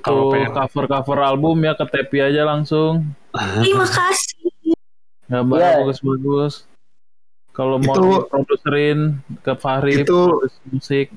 kalau 0.02 0.28
Tuh 0.28 0.32
pengen 0.34 0.52
cover 0.52 0.86
cover 0.90 1.20
album 1.22 1.62
ya 1.62 1.78
ke 1.78 1.86
Tepi 1.86 2.18
aja 2.20 2.42
langsung. 2.44 3.14
Terima 3.62 3.86
kasih. 3.86 4.33
Gambarnya 5.34 5.66
Iya. 5.66 5.78
bagus-bagus. 5.82 6.54
Kalau 7.50 7.78
mau 7.78 7.94
Itu- 7.94 8.26
produserin 8.30 9.00
ke 9.42 9.54
Fahri 9.56 10.02
Itu- 10.02 10.42
musik 10.70 11.10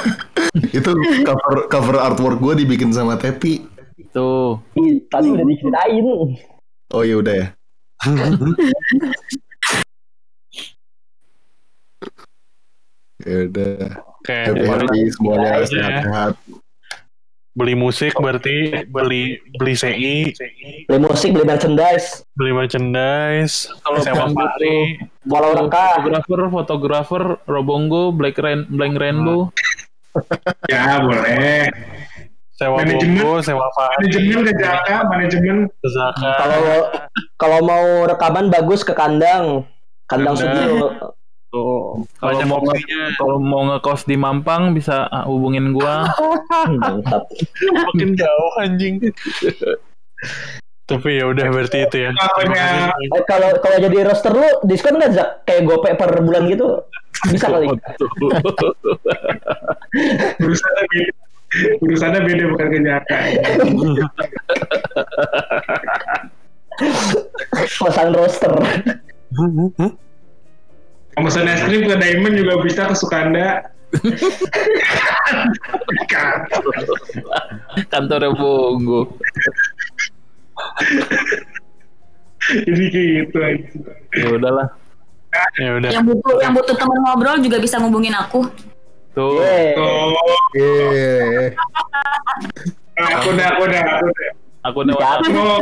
Itu 0.76 0.90
cover 1.24 1.68
cover 1.68 1.96
artwork 1.98 2.36
gue 2.38 2.64
dibikin 2.64 2.88
sama 2.90 3.16
Tepi. 3.16 3.64
tuh. 4.10 4.58
Ih, 4.74 5.04
Tadi 5.06 5.28
udah 5.28 5.44
diceritain. 5.44 6.04
Oh 6.90 7.02
ya 7.02 7.16
udah 7.16 7.34
ya. 7.34 7.46
ya 13.20 13.36
udah. 13.46 13.76
oke, 14.18 14.32
Happy 14.32 14.64
happy 14.64 15.00
semuanya 15.12 15.50
Iya. 15.54 15.66
sehat-sehat. 15.66 16.34
Beli 17.60 17.76
musik 17.76 18.16
berarti 18.16 18.88
beli 18.88 19.36
beli 19.60 19.74
CI, 19.76 20.32
Beli 20.88 20.98
musik, 21.04 21.36
beli 21.36 21.44
merchandise, 21.44 22.24
beli 22.32 22.56
merchandise, 22.56 23.68
Kalau 23.84 24.00
sewa 24.00 24.32
Fahri, 24.32 24.96
walau 25.28 25.52
rekah. 25.52 26.00
Fotografer, 26.00 26.40
fotografer, 26.48 27.22
Robongo, 27.44 28.16
Black 28.16 28.40
Rain, 28.40 28.64
Blank 28.72 28.96
Rainbow. 28.96 29.52
Ya 30.72 31.04
boleh. 31.04 31.68
sewa 32.56 32.80
Manajemen. 32.80 33.20
Bongo, 33.20 33.44
sewa 33.44 33.68
Fahri, 33.76 34.08
Manajemen 34.08 34.40
ke 34.48 34.52
Jaka, 34.56 34.96
manajemen 35.04 35.56
Zaka. 35.84 36.30
Kalau 36.40 36.64
kalau 37.36 37.58
mau 37.60 37.86
rekaman 38.08 38.48
bagus 38.48 38.80
ke 38.80 38.96
kandang. 38.96 39.68
Kandang 40.08 40.34
Kandang. 40.34 40.56
studio. 40.56 40.74
Tuh. 41.50 42.06
Kalau 42.22 42.38
mau 42.46 42.62
kalau 43.18 43.36
mau 43.42 43.62
ngekos 43.66 44.06
di 44.06 44.14
Mampang 44.14 44.70
bisa 44.70 45.10
ah, 45.10 45.26
hubungin 45.26 45.74
gua. 45.74 46.06
Mantap. 46.78 47.26
makin 47.90 48.14
jauh 48.14 48.52
anjing. 48.62 49.02
Tapi 50.86 51.22
ya 51.22 51.26
udah 51.26 51.46
berarti 51.50 51.86
itu 51.86 51.96
ya. 52.06 52.10
Kasih. 52.14 52.90
Eh, 53.14 53.22
kalau 53.26 53.50
kalau 53.58 53.76
jadi 53.82 54.06
roster 54.06 54.34
lu 54.34 54.50
diskon 54.66 54.98
nggak 54.98 55.14
Zak? 55.14 55.28
Kayak 55.46 55.62
gope 55.66 55.90
per 55.94 56.10
bulan 56.22 56.46
gitu? 56.46 56.86
Bisa 57.30 57.46
kali. 57.50 57.66
urusannya 60.42 60.84
beda. 60.86 61.12
Urusannya 61.82 62.20
beda 62.26 62.44
bukan 62.54 62.66
ke 62.70 62.78
Jaka. 62.86 63.18
Pasang 67.82 68.10
roster. 68.14 68.54
Pemesan 71.20 71.52
es 71.52 71.60
krim 71.68 71.84
ke 71.84 72.00
Diamond 72.00 72.32
juga 72.32 72.64
bisa 72.64 72.88
ke 72.88 72.96
Sukanda. 72.96 73.68
Kantornya 77.92 78.32
Bongo. 78.32 79.20
Jadi 82.48 82.84
kayak 82.88 83.08
gitu 83.20 83.36
aja. 83.36 83.68
Ya 84.16 84.28
udahlah. 84.32 84.68
Ya 85.60 85.76
udah. 85.76 85.92
Yang 85.92 86.04
butuh 86.08 86.40
yang 86.40 86.56
butuh 86.56 86.72
teman 86.72 86.98
ngobrol 87.04 87.36
juga 87.44 87.60
bisa 87.60 87.76
ngubungin 87.76 88.16
aku. 88.16 88.48
Tuh. 89.12 89.44
Yeay. 89.44 89.76
Oh, 89.76 90.16
Yeay. 90.56 91.52
aku 92.96 93.36
udah, 93.36 93.46
aku 93.52 93.68
udah, 93.68 93.82
aku 93.84 94.08
udah. 94.08 94.30
Aku 94.72 94.78
nih 94.88 94.94
Hati-hati. 94.96 95.36
Oh, 95.36 95.60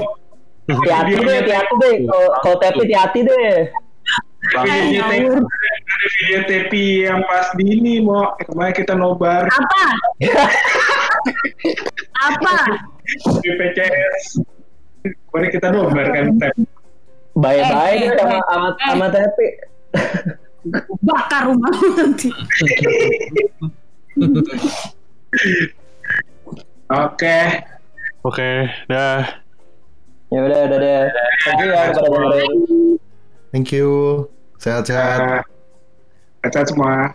Hati-hati 0.70 1.12
deh, 1.18 1.34
hati-hati 1.42 1.74
deh. 1.82 1.96
Kalau 2.06 2.30
kalau 2.46 2.56
Tepi 2.62 2.86
hati-hati 2.86 3.20
deh. 3.26 3.34
video 3.34 3.66
tepi, 3.66 3.87
ada 4.56 5.42
video 5.98 6.40
tepi 6.48 7.04
yang 7.04 7.20
pas 7.28 7.52
di 7.58 7.64
ini 7.68 8.00
mau 8.00 8.32
kemarin 8.40 8.74
kita 8.76 8.94
nobar 8.96 9.44
Apa? 9.50 9.84
Apa? 12.32 12.56
di 13.40 13.50
PCS. 13.56 14.44
Kemarin 15.04 15.48
kita 15.52 15.68
nobar 15.72 16.06
kan 16.12 16.26
tepi. 16.38 16.62
Bye-bye 17.38 17.94
Eh, 17.94 18.10
eh, 18.10 18.18
sama 18.18 18.34
eh, 18.34 18.42
sama, 18.50 18.68
eh. 18.68 18.74
sama 18.82 19.06
Tepi. 19.14 19.48
Bakar 21.06 21.42
rumah 21.46 21.70
nanti. 21.94 22.28
Oke. 26.90 27.38
Oke, 28.26 28.50
dah. 28.90 29.22
Ya 30.34 30.38
udah, 30.42 30.60
udah 30.66 30.78
deh. 30.82 31.06
Thank 31.46 31.60
you 31.62 31.70
ya. 31.70 31.94
Thank 33.54 33.70
you. 33.70 33.88
Sehat-sehat. 34.58 35.18
Uh, 36.44 36.50
Sehat 36.50 36.66
semua. 36.70 37.14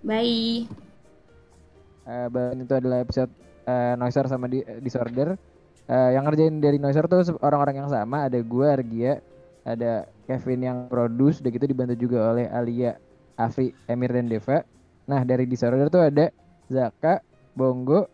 Bye. 0.00 0.64
Eh, 2.08 2.26
Bang, 2.32 2.56
itu 2.56 2.74
adalah 2.74 3.04
episode 3.04 3.30
eh, 3.68 3.94
Noiser 4.00 4.26
sama 4.26 4.48
di, 4.48 4.64
Disorder. 4.80 5.36
Eh, 5.90 6.10
yang 6.16 6.24
ngerjain 6.26 6.58
dari 6.58 6.80
Noiser 6.80 7.04
tuh 7.06 7.36
orang-orang 7.44 7.84
yang 7.84 7.90
sama. 7.92 8.26
Ada 8.26 8.40
gua, 8.42 8.74
Argia, 8.74 9.20
ada 9.62 10.08
Kevin 10.26 10.60
yang 10.64 10.78
produce, 10.88 11.42
udah 11.42 11.50
gitu 11.52 11.66
dibantu 11.68 11.94
juga 11.98 12.32
oleh 12.32 12.46
Alia, 12.48 12.96
Afri, 13.36 13.76
Emir 13.86 14.10
dan 14.10 14.26
Deva. 14.26 14.64
Nah 15.10 15.26
dari 15.26 15.44
Disorder 15.46 15.90
tuh 15.90 16.06
ada 16.06 16.30
Zaka, 16.70 17.18
Bongo, 17.54 18.06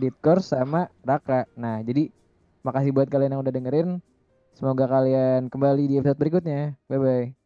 Ditkor 0.00 0.40
sama 0.40 0.88
Raka. 1.04 1.44
Nah 1.56 1.84
jadi 1.84 2.08
makasih 2.64 2.92
buat 2.96 3.08
kalian 3.12 3.36
yang 3.36 3.42
udah 3.44 3.52
dengerin. 3.52 4.00
Semoga 4.56 4.88
kalian 4.88 5.52
kembali 5.52 5.84
di 5.88 5.94
episode 6.00 6.18
berikutnya. 6.18 6.76
Bye 6.88 7.00
bye. 7.00 7.39